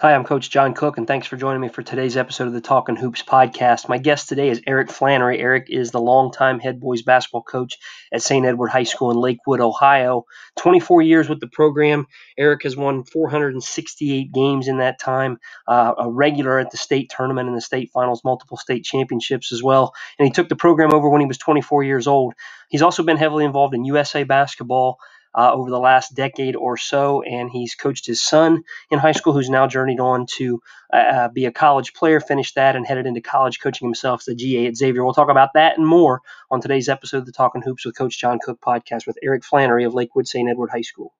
Hi, 0.00 0.14
I'm 0.14 0.22
Coach 0.22 0.48
John 0.48 0.74
Cook, 0.74 0.96
and 0.96 1.08
thanks 1.08 1.26
for 1.26 1.36
joining 1.36 1.60
me 1.60 1.70
for 1.70 1.82
today's 1.82 2.16
episode 2.16 2.46
of 2.46 2.52
the 2.52 2.60
Talking 2.60 2.94
Hoops 2.94 3.24
podcast. 3.24 3.88
My 3.88 3.98
guest 3.98 4.28
today 4.28 4.48
is 4.48 4.62
Eric 4.64 4.92
Flannery. 4.92 5.40
Eric 5.40 5.66
is 5.70 5.90
the 5.90 6.00
longtime 6.00 6.60
head 6.60 6.78
boys 6.78 7.02
basketball 7.02 7.42
coach 7.42 7.78
at 8.12 8.22
St. 8.22 8.46
Edward 8.46 8.68
High 8.68 8.84
School 8.84 9.10
in 9.10 9.16
Lakewood, 9.16 9.60
Ohio. 9.60 10.24
24 10.60 11.02
years 11.02 11.28
with 11.28 11.40
the 11.40 11.48
program. 11.48 12.06
Eric 12.38 12.62
has 12.62 12.76
won 12.76 13.02
468 13.02 14.32
games 14.32 14.68
in 14.68 14.78
that 14.78 15.00
time, 15.00 15.38
uh, 15.66 15.94
a 15.98 16.08
regular 16.08 16.60
at 16.60 16.70
the 16.70 16.76
state 16.76 17.10
tournament 17.10 17.48
and 17.48 17.56
the 17.56 17.60
state 17.60 17.90
finals, 17.92 18.22
multiple 18.22 18.56
state 18.56 18.84
championships 18.84 19.50
as 19.50 19.64
well. 19.64 19.92
And 20.16 20.26
he 20.26 20.32
took 20.32 20.48
the 20.48 20.54
program 20.54 20.94
over 20.94 21.08
when 21.08 21.22
he 21.22 21.26
was 21.26 21.38
24 21.38 21.82
years 21.82 22.06
old. 22.06 22.34
He's 22.68 22.82
also 22.82 23.02
been 23.02 23.16
heavily 23.16 23.44
involved 23.44 23.74
in 23.74 23.84
USA 23.84 24.22
basketball 24.22 25.00
uh, 25.38 25.52
over 25.52 25.70
the 25.70 25.78
last 25.78 26.14
decade 26.16 26.56
or 26.56 26.76
so, 26.76 27.22
and 27.22 27.48
he's 27.48 27.76
coached 27.76 28.04
his 28.06 28.24
son 28.24 28.64
in 28.90 28.98
high 28.98 29.12
school, 29.12 29.32
who's 29.32 29.48
now 29.48 29.68
journeyed 29.68 30.00
on 30.00 30.26
to 30.26 30.60
uh, 30.92 30.96
uh 30.96 31.28
be 31.28 31.46
a 31.46 31.52
college 31.52 31.94
player, 31.94 32.18
finished 32.18 32.56
that, 32.56 32.74
and 32.74 32.84
headed 32.84 33.06
into 33.06 33.20
college 33.20 33.60
coaching 33.60 33.86
himself 33.86 34.26
a 34.26 34.34
GA 34.34 34.66
at 34.66 34.76
Xavier. 34.76 35.04
We'll 35.04 35.14
talk 35.14 35.30
about 35.30 35.52
that 35.54 35.78
and 35.78 35.86
more 35.86 36.22
on 36.50 36.60
today's 36.60 36.88
episode 36.88 37.18
of 37.18 37.26
the 37.26 37.32
Talking 37.32 37.62
Hoops 37.62 37.86
with 37.86 37.96
Coach 37.96 38.18
John 38.18 38.40
Cook 38.44 38.60
podcast 38.60 39.06
with 39.06 39.16
Eric 39.22 39.44
Flannery 39.44 39.84
of 39.84 39.94
Lakewood 39.94 40.26
St. 40.26 40.50
Edward 40.50 40.70
High 40.70 40.82
School. 40.82 41.14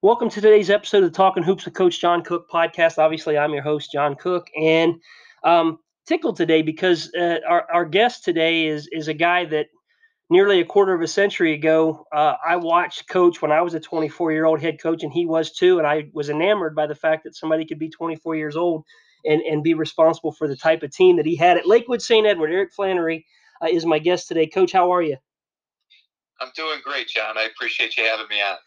Welcome 0.00 0.28
to 0.28 0.40
today's 0.40 0.70
episode 0.70 1.02
of 1.02 1.10
the 1.10 1.16
Talking 1.16 1.42
Hoops 1.42 1.64
with 1.64 1.74
Coach 1.74 2.00
John 2.00 2.22
Cook 2.22 2.48
podcast. 2.48 2.98
Obviously, 2.98 3.36
I'm 3.36 3.52
your 3.52 3.64
host, 3.64 3.90
John 3.90 4.14
Cook, 4.14 4.46
and 4.56 4.94
um, 5.42 5.80
tickled 6.06 6.36
today 6.36 6.62
because 6.62 7.12
uh, 7.18 7.38
our, 7.48 7.66
our 7.68 7.84
guest 7.84 8.22
today 8.22 8.68
is 8.68 8.88
is 8.92 9.08
a 9.08 9.12
guy 9.12 9.44
that 9.46 9.66
nearly 10.30 10.60
a 10.60 10.64
quarter 10.64 10.94
of 10.94 11.00
a 11.00 11.08
century 11.08 11.52
ago 11.52 12.06
uh, 12.14 12.34
I 12.46 12.54
watched 12.54 13.08
coach 13.08 13.42
when 13.42 13.50
I 13.50 13.60
was 13.60 13.74
a 13.74 13.80
24 13.80 14.30
year 14.30 14.44
old 14.44 14.60
head 14.60 14.80
coach, 14.80 15.02
and 15.02 15.12
he 15.12 15.26
was 15.26 15.50
too, 15.50 15.78
and 15.78 15.86
I 15.86 16.10
was 16.12 16.30
enamored 16.30 16.76
by 16.76 16.86
the 16.86 16.94
fact 16.94 17.24
that 17.24 17.34
somebody 17.34 17.64
could 17.64 17.80
be 17.80 17.90
24 17.90 18.36
years 18.36 18.54
old 18.54 18.84
and 19.24 19.42
and 19.42 19.64
be 19.64 19.74
responsible 19.74 20.30
for 20.30 20.46
the 20.46 20.56
type 20.56 20.84
of 20.84 20.92
team 20.92 21.16
that 21.16 21.26
he 21.26 21.34
had 21.34 21.56
at 21.56 21.66
Lakewood 21.66 22.02
St. 22.02 22.24
Edward. 22.24 22.52
Eric 22.52 22.72
Flannery 22.72 23.26
uh, 23.60 23.66
is 23.66 23.84
my 23.84 23.98
guest 23.98 24.28
today. 24.28 24.46
Coach, 24.46 24.70
how 24.70 24.92
are 24.92 25.02
you? 25.02 25.16
I'm 26.40 26.52
doing 26.54 26.78
great, 26.84 27.08
John. 27.08 27.36
I 27.36 27.48
appreciate 27.52 27.96
you 27.96 28.04
having 28.04 28.28
me 28.28 28.40
on 28.40 28.58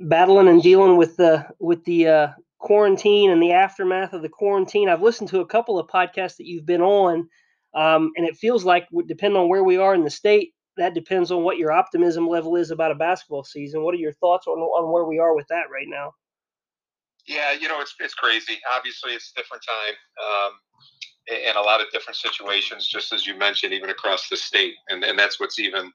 battling 0.00 0.48
and 0.48 0.62
dealing 0.62 0.96
with 0.96 1.16
the 1.16 1.46
with 1.58 1.84
the 1.84 2.08
uh, 2.08 2.28
quarantine 2.58 3.30
and 3.30 3.42
the 3.42 3.52
aftermath 3.52 4.12
of 4.12 4.22
the 4.22 4.28
quarantine. 4.28 4.88
I've 4.88 5.02
listened 5.02 5.30
to 5.30 5.40
a 5.40 5.46
couple 5.46 5.78
of 5.78 5.88
podcasts 5.88 6.36
that 6.36 6.46
you've 6.46 6.66
been 6.66 6.82
on, 6.82 7.28
um, 7.74 8.12
and 8.16 8.26
it 8.26 8.36
feels 8.36 8.64
like, 8.64 8.88
depending 9.06 9.40
on 9.40 9.48
where 9.48 9.64
we 9.64 9.76
are 9.76 9.94
in 9.94 10.04
the 10.04 10.10
state, 10.10 10.54
that 10.76 10.94
depends 10.94 11.30
on 11.30 11.42
what 11.42 11.58
your 11.58 11.72
optimism 11.72 12.26
level 12.26 12.56
is 12.56 12.70
about 12.70 12.90
a 12.90 12.94
basketball 12.96 13.44
season. 13.44 13.82
What 13.82 13.94
are 13.94 13.98
your 13.98 14.12
thoughts 14.14 14.46
on 14.46 14.58
on 14.58 14.92
where 14.92 15.04
we 15.04 15.18
are 15.18 15.34
with 15.34 15.46
that 15.48 15.70
right 15.70 15.88
now? 15.88 16.12
Yeah, 17.26 17.52
you 17.52 17.68
know, 17.68 17.80
it's 17.80 17.94
it's 18.00 18.14
crazy. 18.14 18.58
Obviously, 18.74 19.12
it's 19.12 19.32
a 19.36 19.40
different 19.40 19.62
time. 19.66 19.94
Um, 20.22 20.52
in 21.28 21.56
a 21.56 21.60
lot 21.60 21.80
of 21.80 21.90
different 21.90 22.16
situations, 22.16 22.86
just 22.86 23.12
as 23.12 23.26
you 23.26 23.36
mentioned, 23.36 23.72
even 23.72 23.90
across 23.90 24.28
the 24.28 24.36
state. 24.36 24.74
And, 24.88 25.02
and 25.04 25.18
that's 25.18 25.40
what's 25.40 25.58
even 25.58 25.90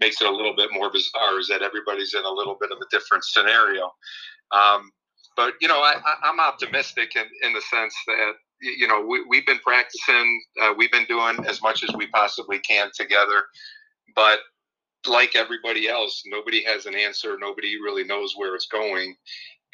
makes 0.00 0.20
it 0.20 0.26
a 0.26 0.34
little 0.34 0.56
bit 0.56 0.70
more 0.72 0.90
bizarre 0.90 1.38
is 1.38 1.48
that 1.48 1.62
everybody's 1.62 2.14
in 2.14 2.24
a 2.24 2.30
little 2.30 2.56
bit 2.60 2.70
of 2.72 2.78
a 2.78 2.88
different 2.90 3.24
scenario. 3.24 3.90
Um, 4.52 4.90
but, 5.36 5.54
you 5.60 5.68
know, 5.68 5.80
I, 5.80 5.94
am 6.24 6.40
optimistic 6.40 7.14
in, 7.16 7.24
in 7.42 7.52
the 7.52 7.60
sense 7.60 7.94
that, 8.06 8.32
you 8.60 8.88
know, 8.88 9.04
we, 9.06 9.24
we've 9.28 9.46
been 9.46 9.58
practicing, 9.58 10.42
uh, 10.62 10.72
we've 10.76 10.92
been 10.92 11.06
doing 11.06 11.44
as 11.46 11.62
much 11.62 11.82
as 11.82 11.94
we 11.94 12.06
possibly 12.08 12.58
can 12.58 12.90
together. 12.94 13.44
But 14.14 14.40
like 15.06 15.36
everybody 15.36 15.88
else, 15.88 16.22
nobody 16.26 16.64
has 16.64 16.86
an 16.86 16.94
answer. 16.94 17.36
Nobody 17.38 17.76
really 17.80 18.04
knows 18.04 18.34
where 18.36 18.54
it's 18.54 18.66
going. 18.66 19.14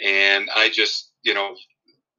And 0.04 0.48
I 0.54 0.68
just, 0.68 1.12
you 1.22 1.34
know, 1.34 1.54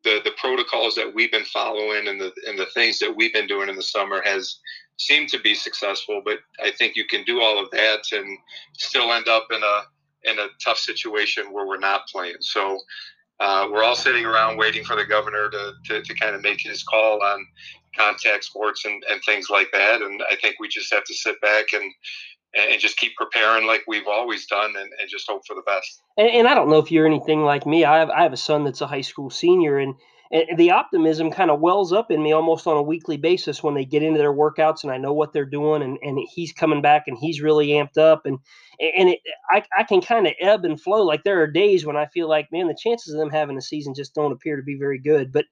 the 0.04 0.22
the 0.24 0.32
protocols 0.38 0.96
that 0.96 1.14
we've 1.14 1.32
been 1.32 1.46
following 1.46 2.08
and 2.08 2.20
the 2.20 2.32
and 2.48 2.58
the 2.58 2.68
things 2.74 3.00
that 3.00 3.16
we've 3.16 3.34
been 3.34 3.48
doing 3.48 3.70
in 3.70 3.76
the 3.76 3.84
summer 3.84 4.22
has 4.24 4.60
seemed 4.98 5.30
to 5.30 5.40
be 5.40 5.54
successful. 5.54 6.22
But 6.24 6.40
I 6.64 6.72
think 6.72 6.96
you 6.96 7.06
can 7.06 7.24
do 7.24 7.42
all 7.42 7.62
of 7.64 7.70
that 7.72 8.00
and 8.12 8.38
still 8.78 9.12
end 9.12 9.28
up 9.28 9.48
in 9.52 9.62
a 9.62 9.82
in 10.32 10.40
a 10.40 10.48
tough 10.64 10.78
situation 10.78 11.52
where 11.52 11.68
we're 11.68 11.80
not 11.80 12.08
playing. 12.08 12.38
So 12.42 12.80
uh, 13.40 13.68
we're 13.72 13.84
all 13.84 13.96
sitting 13.96 14.26
around 14.26 14.58
waiting 14.58 14.84
for 14.84 14.96
the 14.96 15.06
governor 15.06 15.50
to, 15.50 15.74
to, 15.86 16.02
to 16.02 16.14
kind 16.16 16.36
of 16.36 16.42
make 16.42 16.60
his 16.60 16.84
call 16.84 17.22
on 17.22 17.46
contact 17.96 18.44
sports 18.44 18.86
and, 18.86 19.04
and 19.10 19.22
things 19.26 19.50
like 19.50 19.68
that. 19.72 20.02
And 20.02 20.22
I 20.32 20.36
think 20.38 20.56
we 20.60 20.68
just 20.68 20.92
have 20.94 21.04
to 21.04 21.14
sit 21.14 21.40
back 21.42 21.66
and 21.74 21.94
and 22.56 22.80
just 22.80 22.98
keep 22.98 23.16
preparing 23.16 23.68
like 23.68 23.84
we've 23.88 24.08
always 24.08 24.46
done 24.48 24.74
and, 24.78 24.90
and 25.00 25.10
just 25.10 25.30
hope 25.30 25.46
for 25.46 25.56
the 25.56 25.62
best. 25.64 26.02
And, 26.18 26.30
and, 26.30 26.48
I 26.48 26.54
don't 26.54 26.70
know 26.70 26.80
if 26.80 26.92
you're 26.92 27.06
anything 27.06 27.44
like 27.44 27.66
me. 27.66 27.86
I 27.86 28.00
have, 28.00 28.10
I 28.10 28.24
have 28.24 28.34
a 28.34 28.38
son 28.38 28.64
that's 28.64 28.82
a 28.82 28.88
high 28.88 29.02
school 29.02 29.30
senior, 29.30 29.78
and, 29.78 29.96
and 30.32 30.58
the 30.58 30.72
optimism 30.72 31.32
kind 31.32 31.52
of 31.52 31.60
wells 31.60 31.94
up 31.94 32.12
in 32.12 32.24
me 32.24 32.32
almost 32.34 32.68
on 32.68 32.78
a 32.78 32.82
weekly 32.82 33.18
basis 33.18 33.64
when 33.64 33.76
they 33.76 33.86
get 33.86 34.04
into 34.04 34.18
their 34.18 34.34
workouts 34.34 34.84
and 34.84 34.92
I 34.92 34.98
know 34.98 35.14
what 35.14 35.34
they're 35.34 35.46
doing, 35.46 35.84
and, 35.84 35.98
and 36.02 36.20
he's 36.34 36.54
coming 36.54 36.82
back 36.82 37.04
and 37.08 37.18
he's 37.18 37.42
really 37.42 37.68
amped 37.68 37.98
up. 37.98 38.26
And, 38.26 38.40
and 38.80 39.10
it, 39.10 39.20
I, 39.52 39.64
I 39.78 39.84
can 39.84 40.02
kind 40.02 40.28
of 40.28 40.34
ebb 40.40 40.66
and 40.66 40.80
flow. 40.80 41.04
Like 41.04 41.24
there 41.24 41.42
are 41.42 41.48
days 41.48 41.86
when 41.86 41.98
I 41.98 42.08
feel 42.08 42.28
like, 42.30 42.52
man, 42.52 42.68
the 42.68 42.78
chances 42.80 43.14
of 43.14 43.20
them 43.20 43.30
having 43.30 43.58
a 43.58 43.62
season 43.62 43.94
just 43.94 44.16
don't 44.16 44.32
appear 44.32 44.56
to 44.56 44.64
be 44.64 44.78
very 44.78 45.00
good. 45.00 45.32
But 45.32 45.46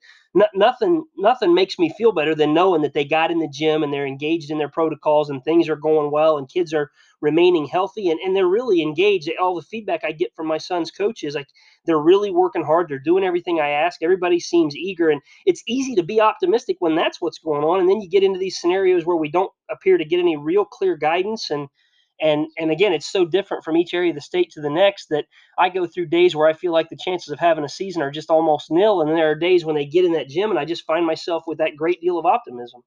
nothing 0.53 1.06
nothing 1.18 1.53
makes 1.53 1.79
me 1.79 1.90
feel 1.97 2.12
better 2.12 2.35
than 2.35 2.53
knowing 2.53 2.81
that 2.81 2.94
they 2.94 3.06
got 3.06 3.31
in 3.31 3.40
the 3.40 3.47
gym 3.47 3.84
and 3.84 3.94
they're 3.94 4.06
engaged 4.06 4.51
in 4.51 4.57
their 4.57 4.69
protocols 4.69 5.29
and 5.29 5.44
things 5.44 5.69
are 5.69 5.75
going 5.78 6.12
well 6.12 6.38
and 6.38 6.50
kids 6.50 6.73
are 6.73 6.91
remaining 7.22 7.66
healthy 7.66 8.09
and, 8.09 8.19
and 8.19 8.35
they're 8.35 8.47
really 8.47 8.81
engaged. 8.81 9.29
All 9.41 9.56
the 9.56 9.62
feedback 9.62 10.01
i 10.03 10.12
get 10.12 10.35
from 10.35 10.47
my 10.47 10.57
son's 10.57 10.91
coaches 10.91 11.35
like 11.35 11.47
they're 11.85 12.00
really 12.00 12.31
working 12.31 12.63
hard. 12.63 12.90
They're 12.90 13.00
doing 13.00 13.23
everything 13.23 13.59
i 13.59 13.69
ask. 13.69 14.01
Everybody 14.03 14.40
seems 14.40 14.75
eager 14.75 15.09
and 15.09 15.22
it's 15.46 15.63
easy 15.68 15.96
to 15.96 16.03
be 16.03 16.19
optimistic 16.19 16.78
when 16.79 16.96
that's 16.96 17.22
what's 17.22 17.40
going 17.40 17.63
on. 17.63 17.79
And 17.79 17.90
then 17.90 18.02
you 18.02 18.09
get 18.09 18.23
into 18.23 18.40
these 18.40 18.59
scenarios 18.59 19.06
where 19.06 19.17
we 19.17 19.29
don't 19.29 19.52
appear 19.72 19.97
to 19.97 20.06
get 20.06 20.19
any 20.19 20.35
real 20.38 20.66
clear 20.66 20.97
guidance 20.97 21.50
and 21.50 21.67
and 22.21 22.47
and 22.57 22.71
again 22.71 22.93
it's 22.93 23.11
so 23.11 23.25
different 23.25 23.63
from 23.63 23.77
each 23.77 23.93
area 23.93 24.09
of 24.11 24.15
the 24.15 24.21
state 24.21 24.49
to 24.51 24.61
the 24.61 24.69
next 24.69 25.07
that 25.09 25.25
i 25.59 25.69
go 25.69 25.85
through 25.85 26.05
days 26.05 26.35
where 26.35 26.47
i 26.47 26.53
feel 26.53 26.71
like 26.71 26.89
the 26.89 26.97
chances 26.97 27.29
of 27.29 27.39
having 27.39 27.63
a 27.65 27.69
season 27.69 28.01
are 28.01 28.11
just 28.11 28.29
almost 28.29 28.71
nil. 28.71 29.01
And 29.01 29.09
then 29.09 29.17
there 29.17 29.31
are 29.31 29.35
days 29.35 29.65
when 29.65 29.75
they 29.75 29.85
get 29.85 30.05
in 30.05 30.13
that 30.13 30.29
gym 30.29 30.49
and 30.49 30.59
i 30.59 30.65
just 30.65 30.85
find 30.85 31.05
myself 31.05 31.43
with 31.47 31.57
that 31.59 31.75
great 31.77 32.01
deal 32.01 32.17
of 32.17 32.25
optimism 32.25 32.81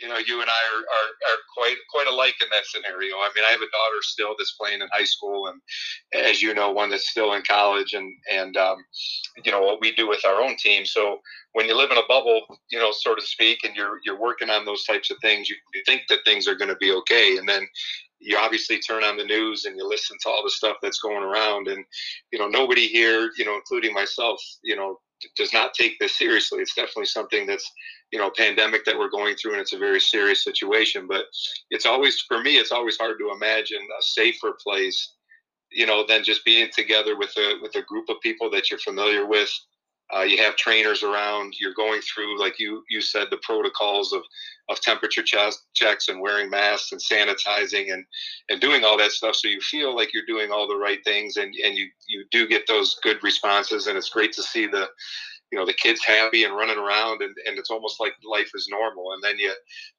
you 0.00 0.08
know 0.08 0.18
you 0.18 0.40
and 0.40 0.50
i 0.50 0.62
are, 0.74 0.80
are, 0.80 1.10
are 1.32 1.40
quite 1.56 1.76
quite 1.90 2.06
alike 2.06 2.34
in 2.40 2.48
that 2.50 2.66
scenario. 2.66 3.16
I 3.16 3.30
mean 3.34 3.44
i 3.46 3.50
have 3.50 3.60
a 3.60 3.70
daughter 3.70 4.00
still 4.02 4.34
that's 4.38 4.56
playing 4.60 4.80
in 4.80 4.88
high 4.92 5.04
school 5.04 5.46
and 5.48 5.60
as 6.24 6.42
you 6.42 6.54
know 6.54 6.70
one 6.70 6.90
that's 6.90 7.08
still 7.08 7.34
in 7.34 7.42
college 7.42 7.92
and 7.92 8.12
and 8.30 8.56
um, 8.56 8.84
you 9.44 9.52
know 9.52 9.60
what 9.60 9.80
we 9.80 9.92
do 9.94 10.08
with 10.08 10.24
our 10.24 10.40
own 10.42 10.56
team. 10.56 10.84
So 10.84 11.18
when 11.52 11.66
you 11.66 11.76
live 11.76 11.90
in 11.90 11.98
a 11.98 12.06
bubble 12.08 12.42
you 12.70 12.78
know 12.78 12.92
so 12.92 13.14
to 13.14 13.22
speak 13.22 13.58
and 13.64 13.76
you're 13.76 13.98
you're 14.04 14.20
working 14.20 14.50
on 14.50 14.64
those 14.64 14.84
types 14.84 15.10
of 15.10 15.16
things 15.22 15.48
you, 15.48 15.56
you 15.74 15.82
think 15.86 16.02
that 16.08 16.20
things 16.24 16.48
are 16.48 16.56
going 16.56 16.70
to 16.70 16.76
be 16.76 16.92
okay. 16.92 17.36
And 17.36 17.48
then 17.48 17.66
you 18.18 18.36
obviously 18.36 18.78
turn 18.78 19.02
on 19.02 19.16
the 19.16 19.24
news 19.24 19.64
and 19.64 19.76
you 19.76 19.88
listen 19.88 20.16
to 20.22 20.28
all 20.28 20.42
the 20.44 20.50
stuff 20.50 20.76
that's 20.82 21.00
going 21.00 21.22
around. 21.22 21.68
And 21.68 21.84
you 22.32 22.38
know 22.38 22.48
nobody 22.48 22.86
here 22.86 23.30
you 23.36 23.44
know 23.44 23.54
including 23.54 23.92
myself 23.92 24.40
you 24.62 24.76
know 24.76 24.98
does 25.36 25.52
not 25.52 25.74
take 25.74 25.98
this 25.98 26.16
seriously. 26.16 26.60
It's 26.60 26.74
definitely 26.74 27.06
something 27.06 27.46
that's 27.46 27.70
you 28.12 28.18
know 28.18 28.30
pandemic 28.36 28.84
that 28.84 28.98
we're 28.98 29.10
going 29.10 29.36
through 29.36 29.52
and 29.52 29.60
it's 29.60 29.72
a 29.72 29.78
very 29.78 30.00
serious 30.00 30.44
situation. 30.44 31.06
But 31.08 31.26
it's 31.70 31.86
always 31.86 32.20
for 32.20 32.40
me 32.40 32.58
it's 32.58 32.72
always 32.72 32.98
hard 32.98 33.18
to 33.18 33.32
imagine 33.34 33.80
a 33.98 34.02
safer 34.02 34.56
place 34.62 35.14
you 35.70 35.86
know 35.86 36.04
than 36.06 36.24
just 36.24 36.44
being 36.44 36.68
together 36.74 37.16
with 37.16 37.36
a 37.36 37.54
with 37.62 37.74
a 37.76 37.82
group 37.82 38.08
of 38.08 38.20
people 38.22 38.50
that 38.50 38.70
you're 38.70 38.80
familiar 38.80 39.26
with 39.26 39.50
uh, 40.16 40.22
you 40.22 40.38
have 40.38 40.56
trainers 40.56 41.02
around. 41.02 41.54
You're 41.60 41.74
going 41.74 42.00
through, 42.00 42.38
like 42.40 42.58
you 42.58 42.82
you 42.90 43.00
said, 43.00 43.28
the 43.30 43.38
protocols 43.42 44.12
of 44.12 44.22
of 44.68 44.80
temperature 44.80 45.22
checks 45.22 46.08
and 46.08 46.20
wearing 46.20 46.48
masks 46.48 46.92
and 46.92 47.00
sanitizing 47.00 47.92
and 47.92 48.04
and 48.48 48.60
doing 48.60 48.84
all 48.84 48.96
that 48.98 49.12
stuff. 49.12 49.36
So 49.36 49.48
you 49.48 49.60
feel 49.60 49.94
like 49.94 50.12
you're 50.14 50.26
doing 50.26 50.50
all 50.50 50.68
the 50.68 50.76
right 50.76 51.02
things, 51.04 51.36
and 51.36 51.54
and 51.64 51.76
you 51.76 51.88
you 52.08 52.24
do 52.30 52.46
get 52.48 52.66
those 52.66 52.96
good 53.02 53.22
responses. 53.22 53.86
And 53.86 53.96
it's 53.96 54.10
great 54.10 54.32
to 54.32 54.42
see 54.42 54.66
the 54.66 54.88
you 55.50 55.58
know 55.58 55.66
the 55.66 55.72
kids 55.72 56.00
happy 56.04 56.44
and 56.44 56.54
running 56.54 56.78
around 56.78 57.22
and, 57.22 57.34
and 57.46 57.58
it's 57.58 57.70
almost 57.70 57.98
like 58.00 58.12
life 58.24 58.50
is 58.54 58.68
normal. 58.70 59.12
And 59.12 59.22
then 59.22 59.38
you 59.38 59.52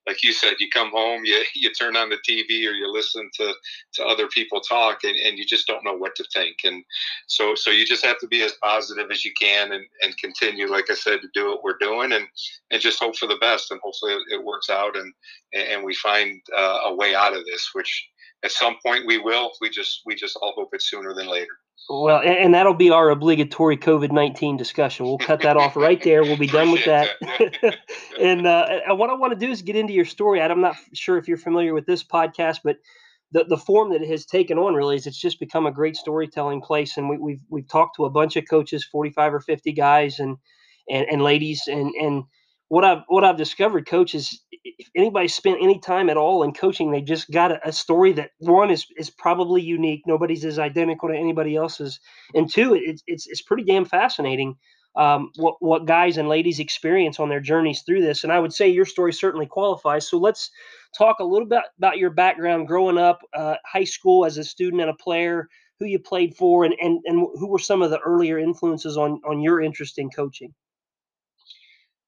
like 0.08 0.24
you 0.24 0.34
said 0.34 0.54
you 0.60 0.70
come 0.70 0.92
home 0.92 1.24
you 1.26 1.44
you 1.56 1.72
turn 1.74 1.96
on 1.96 2.10
the 2.10 2.18
tv 2.28 2.68
or 2.68 2.74
you 2.74 2.92
listen 2.92 3.30
to 3.36 3.54
to 3.94 4.06
other 4.06 4.28
people 4.28 4.62
talk 4.62 5.04
and, 5.04 5.16
and 5.16 5.38
you 5.38 5.46
just 5.46 5.68
don't 5.68 5.84
know 5.84 5.96
what 5.96 6.16
to 6.16 6.26
think. 6.34 6.58
And 6.64 6.84
so 7.28 7.56
so 7.56 7.72
you 7.72 7.86
just 7.86 8.06
have 8.06 8.20
to 8.20 8.28
be 8.28 8.42
as 8.44 8.54
positive 8.64 9.12
as 9.12 9.26
you 9.26 9.32
can 9.40 9.74
and 9.74 9.86
and 10.02 10.18
continue 10.18 10.68
like 10.68 10.90
i 10.90 10.94
said 10.94 11.22
to 11.22 11.28
do 11.34 11.48
what 11.48 11.64
we're 11.64 11.78
doing 11.80 12.14
and 12.14 12.28
and 12.72 12.82
just 12.82 13.00
hope 13.00 13.18
for 13.18 13.28
the 13.28 13.38
best. 13.42 13.72
And 13.72 13.80
hopefully 13.84 14.16
it 14.32 14.44
works 14.44 14.70
out 14.70 14.96
and 14.96 15.14
and 15.54 15.84
we 15.84 15.94
find 15.96 16.42
uh, 16.58 16.80
a 16.86 16.96
way 16.96 17.14
out 17.16 17.36
of 17.36 17.46
this 17.46 17.70
which 17.74 18.08
at 18.44 18.52
some 18.52 18.78
point 18.84 19.06
we 19.06 19.18
will. 19.18 19.52
We 19.62 19.70
just 19.70 20.02
we 20.06 20.16
just 20.16 20.38
all 20.42 20.54
hope 20.56 20.70
it's 20.74 20.90
sooner 20.90 21.14
than 21.14 21.28
later 21.28 21.61
Well, 21.90 22.22
and, 22.22 22.54
that'll 22.54 22.74
be 22.74 22.90
our 22.90 23.10
obligatory 23.10 23.76
COVID 23.76 24.12
nineteen 24.12 24.56
discussion. 24.56 25.06
We'll 25.06 25.18
cut 25.18 25.42
that 25.42 25.58
off 25.58 25.76
right 25.76 26.02
there. 26.02 26.24
We'll 26.24 26.38
be 26.38 26.48
done 26.48 26.72
with 26.72 26.86
that. 26.86 27.10
and 28.20 28.48
uh, 28.48 28.80
what 28.90 29.10
I 29.10 29.14
want 29.14 29.34
to 29.34 29.46
do 29.46 29.52
is 29.52 29.62
get 29.62 29.76
into 29.76 29.94
your 29.94 30.06
story. 30.06 30.42
I'm 30.42 30.62
not 30.62 30.76
sure 30.94 31.18
if 31.18 31.28
you're 31.28 31.38
familiar 31.38 31.74
with 31.74 31.86
this 31.86 32.04
podcast, 32.04 32.60
but 32.64 32.78
the, 33.34 33.46
the 33.46 33.58
form 33.58 33.92
that 33.92 34.02
it 34.02 34.10
has 34.10 34.26
taken 34.26 34.58
on 34.58 34.74
really 34.74 34.96
is 34.96 35.08
it's 35.08 35.20
just 35.20 35.40
become 35.40 35.66
a 35.66 35.72
great 35.72 35.96
storytelling 35.96 36.62
place. 36.62 36.98
And 36.98 37.10
we, 37.10 37.18
we've, 37.18 37.42
we've 37.50 37.68
talked 37.68 37.96
to 37.98 38.06
a 38.06 38.10
bunch 38.10 38.36
of 38.36 38.46
coaches, 38.50 38.86
45 38.86 39.34
or 39.34 39.40
50 39.40 39.72
guys 39.74 40.20
and 40.20 40.38
and, 40.90 41.06
and 41.10 41.22
ladies, 41.22 41.64
and 41.68 41.94
and 41.96 42.24
what 42.72 42.86
I've 42.86 43.04
what 43.10 43.26
I've 43.26 43.36
discovered, 43.36 43.86
coach, 43.86 44.16
is 44.16 44.40
if 44.50 44.88
anybody 44.96 45.28
spent 45.28 45.58
any 45.62 45.78
time 45.78 46.10
at 46.10 46.16
all 46.16 46.42
in 46.42 46.54
coaching, 46.54 46.90
they 46.90 47.02
just 47.02 47.30
got 47.30 47.52
a, 47.52 47.68
a, 47.68 47.74
story 47.74 48.14
that 48.14 48.32
one 48.38 48.72
is 48.72 48.86
is 48.96 49.10
probably 49.10 49.62
unique. 49.62 50.04
Nobody's 50.08 50.46
as 50.46 50.58
identical 50.58 51.10
to 51.10 51.16
anybody 51.16 51.58
else's, 51.58 52.00
and 52.34 52.50
two, 52.50 52.74
it's 52.74 53.04
it's, 53.08 53.28
it's 53.28 53.42
pretty 53.42 53.66
damn 53.66 53.84
fascinating 53.84 54.56
um, 54.96 55.32
what 55.36 55.56
what 55.60 55.86
guys 55.86 56.16
and 56.16 56.30
ladies 56.30 56.62
experience 56.62 57.20
on 57.20 57.28
their 57.28 57.42
journeys 57.42 57.82
through 57.82 58.04
this. 58.04 58.24
And 58.24 58.32
I 58.32 58.40
would 58.40 58.54
say 58.54 58.70
your 58.70 58.86
story 58.86 59.12
certainly 59.12 59.48
qualifies. 59.48 60.08
So 60.08 60.18
let's 60.18 60.50
talk 60.98 61.20
a 61.20 61.26
little 61.26 61.50
bit 61.50 61.64
about 61.78 61.98
your 61.98 62.12
background 62.12 62.70
growing 62.70 62.98
up, 62.98 63.20
uh, 63.34 63.56
high 63.66 63.84
school 63.84 64.24
as 64.24 64.38
a 64.38 64.46
student 64.46 64.82
and 64.82 64.92
a 64.92 64.96
player, 64.96 65.50
who 65.78 65.88
you 65.88 66.00
played 66.00 66.38
for, 66.38 66.64
and 66.64 66.76
and 66.80 67.02
and 67.04 67.28
who 67.38 67.50
were 67.50 67.60
some 67.60 67.82
of 67.82 67.90
the 67.92 68.00
earlier 68.00 68.40
influences 68.40 68.96
on 68.96 69.20
on 69.28 69.42
your 69.42 69.60
interest 69.60 70.00
in 70.00 70.10
coaching. 70.10 70.54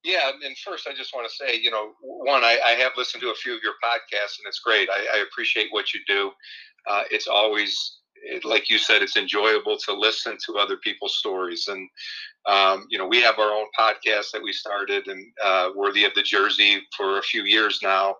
Yeah, 0.04 0.32
and 0.44 0.58
first 0.58 0.88
I 0.88 0.94
just 0.94 1.14
want 1.14 1.30
to 1.30 1.34
say, 1.34 1.58
you 1.58 1.72
know, 1.72 1.92
one, 2.02 2.44
I, 2.44 2.60
I 2.66 2.72
have 2.72 2.92
listened 2.98 3.22
to 3.22 3.32
a 3.32 3.36
few 3.36 3.56
of 3.56 3.62
your 3.64 3.74
podcasts, 3.84 4.38
and 4.38 4.48
it's 4.48 4.60
great. 4.60 4.90
I, 4.90 5.20
I 5.20 5.24
appreciate 5.24 5.68
what 5.72 5.94
you 5.94 6.02
do. 6.08 6.32
Uh, 6.90 7.04
it's 7.10 7.28
always, 7.28 8.00
like 8.44 8.70
you 8.70 8.78
said, 8.78 9.02
it's 9.02 9.16
enjoyable 9.16 9.78
to 9.78 9.94
listen 9.94 10.38
to 10.46 10.58
other 10.58 10.76
people's 10.78 11.18
stories. 11.18 11.68
And 11.70 11.90
um, 12.46 12.86
you 12.90 12.98
know, 12.98 13.08
we 13.08 13.22
have 13.22 13.40
our 13.40 13.52
own 13.52 13.68
podcast 13.80 14.32
that 14.34 14.44
we 14.44 14.52
started, 14.52 15.08
and 15.08 15.26
uh, 15.42 15.70
Worthy 15.76 16.04
of 16.04 16.14
the 16.16 16.24
Jersey 16.24 16.82
for 16.98 17.18
a 17.20 17.24
few 17.24 17.44
years 17.44 17.80
now. 17.82 18.16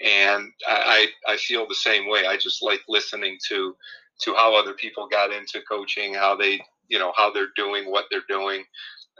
And 0.00 0.52
I, 0.68 1.08
I 1.26 1.36
feel 1.36 1.66
the 1.66 1.74
same 1.74 2.08
way. 2.08 2.26
I 2.26 2.36
just 2.36 2.62
like 2.62 2.80
listening 2.88 3.38
to 3.48 3.76
to 4.22 4.34
how 4.34 4.54
other 4.56 4.74
people 4.74 5.08
got 5.08 5.32
into 5.32 5.60
coaching, 5.68 6.14
how 6.14 6.36
they, 6.36 6.60
you 6.88 6.98
know, 7.00 7.12
how 7.16 7.32
they're 7.32 7.48
doing 7.56 7.90
what 7.90 8.04
they're 8.10 8.22
doing, 8.28 8.62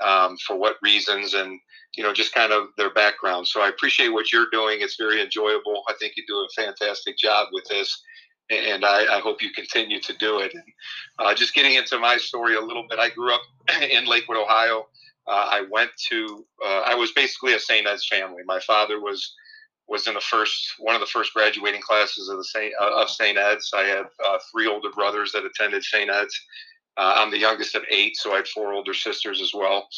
um, 0.02 0.36
for 0.46 0.56
what 0.56 0.76
reasons, 0.82 1.34
and 1.34 1.60
you 1.96 2.02
know, 2.02 2.12
just 2.12 2.34
kind 2.34 2.52
of 2.52 2.68
their 2.76 2.92
background. 2.92 3.46
So 3.46 3.60
I 3.60 3.68
appreciate 3.68 4.08
what 4.08 4.32
you're 4.32 4.50
doing. 4.50 4.78
It's 4.80 4.96
very 4.96 5.22
enjoyable. 5.22 5.82
I 5.88 5.94
think 5.98 6.14
you 6.16 6.24
do 6.26 6.36
a 6.36 6.62
fantastic 6.62 7.16
job 7.18 7.48
with 7.52 7.64
this, 7.68 8.02
and 8.50 8.84
I, 8.84 9.16
I 9.16 9.20
hope 9.20 9.42
you 9.42 9.50
continue 9.50 10.00
to 10.00 10.12
do 10.18 10.40
it. 10.40 10.52
And, 10.54 10.64
uh, 11.18 11.34
just 11.34 11.54
getting 11.54 11.74
into 11.74 11.98
my 11.98 12.16
story 12.16 12.56
a 12.56 12.60
little 12.60 12.86
bit, 12.88 12.98
I 12.98 13.10
grew 13.10 13.32
up 13.32 13.42
in 13.82 14.06
Lakewood, 14.06 14.38
Ohio. 14.38 14.86
Uh, 15.26 15.48
I 15.50 15.64
went 15.70 15.90
to, 16.10 16.44
uh, 16.64 16.80
I 16.80 16.94
was 16.94 17.12
basically 17.12 17.54
a 17.54 17.58
St. 17.58 17.86
Ed's 17.86 18.06
family. 18.06 18.42
My 18.46 18.60
father 18.60 19.00
was 19.00 19.34
was 19.86 20.06
in 20.06 20.14
the 20.14 20.20
first 20.20 20.74
one 20.78 20.94
of 20.94 21.00
the 21.00 21.06
first 21.06 21.32
graduating 21.34 21.82
classes 21.82 22.28
of 22.28 22.38
the 22.38 22.44
Saint 22.44 22.72
of 22.80 23.10
St. 23.10 23.36
Ed's. 23.36 23.70
I 23.74 23.82
had 23.82 24.06
uh, 24.26 24.38
three 24.50 24.66
older 24.66 24.90
brothers 24.90 25.32
that 25.32 25.44
attended 25.44 25.84
St. 25.84 26.10
Ed's. 26.10 26.40
Uh, 26.96 27.14
I'm 27.16 27.30
the 27.30 27.38
youngest 27.38 27.74
of 27.74 27.82
eight, 27.90 28.16
so 28.16 28.32
I 28.32 28.36
had 28.36 28.48
four 28.48 28.72
older 28.72 28.94
sisters 28.94 29.40
as 29.40 29.52
well. 29.52 29.88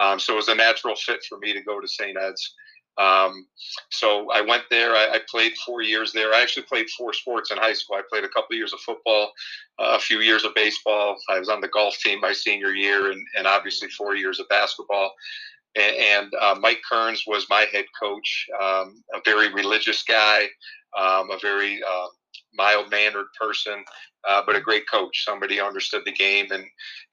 Um, 0.00 0.18
so 0.18 0.32
it 0.32 0.36
was 0.36 0.48
a 0.48 0.54
natural 0.54 0.96
fit 0.96 1.24
for 1.28 1.38
me 1.38 1.52
to 1.52 1.60
go 1.60 1.80
to 1.80 1.88
St. 1.88 2.16
Ed's. 2.16 2.54
Um, 2.98 3.46
so 3.90 4.30
I 4.30 4.40
went 4.40 4.64
there. 4.70 4.92
I, 4.92 5.08
I, 5.14 5.20
played 5.28 5.52
four 5.66 5.82
years 5.82 6.12
there. 6.12 6.32
I 6.32 6.40
actually 6.40 6.62
played 6.62 6.88
four 6.88 7.12
sports 7.12 7.50
in 7.50 7.58
high 7.58 7.74
school. 7.74 7.96
I 7.96 8.02
played 8.08 8.24
a 8.24 8.28
couple 8.28 8.54
of 8.54 8.56
years 8.56 8.72
of 8.72 8.80
football, 8.80 9.32
uh, 9.78 9.96
a 9.96 9.98
few 9.98 10.20
years 10.20 10.44
of 10.44 10.54
baseball. 10.54 11.16
I 11.28 11.38
was 11.38 11.50
on 11.50 11.60
the 11.60 11.68
golf 11.68 11.98
team 11.98 12.20
my 12.20 12.32
senior 12.32 12.70
year, 12.70 13.10
and, 13.10 13.22
and 13.36 13.46
obviously 13.46 13.88
four 13.90 14.16
years 14.16 14.40
of 14.40 14.48
basketball. 14.48 15.12
And, 15.74 15.96
and 15.96 16.32
uh, 16.40 16.56
Mike 16.58 16.80
Kearns 16.90 17.24
was 17.26 17.46
my 17.50 17.66
head 17.70 17.84
coach, 18.00 18.46
um, 18.58 19.04
a 19.14 19.20
very 19.26 19.52
religious 19.52 20.02
guy, 20.02 20.48
um, 20.96 21.30
a 21.30 21.38
very 21.42 21.82
uh, 21.82 22.06
mild 22.56 22.90
mannered 22.90 23.26
person, 23.38 23.84
uh, 24.28 24.42
but 24.46 24.56
a 24.56 24.60
great 24.60 24.88
coach. 24.90 25.24
Somebody 25.24 25.60
understood 25.60 26.02
the 26.04 26.12
game 26.12 26.46
and 26.50 26.64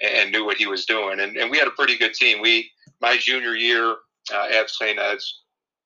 and 0.01 0.31
knew 0.31 0.45
what 0.45 0.57
he 0.57 0.65
was 0.65 0.85
doing. 0.85 1.19
And, 1.19 1.37
and 1.37 1.49
we 1.49 1.57
had 1.57 1.67
a 1.67 1.71
pretty 1.71 1.97
good 1.97 2.13
team. 2.13 2.41
We 2.41 2.69
my 3.01 3.17
junior 3.17 3.55
year 3.55 3.95
uh, 4.33 4.47
at 4.51 4.69
St. 4.69 4.99
Ed's, 4.99 5.43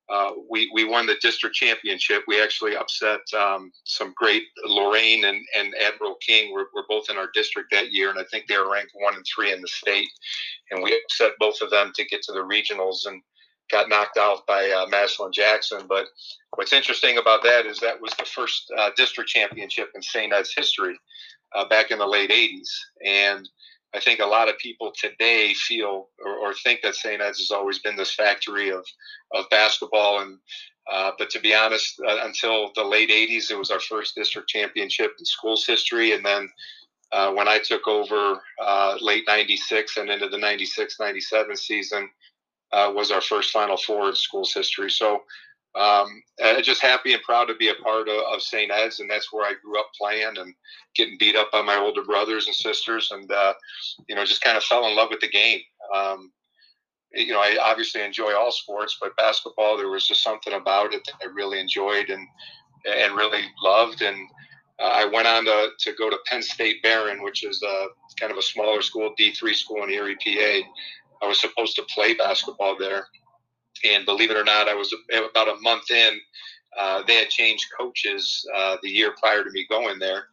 uh, 0.10 0.32
we 0.50 0.70
we 0.74 0.86
won 0.86 1.06
the 1.06 1.18
district 1.22 1.56
championship. 1.56 2.24
We 2.28 2.42
actually 2.42 2.78
upset 2.78 3.20
um, 3.38 3.72
some 3.84 4.14
great 4.16 4.44
Lorain 4.66 5.26
and, 5.26 5.44
and 5.58 5.74
Admiral 5.76 6.16
King. 6.26 6.54
Were, 6.54 6.70
were 6.74 6.86
both 6.88 7.10
in 7.10 7.18
our 7.18 7.30
district 7.34 7.72
that 7.72 7.92
year, 7.92 8.10
and 8.10 8.20
I 8.20 8.24
think 8.32 8.48
they 8.48 8.58
were 8.58 8.72
ranked 8.72 8.94
one 8.96 9.16
and 9.16 9.26
three 9.26 9.52
in 9.52 9.62
the 9.62 9.68
state. 9.68 10.08
And 10.72 10.82
we 10.82 10.98
upset 11.04 11.34
both 11.40 11.60
of 11.62 11.72
them 11.72 11.92
to 11.96 12.06
get 12.06 12.22
to 12.24 12.32
the 12.32 12.40
regionals 12.40 13.06
and 13.06 13.22
got 13.70 13.90
knocked 13.90 14.18
out 14.18 14.46
by 14.48 14.70
uh, 14.70 14.88
Massillon 14.88 15.32
Jackson. 15.32 15.86
But 15.88 16.08
what's 16.56 16.74
interesting 16.74 17.18
about 17.18 17.44
that 17.44 17.66
is 17.66 17.80
that 17.80 18.02
was 18.02 18.14
the 18.14 18.26
first 18.26 18.72
uh, 18.78 18.92
district 18.96 19.30
championship 19.30 19.90
in 19.96 20.02
St. 20.02 20.34
Ed's 20.34 20.54
history 20.56 20.98
uh, 21.56 21.68
back 21.68 21.92
in 21.92 22.00
the 22.00 22.08
late 22.08 22.30
80s. 22.30 22.70
And 23.06 23.48
I 23.94 24.00
think 24.00 24.20
a 24.20 24.26
lot 24.26 24.50
of 24.50 24.58
people 24.58 24.92
today 25.00 25.54
feel 25.54 26.10
or, 26.24 26.34
or 26.34 26.54
think 26.54 26.82
that 26.82 26.96
St. 26.96 27.22
Ed's 27.22 27.40
has 27.40 27.52
always 27.52 27.80
been 27.80 27.96
this 27.96 28.14
factory 28.14 28.70
of, 28.70 28.86
of 29.34 29.50
basketball. 29.50 30.22
And 30.22 30.38
uh, 30.92 31.12
but 31.18 31.30
to 31.32 31.40
be 31.40 31.54
honest, 31.54 32.00
uh, 32.08 32.20
until 32.24 32.72
the 32.76 32.84
late 32.84 33.10
80s, 33.10 33.52
it 33.52 33.58
was 33.58 33.72
our 33.72 33.80
first 33.80 34.16
district 34.16 34.50
championship 34.50 35.12
in 35.20 35.26
school's 35.26 35.66
history. 35.66 36.14
And 36.14 36.26
then 36.26 36.50
uh, 37.12 37.32
when 37.34 37.48
I 37.48 37.60
took 37.60 37.88
over 37.88 38.42
late 39.02 39.24
96 39.28 39.98
and 39.98 40.10
into 40.10 40.30
the 40.30 40.38
96 40.38 40.98
97 41.00 41.56
season, 41.58 42.10
uh, 42.72 42.92
was 42.94 43.12
our 43.12 43.22
first 43.22 43.52
Final 43.52 43.78
Four 43.78 44.10
in 44.10 44.16
school's 44.16 44.54
history. 44.54 44.90
So 44.90 45.22
um, 45.76 46.24
just 46.62 46.82
happy 46.82 47.14
and 47.14 47.22
proud 47.22 47.46
to 47.46 47.56
be 47.56 47.70
a 47.70 47.76
part 47.76 48.10
of, 48.10 48.20
of 48.34 48.42
St. 48.42 48.72
Ed's, 48.72 49.00
and 49.00 49.10
that's 49.10 49.32
where 49.32 49.46
I 49.46 49.54
grew 49.64 49.80
up 49.80 49.90
playing 50.00 50.38
and 50.38 50.54
getting 50.96 51.18
beat 51.20 51.36
up 51.36 51.52
by 51.52 51.62
my 51.62 51.78
older 51.78 52.04
brothers 52.04 52.48
and 52.48 52.56
sisters, 52.56 53.10
and 53.12 53.32
uh, 53.32 53.54
you 54.08 54.16
know 54.16 54.26
just 54.26 54.42
kind 54.42 54.58
of 54.58 54.64
fell 54.64 54.88
in 54.88 54.96
love 54.96 55.10
with 55.12 55.20
the 55.20 55.30
game. 55.30 55.62
Um, 55.96 56.32
you 57.14 57.32
know, 57.32 57.40
I 57.40 57.58
obviously 57.62 58.02
enjoy 58.02 58.36
all 58.36 58.52
sports, 58.52 58.98
but 59.02 59.16
basketball 59.18 59.78
there 59.78 59.90
was 59.90 60.08
just 60.08 60.24
something 60.24 60.54
about 60.54 60.94
it 60.94 61.02
that 61.06 61.16
I 61.22 61.32
really 61.32 61.60
enjoyed 61.60 62.10
and 62.10 62.28
and 62.86 63.16
really 63.16 63.44
loved. 63.64 64.02
And 64.02 64.18
uh, 64.80 64.84
I 64.84 65.06
went 65.06 65.28
on 65.28 65.46
to, 65.46 65.70
to 65.80 65.94
go 65.94 66.10
to 66.10 66.18
Penn 66.28 66.42
State 66.42 66.82
Behrend, 66.84 67.22
which 67.24 67.44
is 67.44 67.62
a, 67.64 67.88
kind 68.20 68.32
of 68.32 68.38
a 68.38 68.44
smaller 68.44 68.82
school, 68.82 69.14
D 69.18 69.32
three 69.32 69.54
school 69.54 69.84
in 69.84 69.90
Erie, 69.90 70.16
PA. 70.16 70.68
I 71.22 71.28
was 71.28 71.40
supposed 71.40 71.76
to 71.76 71.84
play 71.84 72.14
basketball 72.14 72.78
there, 72.78 73.08
and 73.86 74.06
believe 74.06 74.32
it 74.32 74.38
or 74.38 74.44
not, 74.44 74.68
I 74.68 74.76
was 74.76 74.94
about 75.12 75.50
a 75.50 75.60
month 75.62 75.90
in. 75.92 76.20
Uh, 76.78 77.02
they 77.08 77.16
had 77.16 77.30
changed 77.30 77.66
coaches 77.80 78.46
uh, 78.56 78.78
the 78.84 78.90
year 78.90 79.14
prior 79.20 79.44
to 79.44 79.50
me 79.52 79.66
going 79.70 80.00
there, 80.00 80.26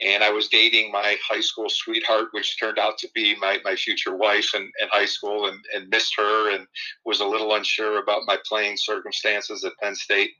and 0.00 0.24
I 0.24 0.30
was 0.30 0.48
dating 0.48 0.90
my 0.92 1.16
high 1.26 1.40
school 1.40 1.68
sweetheart, 1.68 2.28
which 2.32 2.58
turned 2.58 2.78
out 2.78 2.98
to 2.98 3.08
be 3.14 3.36
my, 3.36 3.58
my 3.64 3.76
future 3.76 4.16
wife 4.16 4.54
in, 4.54 4.62
in 4.62 4.88
high 4.90 5.04
school, 5.04 5.46
and, 5.46 5.58
and 5.74 5.88
missed 5.88 6.14
her 6.16 6.54
and 6.54 6.66
was 7.04 7.20
a 7.20 7.26
little 7.26 7.54
unsure 7.54 7.98
about 7.98 8.22
my 8.26 8.38
playing 8.46 8.76
circumstances 8.76 9.64
at 9.64 9.72
Penn 9.82 9.94
State. 9.94 10.30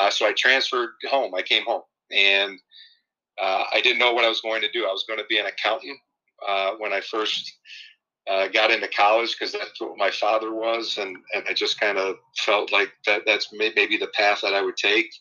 Uh, 0.00 0.10
so 0.10 0.26
I 0.26 0.32
transferred 0.32 0.90
home. 1.08 1.34
I 1.34 1.42
came 1.42 1.64
home, 1.64 1.82
and 2.10 2.58
uh, 3.40 3.64
I 3.72 3.80
didn't 3.80 3.98
know 3.98 4.12
what 4.12 4.24
I 4.24 4.28
was 4.28 4.40
going 4.40 4.62
to 4.62 4.70
do. 4.72 4.84
I 4.84 4.92
was 4.92 5.04
going 5.08 5.18
to 5.18 5.26
be 5.28 5.38
an 5.38 5.46
accountant 5.46 5.98
uh, 6.46 6.72
when 6.78 6.92
I 6.92 7.00
first 7.00 7.52
uh, 8.30 8.48
got 8.48 8.70
into 8.70 8.88
college 8.88 9.36
because 9.38 9.52
that's 9.52 9.80
what 9.80 9.98
my 9.98 10.10
father 10.10 10.52
was, 10.52 10.98
and, 10.98 11.16
and 11.34 11.44
I 11.48 11.52
just 11.52 11.78
kind 11.78 11.98
of 11.98 12.16
felt 12.38 12.72
like 12.72 12.90
that 13.06 13.22
that's 13.26 13.52
maybe 13.52 13.96
the 13.96 14.10
path 14.14 14.40
that 14.42 14.54
I 14.54 14.62
would 14.62 14.76
take. 14.76 15.12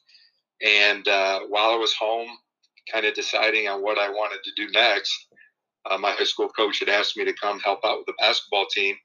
And 0.65 1.05
uh, 1.07 1.41
while 1.49 1.71
I 1.71 1.75
was 1.75 1.93
home, 1.93 2.29
kind 2.91 3.05
of 3.05 3.13
deciding 3.13 3.67
on 3.67 3.81
what 3.81 3.97
I 3.97 4.09
wanted 4.09 4.39
to 4.43 4.51
do 4.55 4.71
next, 4.71 5.13
uh, 5.89 5.97
my 5.97 6.11
high 6.11 6.23
school 6.23 6.47
coach 6.49 6.79
had 6.79 6.87
asked 6.89 7.17
me 7.17 7.25
to 7.25 7.33
come 7.33 7.59
help 7.59 7.79
out 7.83 7.97
with 7.97 8.05
the 8.05 8.13
basketball 8.19 8.67
team, 8.67 8.95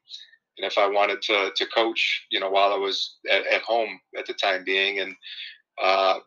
and 0.57 0.65
if 0.65 0.77
I 0.77 0.87
wanted 0.87 1.21
to 1.23 1.51
to 1.53 1.65
coach, 1.67 2.25
you 2.31 2.39
know, 2.39 2.49
while 2.49 2.71
I 2.71 2.77
was 2.77 3.17
at, 3.29 3.45
at 3.47 3.61
home 3.63 3.99
at 4.17 4.25
the 4.25 4.33
time 4.33 4.63
being, 4.63 4.99
and 4.99 5.13
uh, 5.81 6.19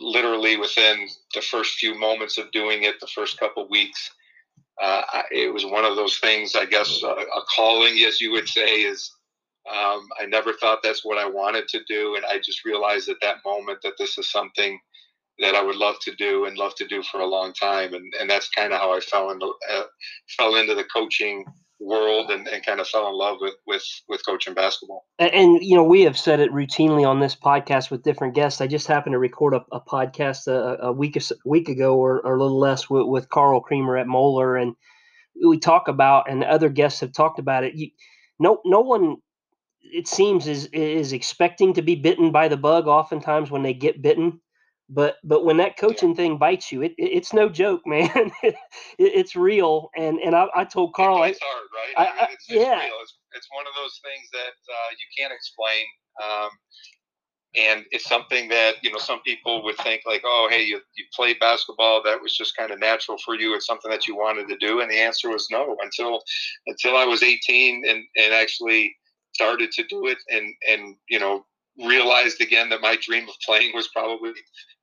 literally 0.00 0.56
within 0.56 1.08
the 1.34 1.40
first 1.40 1.74
few 1.74 1.98
moments 1.98 2.36
of 2.36 2.50
doing 2.50 2.82
it, 2.82 2.98
the 3.00 3.06
first 3.06 3.38
couple 3.38 3.68
weeks 3.68 4.10
uh, 4.80 5.22
it 5.30 5.52
was 5.52 5.64
one 5.64 5.84
of 5.84 5.96
those 5.96 6.18
things, 6.18 6.54
I 6.56 6.64
guess, 6.64 7.02
uh, 7.02 7.14
a 7.14 7.42
calling, 7.54 7.98
as 8.06 8.20
you 8.20 8.32
would 8.32 8.48
say, 8.48 8.82
is 8.82 9.12
um, 9.70 10.06
I 10.18 10.26
never 10.26 10.52
thought 10.54 10.80
that's 10.82 11.04
what 11.04 11.18
I 11.18 11.28
wanted 11.28 11.68
to 11.68 11.80
do. 11.86 12.16
And 12.16 12.24
I 12.24 12.38
just 12.38 12.64
realized 12.64 13.08
at 13.08 13.16
that 13.20 13.36
moment 13.44 13.80
that 13.82 13.94
this 13.98 14.16
is 14.16 14.30
something 14.30 14.78
that 15.38 15.54
I 15.54 15.62
would 15.62 15.76
love 15.76 15.96
to 16.02 16.14
do 16.16 16.46
and 16.46 16.56
love 16.56 16.74
to 16.76 16.86
do 16.86 17.02
for 17.02 17.20
a 17.20 17.26
long 17.26 17.52
time. 17.52 17.94
And, 17.94 18.12
and 18.18 18.28
that's 18.28 18.48
kind 18.50 18.72
of 18.72 18.80
how 18.80 18.92
I 18.92 19.00
fell 19.00 19.30
into, 19.30 19.52
uh, 19.70 19.84
fell 20.36 20.56
into 20.56 20.74
the 20.74 20.84
coaching 20.84 21.44
world 21.80 22.30
and, 22.30 22.46
and 22.46 22.64
kind 22.64 22.78
of 22.78 22.86
fell 22.86 23.08
in 23.08 23.14
love 23.14 23.38
with 23.40 23.54
with 23.66 23.82
with 24.08 24.24
coaching 24.24 24.54
basketball. 24.54 25.06
And, 25.18 25.32
and, 25.32 25.62
you 25.62 25.74
know, 25.74 25.82
we 25.82 26.02
have 26.02 26.18
said 26.18 26.40
it 26.40 26.52
routinely 26.52 27.06
on 27.06 27.20
this 27.20 27.34
podcast 27.34 27.90
with 27.90 28.02
different 28.02 28.34
guests. 28.34 28.60
I 28.60 28.66
just 28.66 28.86
happened 28.86 29.14
to 29.14 29.18
record 29.18 29.54
a, 29.54 29.64
a 29.72 29.80
podcast 29.80 30.46
uh, 30.46 30.76
a, 30.82 30.88
a, 30.88 30.92
week 30.92 31.16
a 31.16 31.20
week 31.44 31.68
ago 31.68 31.96
or, 31.96 32.20
or 32.20 32.36
a 32.36 32.42
little 32.42 32.58
less 32.58 32.90
with, 32.90 33.06
with 33.06 33.28
Carl 33.30 33.62
Kremer 33.62 33.96
at 33.96 34.06
Moeller, 34.06 34.56
and 34.56 34.74
we 35.44 35.58
talk 35.58 35.88
about 35.88 36.30
and 36.30 36.44
other 36.44 36.68
guests 36.68 37.00
have 37.00 37.12
talked 37.12 37.38
about 37.38 37.64
it. 37.64 37.74
You, 37.74 37.90
no, 38.38 38.60
no 38.64 38.80
one 38.80 39.16
it 39.82 40.06
seems 40.06 40.46
is 40.46 40.66
is 40.66 41.12
expecting 41.12 41.74
to 41.74 41.82
be 41.82 41.96
bitten 41.96 42.30
by 42.30 42.48
the 42.48 42.56
bug. 42.56 42.86
Oftentimes 42.86 43.50
when 43.50 43.62
they 43.62 43.74
get 43.74 44.02
bitten, 44.02 44.40
but 44.90 45.16
but 45.22 45.44
when 45.44 45.56
that 45.58 45.76
coaching 45.76 46.10
yeah. 46.10 46.16
thing 46.16 46.36
bites 46.36 46.72
you, 46.72 46.82
it, 46.82 46.92
it, 46.98 47.10
it's 47.12 47.32
no 47.32 47.48
joke, 47.48 47.82
man. 47.86 48.10
it, 48.42 48.54
it's 48.98 49.36
real. 49.36 49.90
And 49.96 50.18
and 50.18 50.34
I, 50.34 50.46
I 50.54 50.64
told 50.64 50.94
Carl, 50.94 51.22
it's 51.22 51.38
hard, 51.40 51.68
right? 51.72 51.94
I, 51.96 52.10
I 52.10 52.26
mean, 52.26 52.28
it's, 52.32 52.46
it's 52.48 52.60
yeah, 52.60 52.82
it's, 52.82 53.14
it's, 53.34 53.48
one 53.54 53.66
of 53.66 53.72
those 53.80 54.00
things 54.04 54.28
that 54.32 54.72
uh, 54.72 54.90
you 54.90 55.06
can't 55.16 55.32
explain. 55.32 55.86
Um, 56.22 56.50
and 57.56 57.84
it's 57.90 58.08
something 58.08 58.48
that 58.48 58.74
you 58.82 58.92
know 58.92 58.98
some 58.98 59.20
people 59.22 59.64
would 59.64 59.76
think 59.78 60.02
like 60.06 60.22
oh 60.24 60.46
hey 60.48 60.62
you, 60.62 60.80
you 60.96 61.04
played 61.14 61.36
basketball 61.40 62.00
that 62.00 62.20
was 62.20 62.36
just 62.36 62.56
kind 62.56 62.70
of 62.70 62.78
natural 62.78 63.18
for 63.24 63.34
you 63.34 63.54
it's 63.54 63.66
something 63.66 63.90
that 63.90 64.06
you 64.06 64.16
wanted 64.16 64.46
to 64.46 64.56
do 64.58 64.80
and 64.80 64.88
the 64.88 64.96
answer 64.96 65.28
was 65.30 65.48
no 65.50 65.76
until 65.82 66.20
until 66.68 66.96
i 66.96 67.04
was 67.04 67.24
18 67.24 67.82
and 67.88 68.04
and 68.14 68.32
actually 68.32 68.94
started 69.34 69.72
to 69.72 69.82
do 69.88 70.06
it 70.06 70.18
and 70.28 70.54
and 70.68 70.94
you 71.08 71.18
know 71.18 71.44
realized 71.86 72.40
again 72.40 72.68
that 72.70 72.80
my 72.80 72.96
dream 73.00 73.28
of 73.28 73.34
playing 73.44 73.72
was 73.74 73.88
probably 73.88 74.32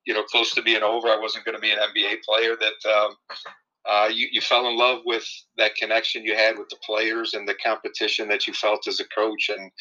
you 0.05 0.13
know 0.13 0.23
close 0.23 0.53
to 0.55 0.61
being 0.61 0.83
over. 0.83 1.07
I 1.07 1.19
wasn't 1.19 1.45
going 1.45 1.55
to 1.55 1.61
be 1.61 1.71
an 1.71 1.79
NBA 1.79 2.23
player. 2.23 2.55
That 2.55 2.89
um, 2.89 3.15
uh, 3.87 4.07
you 4.07 4.27
you 4.31 4.41
fell 4.41 4.67
in 4.67 4.77
love 4.77 5.01
with 5.05 5.25
that 5.57 5.75
connection 5.75 6.23
you 6.23 6.35
had 6.35 6.57
with 6.57 6.69
the 6.69 6.77
players 6.85 7.33
and 7.33 7.47
the 7.47 7.55
competition 7.55 8.27
that 8.27 8.47
you 8.47 8.53
felt 8.53 8.87
as 8.87 8.99
a 8.99 9.07
coach, 9.07 9.49
and 9.49 9.71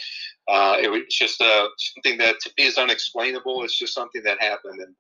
uh, 0.49 0.77
it 0.81 0.91
was 0.91 1.03
just 1.11 1.41
uh, 1.41 1.69
something 1.77 2.19
that 2.19 2.37
to 2.41 2.51
me 2.57 2.67
is 2.67 2.79
unexplainable. 2.79 3.65
It's 3.65 3.79
just 3.79 3.95
something 3.95 4.23
that 4.25 4.41
happened, 4.41 4.81
and 4.81 4.95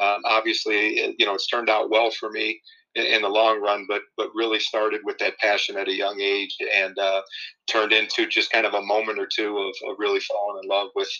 um, 0.00 0.22
obviously, 0.24 1.14
you 1.18 1.26
know, 1.26 1.34
it's 1.34 1.46
turned 1.46 1.70
out 1.70 1.90
well 1.90 2.10
for 2.10 2.30
me 2.30 2.60
in, 2.94 3.06
in, 3.06 3.22
the 3.22 3.28
long 3.28 3.62
run. 3.62 3.86
But 3.88 4.02
but 4.16 4.28
really 4.34 4.58
started 4.58 5.00
with 5.04 5.16
that 5.18 5.38
passion 5.38 5.78
at 5.78 5.88
a 5.88 5.96
young 5.96 6.20
age, 6.20 6.56
and 6.74 6.98
uh, 6.98 7.22
turned 7.66 7.92
into 7.92 8.26
just 8.26 8.52
kind 8.52 8.66
of 8.66 8.74
a 8.74 8.82
moment 8.82 9.18
or 9.18 9.28
two 9.34 9.56
of, 9.56 9.90
of 9.90 9.96
really 9.98 10.20
falling 10.20 10.60
in 10.62 10.68
love 10.68 10.88
with 10.94 11.10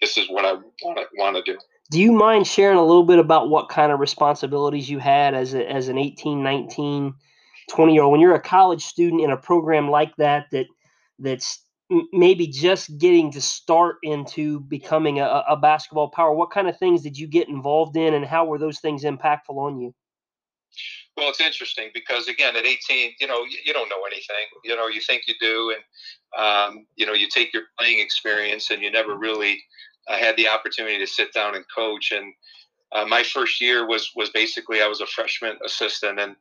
this 0.00 0.16
is 0.16 0.28
what 0.28 0.44
I 0.44 0.52
want 0.52 0.98
to 0.98 1.06
want 1.16 1.36
to 1.36 1.52
do. 1.52 1.58
Do 1.90 2.00
you 2.00 2.12
mind 2.12 2.46
sharing 2.46 2.78
a 2.78 2.84
little 2.84 3.04
bit 3.04 3.18
about 3.18 3.48
what 3.48 3.68
kind 3.68 3.92
of 3.92 4.00
responsibilities 4.00 4.90
you 4.90 4.98
had 4.98 5.34
as 5.34 5.54
a, 5.54 5.70
as 5.70 5.88
an 5.88 5.98
18, 5.98 6.42
19, 6.42 7.14
20 7.70 7.94
year 7.94 8.02
old 8.02 8.12
when 8.12 8.20
you're 8.20 8.34
a 8.34 8.40
college 8.40 8.84
student 8.84 9.22
in 9.22 9.30
a 9.30 9.36
program 9.36 9.88
like 9.88 10.14
that 10.16 10.46
that 10.50 10.66
that's 11.18 11.62
maybe 12.12 12.48
just 12.48 12.98
getting 12.98 13.30
to 13.30 13.40
start 13.40 13.96
into 14.02 14.60
becoming 14.60 15.20
a, 15.20 15.44
a 15.48 15.56
basketball 15.56 16.08
power? 16.08 16.32
What 16.32 16.50
kind 16.50 16.68
of 16.68 16.78
things 16.78 17.02
did 17.02 17.16
you 17.16 17.28
get 17.28 17.48
involved 17.48 17.96
in, 17.96 18.14
and 18.14 18.24
how 18.24 18.46
were 18.46 18.58
those 18.58 18.80
things 18.80 19.04
impactful 19.04 19.56
on 19.56 19.78
you? 19.78 19.94
Well, 21.16 21.30
it's 21.30 21.40
interesting 21.40 21.90
because 21.94 22.28
again, 22.28 22.56
at 22.56 22.66
18, 22.66 23.12
you 23.20 23.26
know, 23.26 23.44
you, 23.44 23.58
you 23.64 23.72
don't 23.72 23.88
know 23.88 24.04
anything. 24.06 24.46
You 24.64 24.76
know, 24.76 24.88
you 24.88 25.00
think 25.00 25.22
you 25.26 25.34
do, 25.40 25.74
and 25.74 26.42
um, 26.44 26.86
you 26.96 27.06
know, 27.06 27.14
you 27.14 27.28
take 27.28 27.54
your 27.54 27.64
playing 27.78 28.00
experience, 28.00 28.70
and 28.70 28.82
you 28.82 28.90
never 28.90 29.16
really 29.16 29.62
I 30.08 30.18
had 30.18 30.36
the 30.36 30.48
opportunity 30.48 30.98
to 30.98 31.06
sit 31.06 31.32
down 31.32 31.54
and 31.56 31.64
coach. 31.74 32.12
And 32.12 32.32
uh, 32.92 33.06
my 33.06 33.22
first 33.22 33.60
year 33.60 33.86
was 33.86 34.10
was 34.14 34.30
basically 34.30 34.82
I 34.82 34.88
was 34.88 35.00
a 35.00 35.06
freshman 35.06 35.56
assistant, 35.64 36.20
and 36.20 36.36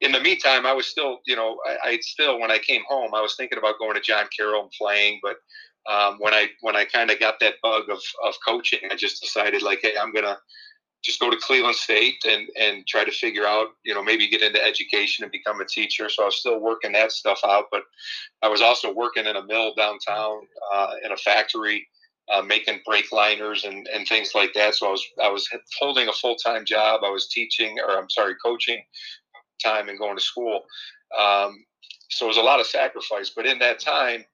in 0.00 0.12
the 0.12 0.20
meantime, 0.20 0.66
I 0.66 0.72
was 0.72 0.86
still, 0.86 1.18
you 1.26 1.34
know, 1.34 1.58
I, 1.66 1.90
I 1.90 1.98
still 2.02 2.38
when 2.38 2.50
I 2.50 2.58
came 2.58 2.82
home, 2.86 3.14
I 3.14 3.22
was 3.22 3.34
thinking 3.34 3.58
about 3.58 3.78
going 3.78 3.94
to 3.94 4.00
John 4.00 4.26
Carroll 4.36 4.62
and 4.62 4.70
playing, 4.78 5.20
but 5.22 5.36
um, 5.90 6.18
when 6.20 6.34
I 6.34 6.48
when 6.60 6.76
I 6.76 6.84
kind 6.84 7.10
of 7.10 7.18
got 7.18 7.40
that 7.40 7.54
bug 7.62 7.84
of 7.90 8.00
of 8.24 8.34
coaching, 8.46 8.80
I 8.90 8.94
just 8.94 9.22
decided 9.22 9.62
like, 9.62 9.80
hey, 9.82 9.94
I'm 10.00 10.12
gonna 10.12 10.38
just 11.04 11.20
go 11.20 11.30
to 11.30 11.36
Cleveland 11.36 11.76
State 11.76 12.24
and 12.28 12.48
and 12.58 12.86
try 12.86 13.04
to 13.04 13.10
figure 13.10 13.46
out, 13.46 13.68
you 13.84 13.94
know, 13.94 14.02
maybe 14.02 14.28
get 14.28 14.42
into 14.42 14.64
education 14.64 15.24
and 15.24 15.32
become 15.32 15.60
a 15.60 15.64
teacher. 15.64 16.08
So 16.08 16.22
I 16.22 16.26
was 16.26 16.38
still 16.38 16.60
working 16.60 16.92
that 16.92 17.12
stuff 17.12 17.40
out, 17.44 17.66
but 17.70 17.82
I 18.42 18.48
was 18.48 18.60
also 18.60 18.92
working 18.92 19.26
in 19.26 19.36
a 19.36 19.44
mill 19.44 19.74
downtown 19.74 20.40
uh, 20.72 20.94
in 21.04 21.12
a 21.12 21.16
factory 21.16 21.86
uh, 22.32 22.42
making 22.42 22.80
brake 22.84 23.10
liners 23.12 23.64
and, 23.64 23.88
and 23.94 24.06
things 24.06 24.32
like 24.34 24.52
that. 24.54 24.74
So 24.74 24.88
I 24.88 24.90
was 24.90 25.06
I 25.22 25.28
was 25.28 25.48
holding 25.78 26.08
a 26.08 26.12
full 26.12 26.36
time 26.36 26.64
job. 26.64 27.00
I 27.04 27.10
was 27.10 27.28
teaching, 27.28 27.78
or 27.80 27.98
I'm 27.98 28.10
sorry, 28.10 28.34
coaching 28.44 28.82
time 29.62 29.88
and 29.88 29.98
going 29.98 30.16
to 30.16 30.22
school. 30.22 30.62
Um, 31.18 31.64
so 32.10 32.26
it 32.26 32.28
was 32.28 32.36
a 32.36 32.42
lot 32.42 32.60
of 32.60 32.66
sacrifice. 32.66 33.30
But 33.34 33.46
in 33.46 33.58
that 33.60 33.80
time, 33.80 34.24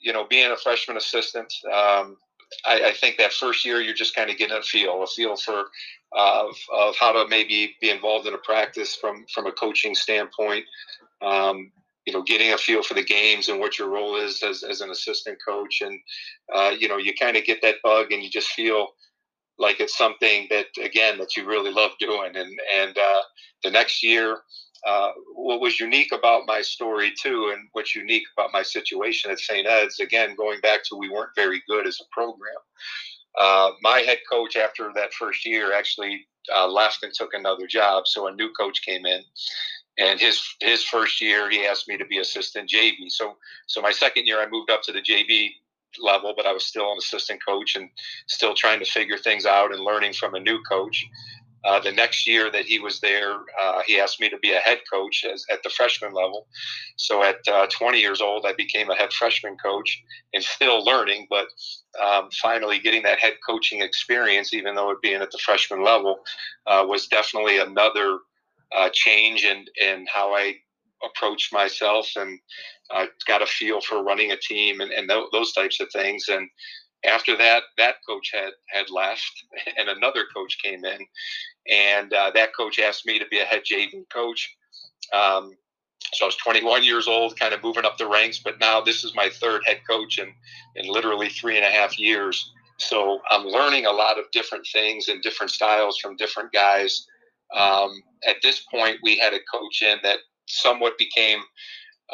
you 0.00 0.12
know, 0.12 0.26
being 0.28 0.50
a 0.50 0.56
freshman 0.56 0.96
assistant, 0.96 1.52
um, 1.72 2.16
I, 2.66 2.88
I, 2.88 2.92
think 2.92 3.16
that 3.18 3.32
first 3.32 3.64
year 3.64 3.80
you're 3.80 3.94
just 3.94 4.14
kind 4.14 4.30
of 4.30 4.36
getting 4.36 4.56
a 4.56 4.62
feel, 4.62 5.02
a 5.02 5.06
feel 5.06 5.36
for 5.36 5.64
uh, 6.16 6.48
of, 6.48 6.56
of 6.72 6.96
how 6.96 7.12
to 7.12 7.28
maybe 7.28 7.74
be 7.80 7.90
involved 7.90 8.26
in 8.26 8.34
a 8.34 8.38
practice 8.38 8.94
from 8.94 9.24
from 9.34 9.46
a 9.46 9.52
coaching 9.52 9.94
standpoint. 9.94 10.64
Um, 11.20 11.72
you 12.06 12.12
know, 12.12 12.22
getting 12.22 12.52
a 12.52 12.58
feel 12.58 12.82
for 12.82 12.94
the 12.94 13.04
games 13.04 13.48
and 13.48 13.60
what 13.60 13.78
your 13.78 13.88
role 13.88 14.16
is 14.16 14.42
as, 14.42 14.62
as 14.62 14.80
an 14.80 14.90
assistant 14.90 15.38
coach. 15.46 15.82
And, 15.82 16.00
uh, 16.52 16.72
you 16.76 16.88
know, 16.88 16.96
you 16.96 17.14
kind 17.14 17.36
of 17.36 17.44
get 17.44 17.62
that 17.62 17.76
bug 17.82 18.10
and 18.10 18.22
you 18.22 18.30
just 18.30 18.48
feel 18.48 18.88
like 19.58 19.78
it's 19.78 19.96
something 19.96 20.48
that, 20.50 20.66
again, 20.82 21.18
that 21.18 21.36
you 21.36 21.46
really 21.46 21.70
love 21.70 21.92
doing. 22.00 22.34
And, 22.34 22.58
and 22.76 22.98
uh, 22.98 23.20
the 23.62 23.70
next 23.70 24.02
year, 24.02 24.38
uh, 24.86 25.10
what 25.34 25.60
was 25.60 25.78
unique 25.78 26.12
about 26.12 26.42
my 26.46 26.60
story 26.60 27.12
too, 27.20 27.52
and 27.52 27.68
what's 27.72 27.94
unique 27.94 28.24
about 28.36 28.52
my 28.52 28.62
situation 28.62 29.30
at 29.30 29.38
St. 29.38 29.66
Ed's, 29.66 30.00
again, 30.00 30.34
going 30.36 30.60
back 30.60 30.84
to 30.84 30.96
we 30.96 31.08
weren't 31.08 31.34
very 31.36 31.62
good 31.68 31.86
as 31.86 32.00
a 32.00 32.14
program. 32.14 32.56
Uh, 33.40 33.70
my 33.80 34.00
head 34.00 34.18
coach 34.30 34.56
after 34.56 34.90
that 34.94 35.12
first 35.14 35.46
year 35.46 35.72
actually 35.72 36.26
uh, 36.54 36.68
left 36.68 37.02
and 37.02 37.14
took 37.14 37.32
another 37.32 37.66
job. 37.66 38.06
So 38.06 38.26
a 38.26 38.34
new 38.34 38.50
coach 38.52 38.82
came 38.84 39.06
in 39.06 39.22
and 39.98 40.18
his 40.18 40.42
his 40.60 40.84
first 40.84 41.20
year 41.20 41.50
he 41.50 41.66
asked 41.66 41.88
me 41.88 41.98
to 41.98 42.06
be 42.06 42.18
assistant 42.18 42.70
JV. 42.70 43.08
So 43.08 43.36
so 43.66 43.80
my 43.80 43.92
second 43.92 44.26
year 44.26 44.40
I 44.40 44.48
moved 44.48 44.70
up 44.70 44.82
to 44.84 44.92
the 44.92 45.02
JV 45.02 45.50
level, 46.00 46.32
but 46.36 46.46
I 46.46 46.52
was 46.52 46.66
still 46.66 46.90
an 46.90 46.98
assistant 46.98 47.40
coach 47.46 47.76
and 47.76 47.90
still 48.26 48.54
trying 48.54 48.78
to 48.78 48.90
figure 48.90 49.18
things 49.18 49.44
out 49.44 49.72
and 49.72 49.84
learning 49.84 50.14
from 50.14 50.34
a 50.34 50.40
new 50.40 50.62
coach. 50.62 51.04
Uh, 51.64 51.80
the 51.80 51.92
next 51.92 52.26
year 52.26 52.50
that 52.50 52.64
he 52.64 52.78
was 52.78 53.00
there, 53.00 53.36
uh, 53.62 53.82
he 53.86 54.00
asked 54.00 54.20
me 54.20 54.28
to 54.28 54.38
be 54.38 54.52
a 54.52 54.58
head 54.58 54.78
coach 54.92 55.24
as, 55.30 55.44
at 55.50 55.62
the 55.62 55.70
freshman 55.70 56.12
level. 56.12 56.46
So 56.96 57.22
at 57.22 57.36
uh, 57.48 57.66
20 57.70 58.00
years 58.00 58.20
old, 58.20 58.44
I 58.46 58.52
became 58.52 58.90
a 58.90 58.96
head 58.96 59.12
freshman 59.12 59.56
coach 59.56 60.02
and 60.34 60.42
still 60.42 60.84
learning, 60.84 61.26
but 61.30 61.46
um, 62.02 62.28
finally 62.42 62.78
getting 62.78 63.02
that 63.04 63.20
head 63.20 63.34
coaching 63.46 63.82
experience, 63.82 64.52
even 64.52 64.74
though 64.74 64.90
it 64.90 65.02
being 65.02 65.22
at 65.22 65.30
the 65.30 65.38
freshman 65.38 65.84
level, 65.84 66.20
uh, 66.66 66.84
was 66.86 67.06
definitely 67.06 67.58
another 67.58 68.18
uh, 68.76 68.88
change 68.92 69.44
in, 69.44 69.64
in 69.80 70.06
how 70.12 70.34
I 70.34 70.56
approached 71.04 71.52
myself 71.52 72.08
and 72.16 72.38
uh, 72.94 73.06
got 73.26 73.42
a 73.42 73.46
feel 73.46 73.80
for 73.80 74.02
running 74.02 74.32
a 74.32 74.36
team 74.36 74.80
and, 74.80 74.90
and 74.92 75.08
th- 75.08 75.26
those 75.32 75.52
types 75.52 75.80
of 75.80 75.88
things. 75.92 76.26
And 76.28 76.48
after 77.04 77.36
that, 77.36 77.62
that 77.78 77.96
coach 78.08 78.30
had, 78.32 78.52
had 78.68 78.90
left 78.90 79.44
and 79.78 79.88
another 79.88 80.24
coach 80.34 80.58
came 80.62 80.84
in 80.84 81.00
and 81.70 82.12
uh, 82.12 82.30
that 82.34 82.54
coach 82.56 82.78
asked 82.78 83.06
me 83.06 83.18
to 83.18 83.26
be 83.26 83.40
a 83.40 83.44
head 83.44 83.62
JV 83.70 84.08
coach. 84.12 84.54
Um, 85.12 85.56
so 86.12 86.24
I 86.24 86.28
was 86.28 86.36
21 86.36 86.84
years 86.84 87.06
old, 87.06 87.38
kind 87.38 87.54
of 87.54 87.62
moving 87.62 87.84
up 87.84 87.96
the 87.96 88.08
ranks, 88.08 88.38
but 88.38 88.58
now 88.60 88.80
this 88.80 89.04
is 89.04 89.14
my 89.14 89.28
third 89.28 89.62
head 89.66 89.80
coach 89.88 90.18
in, 90.18 90.32
in 90.76 90.92
literally 90.92 91.28
three 91.28 91.56
and 91.56 91.64
a 91.64 91.70
half 91.70 91.98
years. 91.98 92.50
So 92.78 93.20
I'm 93.30 93.46
learning 93.46 93.86
a 93.86 93.92
lot 93.92 94.18
of 94.18 94.24
different 94.32 94.66
things 94.72 95.08
and 95.08 95.22
different 95.22 95.52
styles 95.52 95.98
from 95.98 96.16
different 96.16 96.52
guys. 96.52 97.06
Um, 97.56 98.02
at 98.26 98.36
this 98.42 98.64
point, 98.70 98.98
we 99.02 99.16
had 99.18 99.32
a 99.32 99.38
coach 99.52 99.82
in 99.82 99.98
that 100.02 100.18
somewhat 100.48 100.98
became 100.98 101.40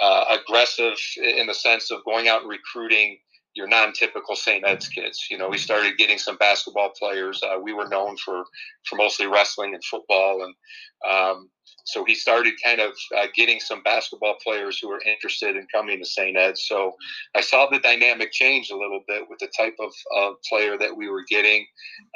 uh, 0.01 0.25
aggressive 0.31 0.99
in 1.17 1.47
the 1.47 1.55
sense 1.55 1.91
of 1.91 2.05
going 2.05 2.29
out 2.29 2.43
and 2.43 2.51
recruiting 2.51 3.19
your 3.59 3.67
non-typical 3.67 4.37
St. 4.37 4.65
Ed's 4.65 4.89
kids. 4.89 5.27
You 5.29 5.37
know, 5.37 5.49
we 5.49 5.59
started 5.59 5.99
getting 5.99 6.17
some 6.17 6.37
basketball 6.37 6.91
players. 6.97 7.43
Uh, 7.43 7.59
we 7.61 7.73
were 7.73 7.89
known 7.89 8.17
for 8.17 8.45
for 8.89 8.95
mostly 8.95 9.27
wrestling 9.27 9.75
and 9.75 9.85
football, 9.85 10.45
and 10.45 10.55
um, 11.11 11.51
so 11.85 12.05
he 12.05 12.15
started 12.15 12.55
kind 12.65 12.81
of 12.81 12.93
uh, 13.17 13.27
getting 13.35 13.59
some 13.59 13.83
basketball 13.83 14.37
players 14.45 14.79
who 14.79 14.89
were 14.89 15.03
interested 15.05 15.57
in 15.57 15.67
coming 15.75 15.99
to 15.99 16.05
St. 16.05 16.37
Ed's. 16.37 16.67
So 16.69 16.93
I 17.35 17.41
saw 17.41 17.69
the 17.69 17.81
dynamic 17.81 18.31
change 18.31 18.71
a 18.71 18.77
little 18.77 19.03
bit 19.09 19.25
with 19.29 19.41
the 19.41 19.51
type 19.59 19.75
of, 19.81 19.93
of 20.17 20.35
player 20.49 20.79
that 20.79 20.97
we 20.97 21.11
were 21.11 21.25
getting, 21.29 21.67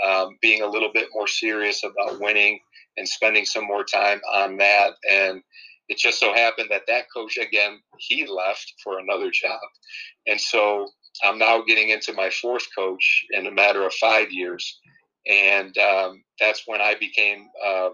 um, 0.06 0.38
being 0.40 0.62
a 0.62 0.66
little 0.66 0.90
bit 0.92 1.08
more 1.12 1.26
serious 1.26 1.82
about 1.82 2.20
winning 2.20 2.60
and 2.96 3.08
spending 3.08 3.44
some 3.46 3.66
more 3.66 3.82
time 3.82 4.20
on 4.32 4.58
that. 4.58 4.92
And 5.10 5.42
it 5.88 5.98
just 5.98 6.20
so 6.20 6.32
happened 6.32 6.68
that 6.70 6.82
that 6.86 7.06
coach, 7.14 7.36
again, 7.36 7.80
he 7.98 8.26
left 8.26 8.74
for 8.84 8.98
another 8.98 9.30
job. 9.30 9.60
And 10.26 10.40
so 10.40 10.88
I'm 11.22 11.38
now 11.38 11.62
getting 11.62 11.90
into 11.90 12.12
my 12.12 12.30
fourth 12.30 12.66
coach 12.76 13.24
in 13.32 13.46
a 13.46 13.50
matter 13.50 13.84
of 13.86 13.94
five 13.94 14.32
years. 14.32 14.80
And 15.26 15.76
um, 15.78 16.22
that's 16.40 16.62
when 16.66 16.80
I 16.80 16.94
became, 16.98 17.48
uh, 17.64 17.90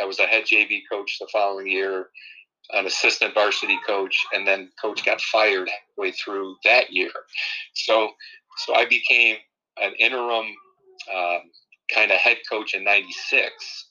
I 0.00 0.04
was 0.04 0.18
a 0.18 0.26
head 0.26 0.44
JV 0.44 0.80
coach 0.90 1.18
the 1.20 1.28
following 1.32 1.68
year, 1.68 2.08
an 2.72 2.86
assistant 2.86 3.34
varsity 3.34 3.78
coach, 3.86 4.16
and 4.32 4.46
then 4.46 4.70
coach 4.80 5.04
got 5.04 5.20
fired 5.20 5.68
halfway 5.68 6.12
through 6.12 6.56
that 6.64 6.92
year. 6.92 7.12
So, 7.74 8.10
so 8.58 8.74
I 8.74 8.86
became 8.86 9.36
an 9.80 9.94
interim 9.98 10.46
um, 11.14 11.40
kind 11.94 12.10
of 12.10 12.18
head 12.18 12.38
coach 12.50 12.74
in 12.74 12.84
96 12.84 13.86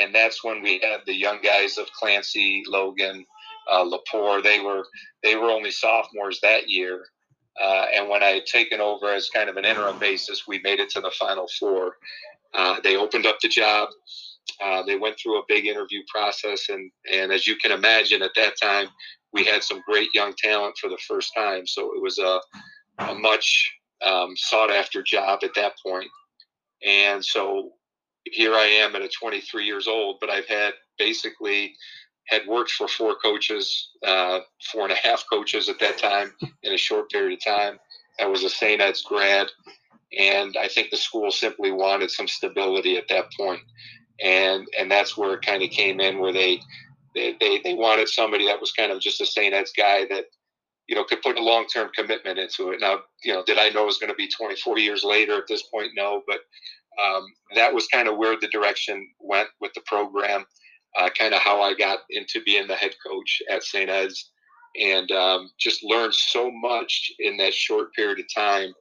and 0.00 0.14
that's 0.14 0.44
when 0.44 0.62
we 0.62 0.80
had 0.80 1.00
the 1.06 1.14
young 1.14 1.40
guys 1.42 1.78
of 1.78 1.90
Clancy, 1.92 2.62
Logan, 2.66 3.24
uh, 3.70 3.84
Lepore. 3.84 4.42
They 4.42 4.60
were 4.60 4.84
they 5.22 5.36
were 5.36 5.50
only 5.50 5.70
sophomores 5.70 6.38
that 6.42 6.68
year, 6.68 7.06
uh, 7.62 7.86
and 7.94 8.08
when 8.08 8.22
I 8.22 8.30
had 8.30 8.46
taken 8.46 8.80
over 8.80 9.12
as 9.12 9.28
kind 9.28 9.48
of 9.48 9.56
an 9.56 9.64
interim 9.64 9.98
basis, 9.98 10.46
we 10.46 10.60
made 10.60 10.80
it 10.80 10.90
to 10.90 11.00
the 11.00 11.12
Final 11.18 11.46
Four. 11.58 11.96
Uh, 12.52 12.80
they 12.82 12.96
opened 12.96 13.26
up 13.26 13.38
the 13.40 13.48
job. 13.48 13.88
Uh, 14.62 14.82
they 14.82 14.96
went 14.96 15.16
through 15.18 15.38
a 15.38 15.44
big 15.48 15.66
interview 15.66 16.02
process, 16.08 16.68
and 16.68 16.90
and 17.12 17.32
as 17.32 17.46
you 17.46 17.56
can 17.56 17.72
imagine, 17.72 18.22
at 18.22 18.34
that 18.36 18.54
time, 18.60 18.88
we 19.32 19.44
had 19.44 19.62
some 19.62 19.82
great 19.86 20.08
young 20.14 20.32
talent 20.38 20.76
for 20.80 20.88
the 20.88 20.98
first 21.08 21.32
time. 21.36 21.66
So 21.66 21.92
it 21.94 22.02
was 22.02 22.18
a, 22.18 22.40
a 22.98 23.14
much 23.14 23.72
um, 24.04 24.34
sought 24.36 24.70
after 24.70 25.02
job 25.02 25.40
at 25.42 25.54
that 25.56 25.72
point. 25.84 26.08
And 26.86 27.24
so 27.24 27.70
here 28.24 28.54
I 28.54 28.64
am 28.64 28.94
at 28.94 29.02
a 29.02 29.08
23 29.08 29.64
years 29.64 29.88
old, 29.88 30.18
but 30.20 30.30
I've 30.30 30.46
had 30.46 30.74
basically 30.98 31.74
had 32.26 32.46
worked 32.46 32.70
for 32.72 32.88
four 32.88 33.16
coaches, 33.16 33.90
uh, 34.06 34.40
four 34.72 34.82
and 34.82 34.92
a 34.92 34.96
half 34.96 35.24
coaches 35.30 35.68
at 35.68 35.78
that 35.80 35.98
time 35.98 36.32
in 36.62 36.72
a 36.72 36.78
short 36.78 37.10
period 37.10 37.38
of 37.38 37.44
time. 37.44 37.78
I 38.20 38.26
was 38.26 38.44
a 38.44 38.48
St. 38.48 38.80
Ed's 38.80 39.02
grad, 39.02 39.48
and 40.18 40.56
I 40.56 40.68
think 40.68 40.90
the 40.90 40.96
school 40.96 41.30
simply 41.30 41.72
wanted 41.72 42.10
some 42.10 42.28
stability 42.28 42.96
at 42.96 43.08
that 43.08 43.32
point, 43.38 43.60
and 44.22 44.66
and 44.78 44.90
that's 44.90 45.16
where 45.16 45.34
it 45.34 45.44
kind 45.44 45.62
of 45.62 45.70
came 45.70 46.00
in, 46.00 46.18
where 46.18 46.32
they 46.32 46.60
they, 47.14 47.36
they, 47.40 47.60
they 47.62 47.74
wanted 47.74 48.08
somebody 48.08 48.46
that 48.46 48.60
was 48.60 48.72
kind 48.72 48.90
of 48.90 49.00
just 49.00 49.20
a 49.20 49.26
St. 49.26 49.54
Ed's 49.54 49.72
guy 49.76 50.04
that 50.10 50.26
you 50.86 50.94
know 50.94 51.04
could 51.04 51.22
put 51.22 51.38
a 51.38 51.42
long 51.42 51.66
term 51.66 51.90
commitment 51.94 52.38
into 52.38 52.70
it. 52.70 52.80
Now, 52.80 53.00
you 53.22 53.32
know, 53.32 53.42
did 53.44 53.58
I 53.58 53.68
know 53.70 53.82
it 53.82 53.86
was 53.86 53.98
going 53.98 54.12
to 54.12 54.16
be 54.16 54.28
24 54.28 54.78
years 54.78 55.04
later 55.04 55.36
at 55.36 55.46
this 55.48 55.64
point? 55.64 55.90
No, 55.96 56.22
but 56.26 56.40
um, 57.04 57.26
that 57.54 57.74
was 57.74 57.86
kind 57.88 58.08
of 58.08 58.16
where 58.16 58.36
the 58.40 58.48
direction 58.48 59.08
went 59.20 59.48
with 59.60 59.72
the 59.74 59.82
program 59.86 60.44
uh, 60.96 61.10
kind 61.18 61.34
of 61.34 61.40
how 61.40 61.60
I 61.62 61.74
got 61.74 62.00
into 62.10 62.40
being 62.44 62.66
the 62.68 62.76
head 62.76 62.94
coach 63.06 63.42
at 63.50 63.62
St. 63.62 63.90
Ed's, 63.90 64.30
and 64.80 65.10
um, 65.12 65.50
just 65.58 65.84
learned 65.84 66.14
so 66.14 66.50
much 66.50 67.12
in 67.18 67.36
that 67.38 67.54
short 67.54 67.92
period 67.94 68.18
of 68.20 68.26
time. 68.34 68.72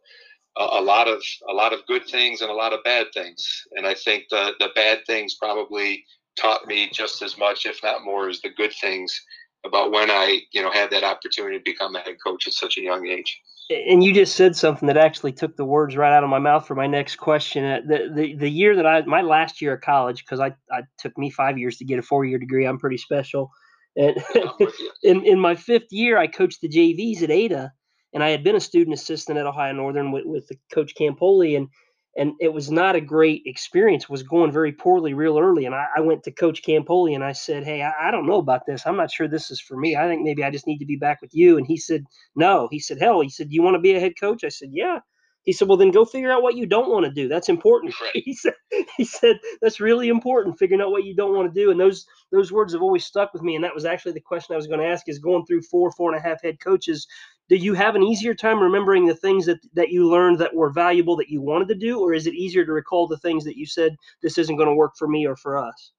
a 0.58 0.82
lot 0.82 1.08
of 1.08 1.22
a 1.50 1.53
lot 1.53 1.74
of 1.74 1.86
good 1.88 2.05
things 2.08 2.41
and 2.41 2.51
a 2.51 2.53
lot 2.53 2.74
of 2.74 2.84
bad 2.84 3.08
things, 3.13 3.46
and 3.75 3.88
I 3.88 3.93
think 3.96 4.25
the 4.29 4.53
the 4.60 4.70
bad 4.75 5.00
things 5.08 5.36
probably 5.36 6.03
taught 6.39 6.65
me 6.67 6.89
just 6.91 7.22
as 7.22 7.38
much, 7.38 7.65
if 7.65 7.79
not 7.84 8.03
more, 8.03 8.29
as 8.29 8.41
the 8.41 8.50
good 8.50 8.74
things 8.82 9.20
about 9.65 9.91
when 9.91 10.12
I 10.12 10.41
you 10.51 10.62
know 10.62 10.72
had 10.72 10.91
that 10.91 11.03
opportunity 11.03 11.58
to 11.58 11.63
become 11.63 11.96
a 11.96 12.00
head 12.00 12.17
coach 12.24 12.48
at 12.48 12.53
such 12.53 12.77
a 12.77 12.82
young 12.82 13.08
age 13.08 13.41
and 13.70 14.03
you 14.03 14.13
just 14.13 14.36
said 14.36 14.55
something 14.55 14.88
that 14.88 14.98
actually 14.98 15.32
took 15.32 15.55
the 15.55 15.65
words 15.65 15.96
right 15.96 16.15
out 16.15 16.24
of 16.24 16.29
my 16.29 16.39
mouth 16.39 16.67
for 16.67 16.75
my 16.75 16.88
next 16.88 17.15
question. 17.15 17.63
Uh, 17.63 17.79
the 17.86 18.10
the, 18.13 18.36
the 18.36 18.50
year 18.50 18.75
that 18.75 18.86
I 18.86 19.01
my 19.03 19.22
last 19.22 19.62
year 19.62 19.75
of 19.75 19.82
college 19.82 20.24
because 20.25 20.39
I, 20.39 20.53
I 20.72 20.82
took 20.98 21.17
me 21.17 21.29
five 21.29 21.58
years 21.58 21.77
to 21.77 21.86
get 21.86 22.00
a 22.00 22.01
four 22.01 22.25
year 22.25 22.38
degree. 22.38 22.65
I'm 22.65 22.79
pretty 22.79 22.98
special. 22.98 23.51
And 23.96 24.22
in 25.03 25.25
in 25.25 25.39
my 25.39 25.55
fifth 25.55 25.91
year, 25.91 26.17
I 26.17 26.27
coached 26.27 26.62
the 26.62 26.70
JVs 26.70 27.24
at 27.24 27.32
Ada, 27.32 27.72
and 28.13 28.24
I 28.24 28.29
had 28.29 28.43
been 28.43 28.55
a 28.55 28.62
student 28.62 28.96
assistant 28.96 29.38
at 29.38 29.48
Ohio 29.48 29.74
Northern 29.74 30.12
with 30.12 30.25
with 30.25 30.50
Coach 30.74 30.93
Campoli, 31.00 31.55
and 31.55 31.70
and 32.15 32.34
it 32.39 32.53
was 32.53 32.70
not 32.70 32.96
a 32.96 33.01
great 33.01 33.41
experience. 33.46 34.03
It 34.03 34.10
was 34.10 34.24
going 34.24 34.51
very 34.51 34.72
poorly 34.72 35.13
real 35.13 35.39
early, 35.39 35.65
and 35.65 35.74
I, 35.74 35.88
I 35.98 36.01
went 36.01 36.24
to 36.24 36.32
Coach 36.32 36.62
Campoli 36.62 37.15
and 37.15 37.24
I 37.24 37.32
said, 37.32 37.63
"Hey, 37.63 37.82
I, 37.82 37.91
I, 38.08 38.12
don't 38.12 38.27
know 38.27 38.38
about 38.38 38.65
this. 38.65 38.86
I'm 38.86 38.98
not 38.98 39.12
sure 39.12 39.27
this 39.27 39.50
is 39.50 39.60
for 39.60 39.77
me. 39.77 39.96
I 39.96 40.08
think 40.08 40.22
maybe 40.22 40.43
I 40.43 40.51
just 40.51 40.67
need 40.67 40.79
to 40.79 40.86
be 40.86 40.96
back 40.96 41.22
with 41.22 41.32
you." 41.34 41.58
And 41.58 41.65
he 41.65 41.77
said, 41.77 42.05
"No." 42.36 42.67
He 42.72 42.79
said, 42.79 43.00
"Hell," 43.00 43.22
he 43.22 43.29
said, 43.29 43.51
"You 43.51 43.63
want 43.63 43.75
to 43.75 43.82
be 43.82 43.93
a 43.93 44.00
head 44.00 44.13
coach?" 44.20 44.43
I 44.43 44.50
said, 44.50 44.70
"Yeah." 44.72 45.00
He 45.43 45.51
said, 45.51 45.67
"Well, 45.67 45.77
then 45.77 45.91
go 45.91 46.05
figure 46.05 46.32
out 46.32 46.43
what 46.43 46.55
you 46.55 46.65
don't 46.65 46.89
want 46.89 47.05
to 47.05 47.12
do. 47.12 47.27
That's 47.27 47.50
important." 47.50 47.93
Right. 48.00 48.12
He 48.25 48.34
said, 48.34 48.53
"He 48.96 49.05
said 49.05 49.39
that's 49.62 49.79
really 49.79 50.10
important, 50.10 50.60
figuring 50.60 50.82
out 50.82 50.91
what 50.91 51.05
you 51.05 51.15
don't 51.15 51.36
want 51.36 51.53
to 51.53 51.60
do." 51.60 51.72
And 51.72 51.79
those 51.79 52.05
those 52.32 52.51
words 52.51 52.74
have 52.74 52.84
always 52.84 53.05
stuck 53.05 53.34
with 53.34 53.41
me. 53.41 53.55
And 53.55 53.63
that 53.63 53.75
was 53.75 53.86
actually 53.86 54.13
the 54.13 54.22
question 54.22 54.53
I 54.53 54.58
was 54.58 54.67
going 54.67 54.79
to 54.79 54.86
ask: 54.86 55.10
is 55.10 55.20
going 55.20 55.46
through 55.46 55.63
four, 55.63 55.91
four 55.91 56.13
and 56.13 56.24
a 56.24 56.27
half 56.27 56.43
head 56.43 56.60
coaches 56.60 57.08
do 57.50 57.55
you 57.55 57.73
have 57.73 57.95
an 57.95 58.03
easier 58.03 58.33
time 58.33 58.59
remembering 58.59 59.05
the 59.05 59.15
things 59.15 59.45
that 59.45 59.59
that 59.73 59.89
you 59.89 60.09
learned 60.09 60.39
that 60.39 60.55
were 60.55 60.71
valuable 60.71 61.15
that 61.17 61.29
you 61.29 61.41
wanted 61.41 61.67
to 61.69 61.75
do? 61.75 62.00
Or 62.00 62.13
is 62.13 62.27
it 62.27 62.33
easier 62.33 62.65
to 62.65 62.71
recall 62.71 63.07
the 63.07 63.17
things 63.17 63.43
that 63.45 63.57
you 63.57 63.65
said 63.65 63.95
this 64.21 64.38
isn't 64.38 64.55
going 64.55 64.69
to 64.69 64.75
work 64.75 64.93
for 64.97 65.07
me 65.07 65.27
or 65.27 65.35
for 65.35 65.57
us 65.57 65.91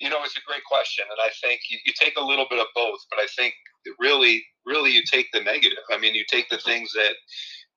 you 0.00 0.08
know 0.08 0.16
it's 0.24 0.36
a 0.36 0.40
great 0.46 0.64
question 0.64 1.04
and 1.10 1.18
i 1.22 1.28
think 1.46 1.60
you, 1.68 1.76
you 1.84 1.92
take 1.94 2.14
a 2.16 2.24
little 2.24 2.46
bit 2.48 2.58
of 2.58 2.66
both 2.74 3.00
but 3.10 3.18
i 3.18 3.26
think 3.36 3.52
really 3.98 4.42
really 4.66 4.90
you 4.90 5.02
take 5.10 5.26
the 5.32 5.40
negative. 5.40 5.78
I 5.92 5.98
mean 5.98 6.14
you 6.14 6.24
take 6.30 6.48
the 6.48 6.58
things 6.58 6.92
that 6.92 7.14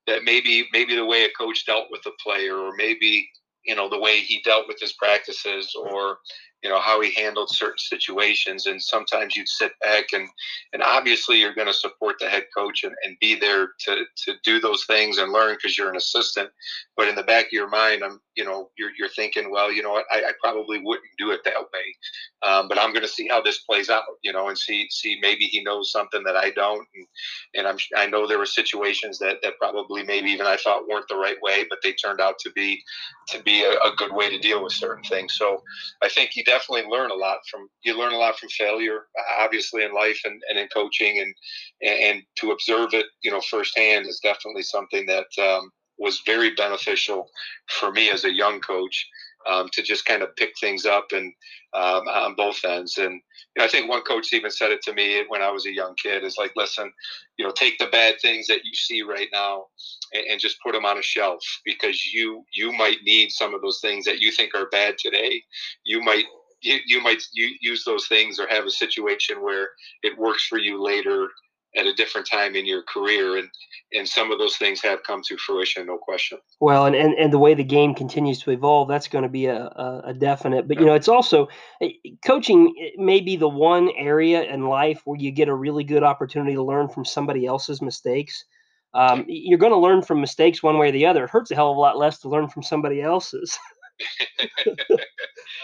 that 0.07 0.23
maybe 0.23 0.67
maybe 0.73 0.95
the 0.95 1.05
way 1.05 1.23
a 1.25 1.29
coach 1.37 1.65
dealt 1.65 1.87
with 1.91 2.05
a 2.05 2.11
player 2.21 2.57
or 2.57 2.73
maybe 2.75 3.27
you 3.65 3.75
know 3.75 3.89
the 3.89 3.99
way 3.99 4.19
he 4.19 4.41
dealt 4.43 4.67
with 4.67 4.79
his 4.79 4.93
practices 4.93 5.73
or 5.79 6.17
you 6.63 6.69
know 6.69 6.79
how 6.79 7.01
he 7.01 7.13
handled 7.13 7.49
certain 7.49 7.77
situations. 7.77 8.65
And 8.65 8.81
sometimes 8.81 9.35
you'd 9.35 9.49
sit 9.49 9.73
back 9.81 10.05
and 10.13 10.27
and 10.73 10.81
obviously 10.81 11.39
you're 11.39 11.53
going 11.53 11.67
to 11.67 11.73
support 11.73 12.15
the 12.19 12.29
head 12.29 12.45
coach 12.55 12.83
and, 12.83 12.95
and 13.03 13.17
be 13.19 13.35
there 13.35 13.69
to 13.81 14.05
to 14.25 14.33
do 14.43 14.59
those 14.59 14.85
things 14.85 15.17
and 15.17 15.31
learn 15.31 15.55
because 15.55 15.77
you're 15.77 15.89
an 15.89 15.97
assistant. 15.97 16.49
But 16.95 17.07
in 17.07 17.15
the 17.15 17.23
back 17.23 17.45
of 17.47 17.51
your 17.53 17.69
mind 17.69 18.03
i'm 18.03 18.19
you 18.35 18.43
know 18.43 18.69
you're, 18.77 18.91
you're 18.97 19.09
thinking 19.09 19.51
well 19.51 19.71
you 19.71 19.83
know 19.83 19.91
what? 19.91 20.05
I, 20.11 20.19
I 20.19 20.31
probably 20.41 20.79
wouldn't 20.79 21.09
do 21.17 21.31
it 21.31 21.41
that 21.45 21.53
way. 21.53 22.49
Um, 22.49 22.67
but 22.67 22.79
i'm 22.79 22.93
going 22.93 23.03
to 23.03 23.07
see 23.07 23.27
how 23.27 23.41
this 23.41 23.59
plays 23.59 23.89
out 23.89 24.03
you 24.23 24.31
know 24.31 24.47
and 24.49 24.57
see 24.57 24.87
see 24.89 25.17
maybe 25.21 25.45
he 25.45 25.63
knows 25.63 25.91
something 25.91 26.23
that 26.23 26.35
i 26.35 26.49
don't. 26.51 26.87
And, 26.95 27.07
and 27.55 27.67
i'm 27.67 27.77
i 27.95 28.07
know 28.07 28.27
there 28.27 28.39
were 28.39 28.45
situations 28.45 29.19
that 29.19 29.37
that 29.43 29.57
probably 29.59 30.03
maybe 30.03 30.29
even 30.29 30.45
i 30.45 30.57
thought 30.57 30.87
weren't 30.87 31.07
the 31.09 31.15
right 31.15 31.37
way 31.41 31.65
but 31.69 31.79
they 31.83 31.93
turned 31.93 32.21
out 32.21 32.39
to 32.39 32.51
be 32.51 32.81
to 33.27 33.41
be 33.43 33.63
a, 33.63 33.71
a 33.71 33.95
good 33.97 34.13
way 34.13 34.29
to 34.29 34.37
deal 34.37 34.63
with 34.63 34.73
certain 34.73 35.03
things. 35.03 35.33
So 35.33 35.61
i 36.01 36.09
think 36.09 36.31
he 36.31 36.43
definitely 36.53 36.89
learn 36.89 37.11
a 37.11 37.15
lot 37.15 37.39
from 37.49 37.67
you 37.83 37.97
learn 37.97 38.13
a 38.13 38.17
lot 38.17 38.37
from 38.37 38.49
failure, 38.49 39.01
obviously 39.39 39.83
in 39.83 39.93
life 39.93 40.19
and, 40.25 40.41
and 40.49 40.59
in 40.59 40.67
coaching, 40.73 41.19
and 41.19 41.33
and 41.81 42.23
to 42.37 42.51
observe 42.51 42.93
it, 42.93 43.05
you 43.23 43.31
know, 43.31 43.41
firsthand 43.41 44.07
is 44.07 44.19
definitely 44.21 44.63
something 44.63 45.05
that 45.07 45.27
um, 45.41 45.71
was 45.97 46.21
very 46.25 46.53
beneficial 46.55 47.27
for 47.79 47.91
me 47.91 48.09
as 48.09 48.25
a 48.25 48.33
young 48.33 48.59
coach 48.59 49.07
um, 49.49 49.69
to 49.73 49.81
just 49.81 50.05
kind 50.05 50.23
of 50.23 50.35
pick 50.35 50.53
things 50.59 50.85
up 50.85 51.07
and 51.11 51.33
um, 51.73 52.07
on 52.07 52.35
both 52.35 52.63
ends. 52.65 52.97
And 52.97 53.13
you 53.13 53.59
know, 53.59 53.65
I 53.65 53.67
think 53.67 53.89
one 53.89 54.01
coach 54.03 54.33
even 54.33 54.51
said 54.51 54.71
it 54.71 54.81
to 54.83 54.93
me 54.93 55.23
when 55.27 55.41
I 55.41 55.51
was 55.51 55.65
a 55.65 55.73
young 55.73 55.95
kid: 56.01 56.23
"Is 56.23 56.37
like, 56.37 56.53
listen, 56.55 56.91
you 57.37 57.45
know, 57.45 57.51
take 57.51 57.77
the 57.77 57.87
bad 57.87 58.15
things 58.21 58.47
that 58.47 58.63
you 58.63 58.73
see 58.73 59.01
right 59.01 59.29
now 59.33 59.65
and, 60.13 60.25
and 60.31 60.39
just 60.39 60.57
put 60.63 60.73
them 60.73 60.85
on 60.85 60.97
a 60.97 61.03
shelf 61.03 61.41
because 61.65 62.05
you 62.05 62.43
you 62.53 62.71
might 62.71 62.97
need 63.03 63.31
some 63.31 63.53
of 63.53 63.61
those 63.61 63.79
things 63.81 64.05
that 64.05 64.19
you 64.19 64.31
think 64.31 64.51
are 64.55 64.69
bad 64.69 64.95
today. 64.97 65.43
You 65.83 66.01
might." 66.01 66.25
You, 66.63 66.79
you 66.85 67.01
might 67.01 67.21
use 67.33 67.83
those 67.83 68.07
things 68.07 68.39
or 68.39 68.47
have 68.47 68.65
a 68.65 68.71
situation 68.71 69.43
where 69.43 69.69
it 70.01 70.17
works 70.17 70.47
for 70.47 70.57
you 70.57 70.81
later 70.81 71.27
at 71.75 71.85
a 71.85 71.93
different 71.93 72.27
time 72.29 72.55
in 72.55 72.65
your 72.65 72.83
career 72.83 73.37
and 73.37 73.49
and 73.95 74.07
some 74.07 74.31
of 74.31 74.39
those 74.39 74.55
things 74.57 74.81
have 74.81 75.03
come 75.03 75.21
to 75.23 75.37
fruition 75.37 75.85
no 75.85 75.97
question. 75.97 76.37
Well 76.59 76.85
and 76.85 76.95
and, 76.95 77.13
and 77.15 77.33
the 77.33 77.39
way 77.39 77.53
the 77.53 77.63
game 77.63 77.93
continues 77.93 78.39
to 78.39 78.51
evolve 78.51 78.87
that's 78.87 79.07
going 79.07 79.23
to 79.23 79.29
be 79.29 79.47
a, 79.47 79.63
a, 79.63 80.01
a 80.07 80.13
definite 80.13 80.67
but 80.67 80.79
you 80.79 80.85
know 80.85 80.93
it's 80.93 81.07
also 81.07 81.47
eh, 81.81 81.89
coaching 82.25 82.73
may 82.97 83.19
be 83.19 83.35
the 83.35 83.49
one 83.49 83.89
area 83.97 84.43
in 84.43 84.67
life 84.67 85.01
where 85.05 85.19
you 85.19 85.31
get 85.31 85.47
a 85.47 85.55
really 85.55 85.83
good 85.83 86.03
opportunity 86.03 86.53
to 86.53 86.63
learn 86.63 86.87
from 86.87 87.05
somebody 87.05 87.45
else's 87.45 87.81
mistakes. 87.81 88.45
Um, 88.95 89.25
you're 89.27 89.57
going 89.57 89.71
to 89.71 89.77
learn 89.77 90.03
from 90.03 90.21
mistakes 90.21 90.61
one 90.61 90.77
way 90.77 90.89
or 90.89 90.91
the 90.91 91.07
other. 91.07 91.23
It 91.23 91.31
hurts 91.31 91.49
a 91.49 91.55
hell 91.55 91.71
of 91.71 91.77
a 91.77 91.79
lot 91.79 91.97
less 91.97 92.19
to 92.19 92.29
learn 92.29 92.47
from 92.47 92.61
somebody 92.61 93.01
else's 93.01 93.57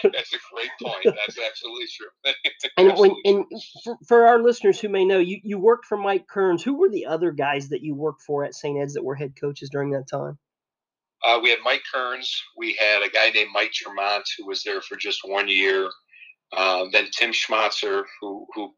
That's 0.02 0.32
a 0.32 0.38
great 0.52 0.70
point. 0.82 1.04
That's 1.04 1.38
absolutely 1.38 1.86
true. 1.94 2.34
and 2.76 2.98
when 2.98 3.14
and 3.24 3.44
for, 3.84 3.98
for, 4.06 4.26
our 4.26 4.42
listeners 4.42 4.80
who 4.80 4.88
may 4.88 5.04
know, 5.04 5.18
you, 5.18 5.40
you 5.42 5.58
worked 5.58 5.86
for 5.86 5.96
Mike 5.96 6.26
Kearns. 6.28 6.62
Who 6.62 6.78
were 6.78 6.88
the 6.88 7.06
other 7.06 7.30
guys 7.30 7.68
that 7.68 7.82
you 7.82 7.94
worked 7.94 8.22
for 8.22 8.44
at 8.44 8.54
St. 8.54 8.78
Ed's 8.80 8.94
that 8.94 9.04
were 9.04 9.14
head 9.14 9.34
coaches 9.38 9.68
during 9.70 9.90
that 9.90 10.08
time? 10.08 10.38
Uh, 11.24 11.38
we 11.42 11.50
had 11.50 11.58
Mike 11.64 11.82
Kearns. 11.92 12.42
We 12.56 12.76
had 12.80 13.02
a 13.02 13.10
guy 13.10 13.30
named 13.30 13.50
Mike 13.52 13.72
Germont 13.72 14.24
who 14.38 14.46
was 14.46 14.62
there 14.62 14.80
for 14.80 14.96
just 14.96 15.20
one 15.24 15.48
year. 15.48 15.88
Um, 16.56 16.90
then 16.92 17.08
Tim 17.12 17.32
Schmatzer, 17.32 18.04
who 18.20 18.46
who 18.54 18.74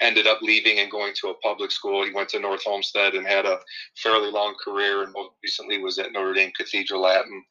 ended 0.00 0.26
up 0.26 0.38
leaving 0.42 0.78
and 0.78 0.90
going 0.90 1.12
to 1.20 1.28
a 1.28 1.38
public 1.38 1.70
school. 1.70 2.04
He 2.04 2.12
went 2.12 2.28
to 2.30 2.40
North 2.40 2.62
Olmsted 2.66 3.14
and 3.14 3.26
had 3.26 3.46
a 3.46 3.58
fairly 3.96 4.30
long 4.30 4.54
career, 4.62 5.02
and 5.02 5.12
most 5.12 5.30
recently 5.42 5.78
was 5.78 5.98
at 5.98 6.12
Notre 6.12 6.34
Dame 6.34 6.52
Cathedral 6.56 7.02
Latin. 7.02 7.44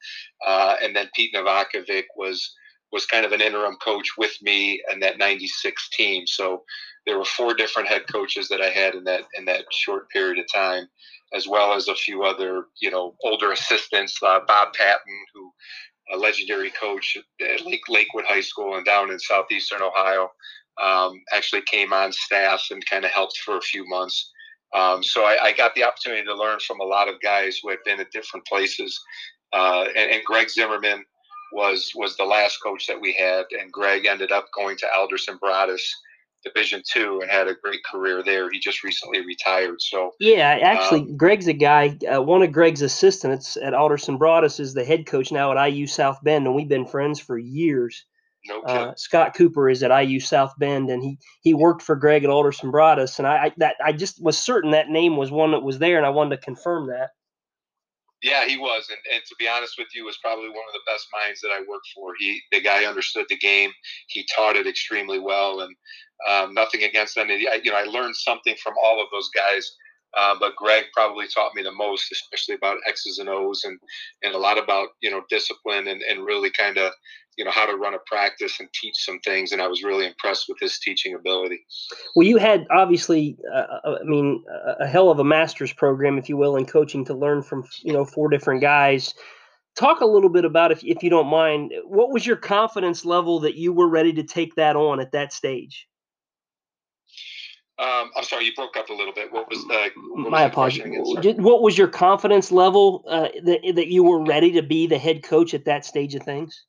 Uh, 0.45 0.75
and 0.81 0.95
then 0.95 1.09
Pete 1.15 1.33
Novakovic 1.33 2.05
was 2.15 2.53
was 2.91 3.05
kind 3.07 3.25
of 3.25 3.31
an 3.31 3.41
interim 3.41 3.75
coach 3.83 4.07
with 4.17 4.33
me 4.41 4.81
and 4.91 5.01
that 5.01 5.17
'96 5.17 5.89
team. 5.89 6.27
So 6.27 6.63
there 7.05 7.17
were 7.17 7.25
four 7.25 7.53
different 7.53 7.89
head 7.89 8.03
coaches 8.11 8.47
that 8.49 8.61
I 8.61 8.69
had 8.69 8.95
in 8.95 9.03
that 9.05 9.23
in 9.37 9.45
that 9.45 9.65
short 9.71 10.09
period 10.09 10.39
of 10.39 10.45
time, 10.53 10.87
as 11.33 11.47
well 11.47 11.73
as 11.73 11.87
a 11.87 11.95
few 11.95 12.23
other 12.23 12.65
you 12.81 12.91
know 12.91 13.15
older 13.23 13.51
assistants. 13.51 14.17
Uh, 14.21 14.39
Bob 14.47 14.73
Patton, 14.73 15.25
who 15.33 15.51
a 16.11 16.17
legendary 16.17 16.69
coach 16.71 17.17
at 17.41 17.65
Lake, 17.65 17.81
Lakewood 17.89 18.25
High 18.25 18.41
School 18.41 18.75
and 18.75 18.85
down 18.85 19.09
in 19.09 19.19
southeastern 19.19 19.81
Ohio 19.81 20.29
um, 20.81 21.21
actually 21.33 21.61
came 21.63 21.93
on 21.93 22.11
staff 22.11 22.63
and 22.71 22.85
kind 22.85 23.05
of 23.05 23.11
helped 23.11 23.37
for 23.37 23.57
a 23.57 23.61
few 23.61 23.87
months. 23.87 24.31
Um, 24.73 25.03
so 25.03 25.23
I, 25.23 25.37
I, 25.43 25.53
got 25.53 25.75
the 25.75 25.83
opportunity 25.83 26.23
to 26.23 26.35
learn 26.35 26.57
from 26.59 26.79
a 26.79 26.83
lot 26.83 27.07
of 27.07 27.21
guys 27.21 27.59
who 27.61 27.69
had 27.69 27.77
been 27.85 27.99
at 27.99 28.11
different 28.11 28.45
places. 28.47 28.99
Uh, 29.53 29.85
and, 29.95 30.11
and, 30.11 30.25
Greg 30.25 30.49
Zimmerman 30.49 31.05
was 31.51 31.91
was 31.93 32.17
the 32.17 32.23
last 32.23 32.57
coach 32.63 32.87
that 32.87 32.99
we 32.99 33.13
had, 33.13 33.45
and 33.51 33.71
Greg 33.71 34.07
ended 34.07 34.31
up 34.31 34.47
going 34.55 34.75
to 34.77 34.87
Alderson 34.95 35.37
Broaddus 35.37 35.83
Division 36.43 36.81
two 36.91 37.19
and 37.21 37.29
had 37.29 37.47
a 37.47 37.53
great 37.53 37.83
career 37.83 38.23
there. 38.23 38.49
He 38.49 38.59
just 38.59 38.83
recently 38.83 39.23
retired. 39.23 39.79
So 39.79 40.13
yeah, 40.19 40.57
actually, 40.63 41.01
um, 41.01 41.17
Greg's 41.17 41.47
a 41.47 41.53
guy. 41.53 41.95
Uh, 42.11 42.23
one 42.23 42.41
of 42.41 42.51
Greg's 42.51 42.81
assistants 42.81 43.55
at 43.57 43.75
Alderson 43.75 44.17
Broaddus 44.17 44.59
is 44.59 44.73
the 44.73 44.83
head 44.83 45.05
coach 45.05 45.31
now 45.31 45.55
at 45.55 45.67
IU 45.67 45.85
South 45.85 46.17
Bend, 46.23 46.47
and 46.47 46.55
we've 46.55 46.67
been 46.67 46.87
friends 46.87 47.19
for 47.19 47.37
years. 47.37 48.05
No 48.45 48.61
uh, 48.61 48.93
Scott 48.97 49.33
Cooper 49.35 49.69
is 49.69 49.83
at 49.83 49.97
IU 49.97 50.19
South 50.19 50.53
Bend, 50.57 50.89
and 50.89 51.01
he 51.01 51.17
he 51.41 51.53
worked 51.53 51.81
for 51.81 51.95
Greg 51.95 52.23
at 52.23 52.29
Alderson 52.29 52.71
Broaddus, 52.71 53.17
and 53.17 53.27
I, 53.27 53.45
I 53.45 53.51
that 53.57 53.75
I 53.83 53.93
just 53.93 54.21
was 54.21 54.37
certain 54.37 54.71
that 54.71 54.89
name 54.89 55.15
was 55.15 55.31
one 55.31 55.51
that 55.51 55.63
was 55.63 55.79
there, 55.79 55.97
and 55.97 56.05
I 56.05 56.09
wanted 56.09 56.35
to 56.35 56.41
confirm 56.41 56.87
that. 56.87 57.11
Yeah, 58.21 58.45
he 58.45 58.57
was, 58.57 58.87
and, 58.89 58.99
and 59.13 59.21
to 59.27 59.35
be 59.37 59.49
honest 59.49 59.75
with 59.77 59.89
you, 59.93 60.05
was 60.05 60.17
probably 60.23 60.47
one 60.47 60.63
of 60.67 60.73
the 60.73 60.91
best 60.91 61.07
minds 61.11 61.41
that 61.41 61.49
I 61.49 61.59
worked 61.67 61.89
for. 61.93 62.13
He, 62.17 62.41
the 62.53 62.61
guy, 62.61 62.85
understood 62.85 63.25
the 63.27 63.37
game. 63.37 63.71
He 64.07 64.25
taught 64.33 64.55
it 64.55 64.65
extremely 64.65 65.19
well, 65.19 65.59
and 65.59 65.75
um, 66.29 66.53
nothing 66.53 66.83
against 66.83 67.15
them. 67.15 67.27
I, 67.29 67.59
you 67.61 67.71
know, 67.71 67.77
I 67.77 67.83
learned 67.83 68.15
something 68.15 68.55
from 68.63 68.75
all 68.81 69.01
of 69.01 69.07
those 69.11 69.29
guys. 69.35 69.69
Uh, 70.17 70.35
but 70.39 70.55
Greg 70.55 70.85
probably 70.93 71.27
taught 71.27 71.55
me 71.55 71.63
the 71.63 71.71
most, 71.71 72.11
especially 72.11 72.55
about 72.55 72.77
X's 72.87 73.17
and 73.17 73.29
O's 73.29 73.63
and, 73.63 73.79
and 74.21 74.35
a 74.35 74.37
lot 74.37 74.57
about, 74.57 74.89
you 75.01 75.09
know, 75.09 75.23
discipline 75.29 75.87
and, 75.87 76.01
and 76.03 76.25
really 76.25 76.51
kind 76.51 76.77
of, 76.77 76.93
you 77.35 77.43
know, 77.43 77.51
how 77.51 77.65
to 77.65 77.75
run 77.75 77.95
a 77.95 77.99
practice 78.05 78.59
and 78.59 78.69
teach 78.73 78.93
some 78.97 79.19
things. 79.21 79.51
And 79.51 79.61
I 79.61 79.67
was 79.67 79.83
really 79.83 80.05
impressed 80.05 80.45
with 80.47 80.59
his 80.59 80.77
teaching 80.77 81.15
ability. 81.15 81.65
Well, 82.15 82.27
you 82.27 82.37
had 82.37 82.67
obviously, 82.69 83.37
uh, 83.51 83.65
uh 83.83 83.97
I 84.01 84.03
mean, 84.03 84.43
a 84.79 84.87
hell 84.87 85.09
of 85.09 85.17
a 85.17 85.23
master's 85.23 85.73
program, 85.73 86.19
if 86.19 86.29
you 86.29 86.37
will, 86.37 86.55
in 86.55 86.65
coaching 86.65 87.03
to 87.05 87.15
learn 87.15 87.41
from, 87.41 87.63
you 87.81 87.93
know, 87.93 88.05
four 88.05 88.29
different 88.29 88.61
guys. 88.61 89.15
Talk 89.75 90.01
a 90.01 90.05
little 90.05 90.29
bit 90.29 90.45
about, 90.45 90.71
if, 90.71 90.83
if 90.83 91.01
you 91.01 91.09
don't 91.09 91.25
mind, 91.25 91.73
what 91.85 92.11
was 92.11 92.27
your 92.27 92.35
confidence 92.35 93.03
level 93.03 93.39
that 93.39 93.55
you 93.55 93.73
were 93.73 93.89
ready 93.89 94.13
to 94.13 94.23
take 94.23 94.53
that 94.55 94.75
on 94.75 94.99
at 94.99 95.11
that 95.13 95.33
stage? 95.33 95.87
Um, 97.79 98.11
I'm 98.15 98.23
sorry, 98.23 98.45
you 98.45 98.53
broke 98.53 98.77
up 98.77 98.89
a 98.89 98.93
little 98.93 99.13
bit. 99.13 99.31
What 99.31 99.49
was 99.49 99.59
the? 99.65 99.89
What 99.95 100.29
My 100.29 100.43
apologies. 100.43 100.83
What 101.37 101.63
was 101.63 101.75
your 101.75 101.87
confidence 101.87 102.51
level 102.51 103.03
uh, 103.07 103.29
that 103.45 103.61
that 103.75 103.87
you 103.87 104.03
were 104.03 104.23
ready 104.23 104.51
to 104.51 104.61
be 104.61 104.85
the 104.85 104.99
head 104.99 105.23
coach 105.23 105.55
at 105.55 105.65
that 105.65 105.83
stage 105.83 106.13
of 106.13 106.21
things? 106.21 106.65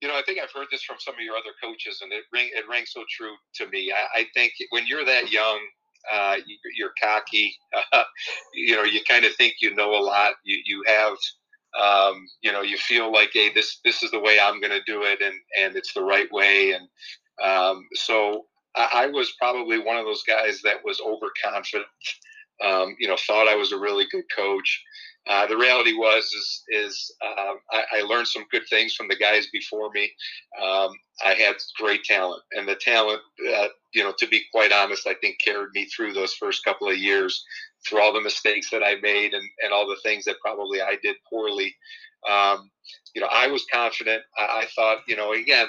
You 0.00 0.08
know, 0.08 0.14
I 0.14 0.22
think 0.26 0.40
I've 0.40 0.50
heard 0.50 0.66
this 0.72 0.82
from 0.82 0.96
some 0.98 1.14
of 1.14 1.20
your 1.20 1.36
other 1.36 1.52
coaches, 1.62 2.00
and 2.02 2.12
it 2.12 2.24
ring 2.32 2.48
it 2.54 2.64
rang 2.68 2.84
so 2.86 3.04
true 3.08 3.34
to 3.54 3.68
me. 3.68 3.92
I, 3.92 4.20
I 4.20 4.26
think 4.34 4.52
when 4.70 4.84
you're 4.88 5.04
that 5.04 5.30
young, 5.30 5.60
uh, 6.12 6.36
you, 6.44 6.86
are 6.86 6.92
cocky. 7.00 7.54
Uh, 7.92 8.02
you 8.54 8.74
know, 8.74 8.82
you 8.82 9.00
kind 9.08 9.24
of 9.24 9.32
think 9.36 9.54
you 9.60 9.72
know 9.76 9.94
a 9.94 10.02
lot. 10.02 10.34
You 10.44 10.60
you 10.64 10.82
have. 10.86 11.16
Um, 11.80 12.26
you 12.42 12.52
know, 12.52 12.60
you 12.60 12.76
feel 12.76 13.10
like, 13.10 13.30
hey, 13.32 13.50
this 13.54 13.78
this 13.82 14.02
is 14.02 14.10
the 14.10 14.20
way 14.20 14.38
I'm 14.38 14.60
going 14.60 14.72
to 14.72 14.82
do 14.86 15.04
it, 15.04 15.22
and 15.22 15.34
and 15.58 15.74
it's 15.74 15.94
the 15.94 16.02
right 16.02 16.30
way, 16.30 16.72
and 16.72 16.86
um, 17.42 17.86
so 17.94 18.44
I, 18.74 19.06
was 19.06 19.32
probably 19.38 19.78
one 19.78 19.96
of 19.96 20.06
those 20.06 20.22
guys 20.22 20.60
that 20.62 20.84
was 20.84 21.00
overconfident. 21.00 21.86
Um, 22.64 22.96
you 22.98 23.08
know, 23.08 23.16
thought 23.26 23.48
I 23.48 23.56
was 23.56 23.72
a 23.72 23.78
really 23.78 24.06
good 24.10 24.24
coach. 24.34 24.82
Uh, 25.28 25.46
the 25.46 25.56
reality 25.56 25.92
was 25.92 26.24
is 26.24 26.64
is 26.68 27.14
um, 27.24 27.58
I, 27.70 27.84
I, 27.98 28.00
learned 28.02 28.26
some 28.26 28.44
good 28.50 28.64
things 28.68 28.94
from 28.94 29.06
the 29.06 29.16
guys 29.16 29.46
before 29.52 29.88
me. 29.94 30.10
Um, 30.60 30.90
I 31.24 31.34
had 31.34 31.54
great 31.78 32.02
talent, 32.02 32.42
and 32.52 32.66
the 32.66 32.74
talent, 32.74 33.20
uh, 33.54 33.68
you 33.94 34.02
know, 34.02 34.12
to 34.18 34.26
be 34.26 34.42
quite 34.52 34.72
honest, 34.72 35.06
I 35.06 35.14
think 35.14 35.36
carried 35.44 35.70
me 35.74 35.86
through 35.86 36.12
those 36.12 36.34
first 36.34 36.64
couple 36.64 36.88
of 36.88 36.98
years, 36.98 37.44
through 37.86 38.02
all 38.02 38.12
the 38.12 38.20
mistakes 38.20 38.70
that 38.70 38.82
I 38.82 38.96
made 39.00 39.32
and, 39.32 39.48
and 39.62 39.72
all 39.72 39.86
the 39.86 40.00
things 40.02 40.24
that 40.24 40.40
probably 40.40 40.82
I 40.82 40.96
did 41.02 41.16
poorly. 41.30 41.74
Um, 42.28 42.70
you 43.14 43.20
know, 43.20 43.28
I 43.30 43.46
was 43.46 43.64
confident. 43.72 44.22
I, 44.36 44.62
I 44.62 44.66
thought, 44.74 44.98
you 45.06 45.14
know, 45.14 45.32
again, 45.34 45.68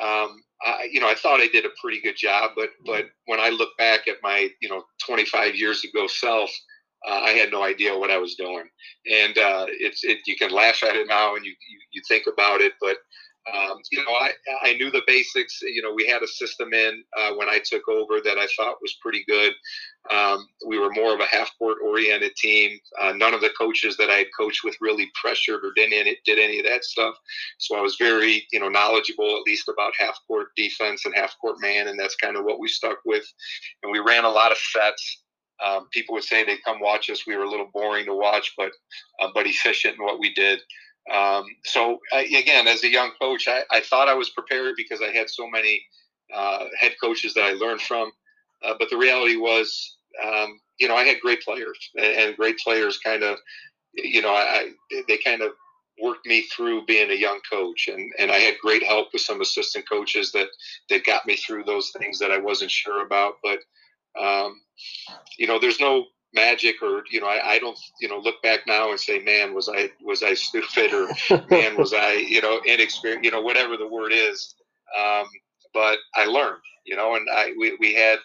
um, 0.00 0.42
I, 0.64 0.88
you 0.92 1.00
know, 1.00 1.08
I 1.08 1.14
thought 1.14 1.40
I 1.40 1.48
did 1.48 1.64
a 1.66 1.70
pretty 1.82 2.00
good 2.00 2.16
job, 2.16 2.52
but 2.56 2.70
but 2.86 3.06
when 3.26 3.40
I 3.40 3.50
look 3.50 3.70
back 3.78 4.08
at 4.08 4.16
my 4.22 4.48
you 4.60 4.68
know 4.68 4.84
25 5.06 5.54
years 5.56 5.84
ago 5.84 6.06
self, 6.06 6.50
uh, 7.08 7.20
I 7.24 7.30
had 7.30 7.50
no 7.52 7.62
idea 7.64 7.98
what 7.98 8.10
I 8.10 8.18
was 8.18 8.34
doing, 8.36 8.64
and 9.10 9.38
uh, 9.38 9.66
it's 9.68 10.04
it. 10.04 10.18
You 10.26 10.36
can 10.36 10.50
laugh 10.50 10.82
at 10.82 10.96
it 10.96 11.08
now, 11.08 11.36
and 11.36 11.44
you 11.44 11.52
you, 11.52 11.78
you 11.92 12.02
think 12.08 12.26
about 12.26 12.60
it, 12.60 12.74
but 12.80 12.96
um, 13.52 13.78
you 13.90 13.98
know, 14.04 14.12
I, 14.12 14.32
I 14.62 14.74
knew 14.74 14.90
the 14.90 15.02
basics. 15.06 15.60
You 15.62 15.82
know, 15.82 15.92
we 15.94 16.06
had 16.06 16.22
a 16.22 16.28
system 16.28 16.72
in 16.72 17.02
uh, 17.18 17.32
when 17.34 17.48
I 17.48 17.60
took 17.64 17.88
over 17.88 18.20
that 18.22 18.38
I 18.38 18.46
thought 18.56 18.76
was 18.82 18.96
pretty 19.02 19.24
good. 19.28 19.52
Um, 20.10 20.48
we 20.66 20.78
were 20.78 20.90
more 20.90 21.14
of 21.14 21.20
a 21.20 21.26
half 21.26 21.50
court 21.58 21.78
oriented 21.84 22.34
team. 22.36 22.78
Uh, 23.00 23.12
none 23.12 23.34
of 23.34 23.40
the 23.40 23.50
coaches 23.58 23.96
that 23.98 24.10
I 24.10 24.16
had 24.18 24.26
coached 24.36 24.64
with 24.64 24.76
really 24.80 25.10
pressured 25.20 25.64
or 25.64 25.72
did 25.76 25.92
any, 25.92 26.18
did 26.24 26.38
any 26.38 26.58
of 26.58 26.66
that 26.66 26.84
stuff. 26.84 27.14
So 27.58 27.76
I 27.76 27.80
was 27.80 27.96
very, 27.96 28.46
you 28.52 28.58
know, 28.58 28.68
knowledgeable 28.68 29.36
at 29.36 29.42
least 29.46 29.68
about 29.68 29.92
half 29.98 30.18
court 30.26 30.48
defense 30.56 31.04
and 31.04 31.14
half 31.14 31.36
court 31.40 31.56
man, 31.60 31.88
and 31.88 31.98
that's 31.98 32.16
kind 32.16 32.36
of 32.36 32.44
what 32.44 32.58
we 32.58 32.68
stuck 32.68 32.98
with. 33.04 33.24
And 33.82 33.92
we 33.92 34.00
ran 34.00 34.24
a 34.24 34.30
lot 34.30 34.50
of 34.50 34.58
sets. 34.58 35.22
Um, 35.64 35.86
people 35.92 36.14
would 36.14 36.24
say 36.24 36.42
they'd 36.42 36.64
come 36.64 36.80
watch 36.80 37.08
us. 37.08 37.24
We 37.26 37.36
were 37.36 37.44
a 37.44 37.50
little 37.50 37.70
boring 37.72 38.06
to 38.06 38.14
watch, 38.14 38.54
but 38.56 38.72
uh, 39.20 39.28
but 39.32 39.46
efficient 39.46 39.96
in 39.98 40.04
what 40.04 40.18
we 40.18 40.34
did. 40.34 40.60
Um, 41.12 41.44
so 41.64 41.98
I, 42.12 42.22
again, 42.22 42.66
as 42.66 42.84
a 42.84 42.88
young 42.88 43.10
coach, 43.20 43.48
I, 43.48 43.62
I, 43.70 43.80
thought 43.80 44.08
I 44.08 44.14
was 44.14 44.30
prepared 44.30 44.74
because 44.76 45.00
I 45.02 45.10
had 45.10 45.28
so 45.28 45.48
many 45.50 45.84
uh, 46.32 46.66
head 46.78 46.92
coaches 47.02 47.34
that 47.34 47.44
I 47.44 47.52
learned 47.52 47.80
from. 47.80 48.12
Uh, 48.64 48.74
but 48.78 48.90
the 48.90 48.96
reality 48.96 49.36
was, 49.36 49.96
um, 50.24 50.60
you 50.78 50.88
know, 50.88 50.96
I 50.96 51.04
had 51.04 51.20
great 51.20 51.42
players, 51.42 51.90
and, 51.96 52.36
great 52.36 52.58
players 52.58 52.98
kind 52.98 53.22
of, 53.22 53.38
you 53.94 54.22
know, 54.22 54.30
I, 54.30 54.70
they 55.08 55.18
kind 55.18 55.42
of 55.42 55.52
worked 56.00 56.26
me 56.26 56.42
through 56.42 56.86
being 56.86 57.10
a 57.10 57.14
young 57.14 57.40
coach, 57.50 57.88
and, 57.88 58.12
and 58.18 58.30
I 58.30 58.38
had 58.38 58.54
great 58.60 58.82
help 58.82 59.08
with 59.12 59.22
some 59.22 59.40
assistant 59.40 59.88
coaches 59.88 60.32
that 60.32 60.48
that 60.90 61.04
got 61.04 61.26
me 61.26 61.36
through 61.36 61.64
those 61.64 61.92
things 61.98 62.18
that 62.18 62.30
I 62.30 62.38
wasn't 62.38 62.70
sure 62.70 63.04
about. 63.04 63.34
But 63.42 63.58
um, 64.20 64.60
you 65.38 65.46
know, 65.46 65.58
there's 65.58 65.80
no 65.80 66.06
magic 66.34 66.76
or 66.82 67.04
you 67.10 67.20
know 67.20 67.26
I, 67.26 67.52
I 67.52 67.58
don't 67.58 67.78
you 68.00 68.08
know 68.08 68.18
look 68.18 68.42
back 68.42 68.60
now 68.66 68.90
and 68.90 68.98
say 68.98 69.18
man 69.20 69.54
was 69.54 69.68
I 69.68 69.90
was 70.02 70.22
I 70.22 70.34
stupid 70.34 70.92
or 70.92 71.08
man 71.50 71.76
was 71.76 71.92
I 71.92 72.14
you 72.14 72.40
know 72.40 72.60
inexperienced 72.64 73.24
you 73.24 73.30
know 73.30 73.42
whatever 73.42 73.76
the 73.76 73.86
word 73.86 74.12
is 74.14 74.54
um, 74.98 75.26
but 75.74 75.98
I 76.14 76.24
learned 76.26 76.62
you 76.84 76.96
know 76.96 77.14
and 77.16 77.26
I 77.30 77.52
we, 77.58 77.76
we 77.80 77.94
had 77.94 78.18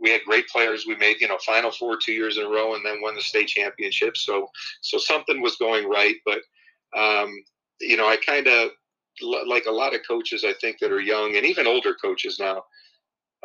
we 0.00 0.10
had 0.10 0.22
great 0.26 0.46
players 0.48 0.84
we 0.86 0.96
made 0.96 1.20
you 1.20 1.28
know 1.28 1.38
final 1.38 1.70
four 1.70 1.96
two 1.96 2.12
years 2.12 2.36
in 2.36 2.44
a 2.44 2.48
row 2.48 2.74
and 2.74 2.84
then 2.84 3.00
won 3.00 3.14
the 3.14 3.22
state 3.22 3.48
championship 3.48 4.16
so 4.16 4.48
so 4.80 4.98
something 4.98 5.40
was 5.40 5.56
going 5.56 5.88
right 5.88 6.16
but 6.24 6.40
um, 6.96 7.32
you 7.80 7.96
know 7.96 8.08
I 8.08 8.16
kind 8.16 8.46
of 8.46 8.70
like 9.46 9.66
a 9.66 9.72
lot 9.72 9.94
of 9.94 10.00
coaches 10.06 10.44
I 10.44 10.54
think 10.60 10.78
that 10.80 10.92
are 10.92 11.00
young 11.00 11.36
and 11.36 11.46
even 11.46 11.66
older 11.66 11.94
coaches 11.94 12.38
now 12.38 12.64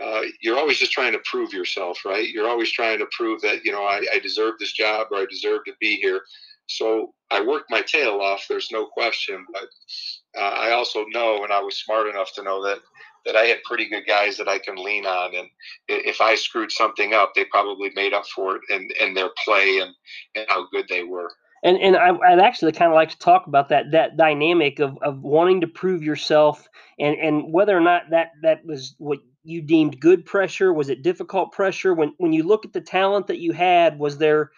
uh, 0.02 0.22
you're 0.42 0.58
always 0.58 0.78
just 0.78 0.92
trying 0.92 1.12
to 1.12 1.20
prove 1.26 1.52
yourself, 1.52 2.06
right? 2.06 2.30
You're 2.30 2.48
always 2.48 2.72
trying 2.72 3.00
to 3.00 3.08
prove 3.12 3.42
that, 3.42 3.66
you 3.66 3.72
know, 3.72 3.84
I, 3.84 4.02
I 4.14 4.20
deserve 4.20 4.56
this 4.58 4.72
job 4.72 5.08
or 5.12 5.18
I 5.18 5.26
deserve 5.30 5.66
to 5.66 5.74
be 5.80 5.98
here. 5.98 6.22
So 6.69 7.13
I 7.32 7.41
worked 7.41 7.71
my 7.71 7.82
tail 7.82 8.21
off, 8.21 8.45
there's 8.47 8.71
no 8.71 8.86
question. 8.86 9.45
But 9.51 10.39
uh, 10.39 10.53
I 10.55 10.71
also 10.71 11.05
know, 11.10 11.43
and 11.43 11.51
I 11.51 11.62
was 11.62 11.77
smart 11.77 12.08
enough 12.08 12.34
to 12.34 12.43
know 12.43 12.63
that 12.63 12.79
that 13.25 13.36
I 13.36 13.45
had 13.45 13.58
pretty 13.65 13.89
good 13.89 14.05
guys 14.08 14.38
that 14.38 14.47
I 14.47 14.60
can 14.60 14.75
lean 14.75 15.05
on, 15.05 15.36
and 15.36 15.47
if 15.89 16.21
I 16.21 16.36
screwed 16.36 16.71
something 16.71 17.13
up, 17.13 17.34
they 17.36 17.43
probably 17.45 17.91
made 17.93 18.13
up 18.13 18.25
for 18.27 18.55
it 18.55 18.62
in, 18.69 18.88
in 19.01 19.13
their 19.13 19.29
play 19.43 19.79
and, 19.79 19.93
and 20.36 20.45
how 20.47 20.67
good 20.71 20.86
they 20.88 21.03
were. 21.03 21.29
And 21.63 21.77
and 21.77 21.97
I, 21.97 22.12
would 22.12 22.39
actually 22.39 22.71
kind 22.71 22.91
of 22.91 22.95
like 22.95 23.10
to 23.10 23.19
talk 23.19 23.47
about 23.47 23.67
that 23.69 23.91
that 23.91 24.15
dynamic 24.15 24.79
of, 24.79 24.97
of 25.01 25.21
wanting 25.21 25.60
to 25.62 25.67
prove 25.67 26.01
yourself 26.03 26.67
and, 26.99 27.17
and 27.17 27.51
whether 27.51 27.75
or 27.75 27.82
not 27.82 28.03
that 28.12 28.32
that 28.43 28.65
was 28.65 28.95
what 28.97 29.19
you 29.43 29.62
deemed 29.62 29.99
good 29.99 30.25
pressure? 30.25 30.71
Was 30.71 30.89
it 30.89 31.03
difficult 31.03 31.51
pressure? 31.51 31.93
When 31.93 32.13
when 32.17 32.32
you 32.32 32.43
look 32.43 32.65
at 32.65 32.73
the 32.73 32.82
talent 32.82 33.27
that 33.27 33.39
you 33.39 33.51
had, 33.51 33.99
was 33.99 34.17
there? 34.17 34.51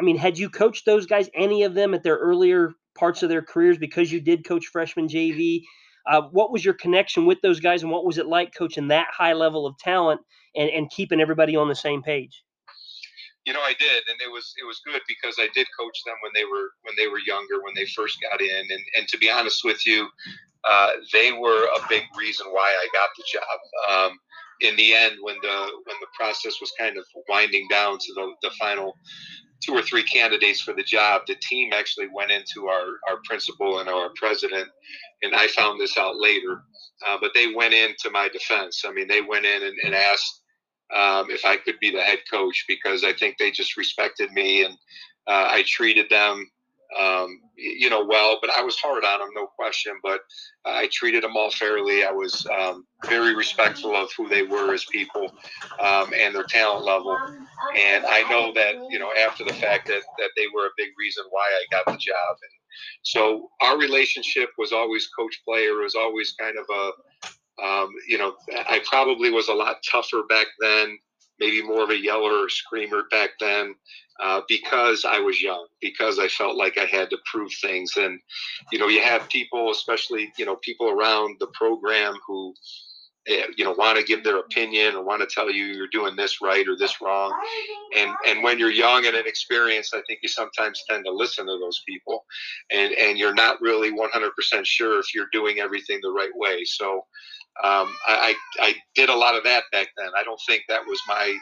I 0.00 0.02
mean, 0.02 0.16
had 0.16 0.38
you 0.38 0.48
coached 0.48 0.86
those 0.86 1.04
guys, 1.04 1.28
any 1.34 1.64
of 1.64 1.74
them, 1.74 1.92
at 1.92 2.02
their 2.02 2.16
earlier 2.16 2.72
parts 2.96 3.22
of 3.22 3.28
their 3.28 3.42
careers, 3.42 3.76
because 3.76 4.10
you 4.10 4.20
did 4.20 4.46
coach 4.46 4.66
freshman 4.66 5.08
JV? 5.08 5.62
Uh, 6.06 6.22
what 6.30 6.50
was 6.50 6.64
your 6.64 6.72
connection 6.72 7.26
with 7.26 7.38
those 7.42 7.60
guys, 7.60 7.82
and 7.82 7.92
what 7.92 8.06
was 8.06 8.16
it 8.16 8.26
like 8.26 8.54
coaching 8.56 8.88
that 8.88 9.08
high 9.12 9.34
level 9.34 9.66
of 9.66 9.76
talent 9.76 10.22
and, 10.56 10.70
and 10.70 10.90
keeping 10.90 11.20
everybody 11.20 11.54
on 11.54 11.68
the 11.68 11.74
same 11.74 12.02
page? 12.02 12.42
You 13.44 13.52
know, 13.52 13.60
I 13.60 13.74
did, 13.78 14.02
and 14.08 14.18
it 14.22 14.32
was 14.32 14.54
it 14.60 14.66
was 14.66 14.80
good 14.86 15.02
because 15.06 15.36
I 15.38 15.48
did 15.54 15.66
coach 15.78 15.98
them 16.06 16.14
when 16.22 16.32
they 16.34 16.44
were 16.44 16.70
when 16.82 16.94
they 16.96 17.06
were 17.06 17.20
younger, 17.26 17.62
when 17.62 17.74
they 17.74 17.86
first 17.86 18.18
got 18.22 18.40
in, 18.40 18.66
and 18.70 18.84
and 18.96 19.08
to 19.08 19.18
be 19.18 19.30
honest 19.30 19.64
with 19.64 19.86
you, 19.86 20.08
uh, 20.68 20.92
they 21.12 21.32
were 21.32 21.64
a 21.64 21.88
big 21.90 22.04
reason 22.18 22.46
why 22.50 22.74
I 22.80 22.88
got 22.94 23.10
the 23.16 23.24
job. 23.30 23.58
Um, 23.90 24.18
in 24.60 24.76
the 24.76 24.94
end, 24.94 25.16
when 25.20 25.36
the 25.42 25.70
when 25.84 25.96
the 26.00 26.06
process 26.18 26.54
was 26.60 26.72
kind 26.78 26.96
of 26.96 27.04
winding 27.28 27.66
down 27.68 27.98
to 27.98 28.14
the, 28.14 28.32
the 28.42 28.50
final 28.58 28.94
two 29.60 29.72
or 29.72 29.82
three 29.82 30.02
candidates 30.02 30.60
for 30.60 30.72
the 30.72 30.82
job, 30.82 31.22
the 31.26 31.36
team 31.36 31.72
actually 31.72 32.08
went 32.12 32.30
into 32.30 32.68
our, 32.68 32.86
our 33.08 33.18
principal 33.24 33.80
and 33.80 33.88
our 33.88 34.10
president, 34.16 34.68
and 35.22 35.34
I 35.34 35.46
found 35.48 35.80
this 35.80 35.96
out 35.98 36.16
later. 36.16 36.62
Uh, 37.06 37.16
but 37.20 37.30
they 37.34 37.54
went 37.54 37.72
into 37.72 38.10
my 38.10 38.28
defense. 38.28 38.84
I 38.86 38.92
mean, 38.92 39.08
they 39.08 39.22
went 39.22 39.46
in 39.46 39.62
and, 39.62 39.76
and 39.84 39.94
asked 39.94 40.42
um, 40.94 41.30
if 41.30 41.44
I 41.44 41.56
could 41.56 41.78
be 41.80 41.90
the 41.90 42.02
head 42.02 42.18
coach 42.30 42.64
because 42.68 43.04
I 43.04 43.12
think 43.12 43.38
they 43.38 43.50
just 43.50 43.76
respected 43.76 44.32
me 44.32 44.64
and 44.64 44.74
uh, 45.26 45.48
I 45.48 45.64
treated 45.66 46.10
them 46.10 46.50
um, 46.98 47.40
you 47.56 47.90
know, 47.90 48.04
well, 48.04 48.38
but 48.40 48.50
I 48.56 48.62
was 48.62 48.76
hard 48.78 49.04
on 49.04 49.20
them, 49.20 49.28
no 49.34 49.46
question. 49.46 49.92
But 50.02 50.20
I 50.64 50.88
treated 50.92 51.22
them 51.22 51.36
all 51.36 51.50
fairly. 51.50 52.04
I 52.04 52.10
was 52.10 52.46
um, 52.58 52.86
very 53.06 53.34
respectful 53.34 53.94
of 53.94 54.10
who 54.16 54.28
they 54.28 54.42
were 54.42 54.74
as 54.74 54.84
people 54.86 55.32
um, 55.78 56.12
and 56.14 56.34
their 56.34 56.44
talent 56.44 56.84
level. 56.84 57.16
And 57.76 58.04
I 58.06 58.28
know 58.30 58.52
that, 58.54 58.74
you 58.90 58.98
know, 58.98 59.12
after 59.12 59.44
the 59.44 59.54
fact 59.54 59.86
that, 59.88 60.02
that 60.18 60.30
they 60.36 60.46
were 60.54 60.66
a 60.66 60.76
big 60.76 60.90
reason 60.98 61.24
why 61.30 61.42
I 61.42 61.64
got 61.70 61.86
the 61.86 61.98
job. 61.98 62.36
And 62.42 62.52
so 63.02 63.50
our 63.60 63.78
relationship 63.78 64.50
was 64.58 64.72
always 64.72 65.08
coach 65.08 65.40
player, 65.46 65.80
it 65.80 65.82
was 65.82 65.94
always 65.94 66.34
kind 66.40 66.56
of 66.58 66.64
a, 66.72 67.64
um, 67.64 67.90
you 68.08 68.18
know, 68.18 68.34
I 68.50 68.80
probably 68.88 69.30
was 69.30 69.48
a 69.48 69.54
lot 69.54 69.76
tougher 69.90 70.22
back 70.28 70.46
then 70.60 70.98
maybe 71.40 71.62
more 71.62 71.82
of 71.82 71.90
a 71.90 71.98
yeller 71.98 72.44
or 72.44 72.48
screamer 72.48 73.04
back 73.10 73.30
then 73.40 73.74
uh, 74.22 74.40
because 74.48 75.04
I 75.04 75.18
was 75.18 75.40
young, 75.40 75.66
because 75.80 76.18
I 76.18 76.28
felt 76.28 76.56
like 76.56 76.78
I 76.78 76.84
had 76.84 77.10
to 77.10 77.18
prove 77.30 77.52
things. 77.60 77.96
And, 77.96 78.20
you 78.70 78.78
know, 78.78 78.88
you 78.88 79.02
have 79.02 79.28
people, 79.28 79.70
especially, 79.70 80.32
you 80.38 80.44
know, 80.44 80.56
people 80.56 80.88
around 80.88 81.36
the 81.40 81.46
program 81.48 82.14
who, 82.26 82.54
eh, 83.28 83.44
you 83.56 83.64
know, 83.64 83.72
want 83.72 83.98
to 83.98 84.04
give 84.04 84.22
their 84.22 84.38
opinion 84.38 84.94
or 84.94 85.04
want 85.04 85.20
to 85.22 85.34
tell 85.34 85.50
you 85.50 85.64
you're 85.64 85.88
doing 85.88 86.16
this 86.16 86.42
right 86.42 86.68
or 86.68 86.76
this 86.76 87.00
wrong. 87.00 87.32
And, 87.96 88.12
and 88.26 88.42
when 88.42 88.58
you're 88.58 88.70
young 88.70 89.06
and 89.06 89.16
inexperienced, 89.16 89.94
I 89.94 90.02
think 90.06 90.20
you 90.22 90.28
sometimes 90.28 90.82
tend 90.88 91.04
to 91.06 91.12
listen 91.12 91.46
to 91.46 91.58
those 91.58 91.82
people 91.88 92.24
and, 92.70 92.92
and 92.94 93.18
you're 93.18 93.34
not 93.34 93.60
really 93.60 93.90
100% 93.90 94.30
sure 94.64 94.98
if 94.98 95.14
you're 95.14 95.28
doing 95.32 95.60
everything 95.60 95.98
the 96.02 96.12
right 96.12 96.32
way. 96.34 96.64
So, 96.64 97.06
um, 97.64 97.94
I, 98.06 98.34
I 98.60 98.74
did 98.94 99.10
a 99.10 99.14
lot 99.14 99.34
of 99.34 99.44
that 99.44 99.64
back 99.72 99.88
then. 99.96 100.08
I 100.16 100.22
don't 100.22 100.40
think 100.46 100.62
that 100.68 100.86
was 100.86 101.00
my 101.08 101.36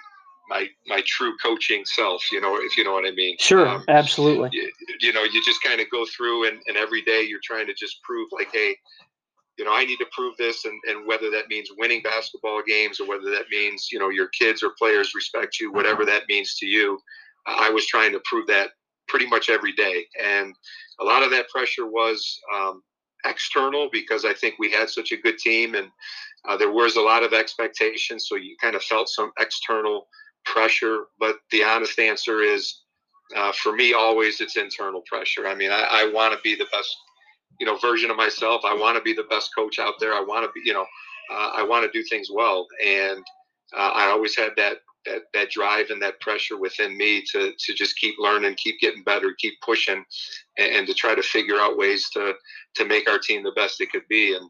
my 0.48 0.66
my 0.86 1.02
true 1.06 1.34
coaching 1.42 1.84
self. 1.84 2.22
You 2.32 2.40
know, 2.40 2.56
if 2.56 2.76
you 2.76 2.84
know 2.84 2.92
what 2.92 3.06
I 3.06 3.12
mean. 3.12 3.36
Sure, 3.38 3.68
um, 3.68 3.84
absolutely. 3.88 4.50
You, 4.52 4.70
you, 5.00 5.12
know, 5.12 5.22
you 5.22 5.42
just 5.44 5.62
kind 5.62 5.80
of 5.80 5.90
go 5.90 6.04
through, 6.06 6.48
and, 6.48 6.58
and 6.66 6.76
every 6.76 7.02
day 7.02 7.22
you're 7.22 7.40
trying 7.42 7.66
to 7.66 7.74
just 7.74 8.02
prove, 8.02 8.28
like, 8.32 8.48
hey, 8.52 8.76
you 9.58 9.64
know, 9.64 9.72
I 9.72 9.84
need 9.84 9.98
to 9.98 10.06
prove 10.12 10.36
this, 10.36 10.64
and, 10.64 10.80
and 10.88 11.06
whether 11.06 11.30
that 11.30 11.48
means 11.48 11.68
winning 11.76 12.02
basketball 12.02 12.62
games 12.66 13.00
or 13.00 13.08
whether 13.08 13.30
that 13.30 13.46
means 13.50 13.88
you 13.92 13.98
know 13.98 14.08
your 14.08 14.28
kids 14.28 14.62
or 14.62 14.70
players 14.78 15.12
respect 15.14 15.60
you, 15.60 15.72
whatever 15.72 16.04
that 16.04 16.22
means 16.28 16.54
to 16.56 16.66
you. 16.66 16.98
I 17.46 17.70
was 17.70 17.86
trying 17.86 18.12
to 18.12 18.20
prove 18.24 18.46
that 18.48 18.70
pretty 19.08 19.26
much 19.26 19.48
every 19.48 19.72
day, 19.72 20.04
and 20.22 20.54
a 21.00 21.04
lot 21.04 21.22
of 21.22 21.30
that 21.30 21.48
pressure 21.48 21.86
was 21.86 22.38
um, 22.54 22.82
external 23.24 23.88
because 23.92 24.24
I 24.24 24.34
think 24.34 24.56
we 24.58 24.70
had 24.70 24.90
such 24.90 25.12
a 25.12 25.16
good 25.16 25.38
team 25.38 25.74
and 25.74 25.90
uh, 26.46 26.56
there 26.56 26.70
was 26.70 26.96
a 26.96 27.00
lot 27.00 27.22
of 27.22 27.32
expectation. 27.32 28.18
So 28.18 28.36
you 28.36 28.56
kind 28.60 28.76
of 28.76 28.82
felt 28.82 29.08
some 29.08 29.32
external 29.38 30.06
pressure. 30.52 31.04
But 31.18 31.36
the 31.50 31.64
honest 31.64 31.98
answer 31.98 32.40
is, 32.40 32.82
uh, 33.36 33.52
for 33.52 33.72
me, 33.72 33.92
always 33.92 34.40
it's 34.40 34.56
internal 34.56 35.02
pressure. 35.06 35.46
I 35.46 35.54
mean, 35.54 35.70
I, 35.70 35.86
I 35.90 36.10
want 36.12 36.32
to 36.34 36.40
be 36.42 36.54
the 36.54 36.66
best, 36.72 36.96
you 37.60 37.66
know, 37.66 37.76
version 37.76 38.10
of 38.10 38.16
myself. 38.16 38.62
I 38.64 38.74
want 38.74 38.96
to 38.96 39.02
be 39.02 39.12
the 39.12 39.28
best 39.30 39.50
coach 39.54 39.78
out 39.78 39.94
there. 40.00 40.14
I 40.14 40.20
want 40.20 40.44
to 40.46 40.52
be, 40.52 40.62
you 40.64 40.72
know, 40.72 40.86
uh, 41.30 41.50
I 41.56 41.62
want 41.62 41.90
to 41.90 41.98
do 41.98 42.04
things 42.08 42.28
well. 42.32 42.66
And 42.84 43.22
uh, 43.76 43.92
I 43.94 44.06
always 44.06 44.36
had 44.36 44.52
that 44.56 44.78
that 45.06 45.22
that 45.32 45.50
drive 45.50 45.90
and 45.90 46.02
that 46.02 46.20
pressure 46.20 46.58
within 46.58 46.96
me 46.96 47.22
to 47.32 47.52
to 47.58 47.74
just 47.74 47.98
keep 47.98 48.14
learning, 48.18 48.54
keep 48.54 48.80
getting 48.80 49.02
better, 49.02 49.34
keep 49.38 49.54
pushing, 49.60 50.04
and, 50.58 50.76
and 50.76 50.86
to 50.86 50.94
try 50.94 51.14
to 51.14 51.22
figure 51.22 51.60
out 51.60 51.78
ways 51.78 52.08
to 52.10 52.34
to 52.76 52.84
make 52.84 53.08
our 53.08 53.18
team 53.18 53.42
the 53.42 53.52
best 53.52 53.80
it 53.80 53.90
could 53.92 54.06
be. 54.08 54.34
And 54.34 54.48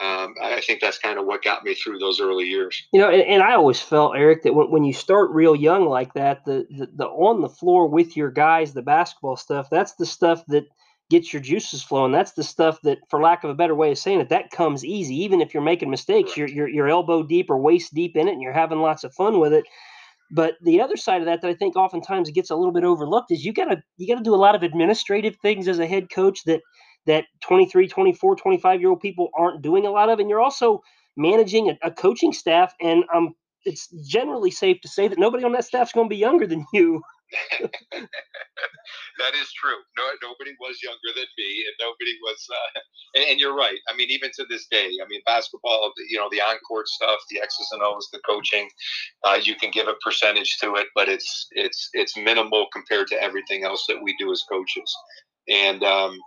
um, 0.00 0.34
I 0.42 0.60
think 0.60 0.80
that's 0.80 0.98
kind 0.98 1.18
of 1.18 1.26
what 1.26 1.44
got 1.44 1.64
me 1.64 1.74
through 1.74 1.98
those 1.98 2.20
early 2.20 2.46
years. 2.46 2.82
You 2.92 3.00
know, 3.00 3.10
and, 3.10 3.22
and 3.22 3.42
I 3.42 3.54
always 3.54 3.80
felt, 3.80 4.16
Eric, 4.16 4.42
that 4.42 4.54
when, 4.54 4.70
when 4.70 4.84
you 4.84 4.92
start 4.92 5.30
real 5.30 5.54
young 5.54 5.86
like 5.86 6.14
that, 6.14 6.44
the, 6.44 6.66
the, 6.70 6.88
the 6.94 7.06
on 7.06 7.42
the 7.42 7.48
floor 7.48 7.86
with 7.86 8.16
your 8.16 8.30
guys, 8.30 8.72
the 8.72 8.82
basketball 8.82 9.36
stuff, 9.36 9.68
that's 9.70 9.94
the 9.94 10.06
stuff 10.06 10.44
that 10.48 10.64
gets 11.10 11.32
your 11.32 11.42
juices 11.42 11.82
flowing. 11.82 12.10
That's 12.10 12.32
the 12.32 12.42
stuff 12.42 12.80
that, 12.82 12.98
for 13.08 13.22
lack 13.22 13.44
of 13.44 13.50
a 13.50 13.54
better 13.54 13.74
way 13.74 13.92
of 13.92 13.98
saying 13.98 14.20
it, 14.20 14.30
that 14.30 14.50
comes 14.50 14.84
easy. 14.84 15.14
Even 15.22 15.40
if 15.40 15.54
you're 15.54 15.62
making 15.62 15.90
mistakes, 15.90 16.36
you're, 16.36 16.48
you're, 16.48 16.68
you're 16.68 16.88
elbow 16.88 17.22
deep 17.22 17.48
or 17.48 17.58
waist 17.58 17.94
deep 17.94 18.16
in 18.16 18.26
it 18.26 18.32
and 18.32 18.42
you're 18.42 18.52
having 18.52 18.80
lots 18.80 19.04
of 19.04 19.14
fun 19.14 19.38
with 19.38 19.52
it. 19.52 19.64
But 20.30 20.54
the 20.62 20.80
other 20.80 20.96
side 20.96 21.20
of 21.20 21.26
that 21.26 21.42
that 21.42 21.48
I 21.48 21.54
think 21.54 21.76
oftentimes 21.76 22.30
gets 22.30 22.50
a 22.50 22.56
little 22.56 22.72
bit 22.72 22.82
overlooked 22.82 23.30
is 23.30 23.44
you 23.44 23.52
gotta 23.52 23.82
you 23.98 24.08
gotta 24.08 24.24
do 24.24 24.34
a 24.34 24.36
lot 24.36 24.54
of 24.54 24.62
administrative 24.62 25.36
things 25.36 25.68
as 25.68 25.78
a 25.78 25.86
head 25.86 26.10
coach 26.10 26.42
that 26.44 26.62
that 27.06 27.24
23, 27.42 27.88
24, 27.88 28.36
25 28.36 28.80
year 28.80 28.90
old 28.90 29.00
people 29.00 29.30
aren't 29.36 29.62
doing 29.62 29.86
a 29.86 29.90
lot 29.90 30.08
of. 30.08 30.18
And 30.18 30.28
you're 30.28 30.40
also 30.40 30.82
managing 31.16 31.70
a, 31.70 31.88
a 31.88 31.90
coaching 31.90 32.32
staff. 32.32 32.74
And 32.80 33.04
um, 33.14 33.34
it's 33.64 33.88
generally 34.06 34.50
safe 34.50 34.80
to 34.82 34.88
say 34.88 35.08
that 35.08 35.18
nobody 35.18 35.44
on 35.44 35.52
that 35.52 35.64
staff 35.64 35.88
is 35.88 35.92
going 35.92 36.08
to 36.08 36.14
be 36.14 36.16
younger 36.16 36.46
than 36.46 36.66
you. 36.72 37.02
that 39.18 39.34
is 39.34 39.52
true. 39.52 39.78
No, 39.96 40.04
nobody 40.22 40.52
was 40.60 40.78
younger 40.82 41.10
than 41.16 41.26
me, 41.38 41.64
and 41.66 41.74
nobody 41.80 42.16
was. 42.22 42.46
Uh, 42.50 42.80
and, 43.14 43.24
and, 43.30 43.40
you're 43.40 43.56
right. 43.56 43.78
I 43.88 43.96
mean, 43.96 44.10
even 44.10 44.30
to 44.36 44.44
this 44.48 44.66
day, 44.70 44.90
I 45.02 45.08
mean, 45.08 45.20
basketball. 45.26 45.92
You 46.10 46.18
know, 46.18 46.28
the 46.30 46.40
on-court 46.40 46.86
stuff, 46.86 47.18
the 47.30 47.40
X's 47.40 47.68
and 47.72 47.82
O's, 47.82 48.08
the 48.12 48.20
coaching. 48.28 48.68
Uh, 49.24 49.38
you 49.42 49.56
can 49.56 49.70
give 49.70 49.88
a 49.88 49.94
percentage 50.04 50.58
to 50.62 50.74
it, 50.74 50.88
but 50.94 51.08
it's 51.08 51.48
it's 51.52 51.88
it's 51.94 52.16
minimal 52.16 52.66
compared 52.72 53.08
to 53.08 53.22
everything 53.22 53.64
else 53.64 53.84
that 53.88 54.02
we 54.02 54.14
do 54.18 54.30
as 54.30 54.44
coaches 54.48 54.94
and 55.48 55.82
um, 55.82 56.18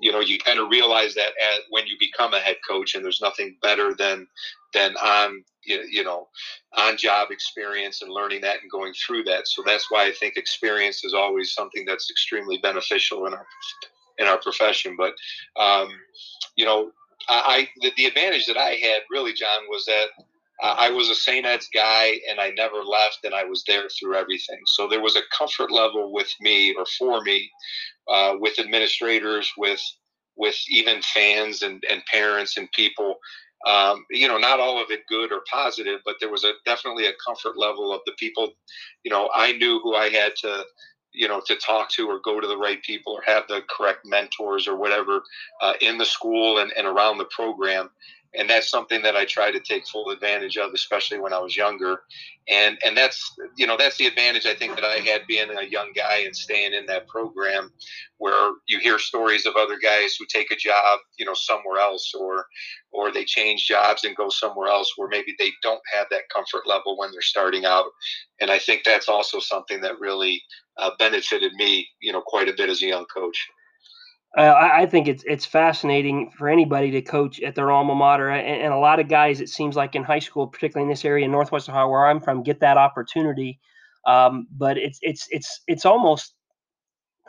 you 0.00 0.12
know 0.12 0.20
you 0.20 0.38
kind 0.38 0.58
of 0.58 0.70
realize 0.70 1.14
that 1.14 1.28
at, 1.28 1.60
when 1.70 1.86
you 1.86 1.96
become 1.98 2.34
a 2.34 2.40
head 2.40 2.56
coach 2.68 2.94
and 2.94 3.04
there's 3.04 3.20
nothing 3.20 3.56
better 3.62 3.94
than 3.94 4.26
than 4.74 4.96
on 4.96 5.44
you 5.64 6.02
know 6.04 6.28
on 6.76 6.96
job 6.96 7.30
experience 7.30 8.02
and 8.02 8.10
learning 8.10 8.40
that 8.40 8.62
and 8.62 8.70
going 8.70 8.92
through 8.94 9.24
that. 9.24 9.46
So 9.46 9.62
that's 9.64 9.90
why 9.90 10.06
i 10.06 10.12
think 10.12 10.36
experience 10.36 11.04
is 11.04 11.14
always 11.14 11.52
something 11.52 11.84
that's 11.86 12.10
extremely 12.10 12.58
beneficial 12.58 13.26
in 13.26 13.34
our 13.34 13.46
in 14.18 14.26
our 14.26 14.38
profession. 14.38 14.96
But 14.96 15.14
um, 15.60 15.88
you 16.56 16.64
know 16.64 16.90
I, 17.28 17.68
the, 17.80 17.92
the 17.96 18.06
advantage 18.06 18.46
that 18.46 18.56
i 18.56 18.70
had 18.70 19.02
really 19.10 19.32
john 19.32 19.68
was 19.68 19.84
that 19.86 20.06
I 20.62 20.90
was 20.90 21.10
a 21.10 21.14
St. 21.14 21.44
Ed's 21.44 21.68
guy 21.74 22.20
and 22.30 22.40
I 22.40 22.50
never 22.50 22.76
left 22.84 23.20
and 23.24 23.34
I 23.34 23.44
was 23.44 23.64
there 23.66 23.88
through 23.88 24.16
everything. 24.16 24.60
So 24.66 24.88
there 24.88 25.02
was 25.02 25.16
a 25.16 25.22
comfort 25.36 25.72
level 25.72 26.12
with 26.12 26.32
me 26.40 26.74
or 26.74 26.86
for 26.98 27.20
me 27.22 27.50
uh, 28.08 28.34
with 28.38 28.58
administrators, 28.58 29.50
with 29.56 29.80
with 30.36 30.56
even 30.68 31.02
fans 31.02 31.62
and, 31.62 31.82
and 31.90 32.02
parents 32.06 32.56
and 32.56 32.70
people. 32.72 33.16
Um, 33.66 34.04
you 34.10 34.26
know, 34.26 34.38
not 34.38 34.60
all 34.60 34.82
of 34.82 34.90
it 34.90 35.06
good 35.08 35.30
or 35.32 35.42
positive, 35.50 36.00
but 36.04 36.16
there 36.20 36.30
was 36.30 36.44
a 36.44 36.52
definitely 36.64 37.06
a 37.06 37.12
comfort 37.24 37.58
level 37.58 37.92
of 37.92 38.00
the 38.06 38.12
people. 38.18 38.52
You 39.04 39.10
know, 39.10 39.30
I 39.34 39.52
knew 39.52 39.80
who 39.82 39.94
I 39.94 40.08
had 40.08 40.32
to, 40.42 40.64
you 41.12 41.28
know, 41.28 41.40
to 41.46 41.54
talk 41.56 41.90
to 41.90 42.08
or 42.08 42.18
go 42.24 42.40
to 42.40 42.46
the 42.46 42.56
right 42.56 42.82
people 42.82 43.12
or 43.12 43.22
have 43.24 43.44
the 43.48 43.62
correct 43.70 44.00
mentors 44.04 44.66
or 44.66 44.76
whatever 44.76 45.22
uh, 45.60 45.74
in 45.80 45.98
the 45.98 46.04
school 46.04 46.58
and, 46.58 46.72
and 46.76 46.86
around 46.86 47.18
the 47.18 47.26
program 47.26 47.90
and 48.34 48.48
that's 48.48 48.70
something 48.70 49.02
that 49.02 49.16
I 49.16 49.26
try 49.26 49.50
to 49.50 49.60
take 49.60 49.86
full 49.86 50.10
advantage 50.10 50.56
of, 50.56 50.72
especially 50.72 51.18
when 51.18 51.32
I 51.32 51.38
was 51.38 51.56
younger. 51.56 52.00
And 52.48 52.78
and 52.84 52.96
that's 52.96 53.34
you 53.56 53.66
know 53.66 53.76
that's 53.76 53.98
the 53.98 54.06
advantage 54.06 54.46
I 54.46 54.54
think 54.54 54.74
that 54.74 54.84
I 54.84 54.96
had 54.98 55.26
being 55.28 55.50
a 55.50 55.64
young 55.64 55.92
guy 55.94 56.22
and 56.24 56.34
staying 56.34 56.72
in 56.72 56.86
that 56.86 57.06
program, 57.06 57.72
where 58.18 58.52
you 58.66 58.80
hear 58.80 58.98
stories 58.98 59.46
of 59.46 59.54
other 59.56 59.78
guys 59.78 60.16
who 60.18 60.26
take 60.26 60.50
a 60.50 60.56
job 60.56 60.98
you 61.18 61.26
know 61.26 61.34
somewhere 61.34 61.80
else 61.80 62.12
or 62.18 62.46
or 62.90 63.12
they 63.12 63.24
change 63.24 63.66
jobs 63.66 64.04
and 64.04 64.16
go 64.16 64.28
somewhere 64.28 64.68
else 64.68 64.92
where 64.96 65.08
maybe 65.08 65.34
they 65.38 65.52
don't 65.62 65.82
have 65.92 66.06
that 66.10 66.28
comfort 66.34 66.66
level 66.66 66.96
when 66.98 67.12
they're 67.12 67.22
starting 67.22 67.64
out. 67.64 67.86
And 68.40 68.50
I 68.50 68.58
think 68.58 68.82
that's 68.84 69.08
also 69.08 69.38
something 69.38 69.80
that 69.82 70.00
really 70.00 70.42
uh, 70.78 70.90
benefited 70.98 71.52
me 71.54 71.86
you 72.00 72.12
know 72.12 72.22
quite 72.22 72.48
a 72.48 72.54
bit 72.54 72.70
as 72.70 72.82
a 72.82 72.86
young 72.86 73.06
coach. 73.14 73.46
Uh, 74.36 74.54
I 74.56 74.86
think 74.86 75.08
it's 75.08 75.22
it's 75.26 75.44
fascinating 75.44 76.30
for 76.30 76.48
anybody 76.48 76.90
to 76.92 77.02
coach 77.02 77.38
at 77.42 77.54
their 77.54 77.70
alma 77.70 77.94
mater, 77.94 78.30
and, 78.30 78.62
and, 78.62 78.72
a 78.72 78.78
lot 78.78 78.98
of 78.98 79.06
guys, 79.06 79.42
it 79.42 79.50
seems 79.50 79.76
like 79.76 79.94
in 79.94 80.02
high 80.02 80.20
school, 80.20 80.46
particularly 80.46 80.84
in 80.84 80.88
this 80.88 81.04
area 81.04 81.26
in 81.26 81.30
Northwest 81.30 81.68
Ohio, 81.68 81.88
where 81.88 82.06
I'm 82.06 82.18
from, 82.18 82.42
get 82.42 82.60
that 82.60 82.78
opportunity. 82.78 83.60
Um, 84.06 84.46
but 84.50 84.78
it's 84.78 84.98
it's 85.02 85.28
it's 85.30 85.60
it's 85.68 85.84
almost 85.84 86.34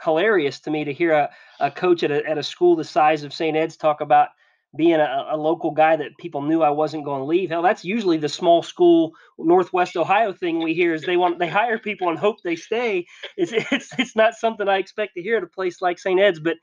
hilarious 0.01 0.61
to 0.61 0.71
me 0.71 0.85
to 0.85 0.93
hear 0.93 1.11
a, 1.11 1.29
a 1.59 1.69
coach 1.69 2.03
at 2.03 2.11
a, 2.11 2.25
at 2.25 2.37
a 2.37 2.43
school 2.43 2.75
the 2.75 2.83
size 2.85 3.23
of 3.23 3.33
St. 3.33 3.55
Ed's 3.55 3.75
talk 3.75 3.99
about 3.99 4.29
being 4.75 4.95
a, 4.95 5.27
a, 5.29 5.37
local 5.37 5.69
guy 5.69 5.95
that 5.95 6.17
people 6.17 6.41
knew 6.41 6.63
I 6.63 6.71
wasn't 6.71 7.05
going 7.05 7.19
to 7.19 7.25
leave. 7.25 7.49
Hell, 7.49 7.61
that's 7.61 7.85
usually 7.85 8.17
the 8.17 8.29
small 8.29 8.63
school 8.63 9.11
Northwest 9.37 9.95
Ohio 9.95 10.33
thing 10.33 10.63
we 10.63 10.73
hear 10.73 10.95
is 10.95 11.03
they 11.03 11.17
want 11.17 11.37
they 11.37 11.47
hire 11.47 11.77
people 11.77 12.09
and 12.09 12.17
hope 12.17 12.37
they 12.43 12.55
stay. 12.55 13.05
It's 13.37 13.51
it's 13.71 13.91
it's 13.99 14.15
not 14.15 14.33
something 14.33 14.67
I 14.67 14.77
expect 14.77 15.13
to 15.15 15.21
hear 15.21 15.37
at 15.37 15.43
a 15.43 15.47
place 15.47 15.81
like 15.81 15.99
St. 15.99 16.19
Ed's, 16.19 16.39
but 16.39 16.57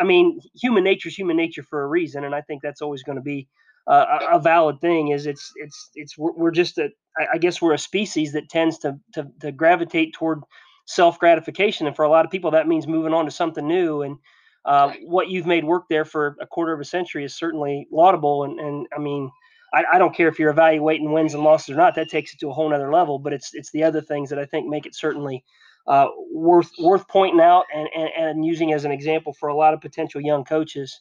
I 0.00 0.04
mean, 0.04 0.40
human 0.54 0.84
nature 0.84 1.08
is 1.08 1.16
human 1.16 1.36
nature 1.36 1.62
for 1.62 1.82
a 1.82 1.86
reason, 1.86 2.24
and 2.24 2.34
I 2.34 2.40
think 2.40 2.62
that's 2.62 2.82
always 2.82 3.02
going 3.02 3.16
to 3.16 3.22
be 3.22 3.48
uh, 3.86 4.18
a, 4.20 4.36
a, 4.36 4.40
valid 4.40 4.80
thing. 4.80 5.08
Is 5.08 5.26
it's 5.26 5.52
it's 5.56 5.90
it's 5.94 6.18
we're, 6.18 6.32
we're 6.32 6.50
just 6.50 6.78
a 6.78 6.88
I 7.32 7.38
guess 7.38 7.60
we're 7.60 7.74
a 7.74 7.78
species 7.78 8.32
that 8.32 8.48
tends 8.48 8.78
to 8.78 8.98
to, 9.14 9.26
to 9.40 9.52
gravitate 9.52 10.14
toward 10.14 10.40
self 10.86 11.18
gratification, 11.18 11.86
and 11.86 11.94
for 11.94 12.04
a 12.04 12.10
lot 12.10 12.24
of 12.24 12.30
people 12.30 12.52
that 12.52 12.68
means 12.68 12.86
moving 12.86 13.14
on 13.14 13.24
to 13.24 13.30
something 13.30 13.66
new. 13.66 14.02
And 14.02 14.16
uh, 14.64 14.88
right. 14.90 15.00
what 15.04 15.28
you've 15.28 15.46
made 15.46 15.64
work 15.64 15.84
there 15.88 16.04
for 16.04 16.36
a 16.40 16.46
quarter 16.46 16.72
of 16.72 16.80
a 16.80 16.84
century 16.84 17.24
is 17.24 17.36
certainly 17.36 17.86
laudable. 17.92 18.44
And 18.44 18.58
and 18.60 18.86
I 18.96 19.00
mean. 19.00 19.30
I, 19.72 19.94
I 19.94 19.98
don't 19.98 20.14
care 20.14 20.28
if 20.28 20.38
you're 20.38 20.52
evaluating 20.52 21.10
wins 21.10 21.34
and 21.34 21.42
losses 21.42 21.70
or 21.70 21.74
not. 21.74 21.96
That 21.96 22.08
takes 22.08 22.32
it 22.32 22.38
to 22.38 22.48
a 22.48 22.52
whole 22.52 22.72
other 22.72 22.92
level. 22.92 23.18
But 23.18 23.32
it's 23.32 23.52
it's 23.54 23.72
the 23.72 23.82
other 23.82 24.00
things 24.00 24.30
that 24.30 24.38
I 24.38 24.44
think 24.44 24.68
make 24.68 24.86
it 24.86 24.94
certainly 24.94 25.44
uh, 25.86 26.06
worth 26.32 26.70
worth 26.78 27.06
pointing 27.08 27.40
out 27.40 27.66
and, 27.74 27.88
and, 27.94 28.10
and 28.16 28.44
using 28.44 28.72
as 28.72 28.84
an 28.84 28.90
example 28.90 29.32
for 29.32 29.48
a 29.48 29.54
lot 29.54 29.74
of 29.74 29.80
potential 29.80 30.20
young 30.20 30.44
coaches. 30.44 31.00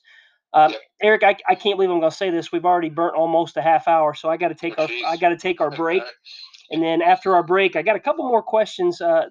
Uh, 0.53 0.71
Eric, 1.01 1.23
I, 1.23 1.35
I 1.49 1.55
can't 1.55 1.77
believe 1.77 1.89
I'm 1.89 1.99
going 1.99 2.11
to 2.11 2.15
say 2.15 2.29
this. 2.29 2.51
We've 2.51 2.65
already 2.65 2.89
burnt 2.89 3.15
almost 3.15 3.57
a 3.57 3.61
half 3.61 3.87
hour, 3.87 4.13
so 4.13 4.29
I 4.29 4.37
got 4.37 4.49
to 4.49 4.55
take 4.55 4.75
oh, 4.77 4.83
our 4.83 4.89
I 5.07 5.17
got 5.17 5.29
to 5.29 5.37
take 5.37 5.61
our 5.61 5.71
break. 5.75 6.03
And 6.69 6.81
then 6.81 7.01
after 7.01 7.35
our 7.35 7.43
break, 7.43 7.75
I 7.75 7.81
got 7.81 7.95
a 7.95 7.99
couple 7.99 8.27
more 8.27 8.41
questions 8.41 9.01
uh, 9.01 9.25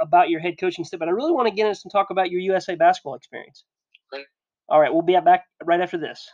about 0.00 0.28
your 0.30 0.40
head 0.40 0.58
coaching 0.58 0.84
step, 0.84 1.00
but 1.00 1.08
I 1.08 1.12
really 1.12 1.32
want 1.32 1.48
to 1.48 1.54
get 1.54 1.66
into 1.66 1.78
some 1.78 1.90
talk 1.90 2.10
about 2.10 2.30
your 2.30 2.40
USA 2.40 2.74
basketball 2.74 3.14
experience. 3.14 3.64
Great. 4.10 4.26
All 4.68 4.80
right, 4.80 4.92
we'll 4.92 5.02
be 5.02 5.18
back 5.20 5.44
right 5.64 5.80
after 5.80 5.98
this. 5.98 6.30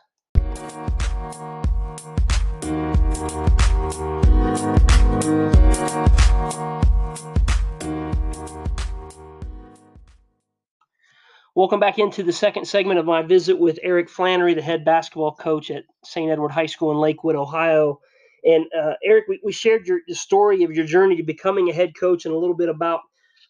Welcome 11.57 11.81
back 11.81 11.99
into 11.99 12.23
the 12.23 12.33
second 12.33 12.67
segment 12.67 13.01
of 13.01 13.07
my 13.07 13.23
visit 13.23 13.59
with 13.59 13.81
Eric 13.83 14.09
Flannery, 14.09 14.55
the 14.55 14.63
head 14.63 14.85
basketball 14.85 15.35
coach 15.35 15.73
at 15.73 15.83
St. 16.05 16.31
Edward 16.31 16.53
High 16.53 16.67
School 16.67 16.93
in 16.93 16.99
Lakewood, 16.99 17.35
Ohio. 17.35 17.99
And 18.45 18.67
uh, 18.73 18.95
Eric, 19.05 19.25
we, 19.29 19.41
we 19.43 19.51
shared 19.51 19.85
your 19.85 19.99
the 20.07 20.15
story 20.15 20.63
of 20.63 20.71
your 20.71 20.87
journey 20.87 21.17
to 21.17 21.25
becoming 21.25 21.69
a 21.69 21.73
head 21.75 21.93
coach 21.99 22.25
and 22.25 22.33
a 22.33 22.39
little 22.39 22.55
bit 22.55 22.69
about 22.69 23.01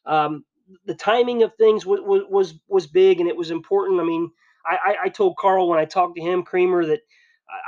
um, 0.06 0.46
the 0.86 0.94
timing 0.94 1.42
of 1.42 1.54
things 1.56 1.84
was, 1.84 2.00
was 2.02 2.54
was 2.68 2.86
big 2.86 3.20
and 3.20 3.28
it 3.28 3.36
was 3.36 3.50
important. 3.50 4.00
I 4.00 4.04
mean, 4.04 4.30
I, 4.64 4.96
I 5.04 5.08
told 5.10 5.36
Carl 5.36 5.68
when 5.68 5.78
I 5.78 5.84
talked 5.84 6.16
to 6.16 6.22
him, 6.22 6.42
Kremer, 6.42 6.86
that 6.86 7.00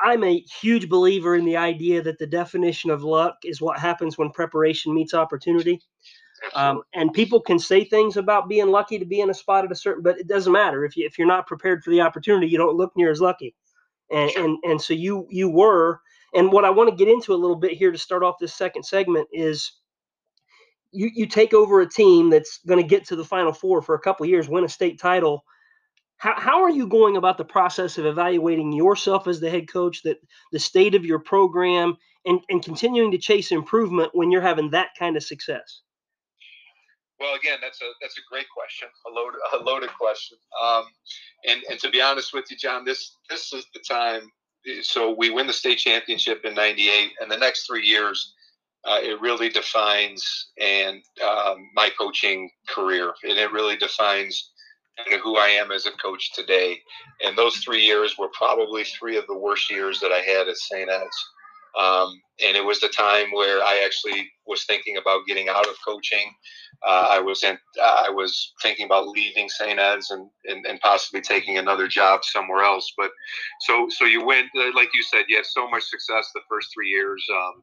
I'm 0.02 0.24
a 0.24 0.44
huge 0.62 0.88
believer 0.88 1.36
in 1.36 1.44
the 1.44 1.58
idea 1.58 2.02
that 2.02 2.18
the 2.18 2.26
definition 2.26 2.90
of 2.90 3.02
luck 3.02 3.36
is 3.44 3.60
what 3.60 3.78
happens 3.78 4.16
when 4.16 4.30
preparation 4.30 4.94
meets 4.94 5.12
opportunity. 5.12 5.80
Um, 6.54 6.82
and 6.94 7.12
people 7.12 7.40
can 7.40 7.58
say 7.58 7.84
things 7.84 8.16
about 8.16 8.48
being 8.48 8.68
lucky 8.68 8.98
to 8.98 9.04
be 9.04 9.20
in 9.20 9.30
a 9.30 9.34
spot 9.34 9.64
at 9.64 9.72
a 9.72 9.76
certain, 9.76 10.02
but 10.02 10.18
it 10.18 10.28
doesn't 10.28 10.52
matter 10.52 10.84
if 10.84 10.96
you 10.96 11.06
if 11.06 11.18
you're 11.18 11.26
not 11.26 11.46
prepared 11.46 11.82
for 11.82 11.90
the 11.90 12.00
opportunity, 12.00 12.48
you 12.48 12.58
don't 12.58 12.76
look 12.76 12.92
near 12.96 13.10
as 13.10 13.20
lucky. 13.20 13.54
And 14.10 14.30
and 14.36 14.58
and 14.64 14.80
so 14.80 14.94
you 14.94 15.26
you 15.30 15.48
were. 15.48 16.00
And 16.34 16.50
what 16.50 16.64
I 16.64 16.70
want 16.70 16.90
to 16.90 16.96
get 16.96 17.12
into 17.12 17.34
a 17.34 17.36
little 17.36 17.56
bit 17.56 17.72
here 17.72 17.92
to 17.92 17.98
start 17.98 18.22
off 18.22 18.36
this 18.40 18.54
second 18.54 18.84
segment 18.84 19.28
is 19.32 19.72
you 20.92 21.10
you 21.14 21.26
take 21.26 21.54
over 21.54 21.80
a 21.80 21.88
team 21.88 22.30
that's 22.30 22.58
going 22.66 22.80
to 22.80 22.86
get 22.86 23.06
to 23.06 23.16
the 23.16 23.24
final 23.24 23.52
four 23.52 23.82
for 23.82 23.94
a 23.94 24.00
couple 24.00 24.26
years, 24.26 24.48
win 24.48 24.64
a 24.64 24.68
state 24.68 25.00
title. 25.00 25.44
How, 26.18 26.38
how 26.38 26.62
are 26.62 26.70
you 26.70 26.86
going 26.86 27.16
about 27.16 27.36
the 27.38 27.44
process 27.44 27.98
of 27.98 28.06
evaluating 28.06 28.72
yourself 28.72 29.26
as 29.26 29.40
the 29.40 29.50
head 29.50 29.68
coach, 29.68 30.02
that 30.04 30.18
the 30.52 30.58
state 30.60 30.94
of 30.94 31.04
your 31.04 31.18
program, 31.18 31.96
and, 32.24 32.40
and 32.48 32.62
continuing 32.62 33.10
to 33.10 33.18
chase 33.18 33.50
improvement 33.50 34.10
when 34.14 34.30
you're 34.30 34.40
having 34.40 34.70
that 34.70 34.90
kind 34.98 35.16
of 35.16 35.24
success? 35.24 35.80
Well, 37.22 37.36
again, 37.36 37.58
that's 37.62 37.80
a 37.80 37.86
that's 38.00 38.18
a 38.18 38.22
great 38.28 38.46
question, 38.50 38.88
a 39.06 39.10
loaded 39.14 39.38
a 39.54 39.62
loaded 39.62 39.90
question. 39.96 40.38
Um, 40.60 40.84
and 41.48 41.62
and 41.70 41.78
to 41.78 41.88
be 41.88 42.02
honest 42.02 42.34
with 42.34 42.50
you, 42.50 42.56
John, 42.56 42.84
this 42.84 43.16
this 43.30 43.52
is 43.52 43.64
the 43.72 43.80
time. 43.88 44.22
So 44.82 45.14
we 45.16 45.30
win 45.30 45.46
the 45.46 45.52
state 45.52 45.78
championship 45.78 46.40
in 46.44 46.54
'98, 46.54 47.12
and 47.20 47.30
the 47.30 47.36
next 47.36 47.64
three 47.66 47.86
years, 47.86 48.34
uh, 48.84 48.98
it 49.00 49.20
really 49.20 49.48
defines 49.50 50.50
and 50.60 51.00
um, 51.24 51.70
my 51.74 51.90
coaching 51.96 52.50
career, 52.68 53.12
and 53.22 53.38
it 53.38 53.52
really 53.52 53.76
defines 53.76 54.50
who 55.22 55.36
I 55.36 55.48
am 55.48 55.70
as 55.70 55.86
a 55.86 55.92
coach 55.92 56.32
today. 56.34 56.80
And 57.24 57.38
those 57.38 57.56
three 57.58 57.84
years 57.84 58.16
were 58.18 58.28
probably 58.36 58.84
three 58.84 59.16
of 59.16 59.26
the 59.28 59.38
worst 59.38 59.70
years 59.70 60.00
that 60.00 60.10
I 60.10 60.18
had 60.18 60.48
at 60.48 60.56
St. 60.56 60.90
Ed's. 60.90 61.16
Um, 61.78 62.20
and 62.44 62.56
it 62.56 62.64
was 62.64 62.80
the 62.80 62.88
time 62.88 63.30
where 63.32 63.62
I 63.62 63.82
actually 63.84 64.30
was 64.46 64.64
thinking 64.64 64.96
about 64.96 65.26
getting 65.26 65.48
out 65.48 65.66
of 65.66 65.76
coaching. 65.86 66.34
Uh, 66.86 67.08
I 67.10 67.20
was 67.20 67.44
in, 67.44 67.56
I 67.80 68.10
was 68.10 68.52
thinking 68.60 68.86
about 68.86 69.08
leaving 69.08 69.48
St. 69.48 69.78
Ed's 69.78 70.10
and, 70.10 70.28
and, 70.46 70.66
and, 70.66 70.80
possibly 70.80 71.20
taking 71.20 71.56
another 71.56 71.86
job 71.86 72.24
somewhere 72.24 72.64
else. 72.64 72.92
But 72.98 73.10
so 73.60 73.86
so 73.88 74.04
you 74.04 74.26
went, 74.26 74.48
like 74.74 74.88
you 74.92 75.02
said, 75.04 75.24
you 75.28 75.36
had 75.36 75.46
so 75.46 75.70
much 75.70 75.84
success 75.84 76.30
the 76.34 76.40
first 76.48 76.70
three 76.74 76.88
years. 76.88 77.24
Um, 77.32 77.62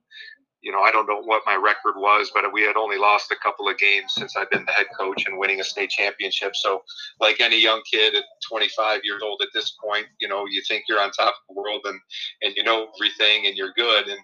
you 0.62 0.72
know, 0.72 0.82
I 0.82 0.92
don't 0.92 1.08
know 1.08 1.22
what 1.22 1.44
my 1.46 1.56
record 1.56 1.96
was, 1.98 2.32
but 2.34 2.52
we 2.52 2.64
had 2.64 2.76
only 2.76 2.98
lost 2.98 3.32
a 3.32 3.36
couple 3.36 3.70
of 3.70 3.78
games 3.78 4.14
since 4.14 4.36
I've 4.36 4.50
been 4.50 4.66
the 4.66 4.72
head 4.72 4.88
coach 4.98 5.26
and 5.26 5.38
winning 5.38 5.60
a 5.60 5.64
state 5.64 5.90
championship. 5.90 6.56
So, 6.56 6.84
like 7.20 7.40
any 7.40 7.62
young 7.62 7.82
kid 7.90 8.16
at 8.16 8.24
25 8.50 9.02
years 9.04 9.22
old 9.24 9.42
at 9.42 9.50
this 9.54 9.78
point, 9.84 10.08
you 10.20 10.28
know, 10.28 10.46
you 10.50 10.62
think 10.68 10.84
you're 10.88 11.02
on 11.02 11.12
top 11.12 11.34
of 11.34 11.56
the 11.56 11.62
world 11.62 11.82
and 11.86 12.00
and 12.42 12.54
you 12.56 12.64
know 12.64 12.88
everything 12.98 13.48
and 13.48 13.56
you're 13.56 13.74
good. 13.76 14.08
And 14.08 14.20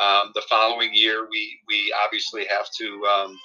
um, 0.00 0.32
the 0.34 0.42
following 0.48 0.90
year, 0.92 1.26
we 1.30 1.58
we 1.68 1.94
obviously 2.04 2.46
have 2.46 2.66
to. 2.78 3.04
Um, 3.04 3.38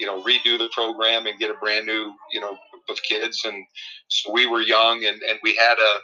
you 0.00 0.06
know, 0.06 0.20
redo 0.22 0.58
the 0.58 0.68
program 0.72 1.26
and 1.26 1.38
get 1.38 1.52
a 1.52 1.54
brand 1.54 1.86
new, 1.86 2.12
you 2.32 2.40
know, 2.40 2.58
group 2.72 2.82
of 2.90 3.00
kids. 3.04 3.44
And 3.44 3.64
so 4.08 4.32
we 4.32 4.44
were 4.44 4.60
young 4.60 5.04
and, 5.04 5.22
and 5.22 5.38
we 5.44 5.54
had 5.54 5.78
a, 5.78 5.98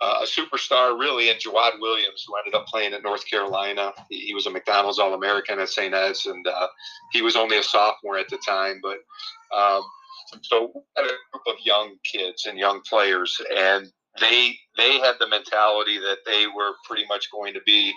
uh, 0.00 0.20
a 0.22 0.26
superstar 0.26 0.98
really 0.98 1.28
in 1.28 1.36
Jawad 1.36 1.80
Williams, 1.80 2.24
who 2.26 2.36
ended 2.36 2.54
up 2.54 2.66
playing 2.66 2.94
at 2.94 3.02
North 3.02 3.28
Carolina. 3.28 3.92
He, 4.10 4.20
he 4.20 4.34
was 4.34 4.46
a 4.46 4.50
McDonald's 4.50 4.98
All 4.98 5.14
American 5.14 5.60
at 5.60 5.68
St. 5.68 5.94
Ed's, 5.94 6.26
and 6.26 6.46
uh, 6.46 6.66
he 7.12 7.22
was 7.22 7.36
only 7.36 7.58
a 7.58 7.62
sophomore 7.62 8.18
at 8.18 8.28
the 8.28 8.38
time. 8.46 8.80
But 8.82 8.98
um, 9.56 9.82
so 10.42 10.84
had 10.96 11.06
a 11.06 11.08
group 11.32 11.44
of 11.46 11.54
young 11.64 11.96
kids 12.04 12.46
and 12.46 12.58
young 12.58 12.80
players, 12.88 13.40
and 13.56 13.90
they 14.20 14.56
they 14.76 14.98
had 14.98 15.14
the 15.20 15.28
mentality 15.28 15.98
that 15.98 16.18
they 16.26 16.46
were 16.46 16.72
pretty 16.86 17.04
much 17.08 17.30
going 17.30 17.54
to 17.54 17.60
be 17.64 17.92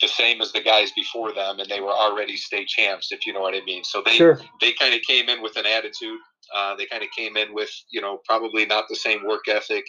the 0.00 0.08
same 0.08 0.40
as 0.40 0.52
the 0.52 0.60
guys 0.60 0.90
before 0.92 1.32
them, 1.32 1.60
and 1.60 1.68
they 1.68 1.80
were 1.80 1.92
already 1.92 2.36
state 2.36 2.68
champs, 2.68 3.12
if 3.12 3.26
you 3.26 3.32
know 3.32 3.40
what 3.40 3.54
I 3.54 3.60
mean. 3.64 3.84
So 3.84 4.02
they 4.04 4.12
sure. 4.12 4.40
they 4.60 4.72
kind 4.72 4.94
of 4.94 5.00
came 5.02 5.28
in 5.28 5.42
with 5.42 5.56
an 5.56 5.66
attitude. 5.66 6.18
Uh, 6.54 6.74
they 6.74 6.86
kind 6.86 7.02
of 7.02 7.08
came 7.16 7.36
in 7.36 7.54
with 7.54 7.70
you 7.90 8.00
know 8.00 8.20
probably 8.26 8.64
not 8.66 8.84
the 8.88 8.96
same 8.96 9.24
work 9.26 9.46
ethic, 9.46 9.84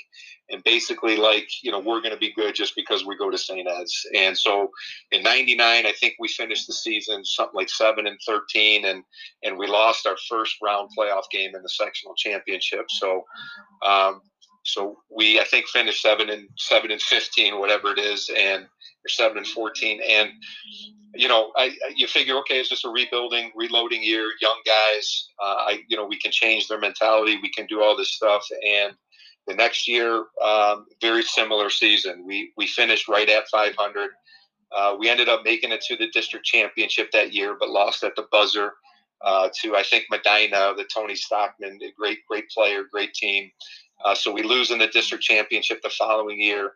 and 0.50 0.64
basically 0.64 1.16
like 1.16 1.48
you 1.64 1.72
know 1.72 1.80
we're 1.80 2.02
going 2.02 2.14
to 2.14 2.18
be 2.18 2.34
good 2.34 2.54
just 2.54 2.76
because 2.76 3.06
we 3.06 3.18
go 3.18 3.30
to 3.30 3.38
St. 3.38 3.68
Ed's. 3.68 4.06
And 4.16 4.38
so 4.38 4.70
in 5.12 5.24
'99, 5.24 5.86
I 5.86 5.92
think 6.00 6.16
we 6.20 6.28
finished 6.28 6.68
the 6.68 6.74
season 6.74 7.24
something 7.24 7.56
like 7.56 7.70
seven 7.70 8.06
and 8.06 8.20
thirteen, 8.26 8.86
and 8.86 9.04
and 9.44 9.58
we 9.58 9.68
lost 9.68 10.06
our 10.06 10.18
first 10.30 10.56
round 10.62 10.90
playoff 10.98 11.30
game 11.32 11.56
in 11.56 11.64
the 11.64 11.70
sectional 11.70 12.16
championship. 12.16 12.86
So. 12.90 13.24
Um, 13.86 14.22
so 14.64 14.98
we, 15.10 15.40
I 15.40 15.44
think, 15.44 15.68
finished 15.68 16.02
seven 16.02 16.30
and 16.30 16.48
seven 16.58 16.92
and 16.92 17.02
fifteen, 17.02 17.60
whatever 17.60 17.92
it 17.92 18.00
is, 18.00 18.30
and 18.36 18.64
or 18.64 19.10
seven 19.10 19.38
and 19.38 19.48
fourteen. 19.48 20.02
And 20.08 20.32
you 21.14 21.28
know, 21.28 21.52
I, 21.58 21.76
you 21.96 22.08
figure, 22.08 22.38
okay, 22.38 22.60
it's 22.60 22.70
just 22.70 22.86
a 22.86 22.90
rebuilding, 22.90 23.52
reloading 23.56 24.02
year. 24.02 24.28
Young 24.42 24.62
guys, 24.66 25.30
uh, 25.42 25.56
I 25.68 25.80
you 25.88 25.98
know, 25.98 26.06
we 26.06 26.18
can 26.18 26.32
change 26.32 26.68
their 26.68 26.80
mentality. 26.80 27.40
We 27.42 27.52
can 27.52 27.66
do 27.66 27.82
all 27.82 27.98
this 27.98 28.14
stuff. 28.14 28.46
And 28.66 28.94
the 29.48 29.56
next 29.56 29.88
year, 29.88 30.26
um, 30.44 30.86
very 31.02 31.24
similar 31.24 31.70
season. 31.70 32.26
We 32.26 32.52
we 32.56 32.68
finished 32.68 33.08
right 33.08 33.30
at 33.30 33.48
500. 33.50 34.12
Uh, 34.74 34.96
we 34.98 35.10
ended 35.10 35.28
up 35.28 35.42
making 35.44 35.72
it 35.72 35.82
to 35.82 35.98
the 35.98 36.08
district 36.12 36.46
championship 36.46 37.12
that 37.12 37.34
year, 37.34 37.58
but 37.60 37.70
lost 37.70 38.04
at 38.04 38.16
the 38.16 38.28
buzzer 38.32 38.74
uh, 39.24 39.50
to 39.62 39.76
I 39.76 39.84
think 39.84 40.06
Medina, 40.10 40.74
the 40.76 40.88
Tony 40.94 41.16
Stockman, 41.16 41.80
a 41.84 41.92
great 41.98 42.20
great 42.28 42.50
player, 42.50 42.84
great 42.92 43.14
team. 43.14 43.52
Uh, 44.06 44.16
so 44.16 44.32
we 44.32 44.44
lose 44.44 44.72
in 44.72 44.80
the 44.80 44.88
district 44.88 45.24
championship 45.24 45.82
the 45.82 45.90
following 45.90 46.40
year. 46.40 46.74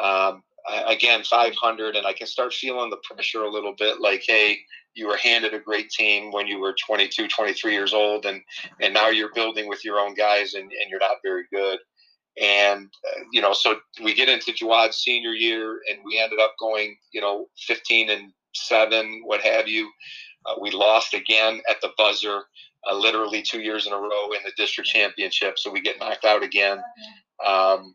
Um, 0.00 0.42
again 0.88 1.22
500 1.22 1.94
and 1.94 2.08
i 2.08 2.12
can 2.12 2.26
start 2.26 2.52
feeling 2.52 2.90
the 2.90 2.96
pressure 3.08 3.44
a 3.44 3.48
little 3.48 3.72
bit 3.78 4.00
like 4.00 4.24
hey 4.26 4.58
you 4.96 5.06
were 5.06 5.16
handed 5.16 5.54
a 5.54 5.60
great 5.60 5.90
team 5.90 6.32
when 6.32 6.46
you 6.46 6.58
were 6.58 6.74
22 6.84 7.28
23 7.28 7.72
years 7.72 7.92
old 7.92 8.24
and 8.24 8.40
and 8.80 8.92
now 8.92 9.08
you're 9.08 9.32
building 9.34 9.68
with 9.68 9.84
your 9.84 10.00
own 10.00 10.14
guys 10.14 10.54
and, 10.54 10.64
and 10.64 10.90
you're 10.90 10.98
not 10.98 11.18
very 11.22 11.44
good. 11.52 11.78
And 12.42 12.86
uh, 12.86 13.20
you 13.30 13.40
know 13.40 13.52
so 13.52 13.76
we 14.02 14.14
get 14.14 14.28
into 14.28 14.52
Jawad's 14.52 14.96
senior 14.96 15.32
year 15.32 15.80
and 15.90 15.98
we 16.04 16.18
ended 16.18 16.40
up 16.40 16.54
going 16.58 16.96
you 17.12 17.20
know 17.20 17.46
15 17.66 18.10
and 18.10 18.32
7 18.54 19.22
what 19.24 19.42
have 19.42 19.68
you. 19.68 19.90
Uh, 20.46 20.54
we 20.60 20.70
lost 20.70 21.12
again 21.12 21.60
at 21.68 21.80
the 21.82 21.90
buzzer 21.98 22.42
uh, 22.90 22.94
literally 22.94 23.42
two 23.42 23.60
years 23.60 23.86
in 23.86 23.92
a 23.92 23.96
row 23.96 24.32
in 24.32 24.42
the 24.44 24.52
district 24.56 24.88
championship 24.88 25.58
so 25.58 25.70
we 25.70 25.80
get 25.80 25.98
knocked 25.98 26.24
out 26.24 26.42
again 26.42 26.82
um, 27.44 27.94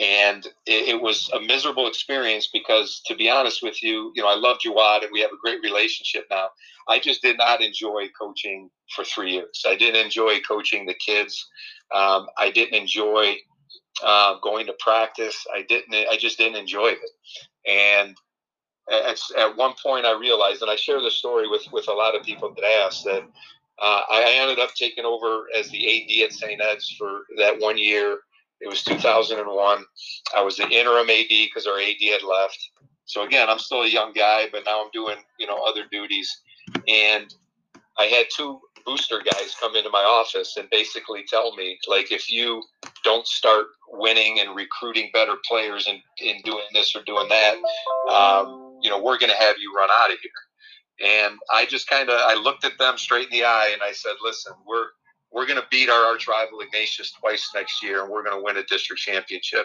and 0.00 0.46
it, 0.66 0.88
it, 0.88 1.00
was 1.00 1.30
a 1.32 1.40
miserable 1.40 1.86
experience 1.86 2.48
because, 2.52 3.00
to 3.06 3.14
be 3.14 3.30
honest 3.30 3.62
with 3.62 3.80
you, 3.82 4.12
you 4.16 4.22
know, 4.22 4.28
I 4.28 4.34
love 4.34 4.58
Jawad 4.58 5.02
and 5.02 5.10
we 5.12 5.20
have 5.20 5.30
a 5.30 5.40
great 5.40 5.62
relationship 5.62 6.24
now. 6.30 6.48
I 6.88 6.98
just 6.98 7.22
did 7.22 7.38
not 7.38 7.62
enjoy 7.62 8.08
coaching 8.20 8.70
for 8.94 9.04
three 9.04 9.34
years. 9.34 9.62
I 9.66 9.76
didn't 9.76 10.04
enjoy 10.04 10.40
coaching 10.40 10.84
the 10.84 10.94
kids. 10.94 11.48
Um, 11.94 12.26
I 12.38 12.50
didn't 12.50 12.74
enjoy 12.74 13.36
uh, 14.02 14.38
going 14.42 14.66
to 14.66 14.74
practice. 14.80 15.36
I 15.54 15.62
didn't. 15.62 15.94
I 15.94 16.16
just 16.16 16.38
didn't 16.38 16.56
enjoy 16.56 16.88
it. 16.88 16.98
And 17.68 18.16
at, 18.90 19.16
at 19.38 19.56
one 19.56 19.74
point, 19.80 20.06
I 20.06 20.18
realized, 20.18 20.62
and 20.62 20.70
I 20.70 20.76
share 20.76 21.00
this 21.00 21.16
story 21.18 21.48
with 21.48 21.62
with 21.72 21.86
a 21.88 21.92
lot 21.92 22.16
of 22.16 22.24
people 22.24 22.52
that 22.56 22.64
ask 22.84 23.04
that. 23.04 23.22
Uh, 23.82 24.02
I 24.10 24.36
ended 24.38 24.60
up 24.60 24.74
taking 24.74 25.04
over 25.04 25.46
as 25.58 25.68
the 25.70 25.84
AD 25.84 26.24
at 26.24 26.32
St. 26.32 26.60
Ed's 26.60 26.94
for 26.96 27.22
that 27.36 27.58
one 27.58 27.76
year 27.76 28.18
it 28.62 28.68
was 28.68 28.84
2001. 28.84 29.84
I 30.36 30.40
was 30.40 30.56
the 30.56 30.68
interim 30.68 31.10
AD 31.10 31.26
because 31.28 31.66
our 31.66 31.80
AD 31.80 31.96
had 32.00 32.22
left. 32.22 32.70
So 33.06 33.24
again, 33.24 33.50
I'm 33.50 33.58
still 33.58 33.82
a 33.82 33.88
young 33.88 34.12
guy, 34.12 34.46
but 34.52 34.62
now 34.64 34.82
I'm 34.82 34.90
doing 34.92 35.16
you 35.38 35.46
know 35.46 35.60
other 35.66 35.82
duties, 35.90 36.30
and 36.86 37.34
I 37.98 38.04
had 38.04 38.26
two 38.34 38.60
booster 38.86 39.20
guys 39.20 39.54
come 39.60 39.76
into 39.76 39.90
my 39.90 40.02
office 40.02 40.56
and 40.56 40.68
basically 40.70 41.24
tell 41.28 41.54
me 41.54 41.78
like 41.86 42.10
if 42.10 42.30
you 42.32 42.62
don't 43.04 43.26
start 43.26 43.66
winning 43.92 44.40
and 44.40 44.56
recruiting 44.56 45.08
better 45.12 45.34
players 45.48 45.86
and, 45.86 46.00
in 46.18 46.40
doing 46.44 46.64
this 46.72 46.96
or 46.96 47.02
doing 47.04 47.28
that 47.28 47.54
um, 48.10 48.76
you 48.82 48.90
know 48.90 49.00
we're 49.00 49.18
going 49.18 49.30
to 49.30 49.36
have 49.36 49.54
you 49.60 49.72
run 49.76 49.88
out 50.00 50.10
of 50.10 50.16
here 50.20 50.32
and 51.04 51.36
i 51.52 51.64
just 51.66 51.88
kind 51.88 52.10
of 52.10 52.18
i 52.24 52.34
looked 52.34 52.64
at 52.64 52.78
them 52.78 52.98
straight 52.98 53.28
in 53.30 53.38
the 53.38 53.44
eye 53.44 53.70
and 53.72 53.82
i 53.82 53.92
said 53.92 54.12
listen 54.22 54.52
we're 54.66 54.86
we're 55.32 55.46
going 55.46 55.60
to 55.60 55.66
beat 55.70 55.88
our 55.88 56.04
arch 56.04 56.28
rival 56.28 56.60
ignatius 56.60 57.12
twice 57.12 57.50
next 57.54 57.82
year 57.82 58.02
and 58.02 58.10
we're 58.10 58.22
going 58.22 58.36
to 58.36 58.44
win 58.44 58.58
a 58.58 58.62
district 58.64 59.00
championship. 59.00 59.64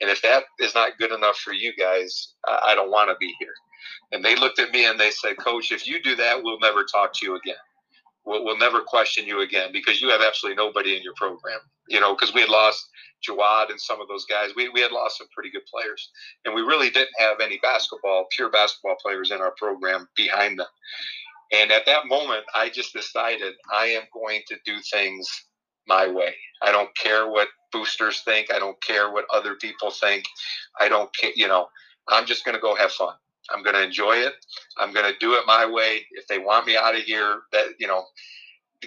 And 0.00 0.10
if 0.10 0.20
that 0.22 0.44
is 0.60 0.74
not 0.74 0.98
good 0.98 1.12
enough 1.12 1.38
for 1.38 1.52
you 1.52 1.72
guys 1.76 2.34
i 2.46 2.74
don't 2.74 2.90
want 2.90 3.10
to 3.10 3.16
be 3.18 3.34
here. 3.38 3.54
And 4.12 4.24
they 4.24 4.36
looked 4.36 4.58
at 4.58 4.70
me 4.70 4.86
and 4.86 4.98
they 4.98 5.10
said 5.10 5.38
coach 5.38 5.72
if 5.72 5.86
you 5.86 6.02
do 6.02 6.14
that 6.16 6.42
we'll 6.42 6.58
never 6.60 6.84
talk 6.84 7.12
to 7.14 7.26
you 7.26 7.36
again 7.36 7.56
we'll, 8.28 8.44
we'll 8.44 8.58
never 8.58 8.80
question 8.86 9.26
you 9.26 9.40
again 9.40 9.70
because 9.72 10.00
you 10.00 10.10
have 10.10 10.20
absolutely 10.20 10.62
nobody 10.62 10.96
in 10.96 11.02
your 11.02 11.14
program. 11.16 11.58
You 11.88 12.00
know, 12.00 12.14
because 12.14 12.34
we 12.34 12.42
had 12.42 12.50
lost 12.50 12.86
Jawad 13.26 13.70
and 13.70 13.80
some 13.80 14.00
of 14.00 14.08
those 14.08 14.26
guys. 14.26 14.50
We, 14.54 14.68
we 14.68 14.80
had 14.80 14.92
lost 14.92 15.18
some 15.18 15.26
pretty 15.34 15.50
good 15.50 15.66
players. 15.72 16.10
And 16.44 16.54
we 16.54 16.60
really 16.60 16.90
didn't 16.90 17.18
have 17.18 17.40
any 17.40 17.58
basketball, 17.62 18.26
pure 18.30 18.50
basketball 18.50 18.96
players 19.02 19.30
in 19.30 19.38
our 19.38 19.54
program 19.58 20.06
behind 20.16 20.58
them. 20.58 20.66
And 21.52 21.72
at 21.72 21.86
that 21.86 22.06
moment, 22.06 22.44
I 22.54 22.68
just 22.68 22.92
decided 22.92 23.54
I 23.72 23.86
am 23.86 24.02
going 24.12 24.42
to 24.48 24.56
do 24.66 24.76
things 24.92 25.26
my 25.86 26.06
way. 26.06 26.34
I 26.62 26.70
don't 26.70 26.94
care 26.96 27.28
what 27.30 27.48
boosters 27.72 28.20
think. 28.20 28.52
I 28.52 28.58
don't 28.58 28.80
care 28.82 29.10
what 29.10 29.24
other 29.32 29.54
people 29.54 29.90
think. 29.90 30.24
I 30.78 30.88
don't 30.88 31.10
care, 31.16 31.32
you 31.34 31.48
know, 31.48 31.68
I'm 32.06 32.26
just 32.26 32.44
going 32.44 32.54
to 32.54 32.60
go 32.60 32.74
have 32.76 32.92
fun. 32.92 33.14
I'm 33.50 33.62
going 33.62 33.76
to 33.76 33.82
enjoy 33.82 34.16
it. 34.16 34.34
I'm 34.76 34.92
going 34.92 35.10
to 35.10 35.18
do 35.18 35.34
it 35.34 35.44
my 35.46 35.66
way. 35.66 36.06
If 36.12 36.26
they 36.28 36.38
want 36.38 36.66
me 36.66 36.76
out 36.76 36.94
of 36.94 37.02
here, 37.02 37.40
that 37.52 37.68
you 37.78 37.86
know, 37.86 38.04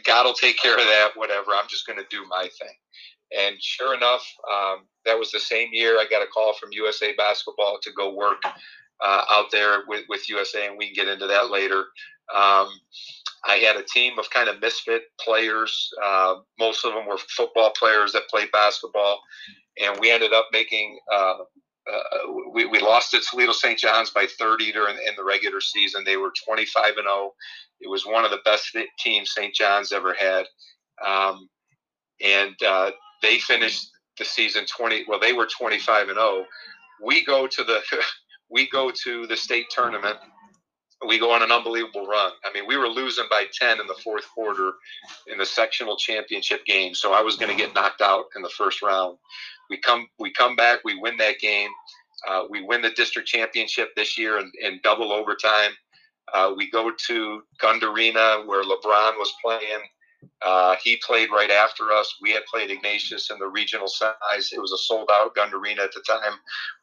God 0.05 0.25
will 0.25 0.33
take 0.33 0.57
care 0.57 0.73
of 0.73 0.85
that. 0.85 1.11
Whatever. 1.15 1.51
I'm 1.51 1.69
just 1.69 1.87
going 1.87 1.99
to 1.99 2.05
do 2.09 2.25
my 2.29 2.47
thing. 2.59 2.75
And 3.37 3.55
sure 3.61 3.95
enough, 3.95 4.25
um, 4.51 4.87
that 5.05 5.17
was 5.17 5.31
the 5.31 5.39
same 5.39 5.69
year 5.71 5.97
I 5.97 6.05
got 6.09 6.21
a 6.21 6.27
call 6.27 6.53
from 6.53 6.73
USA 6.73 7.13
Basketball 7.15 7.79
to 7.81 7.91
go 7.93 8.13
work 8.13 8.41
uh, 9.03 9.23
out 9.29 9.51
there 9.51 9.83
with, 9.87 10.03
with 10.09 10.29
USA, 10.29 10.67
and 10.67 10.77
we 10.77 10.87
can 10.87 11.05
get 11.05 11.07
into 11.07 11.27
that 11.27 11.49
later. 11.49 11.85
Um, 12.33 12.69
I 13.43 13.55
had 13.55 13.75
a 13.75 13.83
team 13.83 14.19
of 14.19 14.29
kind 14.29 14.49
of 14.49 14.61
misfit 14.61 15.03
players. 15.19 15.89
Uh, 16.03 16.35
most 16.59 16.85
of 16.85 16.93
them 16.93 17.07
were 17.07 17.17
football 17.17 17.71
players 17.77 18.11
that 18.13 18.29
played 18.29 18.51
basketball, 18.51 19.21
and 19.81 19.99
we 19.99 20.11
ended 20.11 20.33
up 20.33 20.47
making 20.51 20.99
uh, 21.11 21.35
uh, 21.91 22.31
we, 22.53 22.65
we 22.65 22.79
lost 22.79 23.13
at 23.13 23.23
Toledo 23.23 23.51
St. 23.51 23.77
John's 23.79 24.11
by 24.11 24.27
30 24.39 24.71
during 24.71 24.95
in 24.97 25.15
the 25.17 25.23
regular 25.23 25.61
season. 25.61 26.03
They 26.05 26.17
were 26.17 26.31
25 26.45 26.97
and 26.97 27.07
0. 27.07 27.31
It 27.81 27.89
was 27.89 28.05
one 28.05 28.25
of 28.25 28.31
the 28.31 28.39
best 28.45 28.75
teams 28.99 29.33
St. 29.33 29.53
John's 29.53 29.91
ever 29.91 30.13
had, 30.13 30.45
um, 31.05 31.49
and 32.23 32.55
uh, 32.65 32.91
they 33.21 33.39
finished 33.39 33.89
the 34.17 34.25
season 34.25 34.65
20. 34.65 35.05
Well, 35.07 35.19
they 35.19 35.33
were 35.33 35.47
25 35.47 36.09
and 36.09 36.17
0. 36.17 36.45
We 37.03 37.25
go 37.25 37.47
to 37.47 37.63
the 37.63 37.81
we 38.49 38.69
go 38.69 38.91
to 39.03 39.27
the 39.27 39.37
state 39.37 39.67
tournament. 39.71 40.17
We 41.07 41.19
go 41.19 41.31
on 41.31 41.41
an 41.41 41.51
unbelievable 41.51 42.05
run. 42.05 42.31
I 42.45 42.53
mean, 42.53 42.67
we 42.67 42.77
were 42.77 42.87
losing 42.87 43.25
by 43.29 43.45
10 43.51 43.79
in 43.79 43.87
the 43.87 43.95
fourth 44.03 44.27
quarter 44.29 44.73
in 45.27 45.39
the 45.39 45.45
sectional 45.45 45.97
championship 45.97 46.63
game. 46.65 46.93
So 46.93 47.13
I 47.13 47.21
was 47.21 47.37
going 47.37 47.49
to 47.49 47.57
get 47.57 47.73
knocked 47.73 48.01
out 48.01 48.25
in 48.35 48.41
the 48.41 48.49
first 48.49 48.81
round. 48.81 49.17
We 49.69 49.77
come 49.77 50.07
we 50.19 50.31
come 50.31 50.55
back, 50.55 50.79
we 50.83 50.99
win 50.99 51.17
that 51.17 51.39
game. 51.39 51.69
Uh, 52.27 52.43
we 52.49 52.61
win 52.63 52.81
the 52.81 52.91
district 52.91 53.27
championship 53.27 53.95
this 53.95 54.17
year 54.17 54.39
in, 54.39 54.51
in 54.61 54.79
double 54.83 55.11
overtime. 55.11 55.71
Uh, 56.33 56.53
we 56.55 56.69
go 56.69 56.91
to 57.07 57.41
Gund 57.59 57.83
Arena 57.83 58.43
where 58.45 58.63
LeBron 58.63 59.17
was 59.17 59.33
playing. 59.43 59.81
Uh, 60.43 60.75
he 60.83 60.99
played 61.05 61.29
right 61.31 61.51
after 61.51 61.91
us. 61.91 62.15
We 62.21 62.31
had 62.31 62.43
played 62.45 62.71
Ignatius 62.71 63.29
in 63.29 63.37
the 63.39 63.47
regional 63.47 63.87
size. 63.87 64.51
It 64.51 64.59
was 64.59 64.71
a 64.71 64.77
sold 64.77 65.09
out 65.11 65.35
Gund 65.35 65.53
Arena 65.53 65.83
at 65.83 65.93
the 65.93 66.03
time. 66.07 66.33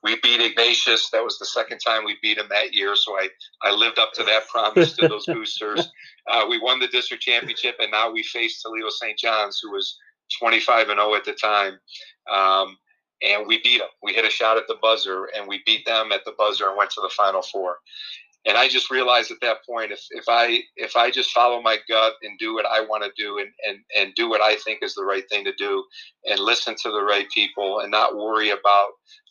We 0.03 0.19
beat 0.23 0.41
Ignatius. 0.41 1.11
That 1.11 1.25
was 1.25 1.39
the 1.39 1.47
second 1.47 1.81
time 1.81 2.05
we 2.05 2.17
beat 2.23 2.39
him 2.39 2.47
that 2.51 2.73
year. 2.73 2.95
So 2.95 3.17
I, 3.19 3.29
I 3.63 3.73
lived 3.73 3.99
up 3.99 4.13
to 4.15 4.25
that 4.25 4.49
promise 4.49 4.97
to 4.97 5.09
those 5.09 5.27
boosters. 5.27 5.91
Uh, 6.29 6.47
we 6.49 6.61
won 6.61 6.79
the 6.79 6.89
district 6.89 7.23
championship, 7.23 7.77
and 7.81 7.91
now 7.91 8.11
we 8.11 8.23
face 8.23 8.63
Toledo 8.63 8.91
St. 8.91 9.19
John's, 9.19 9.61
who 9.63 9.73
was 9.73 9.99
25 10.39 10.91
and 10.91 10.99
0 10.99 11.15
at 11.15 11.25
the 11.25 11.33
time. 11.33 11.79
Um, 12.33 12.77
and 13.23 13.47
we 13.47 13.61
beat 13.63 13.79
them. 13.79 13.89
We 14.03 14.15
hit 14.15 14.25
a 14.25 14.31
shot 14.31 14.57
at 14.57 14.69
the 14.69 14.77
buzzer, 14.81 15.29
and 15.37 15.49
we 15.49 15.63
beat 15.67 15.85
them 15.85 16.13
at 16.13 16.25
the 16.25 16.35
buzzer 16.39 16.69
and 16.69 16.77
went 16.77 16.91
to 16.91 17.01
the 17.01 17.11
final 17.17 17.43
four. 17.43 17.79
And 18.49 18.57
I 18.57 18.67
just 18.67 18.91
realized 18.91 19.31
at 19.31 19.43
that 19.43 19.59
point, 19.69 19.93
if, 19.93 20.01
if 20.11 20.25
I 20.27 20.61
if 20.77 20.97
I 20.97 21.11
just 21.11 21.33
follow 21.33 21.61
my 21.61 21.77
gut 21.87 22.15
and 22.23 22.39
do 22.39 22.55
what 22.55 22.65
I 22.65 22.81
want 22.81 23.05
to 23.05 23.13
do 23.15 23.39
and, 23.39 23.51
and, 23.69 23.79
and 23.95 24.15
do 24.15 24.29
what 24.29 24.41
I 24.41 24.57
think 24.57 24.83
is 24.83 24.95
the 24.95 25.05
right 25.05 25.29
thing 25.29 25.45
to 25.45 25.53
do 25.59 25.85
and 26.25 26.41
listen 26.41 26.75
to 26.83 26.91
the 26.91 27.03
right 27.03 27.27
people 27.35 27.81
and 27.81 27.91
not 27.91 28.17
worry 28.17 28.49
about 28.49 28.89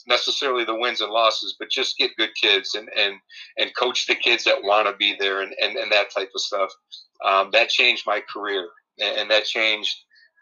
necessarily 0.07 0.65
the 0.65 0.79
wins 0.79 1.01
and 1.01 1.11
losses, 1.11 1.55
but 1.57 1.71
just 1.71 1.97
get 1.97 2.15
good 2.15 2.29
kids 2.39 2.75
and 2.75 2.89
and, 2.95 3.15
and 3.57 3.75
coach 3.75 4.05
the 4.05 4.15
kids 4.15 4.43
that 4.43 4.63
want 4.63 4.87
to 4.87 4.95
be 4.97 5.15
there 5.19 5.41
and, 5.41 5.53
and, 5.61 5.77
and 5.77 5.91
that 5.91 6.13
type 6.15 6.29
of 6.35 6.41
stuff. 6.41 6.71
Um, 7.25 7.49
that 7.53 7.69
changed 7.69 8.03
my 8.05 8.21
career 8.31 8.69
and, 8.99 9.17
and 9.17 9.31
that 9.31 9.45
changed 9.45 9.95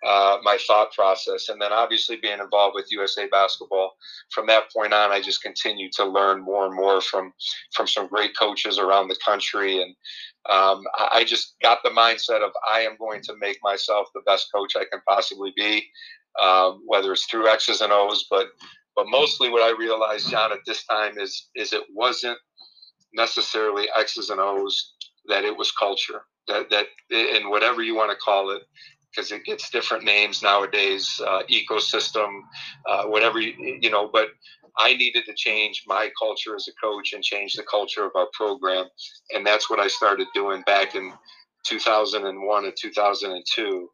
uh, 0.05 0.37
my 0.43 0.57
thought 0.67 0.93
process. 0.93 1.49
And 1.49 1.61
then 1.61 1.73
obviously 1.73 2.17
being 2.17 2.39
involved 2.39 2.75
with 2.75 2.91
USA 2.91 3.27
Basketball, 3.27 3.91
from 4.31 4.47
that 4.47 4.71
point 4.75 4.93
on, 4.93 5.11
I 5.11 5.21
just 5.21 5.41
continued 5.41 5.91
to 5.93 6.05
learn 6.05 6.41
more 6.43 6.65
and 6.65 6.75
more 6.75 7.01
from 7.01 7.33
from 7.73 7.87
some 7.87 8.07
great 8.07 8.37
coaches 8.37 8.77
around 8.77 9.07
the 9.07 9.17
country. 9.25 9.81
And 9.81 9.95
um, 10.49 10.83
I 10.97 11.23
just 11.25 11.55
got 11.61 11.79
the 11.83 11.89
mindset 11.89 12.45
of 12.45 12.51
I 12.71 12.81
am 12.81 12.97
going 12.99 13.21
to 13.23 13.33
make 13.39 13.57
myself 13.63 14.07
the 14.13 14.21
best 14.25 14.47
coach 14.53 14.75
I 14.75 14.85
can 14.91 15.01
possibly 15.07 15.53
be, 15.55 15.83
um, 16.41 16.81
whether 16.85 17.11
it's 17.13 17.25
through 17.25 17.49
X's 17.49 17.81
and 17.81 17.91
O's, 17.91 18.27
but 18.29 18.47
but 18.95 19.07
mostly 19.09 19.49
what 19.49 19.61
I 19.61 19.77
realized, 19.77 20.29
John, 20.29 20.51
at 20.51 20.59
this 20.65 20.85
time 20.85 21.17
is 21.17 21.49
is 21.55 21.73
it 21.73 21.83
wasn't 21.93 22.37
necessarily 23.13 23.87
X's 23.97 24.29
and 24.29 24.39
O's, 24.39 24.93
that 25.27 25.43
it 25.43 25.55
was 25.57 25.71
culture. 25.71 26.21
That 26.47 26.69
that 26.69 26.85
and 27.11 27.49
whatever 27.49 27.81
you 27.81 27.95
want 27.95 28.11
to 28.11 28.17
call 28.17 28.51
it, 28.51 28.61
because 29.15 29.31
it 29.31 29.45
gets 29.45 29.69
different 29.69 30.03
names 30.03 30.41
nowadays, 30.41 31.21
uh, 31.25 31.43
ecosystem, 31.49 32.41
uh, 32.87 33.05
whatever 33.05 33.39
you, 33.39 33.79
you 33.81 33.89
know. 33.89 34.09
But 34.11 34.29
I 34.77 34.95
needed 34.95 35.25
to 35.25 35.33
change 35.33 35.83
my 35.87 36.09
culture 36.19 36.55
as 36.55 36.67
a 36.67 36.73
coach 36.73 37.13
and 37.13 37.23
change 37.23 37.53
the 37.53 37.63
culture 37.63 38.05
of 38.05 38.11
our 38.15 38.27
program, 38.33 38.85
and 39.33 39.45
that's 39.45 39.69
what 39.69 39.79
I 39.79 39.87
started 39.87 40.27
doing 40.33 40.61
back 40.63 40.95
in 40.95 41.13
2001 41.65 42.65
and 42.65 42.73
2002, 42.77 43.89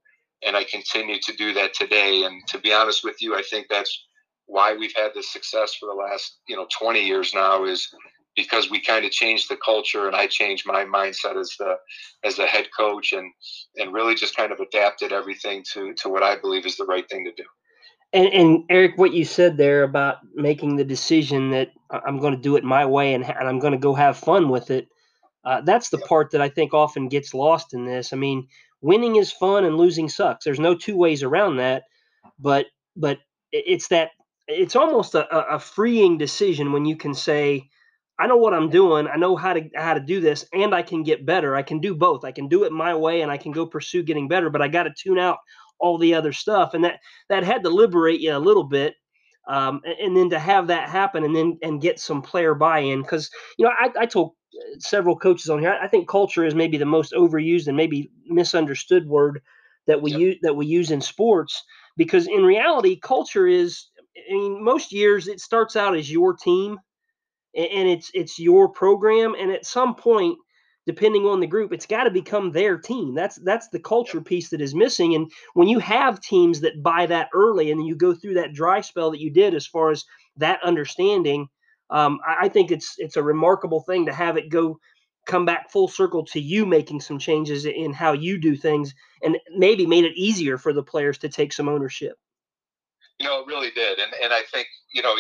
and 0.46 0.58
I 0.58 0.64
continue 0.64 1.20
to 1.20 1.34
do 1.34 1.54
that 1.54 1.74
today. 1.74 2.24
And 2.24 2.42
to 2.48 2.60
be 2.60 2.74
honest 2.74 3.04
with 3.04 3.22
you, 3.22 3.36
I 3.36 3.44
think 3.50 3.68
that's 3.70 4.06
why 4.48 4.76
we've 4.76 4.96
had 4.96 5.12
this 5.14 5.32
success 5.32 5.76
for 5.76 5.88
the 5.88 5.94
last 5.94 6.40
you 6.48 6.56
know 6.56 6.68
20 6.78 7.06
years 7.06 7.34
now 7.34 7.64
is 7.66 7.88
because 8.36 8.70
we 8.70 8.82
kind 8.82 9.06
of 9.06 9.12
changed 9.12 9.50
the 9.50 9.58
culture 9.58 10.08
and 10.08 10.16
I 10.16 10.28
changed 10.28 10.66
my 10.66 10.86
mindset 10.86 11.40
as 11.40 11.56
the 11.60 11.76
as 12.24 12.36
the 12.38 12.46
head 12.46 12.68
coach 12.78 13.14
and 13.14 13.32
and 13.78 13.94
really 13.94 14.16
just 14.16 14.36
kind 14.36 14.52
of 14.52 14.60
adapted 14.60 15.12
everything 15.14 15.64
to 15.74 15.94
to 15.96 16.10
what 16.10 16.24
I 16.24 16.38
believe 16.40 16.66
is 16.66 16.78
the 16.78 16.86
right 16.86 17.08
thing 17.10 17.26
to 17.26 17.32
do. 17.32 17.48
And, 18.14 18.28
and 18.34 18.64
Eric, 18.70 18.98
what 18.98 19.14
you 19.14 19.24
said 19.24 19.58
there 19.58 19.84
about 19.84 20.18
making 20.34 20.76
the 20.76 20.84
decision 20.84 21.52
that 21.52 21.70
I'm 21.92 22.20
going 22.20 22.36
to 22.36 22.42
do 22.42 22.58
it 22.58 22.64
my 22.64 22.86
way 22.86 23.14
and, 23.14 23.24
and 23.24 23.48
I'm 23.48 23.60
going 23.60 23.74
to 23.74 23.80
go 23.80 23.94
have 23.94 24.18
fun 24.18 24.50
with 24.50 24.70
it, 24.70 24.88
uh, 25.46 25.62
that's 25.62 25.90
the 25.90 25.98
part 25.98 26.32
that 26.32 26.42
I 26.42 26.50
think 26.50 26.74
often 26.74 27.08
gets 27.08 27.34
lost 27.34 27.74
in 27.74 27.86
this. 27.86 28.14
I 28.14 28.18
mean, 28.18 28.48
winning 28.82 29.16
is 29.16 29.32
fun 29.32 29.64
and 29.66 29.78
losing 29.78 30.10
sucks. 30.10 30.44
There's 30.46 30.60
no 30.60 30.76
two 30.76 30.98
ways 30.98 31.24
around 31.24 31.58
that. 31.58 31.84
But 32.40 32.68
but 32.96 33.20
it's 33.52 33.88
that 33.90 34.12
it's 34.48 34.76
almost 34.76 35.16
a, 35.16 35.56
a 35.56 35.60
freeing 35.60 36.18
decision 36.18 36.74
when 36.74 36.86
you 36.86 36.98
can 36.98 37.14
say, 37.14 37.70
I 38.22 38.28
know 38.28 38.38
what 38.38 38.54
I'm 38.54 38.70
doing. 38.70 39.08
I 39.08 39.18
know 39.18 39.36
how 39.36 39.54
to 39.54 39.68
how 39.76 39.96
to 39.96 40.00
do 40.00 40.20
this, 40.20 40.46
and 40.54 40.76
I 40.76 40.84
can 40.84 41.02
get 41.02 41.26
better. 41.26 41.56
I 41.56 41.64
can 41.64 41.80
do 41.80 41.96
both. 41.96 42.24
I 42.24 42.32
can 42.32 42.48
do 42.48 42.66
it 42.66 42.72
my 42.72 42.94
way, 42.94 43.22
and 43.22 43.32
I 43.32 43.38
can 43.38 43.52
go 43.52 43.66
pursue 43.66 44.04
getting 44.04 44.28
better. 44.28 44.52
But 44.52 44.62
I 44.62 44.68
got 44.68 44.84
to 44.84 44.94
tune 44.96 45.18
out 45.18 45.40
all 45.80 45.98
the 45.98 46.14
other 46.14 46.32
stuff, 46.32 46.76
and 46.76 46.84
that 46.84 47.00
that 47.30 47.44
had 47.44 47.64
to 47.64 47.70
liberate 47.72 48.22
you 48.22 48.38
a 48.38 48.38
little 48.38 48.64
bit. 48.64 48.94
Um, 49.48 49.82
and, 49.84 49.96
and, 50.00 50.16
then 50.18 50.30
to 50.30 50.38
have 50.38 50.68
that 50.68 50.88
happen, 50.88 51.24
and 51.24 51.36
then 51.36 51.58
and 51.64 51.82
get 51.82 52.00
some 52.00 52.22
player 52.22 52.54
buy-in, 52.54 53.02
because 53.02 53.28
you 53.58 53.66
know 53.66 53.72
I, 53.80 53.90
I 54.02 54.06
told 54.06 54.34
uh, 54.56 54.78
several 54.78 55.18
coaches 55.18 55.50
on 55.50 55.58
here. 55.58 55.76
I 55.82 55.88
think 55.88 56.08
culture 56.08 56.46
is 56.46 56.54
maybe 56.54 56.78
the 56.78 56.86
most 56.86 57.14
overused 57.14 57.68
and 57.68 57.76
maybe 57.76 58.12
misunderstood 58.28 59.08
word 59.08 59.42
that 59.88 60.00
we 60.00 60.12
yep. 60.12 60.20
use 60.20 60.36
that 60.44 60.56
we 60.56 60.68
use 60.68 60.92
in 60.92 61.02
sports. 61.02 61.60
Because 61.98 62.28
in 62.28 62.44
reality, 62.44 63.00
culture 63.00 63.48
is. 63.48 63.88
I 64.16 64.34
mean, 64.34 64.64
most 64.64 64.92
years 64.92 65.28
it 65.28 65.40
starts 65.40 65.76
out 65.76 65.96
as 65.96 66.12
your 66.12 66.36
team 66.36 66.78
and 67.56 67.88
it's 67.88 68.12
it's 68.14 68.40
your 68.40 68.70
program 68.70 69.36
and 69.40 69.52
at 69.52 69.66
some 69.66 69.96
point 69.96 70.38
depending 70.86 71.26
on 71.26 71.40
the 71.40 71.48
group 71.48 71.72
it's 71.72 71.86
got 71.86 72.06
to 72.06 72.12
become 72.12 72.52
their 72.52 72.78
team 72.78 73.14
that's 73.14 73.38
that's 73.44 73.68
the 73.70 73.80
culture 73.80 74.22
piece 74.22 74.50
that 74.50 74.62
is 74.62 74.74
missing 74.74 75.16
and 75.16 75.32
when 75.54 75.68
you 75.68 75.80
have 75.80 76.20
teams 76.22 76.62
that 76.62 76.82
buy 76.82 77.06
that 77.06 77.30
early 77.34 77.72
and 77.72 77.86
you 77.86 77.96
go 77.96 78.14
through 78.14 78.34
that 78.34 78.54
dry 78.54 78.82
spell 78.82 79.12
that 79.12 79.22
you 79.22 79.30
did 79.30 79.54
as 79.54 79.68
far 79.68 79.92
as 79.92 80.06
that 80.38 80.60
understanding 80.64 81.48
um, 81.90 82.20
I, 82.26 82.46
I, 82.46 82.50
think 82.50 82.72
it's 82.72 82.96
it's 82.98 83.18
a 83.18 83.24
remarkable 83.24 83.82
thing 83.82 84.06
to 84.06 84.14
have 84.14 84.38
it 84.38 84.50
go 84.50 84.80
come 85.26 85.46
back 85.46 85.70
full 85.72 85.88
circle 85.88 86.26
to 86.26 86.40
you 86.40 86.66
making 86.66 87.02
some 87.02 87.20
changes 87.20 87.66
in 87.66 87.94
how 87.94 88.14
you 88.14 88.40
do 88.40 88.56
things 88.56 88.94
and 89.22 89.38
maybe 89.56 89.86
made 89.86 90.06
it 90.06 90.18
easier 90.18 90.58
for 90.58 90.74
the 90.74 90.84
players 90.84 91.18
to 91.20 91.30
take 91.30 91.54
some 91.54 91.70
ownership. 91.70 92.18
You 93.20 93.28
know, 93.28 93.42
it 93.42 93.48
really 93.48 93.70
did, 93.72 94.00
and 94.00 94.12
and 94.24 94.34
I 94.34 94.42
think 94.52 94.68
you 94.94 95.02
know 95.02 95.16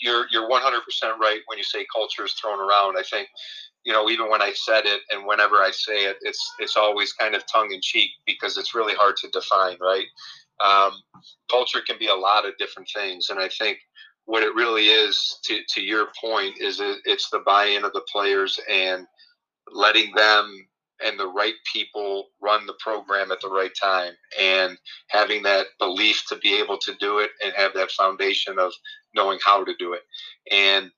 you're 0.00 0.26
you're 0.30 0.48
100 0.48 0.82
percent 0.82 1.14
right 1.20 1.40
when 1.46 1.58
you 1.58 1.64
say 1.64 1.86
culture 1.94 2.24
is 2.24 2.32
thrown 2.34 2.60
around. 2.60 2.96
I 2.98 3.02
think 3.02 3.28
you 3.84 3.92
know 3.92 4.08
even 4.10 4.30
when 4.30 4.42
I 4.42 4.52
said 4.52 4.86
it 4.86 5.00
and 5.10 5.26
whenever 5.26 5.56
I 5.56 5.70
say 5.72 6.04
it, 6.04 6.16
it's 6.22 6.40
it's 6.58 6.76
always 6.76 7.12
kind 7.12 7.34
of 7.34 7.44
tongue 7.46 7.72
in 7.72 7.80
cheek 7.82 8.10
because 8.26 8.56
it's 8.56 8.74
really 8.74 8.94
hard 8.94 9.16
to 9.18 9.28
define, 9.28 9.76
right? 9.80 10.06
Um, 10.64 10.92
culture 11.50 11.80
can 11.86 11.98
be 11.98 12.08
a 12.08 12.14
lot 12.14 12.46
of 12.46 12.56
different 12.58 12.88
things, 12.94 13.30
and 13.30 13.40
I 13.40 13.48
think 13.48 13.78
what 14.26 14.42
it 14.42 14.54
really 14.54 14.86
is, 14.86 15.38
to 15.44 15.60
to 15.70 15.82
your 15.82 16.08
point, 16.20 16.60
is 16.60 16.80
it, 16.80 16.98
it's 17.04 17.28
the 17.30 17.40
buy-in 17.40 17.84
of 17.84 17.92
the 17.92 18.04
players 18.10 18.58
and 18.70 19.06
letting 19.72 20.14
them 20.14 20.66
and 21.04 21.18
the 21.18 21.26
right 21.26 21.54
people 21.72 22.28
run 22.40 22.66
the 22.66 22.74
program 22.78 23.32
at 23.32 23.40
the 23.40 23.48
right 23.48 23.72
time 23.80 24.12
and 24.40 24.76
having 25.08 25.42
that 25.42 25.66
belief 25.78 26.22
to 26.28 26.36
be 26.36 26.54
able 26.54 26.78
to 26.78 26.94
do 27.00 27.18
it 27.18 27.30
and 27.44 27.52
have 27.56 27.72
that 27.74 27.90
foundation 27.90 28.58
of 28.58 28.72
knowing 29.14 29.38
how 29.44 29.64
to 29.64 29.74
do 29.78 29.92
it. 29.92 30.02
And 30.50 30.90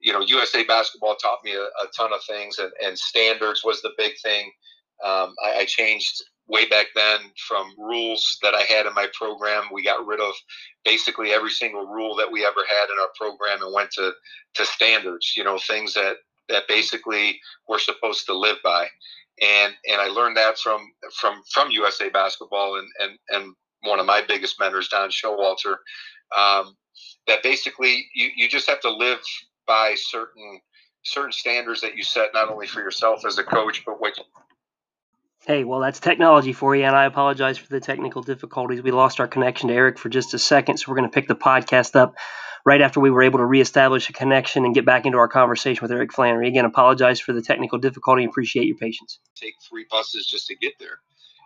you 0.00 0.12
know 0.12 0.20
usa 0.20 0.64
basketball 0.64 1.16
taught 1.16 1.38
me 1.44 1.54
a, 1.54 1.62
a 1.62 1.86
ton 1.96 2.12
of 2.12 2.22
things 2.24 2.58
and, 2.58 2.70
and, 2.84 2.96
standards 2.96 3.62
was 3.64 3.80
the 3.82 3.92
big 3.96 4.12
thing. 4.22 4.50
Um, 5.02 5.34
I, 5.44 5.60
I 5.60 5.64
changed 5.64 6.22
way 6.46 6.68
back 6.68 6.88
then 6.94 7.20
from 7.48 7.72
rules 7.78 8.38
that 8.42 8.54
i 8.54 8.62
had 8.62 8.84
in 8.84 8.92
my 8.94 9.08
program. 9.18 9.64
We 9.72 9.82
got 9.82 10.06
rid 10.06 10.20
of 10.20 10.34
basically 10.84 11.30
every 11.30 11.50
single 11.50 11.86
rule 11.86 12.14
that 12.16 12.30
we 12.30 12.44
ever 12.44 12.60
had 12.68 12.90
in 12.90 12.98
our 13.00 13.08
program 13.18 13.62
and 13.62 13.74
went 13.74 13.90
to 13.92 14.12
to 14.54 14.66
standards 14.66 15.32
you 15.36 15.42
know 15.42 15.58
things 15.58 15.94
that 15.94 16.16
that 16.48 16.68
basically 16.68 17.40
we're 17.66 17.78
supposed 17.78 18.26
to 18.26 18.36
live 18.36 18.58
by 18.62 18.86
and 19.42 19.74
and 19.90 20.00
I 20.00 20.06
learned 20.06 20.36
that 20.36 20.58
from 20.58 20.92
from 21.20 21.42
from 21.50 21.70
USA 21.70 22.08
Basketball 22.08 22.78
and 22.78 22.88
and 23.00 23.18
and 23.30 23.54
one 23.82 24.00
of 24.00 24.06
my 24.06 24.22
biggest 24.26 24.58
mentors, 24.58 24.88
Don 24.88 25.10
Showalter, 25.10 25.76
um, 26.36 26.76
that 27.26 27.42
basically 27.42 28.06
you 28.14 28.30
you 28.36 28.48
just 28.48 28.68
have 28.68 28.80
to 28.80 28.90
live 28.90 29.18
by 29.66 29.94
certain 29.96 30.60
certain 31.04 31.32
standards 31.32 31.80
that 31.82 31.96
you 31.96 32.02
set 32.02 32.30
not 32.32 32.50
only 32.50 32.66
for 32.66 32.80
yourself 32.80 33.24
as 33.26 33.38
a 33.38 33.44
coach, 33.44 33.82
but 33.84 34.00
what 34.00 34.18
Hey, 35.46 35.64
well, 35.64 35.80
that's 35.80 36.00
technology 36.00 36.54
for 36.54 36.74
you, 36.74 36.84
and 36.84 36.96
I 36.96 37.04
apologize 37.04 37.58
for 37.58 37.68
the 37.68 37.78
technical 37.78 38.22
difficulties. 38.22 38.80
We 38.80 38.92
lost 38.92 39.20
our 39.20 39.28
connection 39.28 39.68
to 39.68 39.74
Eric 39.74 39.98
for 39.98 40.08
just 40.08 40.32
a 40.32 40.38
second, 40.38 40.78
so 40.78 40.90
we're 40.90 40.96
going 40.96 41.10
to 41.10 41.14
pick 41.14 41.28
the 41.28 41.36
podcast 41.36 41.96
up 41.96 42.14
right 42.64 42.80
after 42.80 42.98
we 42.98 43.10
were 43.10 43.22
able 43.22 43.40
to 43.40 43.44
reestablish 43.44 44.08
a 44.08 44.14
connection 44.14 44.64
and 44.64 44.74
get 44.74 44.86
back 44.86 45.04
into 45.04 45.18
our 45.18 45.28
conversation 45.28 45.82
with 45.82 45.92
Eric 45.92 46.14
Flannery. 46.14 46.48
Again, 46.48 46.64
apologize 46.64 47.20
for 47.20 47.34
the 47.34 47.42
technical 47.42 47.78
difficulty. 47.78 48.24
Appreciate 48.24 48.66
your 48.66 48.78
patience. 48.78 49.18
Take 49.36 49.52
three 49.68 49.84
buses 49.90 50.26
just 50.26 50.46
to 50.46 50.56
get 50.56 50.72
there 50.80 51.00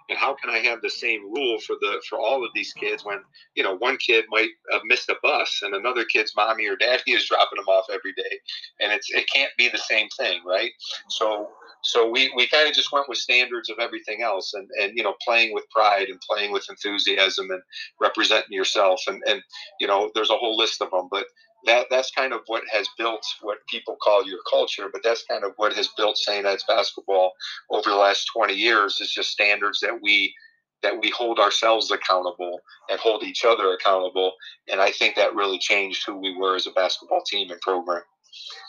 and 0.09 0.19
how 0.19 0.35
can 0.35 0.51
I 0.51 0.59
have 0.59 0.81
the 0.81 0.91
same 0.91 1.23
rule 1.33 1.59
for 1.61 1.77
the 1.81 2.03
for 2.09 2.19
all 2.19 2.45
of 2.45 2.51
these 2.55 2.73
kids 2.73 3.05
when 3.05 3.19
you 3.55 3.63
know 3.63 3.77
one 3.77 3.97
kid 3.99 4.25
might 4.29 4.49
have 4.73 4.83
missed 4.85 5.09
a 5.09 5.17
bus 5.23 5.61
and 5.63 5.75
another 5.75 6.05
kid's 6.05 6.33
mommy 6.37 6.67
or 6.67 6.77
daddy 6.77 7.13
is 7.13 7.25
dropping 7.29 7.57
them 7.57 7.67
off 7.67 7.87
every 7.93 8.13
day, 8.15 8.39
and 8.81 8.93
it's 8.93 9.11
it 9.11 9.27
can't 9.33 9.53
be 9.59 9.69
the 9.69 9.79
same 9.79 10.09
thing, 10.17 10.41
right? 10.47 10.71
So 11.11 11.49
so 11.83 12.11
we, 12.11 12.33
we 12.37 12.47
kind 12.49 12.69
of 12.69 12.75
just 12.75 12.93
went 12.93 13.09
with 13.09 13.19
standards 13.19 13.71
of 13.71 13.79
everything 13.81 14.23
else 14.23 14.53
and, 14.55 14.69
and 14.81 14.93
you 14.97 15.03
know 15.03 15.15
playing 15.25 15.55
with 15.55 15.65
pride 15.71 16.09
and 16.09 16.21
playing 16.21 16.53
with 16.53 16.67
enthusiasm 16.69 17.51
and 17.51 17.63
representing 18.01 18.53
yourself 18.53 19.01
and, 19.07 19.23
and 19.27 19.43
you 19.81 19.87
know 19.87 20.11
there's 20.15 20.31
a 20.31 20.37
whole 20.37 20.57
list 20.57 20.81
of 20.83 20.91
them 20.91 21.09
but 21.11 21.27
that 21.67 21.87
that's 21.91 22.11
kind 22.11 22.33
of 22.33 22.41
what 22.47 22.63
has 22.73 22.89
built 22.97 23.25
what 23.43 23.59
people 23.69 23.97
call 24.03 24.27
your 24.27 24.39
culture, 24.49 24.89
but 24.93 25.03
that's 25.03 25.25
kind 25.25 25.45
of 25.45 25.53
what 25.57 25.73
has 25.73 25.89
built 25.97 26.17
St. 26.17 26.47
Ed's 26.47 26.65
basketball 26.69 27.33
over 27.71 27.91
the 27.91 27.97
last 27.97 28.31
20 28.35 28.55
years 28.55 29.01
is 29.01 29.13
just 29.13 29.31
standards 29.31 29.81
that 29.81 29.99
we 30.03 30.35
that 30.83 31.01
we 31.01 31.11
hold 31.11 31.41
ourselves 31.41 31.91
accountable 31.91 32.61
and 32.89 33.01
hold 33.01 33.25
each 33.25 33.45
other 33.45 33.73
accountable. 33.73 34.33
And 34.71 34.81
I 34.81 34.93
think 34.93 35.17
that 35.17 35.35
really 35.35 35.59
changed 35.59 36.05
who 36.07 36.17
we 36.17 36.37
were 36.37 36.55
as 36.55 36.69
a 36.69 36.71
basketball 36.71 37.23
team 37.27 37.51
and 37.51 37.61
program. 37.61 38.03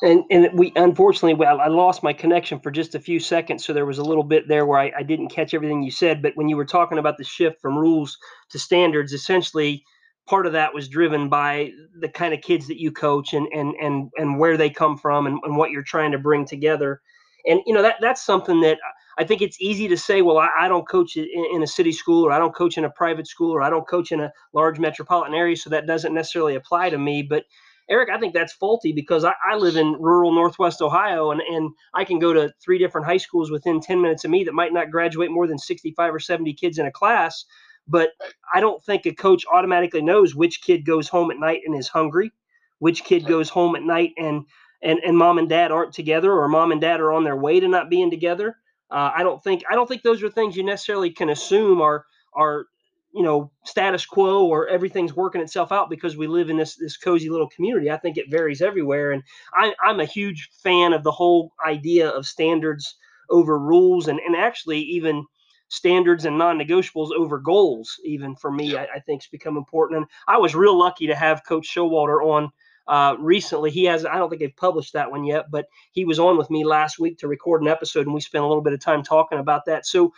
And 0.01 0.24
and 0.32 0.49
we 0.53 0.72
unfortunately, 0.76 1.34
well, 1.34 1.60
I 1.60 1.68
lost 1.68 2.03
my 2.03 2.14
connection 2.14 2.60
for 2.60 2.72
just 2.72 2.95
a 2.95 2.99
few 2.99 3.20
seconds, 3.20 3.66
so 3.66 3.74
there 3.74 3.86
was 3.86 3.97
a 3.97 4.03
little 4.03 4.24
bit 4.24 4.47
there 4.47 4.66
where 4.66 4.80
I, 4.80 4.91
I 4.99 5.03
didn't 5.03 5.30
catch 5.30 5.53
everything 5.53 5.84
you 5.84 5.91
said. 5.91 6.22
But 6.22 6.34
when 6.36 6.47
you 6.47 6.55
were 6.57 6.66
talking 6.66 6.97
about 6.97 7.18
the 7.18 7.24
shift 7.24 7.62
from 7.62 7.78
rules 7.78 8.18
to 8.51 8.60
standards, 8.60 9.14
essentially 9.14 9.84
part 10.30 10.45
of 10.45 10.53
that 10.53 10.74
was 10.74 10.88
driven 10.88 11.28
by 11.28 11.72
the 11.99 12.07
kind 12.07 12.34
of 12.34 12.41
kids 12.41 12.68
that 12.68 12.80
you 12.80 12.91
coach 12.91 13.34
and 13.34 13.47
and 13.53 13.74
and 13.82 14.10
and 14.18 14.39
where 14.39 14.57
they 14.57 14.70
come 14.70 14.97
from 14.97 15.26
and, 15.26 15.39
and 15.43 15.57
what 15.57 15.72
you're 15.72 15.84
trying 15.84 16.12
to 16.12 16.20
bring 16.20 16.45
together 16.45 17.01
and 17.47 17.62
you 17.66 17.74
know 17.74 17.82
that 17.82 17.95
that's 17.99 18.24
something 18.24 18.62
that 18.62 18.78
i 19.18 19.24
think 19.24 19.41
it's 19.41 19.60
easy 19.60 19.88
to 19.88 19.97
say 19.97 20.22
well 20.22 20.38
i, 20.38 20.49
I 20.60 20.68
don't 20.68 20.88
coach 20.88 21.18
in, 21.18 21.28
in, 21.53 21.64
a 21.64 21.68
city 21.68 21.91
school 21.91 22.26
or 22.26 22.32
i 22.32 22.38
don't 22.38 22.55
coach 22.55 22.78
in 22.78 22.86
a 22.86 22.89
private 22.91 23.28
school 23.28 23.51
or 23.51 23.62
i 23.64 23.70
don't 23.72 23.88
coach 23.88 24.12
in 24.12 24.20
a 24.20 24.32
large 24.53 24.78
metropolitan 24.78 25.34
area 25.34 25.55
so 25.55 25.72
that 25.72 25.88
doesn't 25.88 26.14
necessarily 26.14 26.55
apply 26.55 26.91
to 26.91 26.97
me 26.97 27.24
but 27.24 27.45
eric 27.89 28.09
i 28.09 28.19
think 28.19 28.33
that's 28.33 28.53
faulty 28.53 28.91
because 28.93 29.25
i, 29.25 29.33
I 29.49 29.55
live 29.55 29.75
in 29.77 29.93
rural 29.99 30.33
northwest 30.33 30.81
ohio 30.81 31.31
and, 31.31 31.41
and 31.41 31.71
i 31.93 32.05
can 32.05 32.19
go 32.19 32.33
to 32.33 32.53
three 32.63 32.77
different 32.77 33.07
high 33.07 33.17
schools 33.17 33.51
within 33.51 33.81
10 33.81 34.01
minutes 34.01 34.25
of 34.25 34.31
me 34.31 34.43
that 34.45 34.53
might 34.53 34.73
not 34.73 34.91
graduate 34.91 35.31
more 35.31 35.47
than 35.47 35.59
65 35.59 36.15
or 36.15 36.19
70 36.19 36.53
kids 36.53 36.79
in 36.79 36.85
a 36.87 36.91
class 36.91 37.45
but 37.87 38.11
I 38.53 38.61
don't 38.61 38.83
think 38.83 39.05
a 39.05 39.13
coach 39.13 39.45
automatically 39.51 40.01
knows 40.01 40.35
which 40.35 40.61
kid 40.61 40.85
goes 40.85 41.09
home 41.09 41.31
at 41.31 41.39
night 41.39 41.61
and 41.65 41.75
is 41.77 41.89
hungry, 41.89 42.31
which 42.79 43.03
kid 43.03 43.25
goes 43.27 43.49
home 43.49 43.75
at 43.75 43.83
night 43.83 44.13
and 44.17 44.45
and 44.83 44.99
and 45.05 45.17
mom 45.17 45.37
and 45.39 45.49
dad 45.49 45.71
aren't 45.71 45.93
together, 45.93 46.33
or 46.33 46.47
mom 46.47 46.71
and 46.71 46.81
dad 46.81 47.01
are 47.01 47.13
on 47.13 47.23
their 47.25 47.37
way 47.37 47.59
to 47.59 47.67
not 47.67 47.89
being 47.89 48.11
together. 48.11 48.57
Uh, 48.91 49.11
I 49.15 49.23
don't 49.23 49.43
think 49.43 49.63
I 49.71 49.75
don't 49.75 49.87
think 49.87 50.03
those 50.03 50.23
are 50.23 50.29
things 50.29 50.55
you 50.55 50.63
necessarily 50.63 51.11
can 51.11 51.29
assume 51.29 51.81
are 51.81 52.05
are 52.35 52.65
you 53.14 53.24
know 53.24 53.51
status 53.66 54.05
quo 54.05 54.45
or 54.45 54.68
everything's 54.68 55.16
working 55.16 55.41
itself 55.41 55.72
out 55.72 55.89
because 55.89 56.16
we 56.16 56.28
live 56.28 56.49
in 56.49 56.57
this 56.57 56.76
this 56.76 56.97
cozy 56.97 57.30
little 57.30 57.49
community. 57.49 57.91
I 57.91 57.97
think 57.97 58.18
it 58.18 58.30
varies 58.30 58.62
everywhere, 58.62 59.12
and 59.12 59.24
I, 59.53 59.74
I'm 59.84 59.99
a 59.99 60.05
huge 60.05 60.49
fan 60.64 60.93
of 60.93 61.03
the 61.03 61.12
whole 61.12 61.51
idea 61.66 62.10
of 62.10 62.26
standards 62.26 62.95
over 63.30 63.57
rules, 63.57 64.07
and 64.07 64.20
and 64.20 64.36
actually 64.36 64.80
even 64.80 65.26
standards 65.70 66.26
and 66.26 66.38
non-negotiables 66.38 67.12
over 67.12 67.38
goals 67.38 67.95
even 68.03 68.36
for 68.36 68.51
me 68.51 68.76
I, 68.76 68.86
I 68.86 68.99
think 69.01 69.22
has 69.22 69.30
become 69.30 69.55
important 69.55 69.97
and 69.97 70.07
i 70.28 70.36
was 70.36 70.55
real 70.55 70.76
lucky 70.76 71.05
to 71.05 71.14
have 71.14 71.45
coach 71.47 71.70
showalter 71.72 72.24
on 72.26 72.51
uh, 72.89 73.15
recently. 73.19 73.69
He 73.69 73.85
has 73.85 74.03
i 74.05 74.17
don't 74.17 74.29
think 74.29 74.41
they've 74.41 74.55
published 74.55 74.93
that 74.93 75.11
one 75.11 75.23
yet 75.23 75.45
but 75.51 75.67
he 75.91 76.05
was 76.05 76.19
on 76.19 76.37
with 76.37 76.49
me 76.49 76.65
last 76.65 76.99
week 76.99 77.19
to 77.19 77.27
record 77.27 77.61
an 77.61 77.67
episode 77.67 78.07
and 78.07 78.13
we 78.13 78.19
spent 78.19 78.43
a 78.43 78.47
little 78.47 78.63
bit 78.63 78.73
of 78.73 78.81
time 78.81 79.03
talking 79.03 79.39
about 79.39 79.65
that. 79.65 79.85
So 79.85 80.11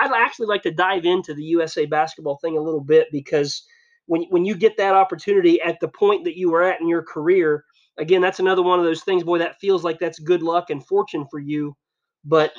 i'd 0.00 0.10
actually 0.12 0.46
like 0.46 0.62
to 0.62 0.70
dive 0.70 1.04
into 1.04 1.34
the 1.34 1.42
usa 1.42 1.86
basketball 1.86 2.38
thing 2.38 2.56
a 2.56 2.62
little 2.62 2.80
bit 2.80 3.08
because 3.12 3.62
when, 4.06 4.22
when 4.30 4.44
you 4.44 4.54
get 4.54 4.76
that 4.78 4.94
opportunity 4.94 5.60
at 5.60 5.78
the 5.80 5.88
point 5.88 6.24
that 6.24 6.38
you 6.38 6.50
were 6.50 6.62
at 6.62 6.80
in 6.80 6.88
your 6.88 7.02
career 7.02 7.64
again 7.98 8.22
that's 8.22 8.40
another 8.40 8.62
one 8.62 8.78
of 8.78 8.84
those 8.84 9.02
things 9.02 9.22
boy 9.22 9.38
that 9.38 9.60
feels 9.60 9.84
like 9.84 9.98
that's 9.98 10.18
good 10.18 10.42
luck 10.42 10.70
and 10.70 10.86
fortune 10.86 11.26
for 11.30 11.38
you. 11.38 11.76
But 12.24 12.52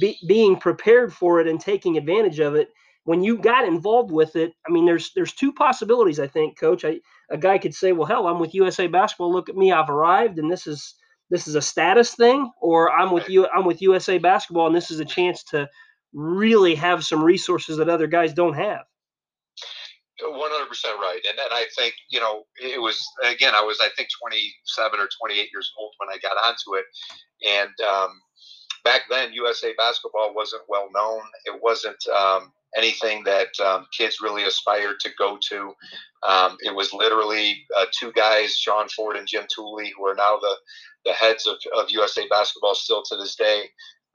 be, 0.00 0.18
being 0.26 0.56
prepared 0.56 1.12
for 1.12 1.40
it 1.40 1.46
and 1.46 1.58
taking 1.58 1.96
advantage 1.96 2.40
of 2.40 2.56
it 2.56 2.68
when 3.04 3.22
you 3.22 3.38
got 3.38 3.66
involved 3.66 4.10
with 4.10 4.36
it 4.36 4.52
i 4.66 4.72
mean 4.72 4.84
there's 4.84 5.12
there's 5.14 5.32
two 5.32 5.52
possibilities 5.52 6.20
i 6.20 6.26
think 6.26 6.58
coach. 6.58 6.84
I, 6.84 7.00
a 7.30 7.38
guy 7.38 7.58
could 7.58 7.74
say 7.74 7.92
well 7.92 8.06
hell 8.06 8.26
i'm 8.26 8.38
with 8.38 8.54
usa 8.54 8.86
basketball. 8.86 9.32
Look 9.32 9.48
at 9.48 9.56
me 9.56 9.72
i've 9.72 9.90
arrived 9.90 10.38
and 10.38 10.50
this 10.50 10.66
is 10.66 10.94
this 11.30 11.48
is 11.48 11.54
a 11.54 11.62
status 11.62 12.14
thing 12.14 12.50
or 12.60 12.90
i'm 12.92 13.12
with 13.12 13.28
you 13.28 13.46
i'm 13.54 13.64
with 13.64 13.82
usa 13.82 14.18
basketball 14.18 14.66
and 14.66 14.76
this 14.76 14.90
is 14.90 15.00
a 15.00 15.04
chance 15.04 15.42
to 15.44 15.68
really 16.12 16.74
have 16.74 17.04
some 17.04 17.22
resources 17.22 17.76
that 17.78 17.88
other 17.88 18.06
guys 18.06 18.32
don't 18.32 18.54
have. 18.54 18.82
100% 20.22 20.30
right 20.30 21.20
and, 21.28 21.38
and 21.38 21.50
i 21.50 21.66
think 21.76 21.92
you 22.08 22.20
know 22.20 22.44
it 22.62 22.80
was 22.80 23.04
again 23.24 23.52
i 23.54 23.60
was 23.60 23.78
i 23.82 23.88
think 23.96 24.08
27 24.22 25.00
or 25.00 25.08
28 25.20 25.48
years 25.52 25.72
old 25.76 25.92
when 25.98 26.08
i 26.08 26.18
got 26.18 26.36
onto 26.46 26.78
it 26.78 26.84
and 27.44 27.74
um, 27.86 28.10
back 28.84 29.02
then 29.10 29.32
USA 29.32 29.74
basketball 29.76 30.34
wasn't 30.34 30.62
well 30.68 30.88
known. 30.94 31.22
It 31.46 31.60
wasn't 31.60 32.06
um, 32.08 32.52
anything 32.76 33.24
that 33.24 33.48
um, 33.64 33.86
kids 33.96 34.18
really 34.22 34.44
aspired 34.44 35.00
to 35.00 35.10
go 35.18 35.38
to. 35.50 35.74
Um, 36.26 36.56
it 36.60 36.74
was 36.74 36.92
literally 36.92 37.64
uh, 37.76 37.86
two 37.98 38.12
guys, 38.12 38.56
Sean 38.56 38.88
Ford 38.88 39.16
and 39.16 39.28
Jim 39.28 39.44
Tooley, 39.54 39.92
who 39.96 40.06
are 40.06 40.14
now 40.14 40.38
the, 40.40 40.56
the 41.04 41.12
heads 41.12 41.46
of, 41.46 41.56
of 41.76 41.90
USA 41.90 42.26
basketball 42.28 42.74
still 42.74 43.02
to 43.04 43.16
this 43.16 43.36
day. 43.36 43.64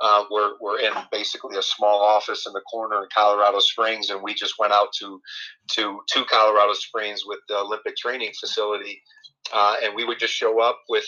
Uh, 0.01 0.23
we're, 0.31 0.53
we're 0.61 0.79
in 0.79 0.93
basically 1.11 1.57
a 1.57 1.61
small 1.61 2.01
office 2.01 2.47
in 2.47 2.53
the 2.53 2.61
corner 2.61 3.03
in 3.03 3.09
Colorado 3.13 3.59
Springs, 3.59 4.09
and 4.09 4.23
we 4.23 4.33
just 4.33 4.53
went 4.57 4.71
out 4.71 4.87
to 4.97 5.21
to 5.73 5.99
to 6.07 6.23
Colorado 6.23 6.73
Springs 6.73 7.23
with 7.25 7.39
the 7.49 7.57
Olympic 7.57 7.97
training 7.97 8.31
facility, 8.39 9.01
uh, 9.53 9.75
and 9.83 9.93
we 9.93 10.05
would 10.05 10.17
just 10.17 10.33
show 10.33 10.61
up 10.61 10.79
with 10.87 11.03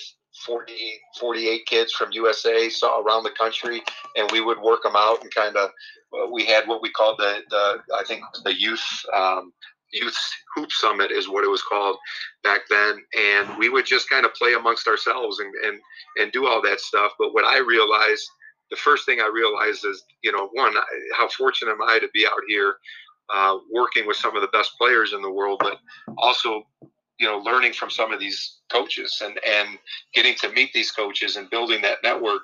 40, 0.46 0.74
48 1.20 1.66
kids 1.66 1.94
from 1.94 2.12
USA 2.14 2.70
saw 2.70 3.02
around 3.02 3.24
the 3.24 3.32
country, 3.32 3.84
and 4.16 4.32
we 4.32 4.42
would 4.42 4.60
work 4.60 4.84
them 4.84 4.96
out 4.96 5.22
and 5.22 5.34
kind 5.34 5.56
of. 5.58 5.70
Uh, 6.14 6.30
we 6.30 6.46
had 6.46 6.68
what 6.68 6.82
we 6.82 6.90
called 6.92 7.18
the, 7.20 7.40
the 7.50 7.96
I 7.96 8.04
think 8.04 8.24
the 8.44 8.54
youth 8.54 8.84
um, 9.16 9.54
youth 9.94 10.18
hoop 10.56 10.72
summit 10.72 11.12
is 11.12 11.30
what 11.30 11.44
it 11.44 11.50
was 11.50 11.62
called 11.62 11.98
back 12.44 12.62
then, 12.70 13.02
and 13.18 13.58
we 13.58 13.70
would 13.70 13.86
just 13.86 14.10
kind 14.10 14.26
of 14.26 14.34
play 14.34 14.54
amongst 14.54 14.88
ourselves 14.88 15.40
and 15.40 15.54
and 15.66 15.80
and 16.18 16.32
do 16.32 16.48
all 16.48 16.62
that 16.62 16.80
stuff. 16.80 17.12
But 17.20 17.34
what 17.34 17.46
I 17.46 17.60
realized 17.60 18.30
the 18.72 18.78
first 18.78 19.06
thing 19.06 19.20
I 19.20 19.30
realized 19.32 19.86
is, 19.86 20.04
you 20.24 20.32
know, 20.32 20.50
one, 20.54 20.74
how 21.16 21.28
fortunate 21.30 21.72
am 21.72 21.82
I 21.82 22.00
to 22.00 22.08
be 22.14 22.26
out 22.26 22.40
here 22.48 22.78
uh, 23.34 23.58
working 23.72 24.08
with 24.08 24.18
some 24.18 24.36
of 24.36 24.42
the 24.42 24.48
best 24.48 24.78
players 24.78 25.14
in 25.14 25.22
the 25.22 25.32
world, 25.32 25.60
but 25.62 25.78
also, 26.18 26.64
you 27.22 27.28
know, 27.28 27.38
learning 27.38 27.74
from 27.74 27.92
some 27.92 28.12
of 28.12 28.20
these 28.20 28.58
coaches 28.72 29.22
and, 29.24 29.40
and 29.48 29.78
getting 30.14 30.36
to 30.42 30.52
meet 30.52 30.74
these 30.74 30.92
coaches 30.92 31.36
and 31.36 31.50
building 31.52 31.82
that 31.84 32.00
network. 32.04 32.44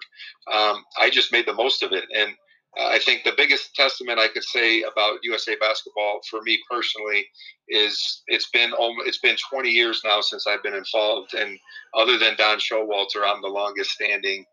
Um, 0.54 0.86
I 1.00 1.10
just 1.10 1.32
made 1.32 1.48
the 1.48 1.54
most 1.54 1.82
of 1.82 1.92
it. 1.94 2.06
And 2.16 2.32
uh, 2.80 2.88
I 2.88 3.00
think 3.00 3.24
the 3.24 3.34
biggest 3.36 3.74
testament 3.74 4.20
I 4.20 4.28
could 4.28 4.44
say 4.44 4.84
about 4.84 5.20
USA 5.24 5.56
basketball 5.60 6.20
for 6.30 6.42
me 6.44 6.60
personally 6.70 7.26
is 7.68 8.22
it's 8.28 8.50
been 8.52 8.72
it's 9.06 9.18
been 9.18 9.38
20 9.52 9.70
years 9.70 10.02
now 10.06 10.22
since 10.22 10.46
I've 10.46 10.62
been 10.62 10.76
involved, 10.76 11.34
and 11.34 11.58
other 11.96 12.18
than 12.20 12.36
Don 12.38 12.60
Showalter, 12.60 13.26
I'm 13.26 13.42
the 13.42 13.48
longest 13.48 13.92
standing 13.92 14.46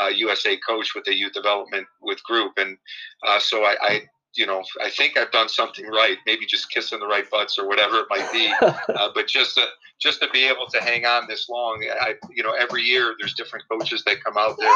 uh, 0.00 0.08
USA 0.08 0.56
coach 0.58 0.94
with 0.94 1.04
the 1.04 1.14
youth 1.14 1.32
development 1.32 1.86
with 2.00 2.22
group, 2.22 2.52
and 2.56 2.76
uh, 3.26 3.40
so 3.40 3.64
I, 3.64 3.76
I, 3.80 4.00
you 4.34 4.46
know, 4.46 4.62
I 4.82 4.90
think 4.90 5.16
I've 5.16 5.30
done 5.30 5.48
something 5.48 5.86
right. 5.86 6.16
Maybe 6.26 6.46
just 6.46 6.70
kissing 6.70 7.00
the 7.00 7.06
right 7.06 7.28
butts 7.30 7.58
or 7.58 7.66
whatever 7.66 7.98
it 8.00 8.06
might 8.08 8.30
be, 8.32 8.52
uh, 8.62 9.08
but 9.14 9.26
just 9.26 9.54
to 9.56 9.66
just 10.00 10.20
to 10.20 10.28
be 10.30 10.44
able 10.44 10.66
to 10.66 10.80
hang 10.80 11.06
on 11.06 11.26
this 11.28 11.48
long, 11.48 11.84
I, 12.00 12.14
you 12.34 12.42
know, 12.42 12.52
every 12.52 12.82
year 12.82 13.14
there's 13.20 13.34
different 13.34 13.64
coaches 13.68 14.02
that 14.04 14.22
come 14.24 14.36
out 14.36 14.56
there 14.58 14.74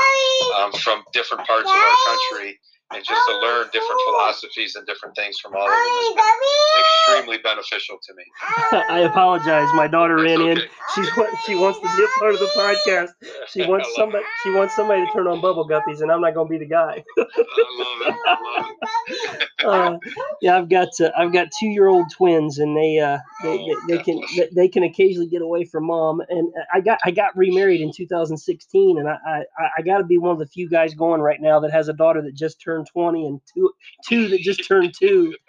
um, 0.57 0.73
from 0.73 1.03
different 1.13 1.47
parts 1.47 1.69
of 1.69 1.77
our 1.77 1.97
country 2.07 2.61
and 2.93 3.05
just 3.05 3.21
to 3.29 3.39
learn 3.39 3.67
different 3.73 4.01
philosophies 4.07 4.77
and 4.77 4.87
different 4.87 5.17
things 5.17 5.39
from 5.41 5.55
all 5.57 5.63
of 5.63 5.71
them 5.71 5.79
has 5.79 6.15
been 6.15 7.17
extremely 7.17 7.39
beneficial 7.43 7.99
to 8.01 8.15
me. 8.15 8.25
I 8.91 9.01
apologize. 9.01 9.69
My 9.75 9.89
daughter 9.89 10.17
ran 10.17 10.41
okay. 10.41 10.51
in. 10.53 10.59
She's 10.95 11.09
she 11.45 11.55
wants 11.57 11.81
to 11.81 11.97
be 11.97 12.05
a 12.05 12.21
part 12.21 12.35
of 12.35 12.41
the 12.41 12.51
podcast. 12.57 13.09
She 13.49 13.67
wants 13.69 13.93
somebody 13.97 14.25
it. 14.25 14.31
she 14.45 14.51
wants 14.51 14.77
somebody 14.77 15.05
to 15.05 15.13
turn 15.13 15.27
on 15.27 15.41
bubble 15.41 15.69
guppies, 15.69 16.01
and 16.01 16.13
I'm 16.13 16.21
not 16.21 16.35
going 16.35 16.47
to 16.47 16.51
be 16.51 16.59
the 16.59 16.69
guy. 16.69 17.03
I 17.19 17.23
love 17.23 18.07
it. 18.07 18.15
I 18.27 18.37
love 18.59 18.67
it. 19.09 19.49
uh, 19.65 19.99
yeah, 20.41 20.57
I've 20.57 20.69
got 20.69 20.89
uh, 21.01 21.11
I've 21.17 21.33
got 21.33 21.49
two 21.59 21.69
year 21.69 21.89
old 21.89 22.11
twins, 22.13 22.59
and 22.59 22.77
they 22.77 22.99
uh 23.01 23.19
they, 23.43 23.59
oh, 23.59 23.81
they, 23.89 23.97
they 23.97 24.03
can 24.03 24.21
they, 24.37 24.49
they, 24.55 24.69
can 24.69 24.85
occasionally 24.85 25.29
get 25.29 25.43
away 25.43 25.65
from 25.65 25.87
mom. 25.87 26.21
And 26.29 26.53
I 26.73 26.81
got 26.81 27.01
I 27.05 27.11
got 27.11 27.37
remarried 27.37 27.81
in 27.81 27.93
2016, 27.93 28.99
and 28.99 29.09
I 29.09 29.17
I, 29.27 29.69
I 29.79 29.83
got 29.83 29.99
to 29.99 30.05
be 30.05 30.19
one 30.19 30.33
of 30.33 30.39
the 30.39 30.47
few 30.47 30.69
guys 30.69 30.95
going 30.95 31.21
right 31.21 31.41
now 31.41 31.59
that 31.61 31.73
has 31.73 31.89
a 31.89 31.93
daughter 31.93 32.23
that 32.23 32.35
just 32.35 32.61
turned 32.61 32.76
20 32.85 33.27
and 33.27 33.41
two 33.53 33.71
two 34.05 34.29
that 34.29 34.41
just 34.41 34.67
turned 34.67 34.95
two. 34.99 35.35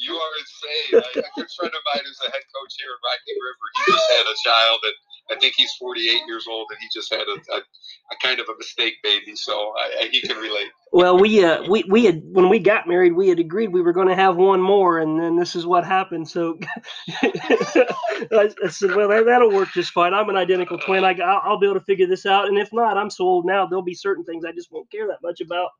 you 0.00 0.14
are 0.14 0.34
insane. 0.40 1.02
A 1.02 1.22
good 1.36 1.50
friend 1.58 1.74
of 1.74 1.82
mine 1.94 2.04
is 2.04 2.18
a 2.26 2.30
head 2.30 2.46
coach 2.54 2.74
here 2.78 2.90
in 2.92 3.00
Rocky 3.04 3.34
River. 3.36 3.66
He 3.76 3.92
just 3.92 4.10
had 4.12 4.26
a 4.26 4.36
child, 4.44 4.80
and 4.84 4.94
I 5.30 5.36
think 5.36 5.54
he's 5.56 5.72
48 5.74 6.22
years 6.26 6.46
old, 6.48 6.68
and 6.70 6.78
he 6.80 6.88
just 6.92 7.12
had 7.12 7.22
a, 7.22 7.54
a, 7.54 7.58
a 7.58 8.16
kind 8.22 8.40
of 8.40 8.46
a 8.48 8.56
mistake 8.56 8.94
baby. 9.02 9.36
So 9.36 9.52
I, 9.52 10.08
he 10.10 10.20
can 10.20 10.36
relate. 10.36 10.68
Well, 10.92 11.18
we 11.18 11.44
uh, 11.44 11.68
we 11.68 11.84
we 11.88 12.04
had 12.04 12.22
when 12.24 12.48
we 12.48 12.58
got 12.58 12.88
married, 12.88 13.12
we 13.12 13.28
had 13.28 13.38
agreed 13.38 13.72
we 13.72 13.82
were 13.82 13.92
going 13.92 14.08
to 14.08 14.14
have 14.14 14.36
one 14.36 14.60
more, 14.60 14.98
and 14.98 15.20
then 15.20 15.36
this 15.36 15.54
is 15.54 15.66
what 15.66 15.84
happened. 15.84 16.28
So 16.28 16.58
I, 17.22 18.50
I, 18.64 18.68
said, 18.68 18.94
well, 18.94 19.08
that, 19.08 19.40
will 19.40 19.52
work 19.52 19.68
just 19.72 19.92
fine. 19.92 20.14
I'm 20.14 20.30
an 20.30 20.36
identical 20.36 20.78
twin. 20.78 21.04
I, 21.04 21.12
I'll 21.12 21.58
be 21.58 21.66
able 21.66 21.78
to 21.78 21.84
figure 21.84 22.06
this 22.06 22.24
out. 22.24 22.48
And 22.48 22.58
if 22.58 22.72
not, 22.72 22.96
I'm 22.96 23.10
so 23.10 23.24
old 23.24 23.44
now. 23.44 23.66
There'll 23.66 23.82
be 23.82 23.94
certain 23.94 24.24
things 24.24 24.44
I 24.44 24.52
just 24.52 24.72
won't 24.72 24.90
care 24.90 25.06
that 25.08 25.18
much 25.22 25.40
about. 25.40 25.70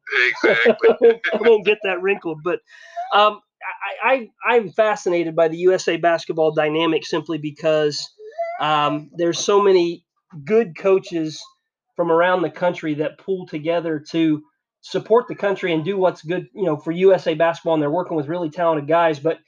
Exactly. 0.44 1.20
I 1.32 1.38
won't 1.40 1.64
get 1.64 1.78
that 1.84 2.02
wrinkled. 2.02 2.42
But 2.44 2.60
um, 3.14 3.40
I, 4.02 4.28
I 4.44 4.54
I'm 4.54 4.70
fascinated 4.70 5.34
by 5.34 5.48
the 5.48 5.56
USA 5.58 5.96
basketball 5.96 6.52
dynamic 6.52 7.06
simply 7.06 7.38
because 7.38 8.08
um, 8.60 9.10
there's 9.14 9.38
so 9.38 9.62
many 9.62 10.04
good 10.44 10.76
coaches 10.76 11.42
from 11.96 12.12
around 12.12 12.42
the 12.42 12.50
country 12.50 12.94
that 12.94 13.18
pull 13.18 13.46
together 13.46 13.98
to 14.10 14.42
support 14.80 15.26
the 15.28 15.34
country 15.34 15.72
and 15.72 15.84
do 15.84 15.96
what's 15.96 16.22
good, 16.22 16.46
you 16.54 16.64
know, 16.64 16.76
for 16.76 16.92
USA 16.92 17.34
basketball. 17.34 17.74
And 17.74 17.82
they're 17.82 17.90
working 17.90 18.16
with 18.16 18.28
really 18.28 18.50
talented 18.50 18.88
guys. 18.88 19.18
But 19.18 19.38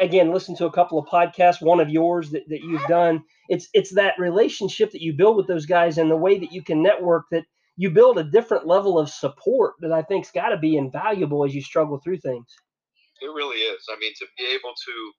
again, 0.00 0.32
listen 0.32 0.56
to 0.56 0.66
a 0.66 0.72
couple 0.72 0.98
of 0.98 1.06
podcasts, 1.06 1.62
one 1.62 1.80
of 1.80 1.90
yours 1.90 2.30
that, 2.30 2.42
that 2.48 2.60
you've 2.62 2.86
done. 2.88 3.22
It's 3.48 3.68
it's 3.72 3.94
that 3.94 4.14
relationship 4.18 4.90
that 4.92 5.02
you 5.02 5.12
build 5.12 5.36
with 5.36 5.46
those 5.46 5.66
guys 5.66 5.98
and 5.98 6.10
the 6.10 6.16
way 6.16 6.38
that 6.38 6.52
you 6.52 6.62
can 6.62 6.82
network 6.82 7.24
that 7.30 7.44
you 7.76 7.90
build 7.90 8.18
a 8.18 8.24
different 8.24 8.66
level 8.66 8.98
of 8.98 9.08
support 9.08 9.74
that 9.80 9.92
I 9.92 10.02
think's 10.02 10.30
got 10.30 10.50
to 10.50 10.58
be 10.58 10.76
invaluable 10.76 11.44
as 11.44 11.54
you 11.54 11.62
struggle 11.62 12.00
through 12.02 12.18
things. 12.18 12.46
It 13.20 13.26
really 13.26 13.58
is. 13.58 13.86
I 13.90 13.98
mean, 13.98 14.12
to 14.18 14.26
be 14.36 14.44
able 14.46 14.74
to 14.74 15.12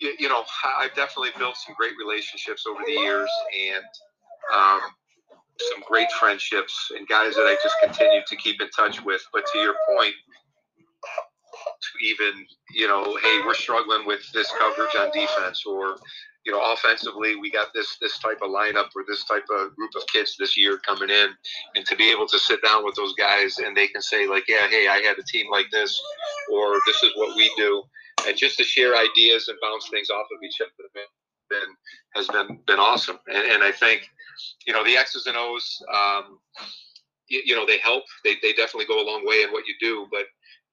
you, 0.00 0.14
you 0.18 0.28
know, 0.28 0.44
I've 0.78 0.94
definitely 0.94 1.30
built 1.38 1.56
some 1.56 1.74
great 1.76 1.92
relationships 1.98 2.64
over 2.68 2.80
the 2.86 2.92
years 2.92 3.30
and 3.72 3.84
um, 4.54 4.80
some 5.72 5.82
great 5.86 6.10
friendships 6.12 6.92
and 6.96 7.06
guys 7.08 7.34
that 7.34 7.42
I 7.42 7.56
just 7.62 7.76
continue 7.82 8.22
to 8.26 8.36
keep 8.36 8.60
in 8.60 8.68
touch 8.70 9.04
with. 9.04 9.22
But 9.32 9.44
to 9.52 9.58
your 9.58 9.74
point, 9.88 10.14
even, 12.02 12.46
you 12.74 12.88
know, 12.88 13.16
hey, 13.22 13.40
we're 13.44 13.54
struggling 13.54 14.06
with 14.06 14.20
this 14.32 14.50
coverage 14.58 14.94
on 14.98 15.10
defense 15.12 15.64
or, 15.66 15.96
you 16.44 16.52
know, 16.52 16.72
offensively, 16.72 17.36
we 17.36 17.50
got 17.50 17.68
this 17.74 17.98
this 18.00 18.18
type 18.18 18.38
of 18.42 18.50
lineup 18.50 18.88
or 18.96 19.04
this 19.06 19.24
type 19.24 19.44
of 19.50 19.74
group 19.76 19.90
of 19.96 20.06
kids 20.06 20.36
this 20.38 20.56
year 20.56 20.78
coming 20.78 21.10
in, 21.10 21.28
and 21.74 21.84
to 21.86 21.96
be 21.96 22.10
able 22.10 22.26
to 22.26 22.38
sit 22.38 22.62
down 22.62 22.84
with 22.84 22.94
those 22.94 23.12
guys 23.14 23.58
and 23.58 23.76
they 23.76 23.88
can 23.88 24.00
say 24.00 24.26
like, 24.26 24.44
yeah, 24.48 24.66
hey, 24.68 24.88
I 24.88 24.98
had 24.98 25.18
a 25.18 25.24
team 25.24 25.50
like 25.50 25.66
this, 25.70 26.00
or 26.50 26.80
this 26.86 27.02
is 27.02 27.10
what 27.16 27.36
we 27.36 27.52
do, 27.56 27.82
and 28.26 28.36
just 28.36 28.56
to 28.58 28.64
share 28.64 28.96
ideas 28.96 29.48
and 29.48 29.58
bounce 29.60 29.88
things 29.90 30.08
off 30.10 30.26
of 30.32 30.42
each 30.42 30.60
other 30.60 31.06
been 31.50 31.76
has 32.14 32.28
been 32.28 32.60
been 32.66 32.78
awesome. 32.78 33.18
And, 33.28 33.52
and 33.52 33.62
I 33.62 33.72
think, 33.72 34.08
you 34.66 34.72
know, 34.72 34.84
the 34.84 34.96
X's 34.96 35.26
and 35.26 35.36
O's, 35.36 35.82
um, 35.92 36.38
you, 37.28 37.42
you, 37.44 37.56
know, 37.56 37.66
they 37.66 37.78
help. 37.78 38.04
They, 38.24 38.36
they 38.42 38.52
definitely 38.52 38.86
go 38.86 39.02
a 39.02 39.06
long 39.08 39.26
way 39.26 39.42
in 39.42 39.50
what 39.50 39.64
you 39.66 39.74
do. 39.80 40.06
But 40.10 40.24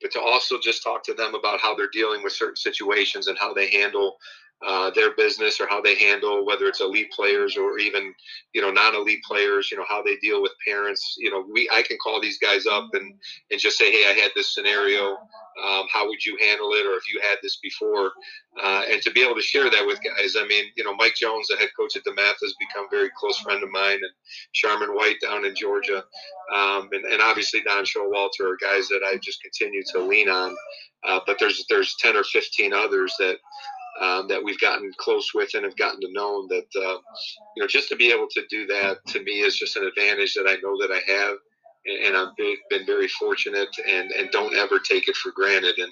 but 0.01 0.11
to 0.11 0.19
also 0.21 0.57
just 0.61 0.83
talk 0.83 1.03
to 1.03 1.13
them 1.13 1.35
about 1.35 1.59
how 1.59 1.75
they're 1.75 1.89
dealing 1.91 2.23
with 2.23 2.33
certain 2.33 2.55
situations 2.55 3.27
and 3.27 3.37
how 3.37 3.53
they 3.53 3.69
handle 3.69 4.17
uh, 4.65 4.89
their 4.91 5.13
business 5.15 5.59
or 5.59 5.67
how 5.67 5.81
they 5.81 5.95
handle 5.95 6.45
whether 6.45 6.65
it's 6.65 6.79
elite 6.79 7.11
players 7.11 7.57
or 7.57 7.77
even 7.77 8.13
you 8.53 8.61
know 8.61 8.71
non-elite 8.71 9.21
players 9.23 9.69
you 9.69 9.77
know 9.77 9.85
how 9.87 10.01
they 10.01 10.15
deal 10.17 10.41
with 10.41 10.51
parents. 10.65 11.15
You 11.17 11.29
know 11.29 11.45
we 11.51 11.69
i 11.75 11.81
can 11.81 11.97
call 11.97 12.21
these 12.21 12.39
guys 12.39 12.65
up 12.65 12.89
and 12.93 13.13
and 13.51 13.59
just 13.59 13.77
say 13.77 13.91
hey 13.91 14.09
i 14.09 14.13
had 14.13 14.31
this 14.35 14.53
scenario. 14.53 15.17
Um, 15.63 15.85
how 15.89 16.05
would 16.07 16.25
you 16.25 16.37
handle 16.41 16.71
it? 16.73 16.85
Or 16.85 16.97
if 16.97 17.03
you 17.13 17.21
had 17.21 17.37
this 17.41 17.59
before. 17.63 18.11
Uh, 18.61 18.83
and 18.91 19.01
to 19.01 19.11
be 19.11 19.23
able 19.23 19.35
to 19.35 19.41
share 19.41 19.69
that 19.69 19.85
with 19.85 19.99
guys 20.03 20.35
i 20.37 20.45
mean 20.47 20.65
you 20.77 20.83
know 20.83 20.95
mike 20.95 21.15
jones 21.15 21.47
the 21.47 21.57
head 21.57 21.69
coach 21.77 21.95
at 21.97 22.03
DeMatha 22.05 22.35
has 22.41 22.55
become 22.59 22.85
a 22.85 22.89
very 22.89 23.09
close 23.17 23.37
friend 23.39 23.61
of 23.61 23.69
mine 23.71 23.95
and 23.95 24.11
Sharman 24.53 24.95
White 24.95 25.17
down 25.21 25.45
in 25.45 25.53
georgia. 25.55 26.03
Um, 26.55 26.89
and, 26.93 27.03
and 27.05 27.21
obviously 27.21 27.61
don 27.61 27.83
showalter 27.83 28.53
are 28.53 28.57
guys 28.61 28.87
that 28.87 29.01
i 29.05 29.17
just 29.21 29.41
continue 29.41 29.83
to 29.93 29.99
lean 30.01 30.29
on. 30.29 30.55
Uh, 31.03 31.19
but 31.27 31.37
there's 31.39 31.65
there's 31.69 31.95
10 31.99 32.15
or 32.15 32.23
15 32.23 32.73
others 32.73 33.13
that 33.19 33.37
um, 34.01 34.27
that 34.27 34.43
we've 34.43 34.59
gotten 34.59 34.91
close 34.97 35.33
with 35.33 35.53
and 35.53 35.63
have 35.63 35.77
gotten 35.77 36.01
to 36.01 36.11
know 36.11 36.47
that 36.47 36.67
uh, 36.75 36.97
you 37.55 37.61
know 37.61 37.67
just 37.67 37.89
to 37.89 37.95
be 37.95 38.11
able 38.11 38.27
to 38.31 38.43
do 38.49 38.65
that 38.67 38.97
to 39.07 39.23
me 39.23 39.41
is 39.41 39.57
just 39.57 39.77
an 39.77 39.85
advantage 39.85 40.33
that 40.33 40.47
I 40.47 40.57
know 40.63 40.77
that 40.81 40.91
I 40.91 41.11
have. 41.11 41.37
And, 41.87 42.07
and 42.07 42.17
I've 42.17 42.35
been, 42.35 42.55
been, 42.71 42.85
very 42.85 43.07
fortunate 43.07 43.69
and, 43.87 44.09
and 44.11 44.31
don't 44.31 44.55
ever 44.55 44.79
take 44.79 45.07
it 45.07 45.15
for 45.17 45.31
granted. 45.31 45.75
And 45.77 45.91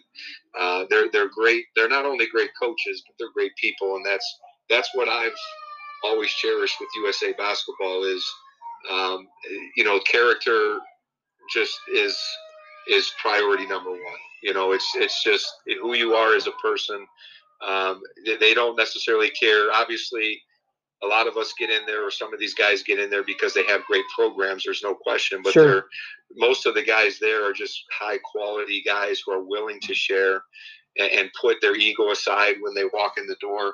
uh, 0.60 0.86
they're 0.90 1.10
they're 1.12 1.30
great 1.30 1.66
they're 1.76 1.90
not 1.90 2.06
only 2.06 2.28
great 2.28 2.50
coaches 2.60 3.04
but 3.06 3.16
they're 3.20 3.34
great 3.34 3.56
people. 3.62 3.96
And 3.96 4.06
that's 4.06 4.40
that's 4.70 4.90
what 4.96 5.08
I've 5.08 5.38
always 6.04 6.32
cherished 6.32 6.78
with 6.80 6.90
USA 7.04 7.34
basketball 7.34 8.04
is 8.04 8.26
um, 8.92 9.28
you 9.78 9.84
know 9.84 10.00
character 10.00 10.80
just 11.54 11.78
is 11.94 12.18
is 12.90 13.12
priority 13.22 13.66
number 13.66 13.92
one. 13.92 14.22
You 14.42 14.54
know 14.54 14.74
it's 14.74 14.90
it's 14.96 15.24
just 15.24 15.48
who 15.82 15.96
you 15.96 16.14
are 16.14 16.36
as 16.36 16.48
a 16.48 16.52
person 16.62 17.06
um, 17.66 18.02
they 18.40 18.54
don't 18.54 18.76
necessarily 18.76 19.30
care. 19.30 19.72
Obviously, 19.74 20.42
a 21.04 21.08
lot 21.08 21.28
of 21.28 21.38
us 21.38 21.54
get 21.58 21.70
in 21.70 21.86
there, 21.86 22.06
or 22.06 22.12
some 22.12 22.34
of 22.34 22.40
these 22.40 22.54
guys 22.54 22.84
get 22.84 23.00
in 23.00 23.10
there 23.10 23.24
because 23.24 23.54
they 23.54 23.66
have 23.66 23.84
great 23.86 24.06
programs. 24.16 24.64
There's 24.64 24.84
no 24.84 24.96
question, 24.96 25.42
but 25.44 25.54
sure. 25.54 25.86
most 26.36 26.66
of 26.66 26.76
the 26.76 26.84
guys 26.84 27.20
there 27.20 27.48
are 27.50 27.54
just 27.54 27.84
high 27.92 28.20
quality 28.24 28.82
guys 28.86 29.22
who 29.26 29.34
are 29.34 29.44
willing 29.44 29.80
to 29.82 29.94
share 29.94 30.44
and, 30.98 31.12
and 31.12 31.30
put 31.40 31.58
their 31.62 31.76
ego 31.76 32.12
aside 32.12 32.56
when 32.62 32.74
they 32.74 32.86
walk 32.94 33.14
in 33.18 33.28
the 33.28 33.38
door. 33.42 33.74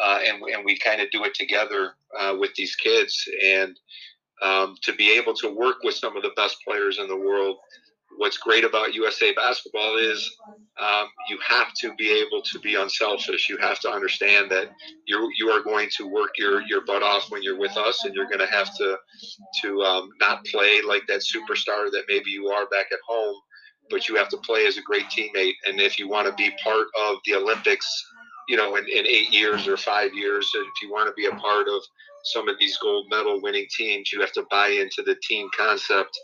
Uh, 0.00 0.20
and, 0.26 0.42
and 0.54 0.64
we 0.64 0.78
kind 0.78 1.02
of 1.02 1.10
do 1.10 1.24
it 1.24 1.34
together 1.34 1.92
uh, 2.18 2.34
with 2.38 2.54
these 2.54 2.74
kids. 2.76 3.28
And 3.44 3.78
um, 4.42 4.76
to 4.82 4.94
be 4.94 5.10
able 5.16 5.34
to 5.34 5.54
work 5.54 5.76
with 5.82 5.94
some 5.94 6.16
of 6.16 6.22
the 6.22 6.32
best 6.36 6.56
players 6.66 6.98
in 6.98 7.08
the 7.08 7.16
world 7.16 7.58
what's 8.20 8.36
great 8.36 8.64
about 8.64 8.92
USA 8.92 9.32
basketball 9.32 9.96
is 9.96 10.36
um, 10.78 11.08
you 11.30 11.38
have 11.48 11.72
to 11.80 11.94
be 11.94 12.12
able 12.20 12.42
to 12.42 12.58
be 12.58 12.74
unselfish. 12.74 13.48
You 13.48 13.56
have 13.56 13.80
to 13.80 13.90
understand 13.90 14.50
that 14.50 14.68
you 15.06 15.30
you 15.38 15.48
are 15.48 15.62
going 15.62 15.88
to 15.96 16.06
work 16.06 16.32
your 16.36 16.60
your 16.68 16.84
butt 16.84 17.02
off 17.02 17.30
when 17.30 17.42
you're 17.42 17.58
with 17.58 17.74
us, 17.78 18.04
and 18.04 18.14
you're 18.14 18.26
going 18.26 18.46
to 18.46 18.54
have 18.54 18.76
to 18.76 18.98
to 19.62 19.80
um, 19.80 20.10
not 20.20 20.44
play 20.44 20.82
like 20.86 21.06
that 21.08 21.22
superstar 21.22 21.90
that 21.92 22.04
maybe 22.08 22.28
you 22.28 22.48
are 22.48 22.66
back 22.66 22.86
at 22.92 22.98
home, 23.08 23.36
but 23.88 24.06
you 24.06 24.16
have 24.16 24.28
to 24.28 24.36
play 24.38 24.66
as 24.66 24.76
a 24.76 24.82
great 24.82 25.06
teammate. 25.06 25.54
And 25.66 25.80
if 25.80 25.98
you 25.98 26.06
want 26.06 26.26
to 26.26 26.34
be 26.34 26.54
part 26.62 26.88
of 27.08 27.16
the 27.24 27.36
Olympics, 27.36 27.88
you 28.50 28.56
know, 28.58 28.76
in, 28.76 28.84
in 28.84 29.06
eight 29.06 29.32
years 29.32 29.66
or 29.66 29.78
five 29.78 30.12
years, 30.12 30.50
if 30.54 30.82
you 30.82 30.90
want 30.92 31.08
to 31.08 31.14
be 31.14 31.24
a 31.24 31.40
part 31.40 31.68
of 31.68 31.82
some 32.24 32.50
of 32.50 32.58
these 32.60 32.76
gold 32.82 33.06
medal 33.08 33.40
winning 33.40 33.66
teams, 33.74 34.12
you 34.12 34.20
have 34.20 34.32
to 34.32 34.44
buy 34.50 34.68
into 34.68 35.02
the 35.02 35.16
team 35.26 35.48
concept 35.56 36.18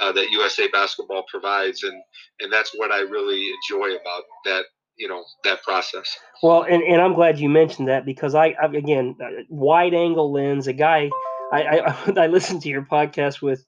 uh, 0.00 0.12
that 0.12 0.30
USA 0.30 0.68
Basketball 0.68 1.24
provides, 1.30 1.82
and 1.82 2.00
and 2.40 2.52
that's 2.52 2.72
what 2.76 2.90
I 2.90 3.00
really 3.00 3.50
enjoy 3.50 3.94
about 3.94 4.24
that 4.44 4.64
you 4.96 5.08
know 5.08 5.22
that 5.44 5.62
process. 5.62 6.16
Well, 6.42 6.62
and, 6.62 6.82
and 6.82 7.00
I'm 7.00 7.14
glad 7.14 7.38
you 7.38 7.48
mentioned 7.48 7.88
that 7.88 8.04
because 8.04 8.34
I, 8.34 8.54
I 8.60 8.66
again 8.66 9.16
uh, 9.22 9.42
wide 9.48 9.94
angle 9.94 10.32
lens. 10.32 10.66
A 10.66 10.72
guy 10.72 11.10
I, 11.52 11.62
I 11.62 12.12
I 12.24 12.26
listened 12.26 12.62
to 12.62 12.68
your 12.68 12.82
podcast 12.82 13.42
with 13.42 13.64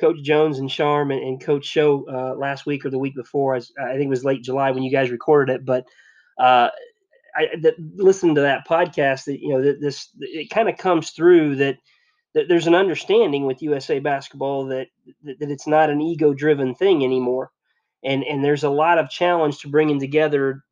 Coach 0.00 0.22
Jones 0.22 0.58
and 0.58 0.70
Sharman, 0.70 1.18
and 1.18 1.40
Coach 1.40 1.64
Show 1.64 2.04
uh, 2.08 2.34
last 2.38 2.66
week 2.66 2.84
or 2.84 2.90
the 2.90 2.98
week 2.98 3.14
before. 3.14 3.54
I, 3.54 3.58
I, 3.58 3.92
think 3.92 4.06
it 4.06 4.08
was 4.08 4.24
late 4.24 4.42
July 4.42 4.70
when 4.70 4.82
you 4.82 4.90
guys 4.90 5.10
recorded 5.10 5.54
it, 5.54 5.64
but 5.64 5.84
uh, 6.38 6.68
I 7.36 7.48
listened 7.96 8.36
to 8.36 8.42
that 8.42 8.66
podcast. 8.68 9.24
That 9.24 9.40
you 9.40 9.50
know 9.50 9.62
that 9.62 9.80
this 9.80 10.08
it 10.20 10.50
kind 10.50 10.68
of 10.68 10.76
comes 10.76 11.10
through 11.10 11.56
that 11.56 11.76
there's 12.34 12.66
an 12.66 12.74
understanding 12.74 13.46
with 13.46 13.62
USA 13.62 13.98
Basketball 14.00 14.66
that 14.66 14.88
that, 15.22 15.36
it's 15.40 15.66
not 15.66 15.90
an 15.90 16.00
ego 16.00 16.34
driven 16.34 16.74
thing 16.74 17.04
anymore, 17.04 17.50
and 18.04 18.24
and 18.24 18.44
there's 18.44 18.64
a 18.64 18.70
lot 18.70 18.98
of 18.98 19.10
challenge 19.10 19.58
to 19.60 19.68
bringing 19.68 20.00
together 20.00 20.62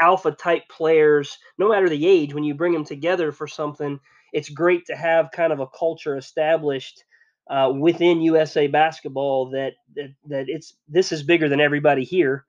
alpha 0.00 0.30
type 0.32 0.62
players, 0.68 1.38
no 1.58 1.68
matter 1.68 1.88
the 1.88 2.06
age. 2.06 2.34
When 2.34 2.44
you 2.44 2.54
bring 2.54 2.72
them 2.72 2.84
together 2.84 3.32
for 3.32 3.46
something, 3.46 3.98
it's 4.32 4.48
great 4.48 4.86
to 4.86 4.96
have 4.96 5.30
kind 5.32 5.52
of 5.52 5.60
a 5.60 5.66
culture 5.66 6.16
established 6.16 7.04
uh, 7.50 7.72
within 7.76 8.22
USA 8.22 8.66
Basketball 8.66 9.50
that, 9.50 9.74
that 9.96 10.14
that 10.28 10.46
it's 10.48 10.74
this 10.88 11.12
is 11.12 11.22
bigger 11.22 11.48
than 11.48 11.60
everybody 11.60 12.04
here, 12.04 12.44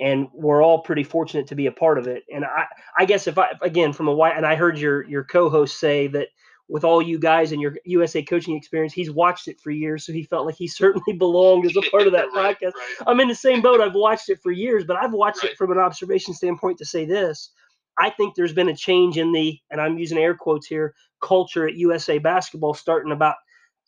and 0.00 0.28
we're 0.32 0.62
all 0.62 0.82
pretty 0.82 1.04
fortunate 1.04 1.46
to 1.48 1.54
be 1.54 1.66
a 1.66 1.72
part 1.72 1.98
of 1.98 2.06
it. 2.06 2.24
And 2.32 2.44
I 2.44 2.64
I 2.98 3.04
guess 3.04 3.26
if 3.26 3.38
I 3.38 3.50
again 3.62 3.92
from 3.92 4.08
a 4.08 4.14
white 4.14 4.36
and 4.36 4.46
I 4.46 4.56
heard 4.56 4.78
your 4.78 5.06
your 5.08 5.24
co-host 5.24 5.78
say 5.78 6.08
that 6.08 6.28
with 6.70 6.84
all 6.84 7.02
you 7.02 7.18
guys 7.18 7.52
and 7.52 7.60
your 7.60 7.76
USA 7.84 8.22
coaching 8.22 8.56
experience, 8.56 8.92
he's 8.92 9.10
watched 9.10 9.48
it 9.48 9.60
for 9.60 9.70
years, 9.70 10.04
so 10.06 10.12
he 10.12 10.22
felt 10.22 10.46
like 10.46 10.56
he 10.56 10.68
certainly 10.82 11.12
belonged 11.12 11.66
as 11.66 11.76
a 11.76 11.90
part 11.90 12.06
of 12.06 12.12
that 12.12 12.26
right, 12.34 12.56
podcast. 12.56 12.72
Right. 12.74 13.06
I'm 13.06 13.20
in 13.20 13.28
the 13.28 13.34
same 13.34 13.60
boat. 13.60 13.80
I've 13.80 13.94
watched 13.94 14.28
it 14.28 14.40
for 14.42 14.52
years, 14.52 14.84
but 14.84 14.96
I've 14.96 15.12
watched 15.12 15.42
right. 15.42 15.52
it 15.52 15.58
from 15.58 15.72
an 15.72 15.78
observation 15.78 16.34
standpoint 16.34 16.78
to 16.78 16.84
say 16.84 17.04
this. 17.04 17.50
I 17.98 18.10
think 18.10 18.34
there's 18.34 18.54
been 18.54 18.68
a 18.68 18.76
change 18.76 19.18
in 19.18 19.32
the, 19.32 19.58
and 19.70 19.80
I'm 19.80 19.98
using 19.98 20.16
air 20.16 20.34
quotes 20.34 20.66
here, 20.66 20.94
culture 21.20 21.68
at 21.68 21.74
USA 21.74 22.18
basketball 22.18 22.72
starting 22.72 23.12
about 23.12 23.36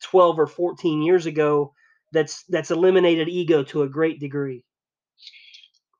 12 0.02 0.38
or 0.38 0.46
14 0.46 1.00
years 1.00 1.26
ago 1.26 1.72
that's 2.12 2.44
that's 2.44 2.70
eliminated 2.70 3.28
ego 3.28 3.62
to 3.62 3.82
a 3.82 3.88
great 3.88 4.20
degree. 4.20 4.64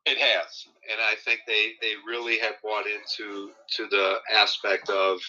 It 0.04 0.18
has, 0.18 0.66
and 0.90 1.00
I 1.00 1.14
think 1.24 1.40
they 1.46 1.72
they 1.80 1.94
really 2.06 2.38
have 2.38 2.54
bought 2.62 2.84
into 2.86 3.50
to 3.76 3.86
the 3.88 4.16
aspect 4.32 4.90
of 4.90 5.20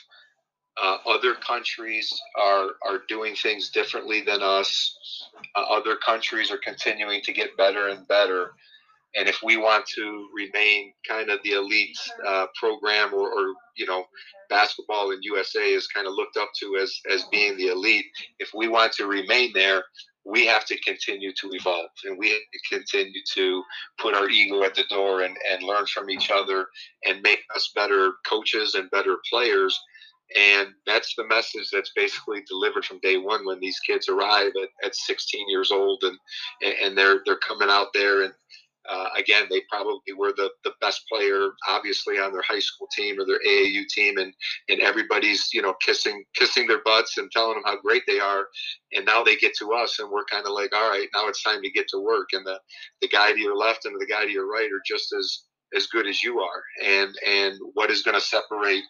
uh, 0.82 0.98
other 1.08 1.36
countries 1.36 2.12
are 2.40 2.70
are 2.88 3.02
doing 3.08 3.36
things 3.36 3.70
differently 3.70 4.22
than 4.22 4.42
us. 4.42 4.98
Uh, 5.56 5.62
other 5.62 5.96
countries 5.96 6.52
are 6.52 6.60
continuing 6.64 7.22
to 7.22 7.34
get 7.34 7.56
better 7.58 7.90
and 7.90 8.08
better. 8.08 8.54
And 9.16 9.30
if 9.30 9.40
we 9.44 9.58
want 9.58 9.86
to 9.96 10.28
remain 10.36 10.94
kind 11.08 11.30
of 11.30 11.40
the 11.44 11.52
elite 11.52 11.98
uh, 12.26 12.48
program, 12.60 13.14
or, 13.14 13.30
or, 13.30 13.54
you 13.76 13.86
know, 13.86 14.06
basketball 14.50 15.12
in 15.12 15.20
USA 15.22 15.62
is 15.62 15.88
kind 15.88 16.08
of 16.08 16.14
looked 16.14 16.38
up 16.38 16.50
to 16.60 16.78
as 16.82 17.00
as 17.12 17.24
being 17.32 17.56
the 17.58 17.68
elite. 17.68 18.06
If 18.40 18.50
we 18.56 18.68
want 18.68 18.94
to 18.94 19.06
remain 19.06 19.52
there, 19.54 19.84
we 20.26 20.48
have 20.48 20.66
to 20.66 20.80
continue 20.80 21.32
to 21.34 21.50
evolve, 21.52 21.90
and 22.06 22.18
we 22.18 22.40
continue 22.72 23.22
to 23.34 23.64
put 24.00 24.16
our 24.16 24.30
ego 24.30 24.64
at 24.64 24.74
the 24.74 24.86
door 24.90 25.22
and 25.22 25.38
and 25.52 25.62
learn 25.62 25.86
from 25.86 26.10
each 26.10 26.32
other 26.32 26.66
and 27.06 27.22
make 27.22 27.42
us 27.56 27.72
better 27.76 28.14
coaches 28.28 28.74
and 28.74 28.90
better 28.90 29.18
players 29.30 29.80
and 30.36 30.70
that's 30.86 31.14
the 31.16 31.28
message 31.28 31.70
that's 31.72 31.92
basically 31.96 32.42
delivered 32.48 32.86
from 32.86 33.00
day 33.00 33.18
one 33.18 33.46
when 33.46 33.60
these 33.60 33.80
kids 33.80 34.10
arrive 34.10 34.52
at, 34.62 34.70
at 34.86 34.96
16 34.96 35.50
years 35.50 35.72
old 35.72 36.04
and 36.04 36.18
and 36.82 36.98
they're 36.98 37.22
they're 37.26 37.38
coming 37.38 37.70
out 37.70 37.88
there 37.94 38.24
and 38.24 38.34
uh, 38.90 39.08
again 39.18 39.46
they 39.50 39.62
probably 39.70 40.14
were 40.18 40.34
the, 40.36 40.50
the 40.66 40.74
best 40.82 41.04
player 41.10 41.52
obviously 41.70 42.20
on 42.20 42.34
their 42.34 42.42
high 42.42 42.60
school 42.60 42.88
team 42.96 43.18
or 43.20 43.26
their 43.26 43.40
AAU 43.48 43.88
team 43.88 44.18
and 44.18 44.34
and 44.70 44.82
everybody's 44.82 45.50
you 45.54 45.62
know 45.62 45.74
kissing 45.86 46.24
kissing 46.36 46.68
their 46.68 46.82
butts 46.84 47.18
and 47.18 47.32
telling 47.32 47.56
them 47.56 47.64
how 47.66 47.80
great 47.80 48.04
they 48.08 48.20
are. 48.20 48.48
And 48.94 49.06
now 49.06 49.24
they 49.24 49.38
get 49.38 49.56
to 49.60 49.72
us 49.72 50.00
and 50.00 50.12
we're 50.12 50.26
kind 50.26 50.46
of 50.46 50.52
like 50.52 50.76
all 50.76 50.90
right 50.90 51.08
now 51.16 51.28
it's 51.28 51.44
time 51.44 51.62
to 51.62 51.72
get 51.72 51.88
to 51.90 52.00
work. 52.00 52.30
And 52.34 52.46
the 52.46 52.60
the 53.02 53.08
guy 53.08 53.32
to 53.32 53.40
your 53.40 53.56
left 53.56 53.86
and 53.86 54.00
the 54.00 54.06
guy 54.06 54.26
to 54.26 54.32
your 54.32 54.52
right 54.52 54.70
are 54.70 54.84
just 54.86 55.14
as 55.18 55.44
as 55.76 55.88
good 55.88 56.08
as 56.08 56.24
you 56.24 56.40
are 56.40 56.64
and 56.84 57.16
and 57.28 57.60
what 57.74 57.92
is 57.92 58.04
going 58.04 58.16
to 58.16 58.22
separate 58.22 58.84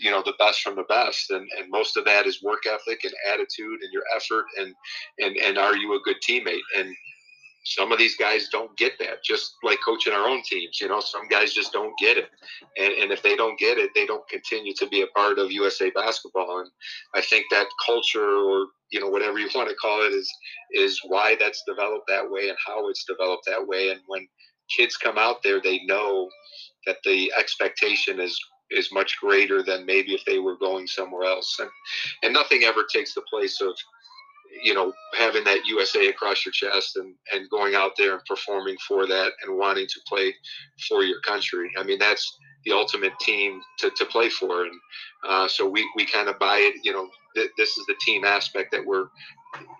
you 0.00 0.10
know 0.10 0.22
the 0.24 0.34
best 0.38 0.62
from 0.62 0.76
the 0.76 0.84
best 0.84 1.30
and 1.30 1.46
and 1.58 1.70
most 1.70 1.96
of 1.96 2.04
that 2.04 2.26
is 2.26 2.42
work 2.42 2.66
ethic 2.66 3.04
and 3.04 3.12
attitude 3.32 3.80
and 3.82 3.92
your 3.92 4.02
effort 4.14 4.44
and 4.58 4.74
and 5.18 5.36
and 5.36 5.58
are 5.58 5.76
you 5.76 5.94
a 5.94 6.00
good 6.04 6.16
teammate? 6.26 6.60
And 6.76 6.94
some 7.64 7.92
of 7.92 7.98
these 7.98 8.16
guys 8.16 8.48
don't 8.50 8.74
get 8.78 8.94
that 8.98 9.22
just 9.22 9.52
like 9.62 9.78
coaching 9.84 10.14
our 10.14 10.26
own 10.26 10.42
teams 10.42 10.80
you 10.80 10.88
know 10.88 10.98
some 10.98 11.28
guys 11.28 11.52
just 11.52 11.72
don't 11.72 11.92
get 11.98 12.16
it. 12.16 12.30
And, 12.78 12.92
and 12.94 13.12
if 13.12 13.22
they 13.22 13.36
don't 13.36 13.58
get 13.58 13.76
it 13.76 13.90
they 13.94 14.06
don't 14.06 14.26
continue 14.28 14.72
to 14.78 14.88
be 14.88 15.02
a 15.02 15.06
part 15.08 15.38
of 15.38 15.52
usa 15.52 15.90
basketball. 15.90 16.60
And 16.60 16.70
i 17.14 17.20
think 17.20 17.44
that 17.50 17.66
culture 17.84 18.36
or 18.36 18.66
you 18.90 18.98
know 19.00 19.08
whatever 19.08 19.38
you 19.38 19.48
want 19.54 19.68
to 19.68 19.74
call 19.76 20.02
it 20.02 20.12
is 20.12 20.32
is 20.72 21.00
why 21.06 21.36
that's 21.38 21.62
developed 21.68 22.06
that 22.08 22.28
way 22.28 22.48
and 22.48 22.58
how 22.66 22.88
it's 22.88 23.04
developed 23.04 23.44
that 23.46 23.66
way. 23.66 23.90
And 23.90 24.00
when 24.06 24.26
kids 24.76 24.96
come 24.96 25.18
out 25.18 25.42
there 25.42 25.60
they 25.60 25.80
know 25.84 26.28
that 26.86 26.96
the 27.04 27.32
expectation 27.38 28.20
is 28.20 28.38
is 28.70 28.92
much 28.92 29.18
greater 29.20 29.62
than 29.62 29.84
maybe 29.84 30.14
if 30.14 30.24
they 30.24 30.38
were 30.38 30.56
going 30.56 30.86
somewhere 30.86 31.24
else. 31.24 31.56
And 31.58 31.70
and 32.22 32.32
nothing 32.32 32.62
ever 32.64 32.84
takes 32.92 33.14
the 33.14 33.22
place 33.30 33.60
of 33.60 33.74
you 34.62 34.74
know 34.74 34.92
having 35.16 35.44
that 35.44 35.64
USA 35.66 36.08
across 36.08 36.44
your 36.44 36.52
chest 36.52 36.96
and 36.96 37.14
and 37.32 37.50
going 37.50 37.74
out 37.74 37.92
there 37.96 38.14
and 38.14 38.24
performing 38.24 38.76
for 38.86 39.06
that 39.06 39.32
and 39.42 39.58
wanting 39.58 39.86
to 39.86 40.00
play 40.06 40.34
for 40.88 41.02
your 41.02 41.20
country. 41.20 41.70
I 41.78 41.82
mean 41.82 41.98
that's 41.98 42.38
the 42.64 42.72
ultimate 42.72 43.18
team 43.20 43.60
to, 43.78 43.90
to 43.96 44.04
play 44.04 44.28
for 44.28 44.64
and 44.64 44.80
uh, 45.26 45.48
so 45.48 45.66
we, 45.66 45.88
we 45.96 46.04
kind 46.04 46.28
of 46.28 46.38
buy 46.38 46.58
it 46.58 46.74
you 46.84 46.92
know 46.92 47.08
th- 47.34 47.48
this 47.56 47.70
is 47.78 47.86
the 47.86 47.94
team 48.02 48.22
aspect 48.22 48.70
that 48.70 48.84
we're 48.84 49.06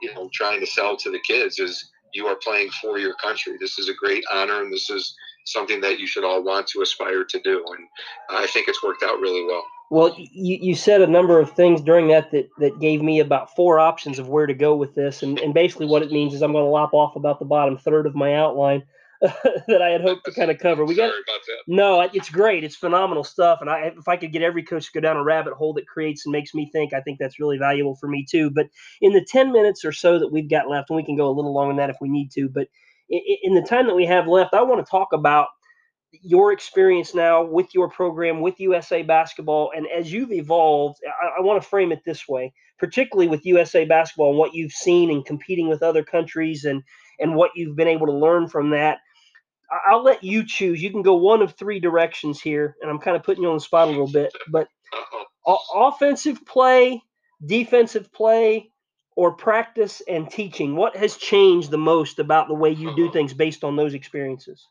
you 0.00 0.14
know 0.14 0.30
trying 0.32 0.60
to 0.60 0.66
sell 0.66 0.96
to 0.96 1.10
the 1.10 1.20
kids 1.26 1.58
is 1.58 1.90
you 2.12 2.26
are 2.26 2.36
playing 2.36 2.68
for 2.82 2.98
your 2.98 3.14
country 3.14 3.56
this 3.60 3.78
is 3.78 3.88
a 3.88 3.94
great 3.94 4.24
honor 4.32 4.62
and 4.62 4.72
this 4.72 4.90
is 4.90 5.14
something 5.44 5.80
that 5.80 5.98
you 5.98 6.06
should 6.06 6.24
all 6.24 6.42
want 6.42 6.66
to 6.68 6.82
aspire 6.82 7.24
to 7.24 7.40
do. 7.40 7.64
And 7.68 7.88
I 8.30 8.46
think 8.46 8.68
it's 8.68 8.82
worked 8.82 9.02
out 9.02 9.20
really 9.20 9.44
well. 9.44 9.62
Well, 9.90 10.14
you, 10.16 10.58
you 10.60 10.74
said 10.76 11.02
a 11.02 11.06
number 11.06 11.40
of 11.40 11.50
things 11.50 11.80
during 11.80 12.08
that, 12.08 12.30
that 12.30 12.48
that 12.58 12.78
gave 12.78 13.02
me 13.02 13.18
about 13.18 13.54
four 13.56 13.80
options 13.80 14.20
of 14.20 14.28
where 14.28 14.46
to 14.46 14.54
go 14.54 14.76
with 14.76 14.94
this. 14.94 15.22
And, 15.22 15.38
and 15.40 15.52
basically, 15.52 15.86
what 15.86 16.02
it 16.02 16.12
means 16.12 16.32
is 16.32 16.42
I'm 16.42 16.52
going 16.52 16.64
to 16.64 16.70
lop 16.70 16.94
off 16.94 17.16
about 17.16 17.40
the 17.40 17.44
bottom 17.44 17.76
third 17.76 18.06
of 18.06 18.14
my 18.14 18.34
outline 18.34 18.84
that 19.68 19.82
I 19.82 19.90
had 19.90 20.00
hoped 20.00 20.24
to 20.24 20.32
kind 20.32 20.50
of 20.50 20.58
cover. 20.58 20.84
We 20.84 20.94
got 20.94 21.12
no, 21.66 22.00
it's 22.00 22.30
great. 22.30 22.64
It's 22.64 22.76
phenomenal 22.76 23.22
stuff. 23.22 23.58
And 23.60 23.68
I, 23.68 23.92
if 23.96 24.08
I 24.08 24.16
could 24.16 24.32
get 24.32 24.42
every 24.42 24.62
coach 24.62 24.86
to 24.86 24.92
go 24.92 25.00
down 25.00 25.16
a 25.18 25.22
rabbit 25.22 25.52
hole 25.52 25.74
that 25.74 25.86
creates 25.86 26.24
and 26.24 26.32
makes 26.32 26.54
me 26.54 26.70
think, 26.72 26.94
I 26.94 27.02
think 27.02 27.18
that's 27.18 27.38
really 27.38 27.58
valuable 27.58 27.96
for 27.96 28.08
me 28.08 28.26
too. 28.28 28.50
But 28.50 28.68
in 29.02 29.12
the 29.12 29.24
10 29.24 29.52
minutes 29.52 29.84
or 29.84 29.92
so 29.92 30.18
that 30.18 30.32
we've 30.32 30.48
got 30.48 30.70
left, 30.70 30.88
and 30.88 30.96
we 30.96 31.04
can 31.04 31.16
go 31.16 31.28
a 31.28 31.36
little 31.36 31.52
longer 31.52 31.72
than 31.72 31.76
that 31.78 31.90
if 31.90 31.96
we 32.00 32.08
need 32.08 32.30
to, 32.32 32.48
but 32.48 32.68
in 33.10 33.54
the 33.54 33.62
time 33.62 33.86
that 33.88 33.96
we 33.96 34.06
have 34.06 34.26
left, 34.26 34.54
I 34.54 34.62
want 34.62 34.84
to 34.84 34.90
talk 34.90 35.08
about 35.12 35.48
your 36.12 36.52
experience 36.52 37.14
now 37.14 37.42
with 37.42 37.74
your 37.74 37.88
program 37.88 38.40
with 38.40 38.58
USA 38.58 39.02
Basketball. 39.02 39.72
And 39.76 39.86
as 39.86 40.12
you've 40.12 40.32
evolved, 40.32 40.98
I, 41.06 41.38
I, 41.38 41.40
want 41.40 41.62
to 41.62 41.68
frame 41.68 41.92
it 41.92 42.02
this 42.04 42.26
way, 42.28 42.52
particularly 42.78 43.28
with 43.28 43.46
USA 43.46 43.84
Basketball 43.84 44.30
and 44.30 44.38
what 44.38 44.54
you've 44.54 44.72
seen 44.72 45.10
and 45.10 45.24
competing 45.24 45.68
with 45.68 45.82
other 45.82 46.02
countries 46.02 46.64
and, 46.64 46.82
and 47.20 47.36
what 47.36 47.52
you've 47.54 47.76
been 47.76 47.88
able 47.88 48.06
to 48.06 48.12
learn 48.12 48.48
from 48.48 48.70
that. 48.70 48.98
I'll 49.86 50.02
let 50.02 50.24
you 50.24 50.44
choose. 50.44 50.82
You 50.82 50.90
can 50.90 51.02
go 51.02 51.14
one 51.14 51.42
of 51.42 51.52
three 51.52 51.80
directions 51.80 52.40
here, 52.40 52.76
and 52.80 52.90
I'm 52.90 52.98
kind 52.98 53.16
of 53.16 53.22
putting 53.22 53.42
you 53.42 53.50
on 53.50 53.56
the 53.56 53.60
spot 53.60 53.88
a 53.88 53.90
little 53.90 54.10
bit. 54.10 54.32
But 54.48 54.68
offensive 55.74 56.44
play, 56.44 57.02
defensive 57.44 58.12
play, 58.12 58.70
or 59.16 59.32
practice 59.32 60.02
and 60.08 60.30
teaching? 60.30 60.76
What 60.76 60.96
has 60.96 61.16
changed 61.16 61.70
the 61.70 61.78
most 61.78 62.18
about 62.18 62.48
the 62.48 62.54
way 62.54 62.70
you 62.70 62.94
do 62.96 63.04
uh-huh. 63.04 63.12
things 63.12 63.34
based 63.34 63.64
on 63.64 63.76
those 63.76 63.94
experiences? 63.94 64.66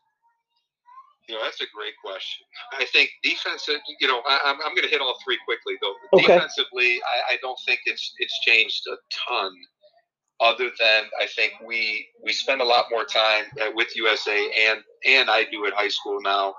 You 1.28 1.36
know, 1.36 1.44
that's 1.44 1.60
a 1.60 1.70
great 1.72 1.94
question. 2.04 2.44
I 2.76 2.84
think 2.86 3.10
defensive, 3.22 3.80
you 4.00 4.08
know, 4.08 4.20
I, 4.26 4.50
am 4.50 4.56
I'm, 4.66 4.74
going 4.74 4.82
to 4.82 4.88
hit 4.88 5.00
all 5.00 5.16
three 5.24 5.38
quickly 5.44 5.74
though. 5.80 5.94
Okay. 6.18 6.34
Defensively, 6.34 7.00
I, 7.06 7.34
I 7.34 7.36
don't 7.40 7.58
think 7.64 7.80
it's 7.86 8.12
it's 8.18 8.40
changed 8.40 8.82
a 8.88 8.96
ton 9.28 9.52
other 10.40 10.70
than 10.80 11.04
I 11.20 11.26
think 11.26 11.52
we 11.64 12.06
we 12.24 12.32
spend 12.32 12.60
a 12.60 12.64
lot 12.64 12.86
more 12.90 13.04
time 13.04 13.44
with 13.74 13.94
USA 13.96 14.50
and 14.68 14.80
and 15.06 15.30
I 15.30 15.44
do 15.44 15.66
at 15.66 15.74
high 15.74 15.88
school 15.88 16.20
now 16.22 16.54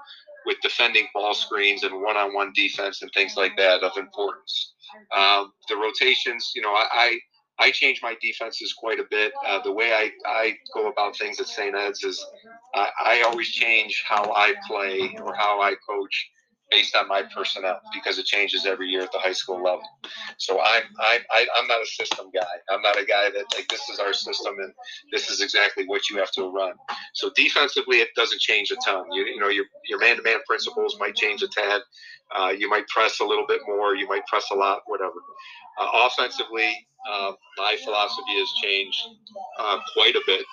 with 0.46 0.58
defending 0.62 1.08
ball 1.14 1.34
screens 1.34 1.84
and 1.84 2.02
one-on-one 2.02 2.52
defense 2.56 3.02
and 3.02 3.12
things 3.14 3.36
like 3.38 3.56
that 3.58 3.84
of 3.84 3.96
importance. 3.98 4.74
Um, 5.16 5.54
the 5.70 5.76
rotations, 5.76 6.52
you 6.56 6.62
know, 6.62 6.72
I, 6.72 6.88
I 6.94 7.20
I 7.60 7.72
change 7.72 8.00
my 8.02 8.16
defenses 8.22 8.74
quite 8.74 9.00
a 9.00 9.06
bit. 9.12 9.34
Uh, 9.48 9.62
the 9.62 9.72
way 9.72 9.94
I, 9.94 10.10
I 10.26 10.56
go 10.74 10.90
about 10.90 11.16
things 11.16 11.40
at 11.40 11.48
St. 11.48 11.76
Ed's 11.76 12.04
is 12.04 12.26
I, 12.74 12.90
I 13.06 13.22
always 13.22 13.50
change 13.52 14.04
how 14.08 14.34
I 14.34 14.56
play 14.68 15.16
or 15.22 15.36
how 15.36 15.62
I 15.62 15.76
coach 15.88 16.30
based 16.72 16.96
on 16.96 17.08
my 17.08 17.22
personnel 17.36 17.80
because 17.94 18.18
it 18.18 18.26
changes 18.26 18.66
every 18.66 18.88
year 18.88 19.02
at 19.02 19.12
the 19.12 19.20
high 19.20 19.34
school 19.34 19.58
level. 19.58 19.84
So 20.38 20.60
I'm 20.60 20.84
I'm 21.00 21.22
I, 21.32 21.46
I'm 21.58 21.68
not 21.68 21.82
a 21.82 21.86
system 21.86 22.32
guy. 22.34 22.56
I'm 22.72 22.82
not 22.82 23.00
a 23.00 23.06
guy 23.06 23.30
that 23.30 23.46
like 23.56 23.68
this 23.68 23.88
is 23.90 24.00
our 24.00 24.14
system 24.14 24.56
and 24.60 24.74
this 25.12 25.30
is 25.30 25.42
exactly 25.42 25.86
what 25.86 26.10
you 26.10 26.18
have 26.18 26.32
to 26.32 26.50
run. 26.50 26.74
So 27.14 27.32
defensively, 27.36 27.98
it 27.98 28.10
doesn't 28.16 28.40
change 28.40 28.72
a 28.72 28.78
ton. 28.86 29.06
You 29.12 29.26
you 29.26 29.40
know 29.40 29.50
your 29.50 29.66
your 29.86 30.00
man 30.00 30.18
to 30.18 30.24
man 30.24 30.40
principles 30.48 30.98
might 31.00 31.16
change 31.16 31.44
a 31.44 31.48
tad. 31.48 31.82
Uh, 32.34 32.54
you 32.58 32.70
might 32.70 32.88
press 32.88 33.20
a 33.20 33.26
little 33.26 33.46
bit 33.46 33.60
more. 33.68 33.96
You 33.96 34.08
might 34.08 34.26
press 34.28 34.46
a 34.52 34.56
lot. 34.56 34.82
Whatever. 34.86 35.16
Uh, 35.80 36.08
offensively, 36.08 36.88
uh, 37.10 37.32
my 37.58 37.76
philosophy 37.84 38.38
has 38.38 38.50
changed 38.64 39.00
uh, 39.60 39.80
quite 39.94 40.16
a 40.16 40.22
bit 40.26 40.46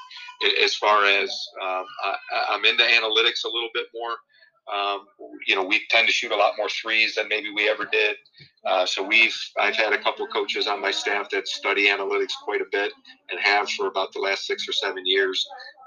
as 0.62 0.74
far 0.74 1.04
as 1.04 1.30
um, 1.62 1.84
I, 2.04 2.54
am 2.54 2.64
into 2.64 2.82
analytics 2.82 3.44
a 3.44 3.48
little 3.48 3.70
bit 3.74 3.86
more. 3.94 4.16
Um, 4.72 5.06
you 5.46 5.54
know, 5.54 5.64
we 5.64 5.82
tend 5.90 6.06
to 6.06 6.12
shoot 6.12 6.32
a 6.32 6.36
lot 6.36 6.54
more 6.58 6.68
threes 6.68 7.14
than 7.14 7.28
maybe 7.28 7.50
we 7.50 7.68
ever 7.68 7.86
did. 7.86 8.16
Uh, 8.66 8.84
so 8.84 9.02
we've 9.02 9.36
I've 9.58 9.76
had 9.76 9.92
a 9.92 9.98
couple 9.98 10.26
coaches 10.26 10.66
on 10.66 10.82
my 10.82 10.90
staff 10.90 11.30
that 11.30 11.48
study 11.48 11.88
analytics 11.88 12.32
quite 12.44 12.60
a 12.60 12.66
bit 12.70 12.92
and 13.30 13.40
have 13.40 13.68
for 13.70 13.86
about 13.86 14.12
the 14.12 14.20
last 14.20 14.46
six 14.46 14.68
or 14.68 14.72
seven 14.72 15.02
years. 15.06 15.46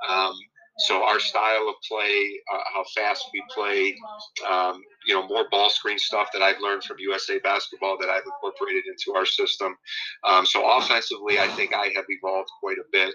Um, 0.09 0.34
so 0.79 1.03
our 1.03 1.19
style 1.19 1.69
of 1.69 1.75
play, 1.88 2.39
uh, 2.51 2.59
how 2.73 2.84
fast 2.95 3.25
we 3.34 3.43
play, 3.53 3.95
um, 4.49 4.82
you 5.05 5.13
know, 5.13 5.27
more 5.27 5.45
ball 5.51 5.69
screen 5.69 5.99
stuff 5.99 6.29
that 6.34 6.41
I've 6.41 6.59
learned 6.59 6.84
from 6.84 6.97
USA 6.99 7.39
basketball 7.39 7.97
that 7.99 8.09
I've 8.09 8.23
incorporated 8.25 8.86
into 8.88 9.15
our 9.15 9.25
system. 9.25 9.75
Um, 10.23 10.45
so 10.45 10.77
offensively, 10.77 11.39
I 11.39 11.47
think 11.49 11.73
I 11.75 11.91
have 11.95 12.05
evolved 12.09 12.49
quite 12.59 12.77
a 12.77 12.88
bit 12.91 13.13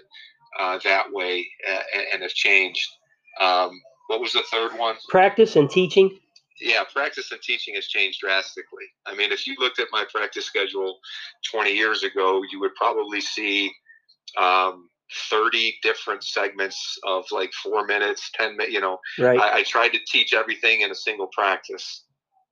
uh, 0.59 0.79
that 0.83 1.11
way 1.11 1.45
uh, 1.69 1.81
and, 1.93 2.05
and, 2.13 2.21
have 2.23 2.31
changed. 2.31 2.89
Um, 3.41 3.81
what 4.07 4.19
was 4.19 4.33
the 4.33 4.43
third 4.51 4.77
one? 4.77 4.95
Practice 5.09 5.55
and 5.55 5.69
teaching. 5.69 6.17
Yeah, 6.59 6.83
practice 6.91 7.31
and 7.31 7.41
teaching 7.41 7.75
has 7.75 7.87
changed 7.87 8.19
drastically. 8.19 8.85
I 9.05 9.15
mean, 9.15 9.31
if 9.31 9.45
you 9.45 9.55
looked 9.59 9.79
at 9.79 9.87
my 9.91 10.05
practice 10.11 10.45
schedule 10.45 10.97
20 11.51 11.71
years 11.71 12.03
ago, 12.03 12.41
you 12.51 12.59
would 12.59 12.73
probably 12.75 13.21
see 13.21 13.71
um, 14.37 14.89
30 15.29 15.77
different 15.83 16.23
segments 16.23 16.97
of 17.05 17.25
like 17.31 17.51
four 17.63 17.85
minutes, 17.85 18.31
10 18.35 18.57
minutes. 18.57 18.73
You 18.73 18.81
know, 18.81 18.97
right. 19.19 19.39
I, 19.39 19.59
I 19.59 19.63
tried 19.63 19.89
to 19.89 19.99
teach 20.07 20.33
everything 20.33 20.81
in 20.81 20.91
a 20.91 20.95
single 20.95 21.27
practice. 21.27 22.03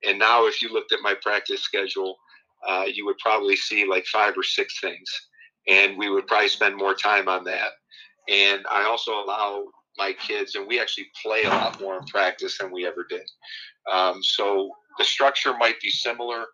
And 0.06 0.18
now, 0.18 0.46
if 0.46 0.62
you 0.62 0.72
looked 0.72 0.92
at 0.92 1.00
my 1.02 1.14
practice 1.20 1.62
schedule, 1.62 2.16
uh, 2.66 2.84
you 2.92 3.06
would 3.06 3.18
probably 3.18 3.56
see 3.56 3.86
like 3.86 4.06
five 4.06 4.34
or 4.36 4.42
six 4.42 4.80
things. 4.80 5.08
And 5.66 5.98
we 5.98 6.10
would 6.10 6.26
probably 6.26 6.48
spend 6.48 6.76
more 6.76 6.94
time 6.94 7.28
on 7.28 7.44
that. 7.44 7.70
And 8.28 8.64
I 8.70 8.84
also 8.84 9.12
allow 9.12 9.64
my 9.98 10.12
kids, 10.12 10.54
and 10.54 10.66
we 10.66 10.80
actually 10.80 11.08
play 11.22 11.44
a 11.44 11.48
lot 11.48 11.80
more 11.80 11.98
in 11.98 12.04
practice 12.04 12.58
than 12.58 12.72
we 12.72 12.86
ever 12.86 13.06
did. 13.08 13.28
Um, 13.92 14.22
so 14.22 14.70
the 14.98 15.04
structure 15.04 15.56
might 15.56 15.80
be 15.80 15.90
similar 15.90 16.46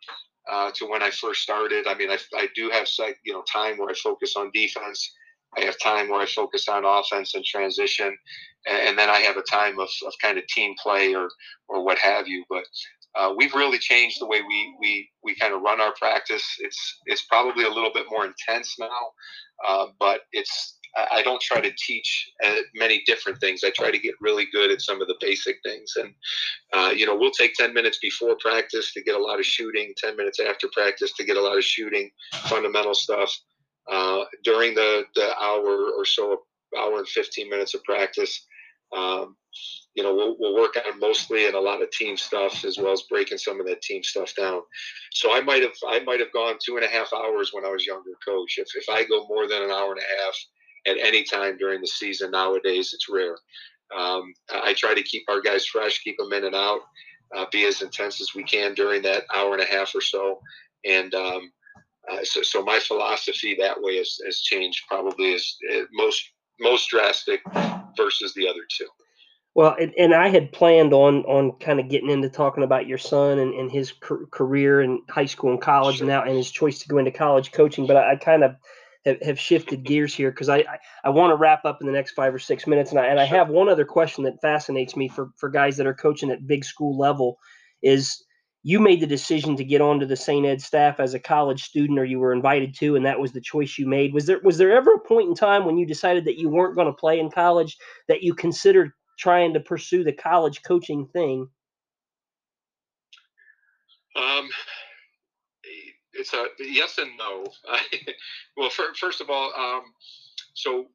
uh, 0.50 0.70
to 0.74 0.86
when 0.86 1.02
I 1.02 1.10
first 1.10 1.42
started. 1.42 1.86
I 1.86 1.94
mean, 1.94 2.10
I, 2.10 2.18
I 2.34 2.48
do 2.54 2.70
have 2.70 2.88
you 3.24 3.32
know 3.32 3.42
time 3.52 3.78
where 3.78 3.90
I 3.90 3.94
focus 3.94 4.34
on 4.36 4.50
defense. 4.52 5.12
I 5.56 5.62
have 5.62 5.78
time 5.78 6.08
where 6.08 6.20
I 6.20 6.26
focus 6.26 6.68
on 6.68 6.84
offense 6.84 7.34
and 7.34 7.44
transition, 7.44 8.16
and, 8.66 8.98
then 8.98 9.10
I 9.10 9.18
have 9.18 9.36
a 9.36 9.42
time 9.42 9.78
of, 9.78 9.88
of 10.06 10.14
kind 10.22 10.38
of 10.38 10.46
team 10.46 10.74
play 10.82 11.14
or 11.14 11.28
or 11.68 11.84
what 11.84 11.98
have 11.98 12.26
you. 12.26 12.44
But 12.48 12.64
uh, 13.14 13.34
we've 13.36 13.54
really 13.54 13.78
changed 13.78 14.20
the 14.20 14.26
way 14.26 14.40
we 14.40 14.74
we 14.80 15.10
we 15.22 15.34
kind 15.36 15.54
of 15.54 15.62
run 15.62 15.80
our 15.80 15.92
practice. 15.98 16.44
It's 16.60 17.00
it's 17.06 17.22
probably 17.22 17.64
a 17.64 17.70
little 17.70 17.92
bit 17.92 18.06
more 18.10 18.26
intense 18.26 18.76
now, 18.78 19.12
uh, 19.66 19.86
but 19.98 20.22
it's 20.32 20.78
I 20.96 21.22
don't 21.22 21.40
try 21.40 21.60
to 21.60 21.72
teach 21.78 22.30
uh, 22.44 22.56
many 22.74 23.02
different 23.06 23.40
things. 23.40 23.64
I 23.64 23.70
try 23.70 23.90
to 23.90 23.98
get 23.98 24.14
really 24.20 24.46
good 24.52 24.70
at 24.70 24.82
some 24.82 25.00
of 25.00 25.08
the 25.08 25.16
basic 25.20 25.56
things. 25.64 25.94
And, 25.96 26.14
uh, 26.74 26.90
you 26.90 27.06
know, 27.06 27.16
we'll 27.16 27.30
take 27.30 27.54
10 27.54 27.72
minutes 27.72 27.98
before 28.00 28.36
practice 28.40 28.92
to 28.92 29.02
get 29.02 29.14
a 29.14 29.22
lot 29.22 29.38
of 29.38 29.46
shooting, 29.46 29.94
10 29.96 30.16
minutes 30.16 30.38
after 30.38 30.68
practice 30.72 31.12
to 31.14 31.24
get 31.24 31.36
a 31.36 31.42
lot 31.42 31.56
of 31.56 31.64
shooting, 31.64 32.10
fundamental 32.44 32.94
stuff. 32.94 33.34
Uh, 33.90 34.24
during 34.44 34.74
the, 34.74 35.04
the 35.14 35.34
hour 35.38 35.92
or 35.96 36.04
so, 36.04 36.42
hour 36.78 36.98
and 36.98 37.08
15 37.08 37.48
minutes 37.48 37.74
of 37.74 37.82
practice, 37.84 38.46
um, 38.96 39.36
you 39.94 40.02
know, 40.02 40.14
we'll, 40.14 40.36
we'll 40.38 40.54
work 40.54 40.76
on 40.76 40.98
mostly 41.00 41.46
and 41.46 41.54
a 41.54 41.60
lot 41.60 41.82
of 41.82 41.90
team 41.90 42.16
stuff 42.16 42.64
as 42.64 42.78
well 42.78 42.92
as 42.92 43.02
breaking 43.10 43.38
some 43.38 43.60
of 43.60 43.66
that 43.66 43.82
team 43.82 44.02
stuff 44.02 44.34
down. 44.34 44.60
So 45.12 45.34
I 45.34 45.40
might 45.40 45.62
have 45.62 45.72
I 45.86 46.00
might 46.00 46.20
have 46.20 46.32
gone 46.32 46.56
two 46.64 46.76
and 46.76 46.84
a 46.84 46.88
half 46.88 47.12
hours 47.12 47.50
when 47.52 47.64
I 47.64 47.70
was 47.70 47.86
younger 47.86 48.12
coach. 48.26 48.58
If, 48.58 48.68
if 48.74 48.88
I 48.88 49.04
go 49.04 49.26
more 49.28 49.46
than 49.46 49.62
an 49.62 49.70
hour 49.70 49.92
and 49.92 50.00
a 50.00 50.22
half, 50.22 50.34
at 50.86 50.96
any 50.98 51.22
time 51.22 51.56
during 51.56 51.80
the 51.80 51.86
season. 51.86 52.30
Nowadays, 52.30 52.92
it's 52.92 53.08
rare. 53.08 53.36
Um, 53.96 54.32
I 54.50 54.74
try 54.74 54.94
to 54.94 55.02
keep 55.02 55.24
our 55.28 55.40
guys 55.40 55.66
fresh, 55.66 56.02
keep 56.02 56.16
them 56.16 56.32
in 56.32 56.44
and 56.44 56.54
out, 56.54 56.80
uh, 57.36 57.44
be 57.52 57.64
as 57.64 57.82
intense 57.82 58.20
as 58.20 58.34
we 58.34 58.42
can 58.42 58.74
during 58.74 59.02
that 59.02 59.24
hour 59.34 59.52
and 59.52 59.62
a 59.62 59.66
half 59.66 59.94
or 59.94 60.00
so. 60.00 60.40
And 60.84 61.14
um, 61.14 61.52
uh, 62.10 62.24
so, 62.24 62.42
so 62.42 62.62
my 62.62 62.78
philosophy 62.80 63.54
that 63.58 63.80
way 63.80 63.98
has, 63.98 64.18
has 64.24 64.40
changed 64.40 64.82
probably 64.88 65.32
is 65.32 65.56
uh, 65.74 65.82
most 65.92 66.22
most 66.60 66.88
drastic 66.90 67.40
versus 67.96 68.34
the 68.34 68.48
other 68.48 68.60
two. 68.70 68.86
Well, 69.54 69.74
and, 69.78 69.92
and, 69.98 70.14
I 70.14 70.28
had 70.28 70.52
planned 70.52 70.94
on 70.94 71.24
on 71.24 71.52
kind 71.58 71.78
of 71.78 71.88
getting 71.88 72.10
into 72.10 72.30
talking 72.30 72.64
about 72.64 72.86
your 72.86 72.98
son 72.98 73.38
and, 73.38 73.52
and 73.54 73.70
his 73.70 73.92
career 74.00 74.80
in 74.80 75.02
high 75.10 75.26
school 75.26 75.50
and 75.50 75.60
college 75.60 75.98
sure. 75.98 76.06
now 76.06 76.22
and 76.22 76.36
his 76.36 76.50
choice 76.50 76.78
to 76.80 76.88
go 76.88 76.98
into 76.98 77.10
college 77.10 77.52
coaching, 77.52 77.86
but 77.86 77.96
I, 77.96 78.12
I 78.12 78.16
kind 78.16 78.44
of 78.44 78.56
have, 79.04 79.20
have 79.22 79.38
shifted 79.38 79.84
gears 79.84 80.14
here 80.14 80.30
because 80.30 80.48
I, 80.48 80.58
I, 80.58 80.78
I 81.04 81.10
want 81.10 81.30
to 81.30 81.36
wrap 81.36 81.64
up 81.64 81.80
in 81.80 81.86
the 81.86 81.92
next 81.92 82.12
five 82.12 82.34
or 82.34 82.38
six 82.38 82.66
minutes. 82.66 82.90
And 82.90 83.00
I, 83.00 83.06
and 83.06 83.20
I 83.20 83.24
have 83.24 83.48
one 83.48 83.68
other 83.68 83.84
question 83.84 84.24
that 84.24 84.40
fascinates 84.40 84.96
me 84.96 85.08
for, 85.08 85.30
for 85.36 85.48
guys 85.48 85.76
that 85.76 85.86
are 85.86 85.94
coaching 85.94 86.30
at 86.30 86.46
big 86.46 86.64
school 86.64 86.96
level 86.96 87.38
is 87.82 88.24
you 88.62 88.78
made 88.78 89.00
the 89.00 89.06
decision 89.06 89.56
to 89.56 89.64
get 89.64 89.80
onto 89.80 90.06
the 90.06 90.16
St. 90.16 90.46
Ed 90.46 90.62
staff 90.62 91.00
as 91.00 91.14
a 91.14 91.18
college 91.18 91.64
student 91.64 91.98
or 91.98 92.04
you 92.04 92.20
were 92.20 92.32
invited 92.32 92.76
to, 92.78 92.94
and 92.94 93.04
that 93.04 93.18
was 93.18 93.32
the 93.32 93.40
choice 93.40 93.76
you 93.76 93.88
made. 93.88 94.14
Was 94.14 94.26
there, 94.26 94.40
was 94.44 94.56
there 94.56 94.72
ever 94.72 94.94
a 94.94 95.00
point 95.00 95.28
in 95.28 95.34
time 95.34 95.64
when 95.64 95.76
you 95.76 95.86
decided 95.86 96.24
that 96.26 96.38
you 96.38 96.48
weren't 96.48 96.76
going 96.76 96.86
to 96.86 96.92
play 96.92 97.18
in 97.18 97.30
college 97.30 97.76
that 98.06 98.22
you 98.22 98.34
considered 98.34 98.92
trying 99.18 99.52
to 99.54 99.60
pursue 99.60 100.04
the 100.04 100.12
college 100.12 100.62
coaching 100.62 101.08
thing? 101.12 101.48
Um, 104.14 104.48
it's 106.14 106.34
a 106.34 106.46
yes 106.58 106.98
and 106.98 107.10
no. 107.18 107.44
well, 108.56 108.70
for, 108.70 108.84
first 108.98 109.20
of 109.20 109.30
all, 109.30 109.52
um, 109.56 109.82
so 110.54 110.86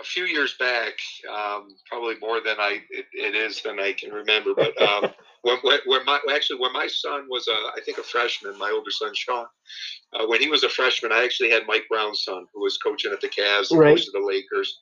a 0.00 0.04
few 0.04 0.24
years 0.24 0.54
back, 0.58 0.94
um, 1.30 1.68
probably 1.88 2.16
more 2.20 2.40
than 2.40 2.56
I 2.58 2.80
it, 2.90 3.06
it 3.12 3.34
is 3.34 3.62
than 3.62 3.80
I 3.80 3.92
can 3.92 4.10
remember, 4.10 4.54
but 4.54 4.80
um, 4.80 5.10
when, 5.42 5.58
when, 5.62 6.04
my 6.04 6.20
actually 6.32 6.60
when 6.60 6.72
my 6.72 6.86
son 6.86 7.26
was 7.28 7.48
a, 7.48 7.52
I 7.52 7.80
think 7.84 7.98
a 7.98 8.02
freshman, 8.02 8.58
my 8.58 8.70
older 8.70 8.90
son 8.90 9.12
Sean, 9.14 9.46
uh, 10.12 10.26
when 10.26 10.40
he 10.40 10.48
was 10.48 10.64
a 10.64 10.68
freshman, 10.68 11.12
I 11.12 11.24
actually 11.24 11.50
had 11.50 11.66
Mike 11.66 11.84
Brown's 11.88 12.24
son 12.24 12.46
who 12.52 12.62
was 12.62 12.78
coaching 12.78 13.12
at 13.12 13.20
the 13.20 13.28
Cavs, 13.28 13.70
right. 13.72 13.98
of 13.98 14.12
the 14.12 14.20
Lakers, 14.20 14.78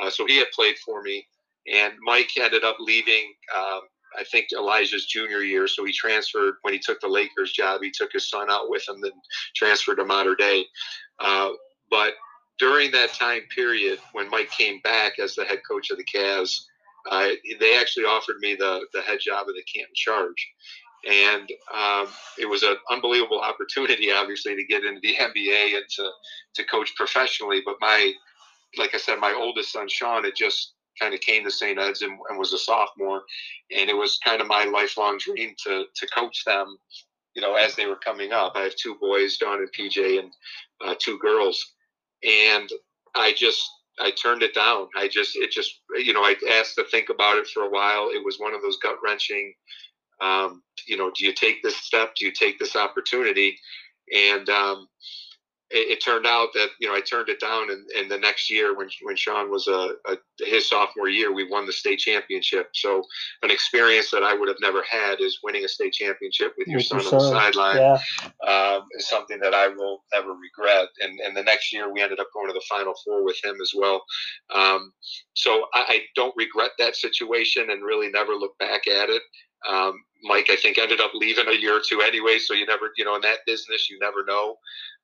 uh, 0.00 0.10
so 0.10 0.26
he 0.26 0.36
had 0.36 0.50
played 0.54 0.76
for 0.78 1.02
me, 1.02 1.26
and 1.72 1.94
Mike 2.02 2.30
ended 2.38 2.64
up 2.64 2.76
leaving. 2.80 3.32
Um, 3.56 3.80
I 4.16 4.24
think 4.24 4.48
Elijah's 4.52 5.06
junior 5.06 5.38
year. 5.38 5.66
So 5.66 5.84
he 5.84 5.92
transferred 5.92 6.54
when 6.62 6.74
he 6.74 6.80
took 6.80 7.00
the 7.00 7.08
Lakers 7.08 7.52
job. 7.52 7.80
He 7.82 7.90
took 7.90 8.12
his 8.12 8.28
son 8.28 8.50
out 8.50 8.70
with 8.70 8.88
him, 8.88 9.00
then 9.00 9.12
transferred 9.54 9.96
to 9.96 10.04
Mater 10.04 10.34
Dei. 10.34 10.64
Uh, 11.18 11.50
but 11.90 12.14
during 12.58 12.90
that 12.92 13.12
time 13.14 13.42
period, 13.54 13.98
when 14.12 14.30
Mike 14.30 14.50
came 14.50 14.80
back 14.80 15.18
as 15.18 15.34
the 15.34 15.44
head 15.44 15.60
coach 15.68 15.90
of 15.90 15.98
the 15.98 16.04
Cavs, 16.04 16.54
uh, 17.10 17.28
they 17.60 17.78
actually 17.78 18.04
offered 18.04 18.36
me 18.40 18.54
the 18.54 18.86
the 18.92 19.00
head 19.02 19.18
job 19.20 19.48
of 19.48 19.54
the 19.54 19.62
Canton 19.72 19.94
Charge, 19.94 20.50
and 21.08 21.48
um, 21.74 22.08
it 22.38 22.46
was 22.46 22.62
an 22.62 22.76
unbelievable 22.90 23.40
opportunity, 23.40 24.12
obviously, 24.12 24.56
to 24.56 24.64
get 24.64 24.84
into 24.84 25.00
the 25.00 25.14
NBA 25.14 25.76
and 25.76 25.84
to 25.96 26.10
to 26.56 26.64
coach 26.64 26.92
professionally. 26.96 27.62
But 27.64 27.76
my, 27.80 28.12
like 28.76 28.94
I 28.94 28.98
said, 28.98 29.18
my 29.18 29.32
oldest 29.32 29.72
son 29.72 29.88
Sean 29.88 30.24
had 30.24 30.34
just 30.36 30.74
kind 31.00 31.14
of 31.14 31.20
came 31.20 31.44
to 31.44 31.50
St. 31.50 31.78
Ed's 31.78 32.02
and, 32.02 32.18
and, 32.28 32.38
was 32.38 32.52
a 32.52 32.58
sophomore, 32.58 33.22
and 33.76 33.88
it 33.88 33.96
was 33.96 34.18
kind 34.24 34.40
of 34.40 34.46
my 34.46 34.64
lifelong 34.64 35.18
dream 35.18 35.54
to 35.64 35.84
to 35.94 36.06
coach 36.08 36.44
them, 36.44 36.78
you 37.34 37.42
know, 37.42 37.54
as 37.54 37.74
they 37.74 37.86
were 37.86 37.96
coming 37.96 38.32
up. 38.32 38.52
I 38.54 38.62
have 38.62 38.76
two 38.76 38.96
boys, 39.00 39.36
Don 39.38 39.58
and 39.58 39.72
PJ, 39.72 40.18
and 40.18 40.32
uh, 40.84 40.94
two 40.98 41.18
girls, 41.18 41.74
and 42.22 42.68
I 43.14 43.32
just 43.36 43.60
I 44.00 44.10
turned 44.10 44.42
it 44.42 44.54
down. 44.54 44.88
I 44.96 45.08
just 45.08 45.36
it 45.36 45.50
just 45.50 45.80
you 45.96 46.12
know 46.12 46.22
I 46.22 46.34
asked 46.52 46.76
to 46.76 46.84
think 46.84 47.08
about 47.08 47.38
it 47.38 47.48
for 47.48 47.64
a 47.64 47.70
while. 47.70 48.08
It 48.10 48.24
was 48.24 48.38
one 48.38 48.54
of 48.54 48.62
those 48.62 48.78
gut 48.78 48.96
wrenching. 49.02 49.54
Um, 50.20 50.62
you 50.86 50.96
know, 50.96 51.12
do 51.16 51.24
you 51.24 51.32
take 51.32 51.62
this 51.62 51.76
step? 51.76 52.14
Do 52.16 52.26
you 52.26 52.32
take 52.32 52.58
this 52.58 52.76
opportunity? 52.76 53.56
And 54.14 54.48
um, 54.48 54.88
it, 55.70 55.98
it, 55.98 56.04
turned 56.04 56.26
out 56.26 56.48
that 56.54 56.68
you 56.80 56.88
know 56.88 56.94
I 56.94 57.00
turned 57.00 57.28
it 57.28 57.40
down, 57.40 57.70
and, 57.70 57.86
and 57.96 58.10
the 58.10 58.18
next 58.18 58.50
year 58.50 58.76
when 58.76 58.88
when 59.02 59.16
Sean 59.16 59.50
was 59.50 59.68
a, 59.68 59.90
a, 60.06 60.16
his 60.40 60.68
sophomore 60.68 61.08
year, 61.08 61.32
we 61.32 61.48
won 61.48 61.66
the 61.66 61.72
state 61.72 61.98
championship. 61.98 62.70
So 62.74 63.02
an 63.42 63.50
experience 63.50 64.10
that 64.10 64.22
I 64.22 64.34
would 64.34 64.48
have 64.48 64.56
never 64.60 64.82
had 64.88 65.20
is 65.20 65.40
winning 65.42 65.64
a 65.64 65.68
state 65.68 65.92
championship 65.92 66.54
with, 66.56 66.68
with 66.68 66.68
your 66.68 66.80
son, 66.80 67.00
your 67.00 67.10
son 67.10 67.20
on 67.20 67.32
the 67.32 67.40
sideline 67.40 67.76
yeah. 67.76 68.76
um, 68.76 68.82
is 68.96 69.08
something 69.08 69.38
that 69.40 69.54
I 69.54 69.68
will 69.68 70.04
never 70.12 70.32
regret. 70.32 70.88
And 71.00 71.20
and 71.20 71.36
the 71.36 71.42
next 71.42 71.72
year 71.72 71.92
we 71.92 72.00
ended 72.00 72.20
up 72.20 72.28
going 72.32 72.48
to 72.48 72.54
the 72.54 72.64
Final 72.68 72.94
Four 73.04 73.24
with 73.24 73.42
him 73.44 73.56
as 73.60 73.72
well. 73.76 74.02
Um, 74.54 74.92
so 75.34 75.64
I, 75.74 75.84
I 75.88 76.00
don't 76.16 76.34
regret 76.36 76.70
that 76.78 76.96
situation, 76.96 77.70
and 77.70 77.84
really 77.84 78.08
never 78.08 78.32
look 78.32 78.58
back 78.58 78.86
at 78.86 79.10
it. 79.10 79.22
Um, 79.68 80.04
Mike, 80.22 80.48
I 80.50 80.56
think, 80.56 80.78
ended 80.78 81.00
up 81.00 81.12
leaving 81.14 81.48
a 81.48 81.52
year 81.52 81.76
or 81.76 81.82
two 81.86 82.00
anyway. 82.02 82.38
So 82.38 82.54
you 82.54 82.66
never, 82.66 82.90
you 82.96 83.04
know, 83.04 83.14
in 83.16 83.22
that 83.22 83.38
business, 83.46 83.88
you 83.88 83.98
never 84.00 84.24
know, 84.24 84.56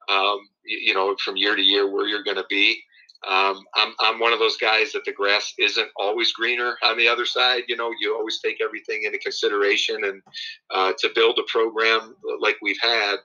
um, 0.09 0.39
you, 0.65 0.95
know, 0.95 1.15
from 1.25 1.37
year 1.37 1.57
to 1.57 1.63
year 1.63 1.91
where 1.91 2.07
you're 2.07 2.25
going 2.25 2.37
to 2.37 2.47
be. 2.49 2.81
Um, 3.27 3.65
I'm, 3.75 3.95
I'm 4.01 4.19
one 4.19 4.35
of 4.35 4.39
those 4.39 4.59
guys 4.59 4.93
that 4.93 5.05
the 5.07 5.13
grass 5.13 5.55
isn't 5.59 5.89
always 5.97 6.33
greener 6.33 6.77
on 6.83 6.99
the 6.99 7.09
other 7.09 7.25
side. 7.25 7.63
You 7.69 7.77
know, 7.77 7.91
you 7.99 8.15
always 8.15 8.41
take 8.41 8.59
everything 8.63 9.05
into 9.05 9.19
consideration. 9.19 10.05
And 10.05 10.23
uh, 10.71 10.93
to 10.99 11.11
build 11.15 11.39
a 11.39 11.51
program 11.51 12.17
like 12.41 12.57
we've 12.61 12.81
had, 12.83 13.17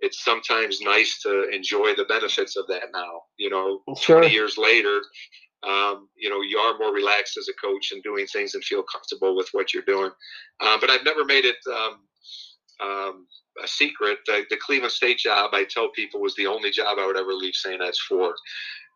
it's 0.00 0.24
sometimes 0.24 0.80
nice 0.80 1.20
to 1.22 1.48
enjoy 1.50 1.94
the 1.94 2.04
benefits 2.04 2.56
of 2.56 2.66
that 2.68 2.84
now. 2.92 3.22
You 3.36 3.50
know, 3.50 3.82
sure. 3.96 4.20
20 4.20 4.32
years 4.32 4.58
later, 4.58 5.02
um, 5.62 6.08
you 6.16 6.30
know, 6.30 6.40
you 6.40 6.58
are 6.58 6.78
more 6.78 6.92
relaxed 6.92 7.36
as 7.36 7.48
a 7.48 7.66
coach 7.66 7.92
and 7.92 8.02
doing 8.02 8.26
things 8.26 8.54
and 8.54 8.64
feel 8.64 8.82
comfortable 8.82 9.36
with 9.36 9.48
what 9.52 9.74
you're 9.74 9.82
doing. 9.84 10.10
Uh, 10.60 10.78
but 10.80 10.90
I've 10.90 11.04
never 11.04 11.24
made 11.24 11.44
it 11.44 11.56
um, 11.72 12.00
um, 12.80 13.26
a 13.62 13.68
secret. 13.68 14.18
The, 14.26 14.44
the, 14.50 14.56
Cleveland 14.56 14.92
State 14.92 15.18
job, 15.18 15.50
I 15.52 15.64
tell 15.64 15.90
people, 15.90 16.20
was 16.20 16.34
the 16.36 16.46
only 16.46 16.70
job 16.70 16.98
I 16.98 17.06
would 17.06 17.16
ever 17.16 17.32
leave 17.32 17.54
St. 17.54 17.82
Ed's 17.82 17.98
for. 17.98 18.34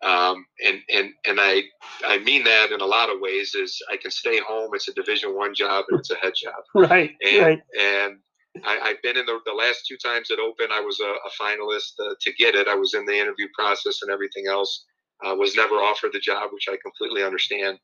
Um, 0.03 0.47
and 0.67 0.81
and 0.93 1.11
and 1.27 1.39
I 1.41 1.63
I 2.05 2.19
mean 2.19 2.43
that 2.45 2.73
in 2.73 2.81
a 2.81 2.87
lot 2.87 3.09
of 3.09 3.21
ways. 3.21 3.55
Is 3.55 3.81
I 3.91 3.97
can 3.97 4.11
stay 4.11 4.41
home. 4.41 4.71
It's 4.75 4.89
a 4.89 4.95
Division 4.95 5.37
One 5.37 5.55
job 5.55 5.85
and 5.91 6.01
it's 6.01 6.11
a 6.11 6.17
head 6.17 6.33
job. 6.37 6.55
Right. 6.75 7.13
And, 7.25 7.47
right. 7.47 7.61
And 7.81 8.19
I, 8.65 8.89
have 8.89 9.03
been 9.03 9.17
in 9.17 9.27
the, 9.27 9.39
the 9.47 9.53
last 9.53 9.87
two 9.87 9.97
times 9.97 10.31
it 10.31 10.39
opened. 10.41 10.73
I 10.73 10.81
was 10.81 11.01
a, 11.01 11.05
a 11.05 11.31
finalist 11.41 11.93
uh, 12.01 12.15
to 12.21 12.33
get 12.33 12.55
it. 12.55 12.69
I 12.69 12.75
was 12.75 12.95
in 12.95 13.07
the 13.07 13.19
interview 13.19 13.47
process 13.55 14.03
and 14.03 14.11
everything 14.11 14.47
else. 14.49 14.85
Uh, 15.25 15.35
was 15.35 15.55
never 15.55 15.77
offered 15.77 16.13
the 16.13 16.19
job, 16.19 16.51
which 16.53 16.67
I 16.69 16.77
completely 16.83 17.23
understand. 17.23 17.79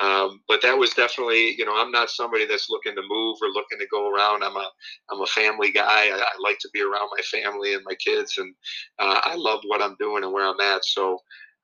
Um, 0.00 0.40
but 0.46 0.60
that 0.62 0.76
was 0.76 0.90
definitely, 0.90 1.54
you 1.56 1.64
know, 1.64 1.74
I'm 1.74 1.90
not 1.90 2.10
somebody 2.10 2.46
that's 2.46 2.68
looking 2.68 2.94
to 2.94 3.02
move 3.08 3.38
or 3.40 3.48
looking 3.48 3.78
to 3.78 3.86
go 3.90 4.10
around. 4.10 4.42
I'm 4.42 4.56
a, 4.56 4.70
I'm 5.10 5.20
a 5.22 5.26
family 5.26 5.72
guy. 5.72 6.08
I, 6.08 6.18
I 6.18 6.42
like 6.42 6.58
to 6.60 6.68
be 6.72 6.82
around 6.82 7.08
my 7.16 7.22
family 7.22 7.74
and 7.74 7.82
my 7.84 7.94
kids, 7.94 8.36
and 8.38 8.54
uh, 8.98 9.20
I 9.24 9.36
love 9.36 9.60
what 9.66 9.80
I'm 9.80 9.96
doing 9.98 10.22
and 10.22 10.32
where 10.32 10.46
I'm 10.46 10.60
at. 10.60 10.84
So, 10.84 11.18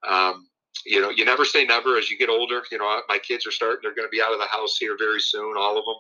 um, 0.08 0.48
you 0.86 1.00
know, 1.00 1.10
you 1.10 1.24
never 1.24 1.44
say 1.44 1.64
never 1.64 1.98
as 1.98 2.10
you 2.10 2.18
get 2.18 2.28
older. 2.28 2.62
You 2.70 2.78
know, 2.78 3.00
my 3.08 3.18
kids 3.18 3.46
are 3.46 3.50
starting; 3.50 3.80
they're 3.82 3.94
going 3.94 4.06
to 4.06 4.16
be 4.16 4.22
out 4.22 4.32
of 4.32 4.38
the 4.38 4.46
house 4.46 4.76
here 4.78 4.96
very 4.98 5.20
soon, 5.20 5.56
all 5.56 5.78
of 5.78 5.84
them. 5.84 5.96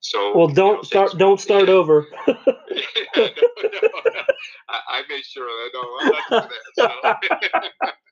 So, 0.00 0.36
well, 0.36 0.48
don't 0.48 0.68
you 0.70 0.76
know, 0.76 0.82
start. 0.82 1.18
Don't 1.18 1.40
start 1.48 1.68
yeah. 1.68 1.74
over. 1.74 2.06
no, 2.26 2.34
no, 2.36 2.48
no. 3.16 3.30
I, 4.68 4.80
I, 4.88 5.02
made 5.08 5.24
sure 5.24 5.46
that 5.46 5.70
no, 5.72 5.80
I'm 6.00 6.10
not 6.10 6.30
doing 6.30 6.58
that. 6.74 7.72
So. 7.82 7.90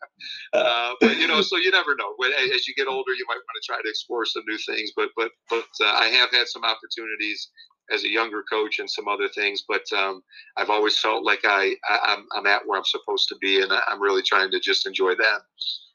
uh, 0.53 0.93
but 1.01 1.16
you 1.16 1.27
know, 1.27 1.43
so 1.43 1.57
you 1.57 1.70
never 1.70 1.95
know. 1.97 2.14
When, 2.16 2.33
as 2.33 2.66
you 2.66 2.75
get 2.75 2.87
older, 2.87 3.12
you 3.12 3.25
might 3.29 3.35
want 3.35 3.62
to 3.62 3.66
try 3.66 3.81
to 3.83 3.89
explore 3.89 4.25
some 4.25 4.43
new 4.47 4.59
things. 4.59 4.93
But 4.97 5.11
but 5.16 5.31
but 5.51 5.66
uh, 5.83 5.87
I 5.87 6.07
have 6.07 6.31
had 6.31 6.49
some 6.49 6.64
opportunities 6.64 7.51
as 7.93 8.05
a 8.05 8.09
younger 8.09 8.43
coach 8.51 8.79
and 8.79 8.91
some 8.91 9.09
other 9.09 9.29
things. 9.29 9.64
But 9.66 9.85
um, 9.97 10.22
I've 10.57 10.70
always 10.70 10.99
felt 10.99 11.25
like 11.25 11.41
I, 11.45 11.75
I 11.89 12.12
am 12.12 12.27
I'm, 12.35 12.41
I'm 12.41 12.47
at 12.47 12.62
where 12.66 12.79
I'm 12.79 12.85
supposed 12.85 13.29
to 13.29 13.37
be, 13.41 13.61
and 13.61 13.72
I'm 13.72 14.01
really 14.01 14.22
trying 14.22 14.51
to 14.53 14.61
just 14.61 14.87
enjoy 14.87 15.14
that. 15.16 15.41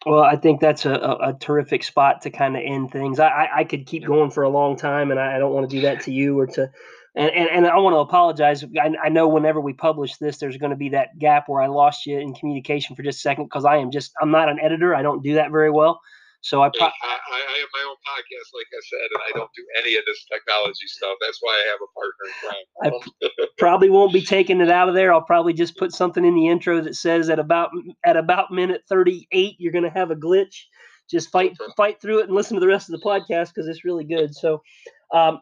Well, 0.05 0.23
I 0.23 0.38
think 0.38 0.61
that's 0.61 0.86
a, 0.86 0.93
a, 0.93 1.30
a 1.30 1.34
terrific 1.34 1.84
spot 1.84 2.21
to 2.21 2.30
kind 2.30 2.55
of 2.55 2.63
end 2.65 2.91
things. 2.91 3.19
I, 3.19 3.27
I, 3.27 3.49
I 3.57 3.63
could 3.65 3.86
keep 3.86 4.05
going 4.05 4.32
for 4.32 4.43
a 4.43 4.49
long 4.49 4.77
time, 4.77 5.11
and 5.11 5.19
I, 5.19 5.36
I 5.36 5.39
don't 5.39 5.53
want 5.53 5.69
to 5.69 5.75
do 5.75 5.82
that 5.82 6.01
to 6.03 6.13
you 6.13 6.39
or 6.39 6.47
to 6.47 6.71
and, 7.16 7.32
and, 7.32 7.49
and 7.49 7.68
I 7.68 7.78
want 7.78 7.93
to 7.93 7.99
apologize. 7.99 8.64
I, 8.64 8.95
I, 9.03 9.10
know 9.10 9.28
whenever 9.28 9.60
we 9.60 9.74
publish 9.74 10.18
this, 10.18 10.38
there's 10.38 10.57
going 10.57 10.70
to 10.70 10.76
be 10.76 10.89
that 10.89 11.18
gap 11.18 11.45
where 11.47 11.62
I 11.62 11.68
lost 11.68 12.05
you 12.05 12.20
in 12.20 12.34
communication 12.34 12.95
for 12.95 13.03
just 13.03 13.20
a 13.20 13.22
second 13.22 13.45
because 13.45 13.66
I 13.66 13.78
am 13.78 13.91
just 13.91 14.12
I'm 14.22 14.32
not 14.32 14.49
an 14.49 14.60
editor. 14.62 14.95
I 14.95 15.01
don't 15.01 15.24
do 15.24 15.36
that 15.36 15.51
very 15.51 15.72
well. 15.72 15.99
So 16.41 16.64
I, 16.64 16.70
pro- 16.70 16.88
I, 16.88 16.89
I, 16.91 17.60
have 17.60 17.70
my 17.74 17.89
own 17.89 17.97
podcast, 18.07 18.53
like 18.53 18.68
I 18.72 18.80
said, 18.89 19.10
and 19.14 19.22
I 19.28 19.38
don't 19.38 19.51
do 19.55 19.66
any 19.78 19.95
of 19.95 20.03
this 20.05 20.26
technology 20.32 20.88
stuff. 20.88 21.18
That's 21.20 21.39
why 21.41 21.51
I 21.51 21.70
have 21.70 21.80
a 21.84 21.91
partner 21.99 22.93
in 22.93 22.93
crime. 22.93 23.43
I 23.43 23.47
probably 23.57 23.89
won't 23.89 24.14
be 24.14 24.22
taking 24.22 24.62
it 24.62 24.70
out 24.70 24.88
of 24.88 24.95
there. 24.95 25.12
I'll 25.14 25.22
probably 25.22 25.51
just 25.51 25.78
put 25.78 25.91
something 25.91 26.24
in 26.24 26.36
the 26.36 26.47
intro 26.47 26.80
that 26.82 26.95
says 26.95 27.30
at 27.30 27.39
about 27.39 27.72
at 28.05 28.16
about 28.16 28.51
minute 28.51 28.84
38, 28.88 29.55
you're 29.60 29.74
going 29.74 29.84
to 29.84 29.89
have 29.89 30.12
a 30.12 30.16
glitch. 30.16 30.64
Just 31.10 31.30
fight 31.30 31.57
fight 31.76 31.99
through 32.01 32.20
it 32.20 32.28
and 32.28 32.36
listen 32.36 32.55
to 32.55 32.62
the 32.62 32.68
rest 32.68 32.89
of 32.89 32.97
the 32.97 33.05
podcast 33.05 33.49
because 33.53 33.68
it's 33.68 33.84
really 33.84 34.05
good. 34.05 34.34
So, 34.34 34.62
um, 35.14 35.41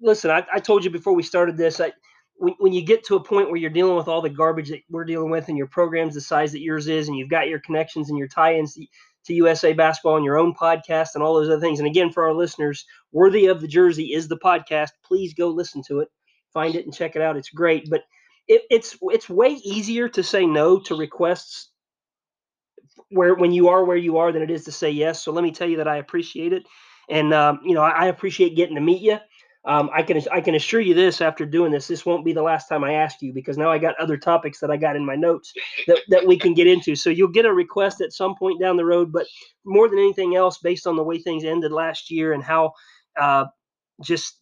listen, 0.00 0.30
I, 0.30 0.44
I, 0.52 0.60
told 0.60 0.84
you 0.84 0.90
before 0.90 1.14
we 1.14 1.22
started 1.22 1.56
this, 1.56 1.80
I, 1.80 1.92
when, 2.36 2.54
when 2.58 2.72
you 2.72 2.84
get 2.84 3.04
to 3.04 3.16
a 3.16 3.22
point 3.22 3.48
where 3.48 3.56
you're 3.56 3.70
dealing 3.70 3.96
with 3.96 4.08
all 4.08 4.22
the 4.22 4.30
garbage 4.30 4.70
that 4.70 4.80
we're 4.90 5.04
dealing 5.04 5.30
with 5.30 5.48
and 5.48 5.56
your 5.56 5.66
program's 5.66 6.14
the 6.14 6.20
size 6.20 6.52
that 6.52 6.60
yours 6.60 6.88
is, 6.88 7.08
and 7.08 7.16
you've 7.16 7.30
got 7.30 7.48
your 7.48 7.60
connections 7.60 8.08
and 8.08 8.18
your 8.18 8.28
tie-ins 8.28 8.74
to, 8.74 8.86
to 9.26 9.34
USA 9.34 9.72
basketball 9.72 10.16
and 10.16 10.24
your 10.24 10.38
own 10.38 10.54
podcast 10.54 11.10
and 11.14 11.22
all 11.22 11.34
those 11.34 11.48
other 11.48 11.60
things. 11.60 11.78
And 11.78 11.88
again, 11.88 12.10
for 12.10 12.24
our 12.26 12.34
listeners, 12.34 12.84
Worthy 13.12 13.46
of 13.46 13.60
the 13.60 13.68
Jersey 13.68 14.12
is 14.12 14.28
the 14.28 14.38
podcast. 14.38 14.90
Please 15.04 15.34
go 15.34 15.48
listen 15.48 15.82
to 15.88 16.00
it, 16.00 16.08
find 16.52 16.74
it 16.74 16.84
and 16.84 16.94
check 16.94 17.16
it 17.16 17.22
out. 17.22 17.36
It's 17.36 17.50
great. 17.50 17.88
But 17.90 18.02
it, 18.48 18.62
it's 18.70 18.96
it's 19.02 19.28
way 19.28 19.48
easier 19.64 20.08
to 20.10 20.22
say 20.22 20.46
no 20.46 20.78
to 20.80 20.94
requests 20.94 21.70
where 23.10 23.34
when 23.34 23.52
you 23.52 23.68
are 23.68 23.84
where 23.84 23.96
you 23.96 24.18
are 24.18 24.32
than 24.32 24.42
it 24.42 24.50
is 24.50 24.64
to 24.64 24.72
say 24.72 24.90
yes. 24.90 25.22
So 25.22 25.32
let 25.32 25.42
me 25.42 25.50
tell 25.50 25.68
you 25.68 25.78
that 25.78 25.88
I 25.88 25.96
appreciate 25.96 26.52
it. 26.52 26.64
And 27.08 27.32
um, 27.34 27.60
you 27.64 27.74
know, 27.74 27.82
I, 27.82 27.90
I 27.90 28.06
appreciate 28.06 28.56
getting 28.56 28.76
to 28.76 28.80
meet 28.80 29.02
you. 29.02 29.18
Um, 29.66 29.90
I 29.92 30.02
can 30.02 30.20
I 30.32 30.40
can 30.40 30.54
assure 30.54 30.80
you 30.80 30.94
this 30.94 31.20
after 31.20 31.44
doing 31.44 31.72
this, 31.72 31.88
this 31.88 32.06
won't 32.06 32.24
be 32.24 32.32
the 32.32 32.42
last 32.42 32.68
time 32.68 32.84
I 32.84 32.92
ask 32.92 33.20
you 33.20 33.32
because 33.32 33.58
now 33.58 33.70
I 33.70 33.78
got 33.78 33.98
other 33.98 34.16
topics 34.16 34.60
that 34.60 34.70
I 34.70 34.76
got 34.76 34.94
in 34.94 35.04
my 35.04 35.16
notes 35.16 35.52
that, 35.88 35.98
that 36.08 36.24
we 36.24 36.38
can 36.38 36.54
get 36.54 36.68
into. 36.68 36.94
So 36.94 37.10
you'll 37.10 37.28
get 37.28 37.46
a 37.46 37.52
request 37.52 38.00
at 38.00 38.12
some 38.12 38.36
point 38.36 38.60
down 38.60 38.76
the 38.76 38.84
road, 38.84 39.12
but 39.12 39.26
more 39.64 39.88
than 39.88 39.98
anything 39.98 40.36
else, 40.36 40.58
based 40.58 40.86
on 40.86 40.94
the 40.94 41.02
way 41.02 41.18
things 41.18 41.44
ended 41.44 41.72
last 41.72 42.12
year 42.12 42.32
and 42.32 42.44
how 42.44 42.72
uh, 43.20 43.46
just 44.02 44.38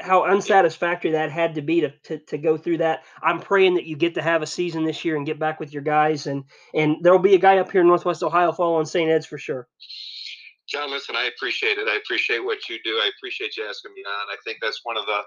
how 0.00 0.24
unsatisfactory 0.26 1.12
that 1.12 1.32
had 1.32 1.54
to 1.54 1.62
be 1.62 1.80
to, 1.80 1.90
to, 2.04 2.18
to 2.18 2.38
go 2.38 2.56
through 2.56 2.78
that. 2.78 3.04
I'm 3.22 3.40
praying 3.40 3.74
that 3.74 3.86
you 3.86 3.96
get 3.96 4.14
to 4.14 4.22
have 4.22 4.42
a 4.42 4.46
season 4.46 4.84
this 4.84 5.04
year 5.04 5.16
and 5.16 5.26
get 5.26 5.38
back 5.38 5.58
with 5.58 5.72
your 5.72 5.82
guys 5.82 6.26
and 6.26 6.44
and 6.74 6.96
there'll 7.02 7.18
be 7.18 7.34
a 7.34 7.38
guy 7.38 7.58
up 7.58 7.72
here 7.72 7.80
in 7.80 7.88
Northwest 7.88 8.22
Ohio 8.22 8.52
following 8.52 8.86
St. 8.86 9.10
Ed's 9.10 9.26
for 9.26 9.38
sure. 9.38 9.66
John, 10.68 10.90
listen, 10.90 11.16
I 11.16 11.26
appreciate 11.26 11.78
it. 11.78 11.88
I 11.88 11.96
appreciate 11.96 12.44
what 12.44 12.68
you 12.68 12.78
do. 12.84 12.92
I 12.92 13.10
appreciate 13.18 13.56
you 13.56 13.66
asking 13.68 13.92
me 13.94 14.02
on. 14.06 14.26
I 14.30 14.36
think 14.44 14.58
that's 14.62 14.80
one 14.84 14.96
of 14.96 15.04
the 15.06 15.20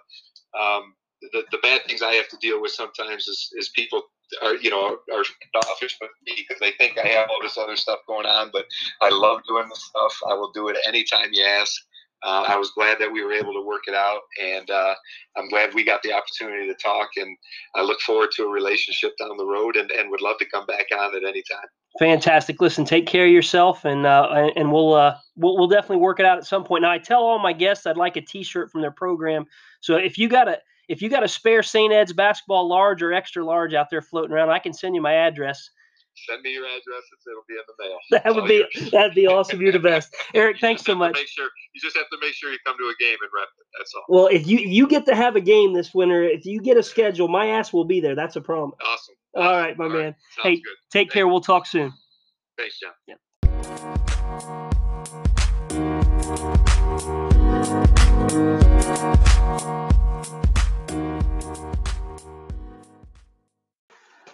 um, 0.60 0.94
the, 1.34 1.44
the 1.52 1.58
bad 1.60 1.82
things 1.86 2.02
I 2.02 2.14
have 2.14 2.30
to 2.30 2.38
deal 2.42 2.62
with 2.62 2.72
sometimes 2.72 3.28
is, 3.28 3.50
is 3.58 3.70
people 3.76 4.04
are 4.44 4.56
you 4.56 4.70
know 4.70 4.98
are 5.14 5.24
offish 5.70 5.98
with 6.02 6.12
me 6.26 6.34
because 6.38 6.60
they 6.60 6.72
think 6.78 6.98
I 6.98 7.08
have 7.08 7.30
all 7.30 7.42
this 7.42 7.58
other 7.58 7.76
stuff 7.76 8.00
going 8.08 8.26
on. 8.26 8.50
But 8.54 8.66
I 9.02 9.10
love 9.10 9.42
doing 9.48 9.68
this 9.70 9.84
stuff. 9.84 10.14
I 10.30 10.34
will 10.36 10.52
do 10.54 10.70
it 10.70 10.78
anytime 10.88 11.30
you 11.34 11.44
ask. 11.44 11.74
Uh, 12.24 12.46
I 12.48 12.58
was 12.58 12.72
glad 12.72 12.98
that 13.00 13.12
we 13.12 13.24
were 13.24 13.34
able 13.34 13.54
to 13.54 13.66
work 13.66 13.84
it 13.88 13.96
out, 13.96 14.22
and 14.42 14.70
uh, 14.70 14.94
I'm 15.38 15.48
glad 15.50 15.74
we 15.74 15.86
got 15.86 16.04
the 16.04 16.14
opportunity 16.14 16.68
to 16.68 16.76
talk. 16.76 17.10
And 17.16 17.38
I 17.76 17.82
look 17.82 18.02
forward 18.02 18.30
to 18.36 18.44
a 18.44 18.50
relationship 18.50 19.14
down 19.18 19.38
the 19.38 19.46
road, 19.46 19.78
and, 19.78 19.90
and 19.92 20.10
would 20.12 20.22
love 20.22 20.38
to 20.40 20.46
come 20.46 20.66
back 20.66 20.88
on 20.98 21.16
at 21.16 21.24
any 21.24 21.44
time. 21.50 21.68
Fantastic. 21.98 22.62
Listen, 22.62 22.86
take 22.86 23.08
care 23.08 23.26
of 23.26 23.32
yourself, 23.32 23.86
and 23.86 24.06
uh, 24.06 24.50
and 24.56 24.72
we'll 24.72 24.94
uh, 24.94 25.16
we'll 25.36 25.58
we'll 25.58 25.68
definitely 25.68 25.98
work 25.98 26.20
it 26.20 26.26
out 26.26 26.38
at 26.38 26.46
some 26.46 26.64
point. 26.64 26.82
Now, 26.82 26.92
I 26.92 27.00
tell 27.00 27.24
all 27.24 27.40
my 27.40 27.54
guests 27.54 27.88
I'd 27.88 27.98
like 27.98 28.16
a 28.16 28.22
T-shirt 28.22 28.70
from 28.70 28.82
their 28.82 28.92
program. 28.92 29.46
So 29.80 29.96
if 29.96 30.18
you 30.18 30.28
got 30.28 30.48
a 30.48 30.60
if 30.90 31.02
you 31.02 31.10
got 31.10 31.24
a 31.24 31.28
spare 31.28 31.64
St. 31.64 31.94
Ed's 31.94 32.14
basketball 32.14 32.68
large 32.68 33.02
or 33.02 33.14
extra 33.14 33.46
large 33.46 33.74
out 33.74 33.90
there 33.90 34.02
floating 34.02 34.32
around, 34.32 34.50
I 34.50 34.60
can 34.60 34.74
send 34.74 34.96
you 34.96 35.02
my 35.02 35.14
address 35.14 35.70
send 36.16 36.42
me 36.42 36.54
your 36.54 36.66
address 36.66 37.04
and 37.12 37.20
it'll 37.32 37.44
be 37.48 37.56
in 37.56 37.64
the 37.68 37.74
mail. 37.84 37.98
That 38.12 38.36
would 38.36 38.44
oh, 38.44 38.48
be 38.48 38.66
yours. 38.76 38.92
that'd 38.92 39.16
be 39.16 39.28
awesome. 39.28 39.62
You're 39.62 39.72
the 39.72 39.80
best, 39.80 40.16
Eric. 40.34 40.58
Thanks 40.60 40.84
so 40.84 40.96
much. 40.96 41.14
Make 41.16 41.28
sure 41.28 41.50
you 41.74 41.82
just 41.82 41.96
have 41.96 42.10
to 42.12 42.18
make 42.22 42.34
sure 42.34 42.52
you 42.52 42.58
come 42.66 42.76
to 42.78 42.84
a 42.86 42.96
game 43.00 43.18
and 43.22 43.30
rep 43.34 43.48
it. 43.60 43.66
That's 43.78 43.94
all. 43.96 44.04
Well, 44.10 44.28
if 44.28 44.48
you 44.48 44.60
you 44.60 44.88
get 44.88 45.06
to 45.06 45.16
have 45.16 45.36
a 45.36 45.42
game 45.42 45.74
this 45.74 45.94
winter, 45.94 46.24
if 46.24 46.46
you 46.46 46.62
get 46.62 46.78
a 46.78 46.84
schedule, 46.84 47.28
my 47.28 47.48
ass 47.48 47.72
will 47.74 47.86
be 47.86 48.00
there. 48.00 48.16
That's 48.16 48.36
a 48.36 48.42
promise. 48.42 48.78
Awesome. 48.86 49.16
All 49.36 49.58
right, 49.58 49.78
my 49.78 49.86
all 49.86 49.92
man. 49.92 50.04
Right. 50.04 50.16
Hey, 50.44 50.56
good. 50.56 50.64
take 50.92 51.08
Thanks. 51.08 51.14
care. 51.14 51.28
We'll 51.28 51.42
talk 51.42 51.66
soon. 51.66 51.94
Thanks, 52.58 52.80
John. 52.80 52.94
Yeah. 53.08 53.16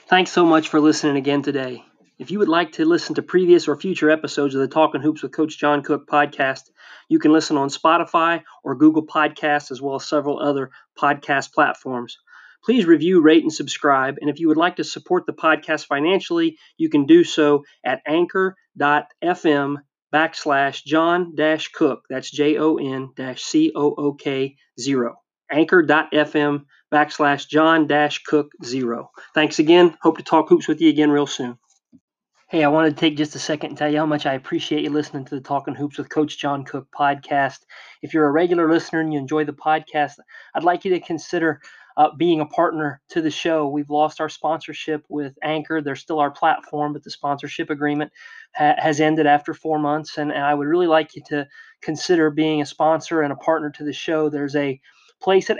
Thanks 0.08 0.32
so 0.32 0.46
much 0.46 0.70
for 0.70 0.80
listening 0.80 1.18
again 1.18 1.42
today. 1.42 1.84
If 2.20 2.30
you 2.30 2.38
would 2.38 2.48
like 2.48 2.74
to 2.74 2.86
listen 2.86 3.16
to 3.16 3.24
previous 3.24 3.68
or 3.68 3.76
future 3.76 4.12
episodes 4.12 4.54
of 4.54 4.62
the 4.62 4.68
Talking 4.68 5.02
Hoops 5.02 5.24
with 5.24 5.32
Coach 5.32 5.58
John 5.58 5.82
Cook 5.82 6.08
podcast, 6.08 6.70
you 7.10 7.18
can 7.18 7.34
listen 7.34 7.58
on 7.58 7.70
Spotify 7.70 8.44
or 8.64 8.76
Google 8.76 9.08
Podcasts, 9.08 9.72
as 9.72 9.82
well 9.82 9.96
as 9.96 10.08
several 10.08 10.40
other 10.40 10.70
podcast 10.96 11.54
platforms. 11.54 12.20
Please 12.64 12.86
review, 12.86 13.20
rate, 13.20 13.42
and 13.42 13.52
subscribe. 13.52 14.18
And 14.22 14.30
if 14.30 14.40
you 14.40 14.48
would 14.48 14.58
like 14.58 14.76
to 14.76 14.84
support 14.84 15.26
the 15.26 15.34
podcast 15.34 15.88
financially, 15.88 16.60
you 16.78 16.88
can 16.90 17.08
do 17.08 17.24
so 17.24 17.64
at 17.84 18.02
anchor.fm 18.06 19.76
backslash 20.14 20.84
John 20.86 21.34
dash 21.34 21.70
Cook. 21.70 22.04
That's 22.12 22.30
J 22.30 22.58
O 22.60 22.76
N 22.78 23.10
dash 23.16 23.42
C 23.42 23.72
O 23.76 23.96
O 23.98 24.14
K 24.14 24.56
zero. 24.80 25.16
Anchor.fm 25.52 26.66
backslash 26.92 27.48
John 27.48 27.88
dash 27.88 28.24
Cook 28.24 28.52
zero. 28.64 29.12
Thanks 29.34 29.60
again. 29.60 29.98
Hope 30.02 30.18
to 30.18 30.24
talk 30.24 30.50
hoops 30.50 30.68
with 30.68 30.82
you 30.82 30.90
again 30.90 31.12
real 31.12 31.28
soon. 31.28 31.58
Hey, 32.48 32.64
I 32.64 32.68
wanted 32.68 32.92
to 32.92 33.00
take 33.00 33.18
just 33.18 33.36
a 33.36 33.40
second 33.40 33.72
and 33.72 33.78
tell 33.78 33.92
you 33.92 33.98
how 33.98 34.06
much 34.06 34.28
I 34.28 34.36
appreciate 34.36 34.84
you 34.84 34.92
listening 34.92 35.26
to 35.26 35.36
the 35.36 35.42
Talking 35.42 35.74
Hoops 35.74 35.98
with 35.98 36.10
Coach 36.10 36.38
John 36.38 36.64
Cook 36.64 36.88
podcast. 36.98 37.60
If 38.04 38.14
you're 38.14 38.28
a 38.28 38.32
regular 38.32 38.70
listener 38.70 39.02
and 39.02 39.12
you 39.12 39.18
enjoy 39.18 39.46
the 39.46 39.52
podcast, 39.52 40.14
I'd 40.54 40.64
like 40.64 40.86
you 40.86 40.92
to 40.92 41.00
consider 41.00 41.60
uh, 41.98 42.10
being 42.16 42.42
a 42.42 42.46
partner 42.46 43.02
to 43.10 43.22
the 43.22 43.32
show. 43.32 43.68
We've 43.68 43.90
lost 43.90 44.22
our 44.22 44.30
sponsorship 44.30 45.04
with 45.10 45.34
Anchor. 45.42 45.82
They're 45.82 45.96
still 45.96 46.20
our 46.20 46.32
platform, 46.32 46.94
but 46.94 47.04
the 47.04 47.10
sponsorship 47.10 47.70
agreement 47.72 48.12
ha- 48.54 48.76
has 48.78 49.00
ended 49.00 49.26
after 49.26 49.54
four 49.54 49.80
months. 49.80 50.18
And, 50.18 50.32
and 50.32 50.44
I 50.44 50.54
would 50.54 50.68
really 50.68 50.88
like 50.88 51.16
you 51.16 51.24
to 51.30 51.48
consider 51.82 52.30
being 52.30 52.62
a 52.62 52.66
sponsor 52.66 53.22
and 53.22 53.34
a 53.34 53.38
partner 53.38 53.72
to 53.72 53.84
the 53.84 53.94
show. 53.94 54.30
There's 54.30 54.56
a 54.56 54.80
place 55.22 55.50
at 55.50 55.58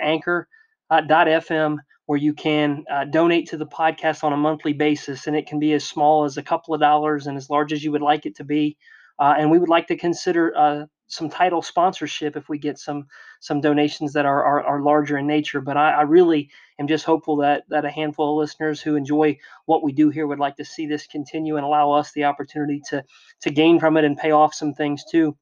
anchor.fm 1.00 1.78
where 2.06 2.20
you 2.20 2.34
can 2.34 2.84
uh, 2.92 3.06
donate 3.06 3.50
to 3.50 3.58
the 3.58 3.66
podcast 3.66 4.24
on 4.24 4.32
a 4.32 4.38
monthly 4.38 4.74
basis, 4.74 5.26
and 5.26 5.36
it 5.36 5.48
can 5.48 5.58
be 5.60 5.74
as 5.74 5.84
small 5.84 6.24
as 6.24 6.38
a 6.38 6.44
couple 6.44 6.74
of 6.74 6.80
dollars 6.80 7.26
and 7.26 7.36
as 7.36 7.50
large 7.50 7.74
as 7.74 7.84
you 7.84 7.92
would 7.92 8.02
like 8.02 8.26
it 8.26 8.36
to 8.36 8.44
be. 8.44 8.78
Uh, 9.18 9.34
and 9.38 9.50
we 9.50 9.58
would 9.58 9.70
like 9.70 9.88
to 9.88 9.98
consider 9.98 10.56
uh, 10.56 10.86
some 11.08 11.30
title 11.30 11.62
sponsorship 11.62 12.36
if 12.36 12.50
we 12.50 12.58
get 12.58 12.78
some 12.78 13.08
some 13.40 13.62
donations 13.62 14.14
that 14.14 14.26
are 14.26 14.44
are, 14.44 14.64
are 14.64 14.82
larger 14.82 15.18
in 15.18 15.26
nature. 15.26 15.62
But 15.62 15.78
I, 15.78 15.92
I, 15.92 16.02
really 16.02 16.50
am 16.80 16.88
just 16.88 17.06
hopeful 17.06 17.38
that 17.38 17.64
that 17.70 17.86
a 17.86 17.90
handful 17.90 18.32
of 18.32 18.42
listeners 18.42 18.82
who 18.82 18.96
enjoy 18.96 19.38
what 19.66 19.84
we 19.84 19.94
do 19.94 20.10
here 20.10 20.28
would 20.28 20.40
like 20.40 20.58
to 20.58 20.66
see 20.66 20.86
this 20.86 21.08
continue 21.08 21.56
and 21.56 21.66
allow 21.66 21.92
us 21.92 22.12
the 22.12 22.26
opportunity 22.26 22.82
to 22.90 23.04
to 23.42 23.50
gain 23.50 23.80
from 23.80 23.98
it 23.98 24.04
and 24.04 24.18
pay 24.18 24.32
off 24.32 24.54
some 24.54 24.74
things 24.74 25.04
too 25.10 25.38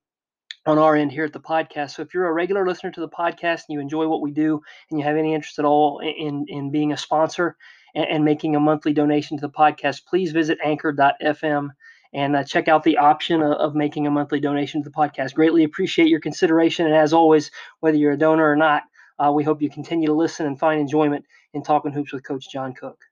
on 0.66 0.78
our 0.78 0.96
end 0.96 1.12
here 1.12 1.26
at 1.26 1.34
the 1.34 1.40
podcast. 1.40 1.92
So 1.92 2.02
if 2.02 2.14
you're 2.14 2.28
a 2.28 2.34
regular 2.34 2.66
listener 2.66 2.92
to 2.92 3.02
the 3.02 3.10
podcast 3.10 3.64
and 3.68 3.70
you 3.70 3.80
enjoy 3.80 4.08
what 4.08 4.22
we 4.22 4.32
do 4.32 4.62
and 4.90 5.00
you 5.00 5.06
have 5.06 5.18
any 5.18 5.34
interest 5.34 5.60
at 5.60 5.66
all 5.66 6.00
in, 6.00 6.46
in 6.48 6.72
being 6.72 6.94
a 6.94 6.98
sponsor 6.98 7.58
and, 7.96 8.06
and 8.06 8.26
making 8.26 8.56
a 8.56 8.60
monthly 8.60 8.94
donation 8.94 9.38
to 9.38 9.42
the 9.42 9.54
podcast, 9.54 10.06
please 10.06 10.32
visit 10.32 10.58
anchor.fm 10.64 11.70
and 12.14 12.36
uh, 12.36 12.44
check 12.44 12.68
out 12.68 12.84
the 12.84 12.98
option 12.98 13.42
of, 13.42 13.54
of, 13.54 13.76
making 13.76 14.06
a 14.06 14.12
monthly 14.12 14.40
donation 14.40 14.84
to 14.84 14.90
the 14.90 14.96
podcast. 14.96 15.34
Greatly 15.34 15.64
appreciate 15.64 16.08
your 16.10 16.20
consideration. 16.20 16.86
And 16.86 16.96
as 16.96 17.12
always, 17.12 17.50
whether 17.80 17.98
you're 17.98 18.14
a 18.14 18.18
donor 18.18 18.50
or 18.50 18.56
not, 18.56 18.84
uh, 19.20 19.32
we 19.32 19.44
hope 19.44 19.62
you 19.62 19.70
continue 19.70 20.08
to 20.08 20.14
listen 20.14 20.46
and 20.46 20.60
find 20.60 20.80
enjoyment 20.80 21.26
in 21.54 21.64
Talking 21.64 21.92
Hoops 21.92 22.14
with 22.14 22.24
Coach 22.24 22.50
John 22.52 22.74
Cook. 22.74 23.04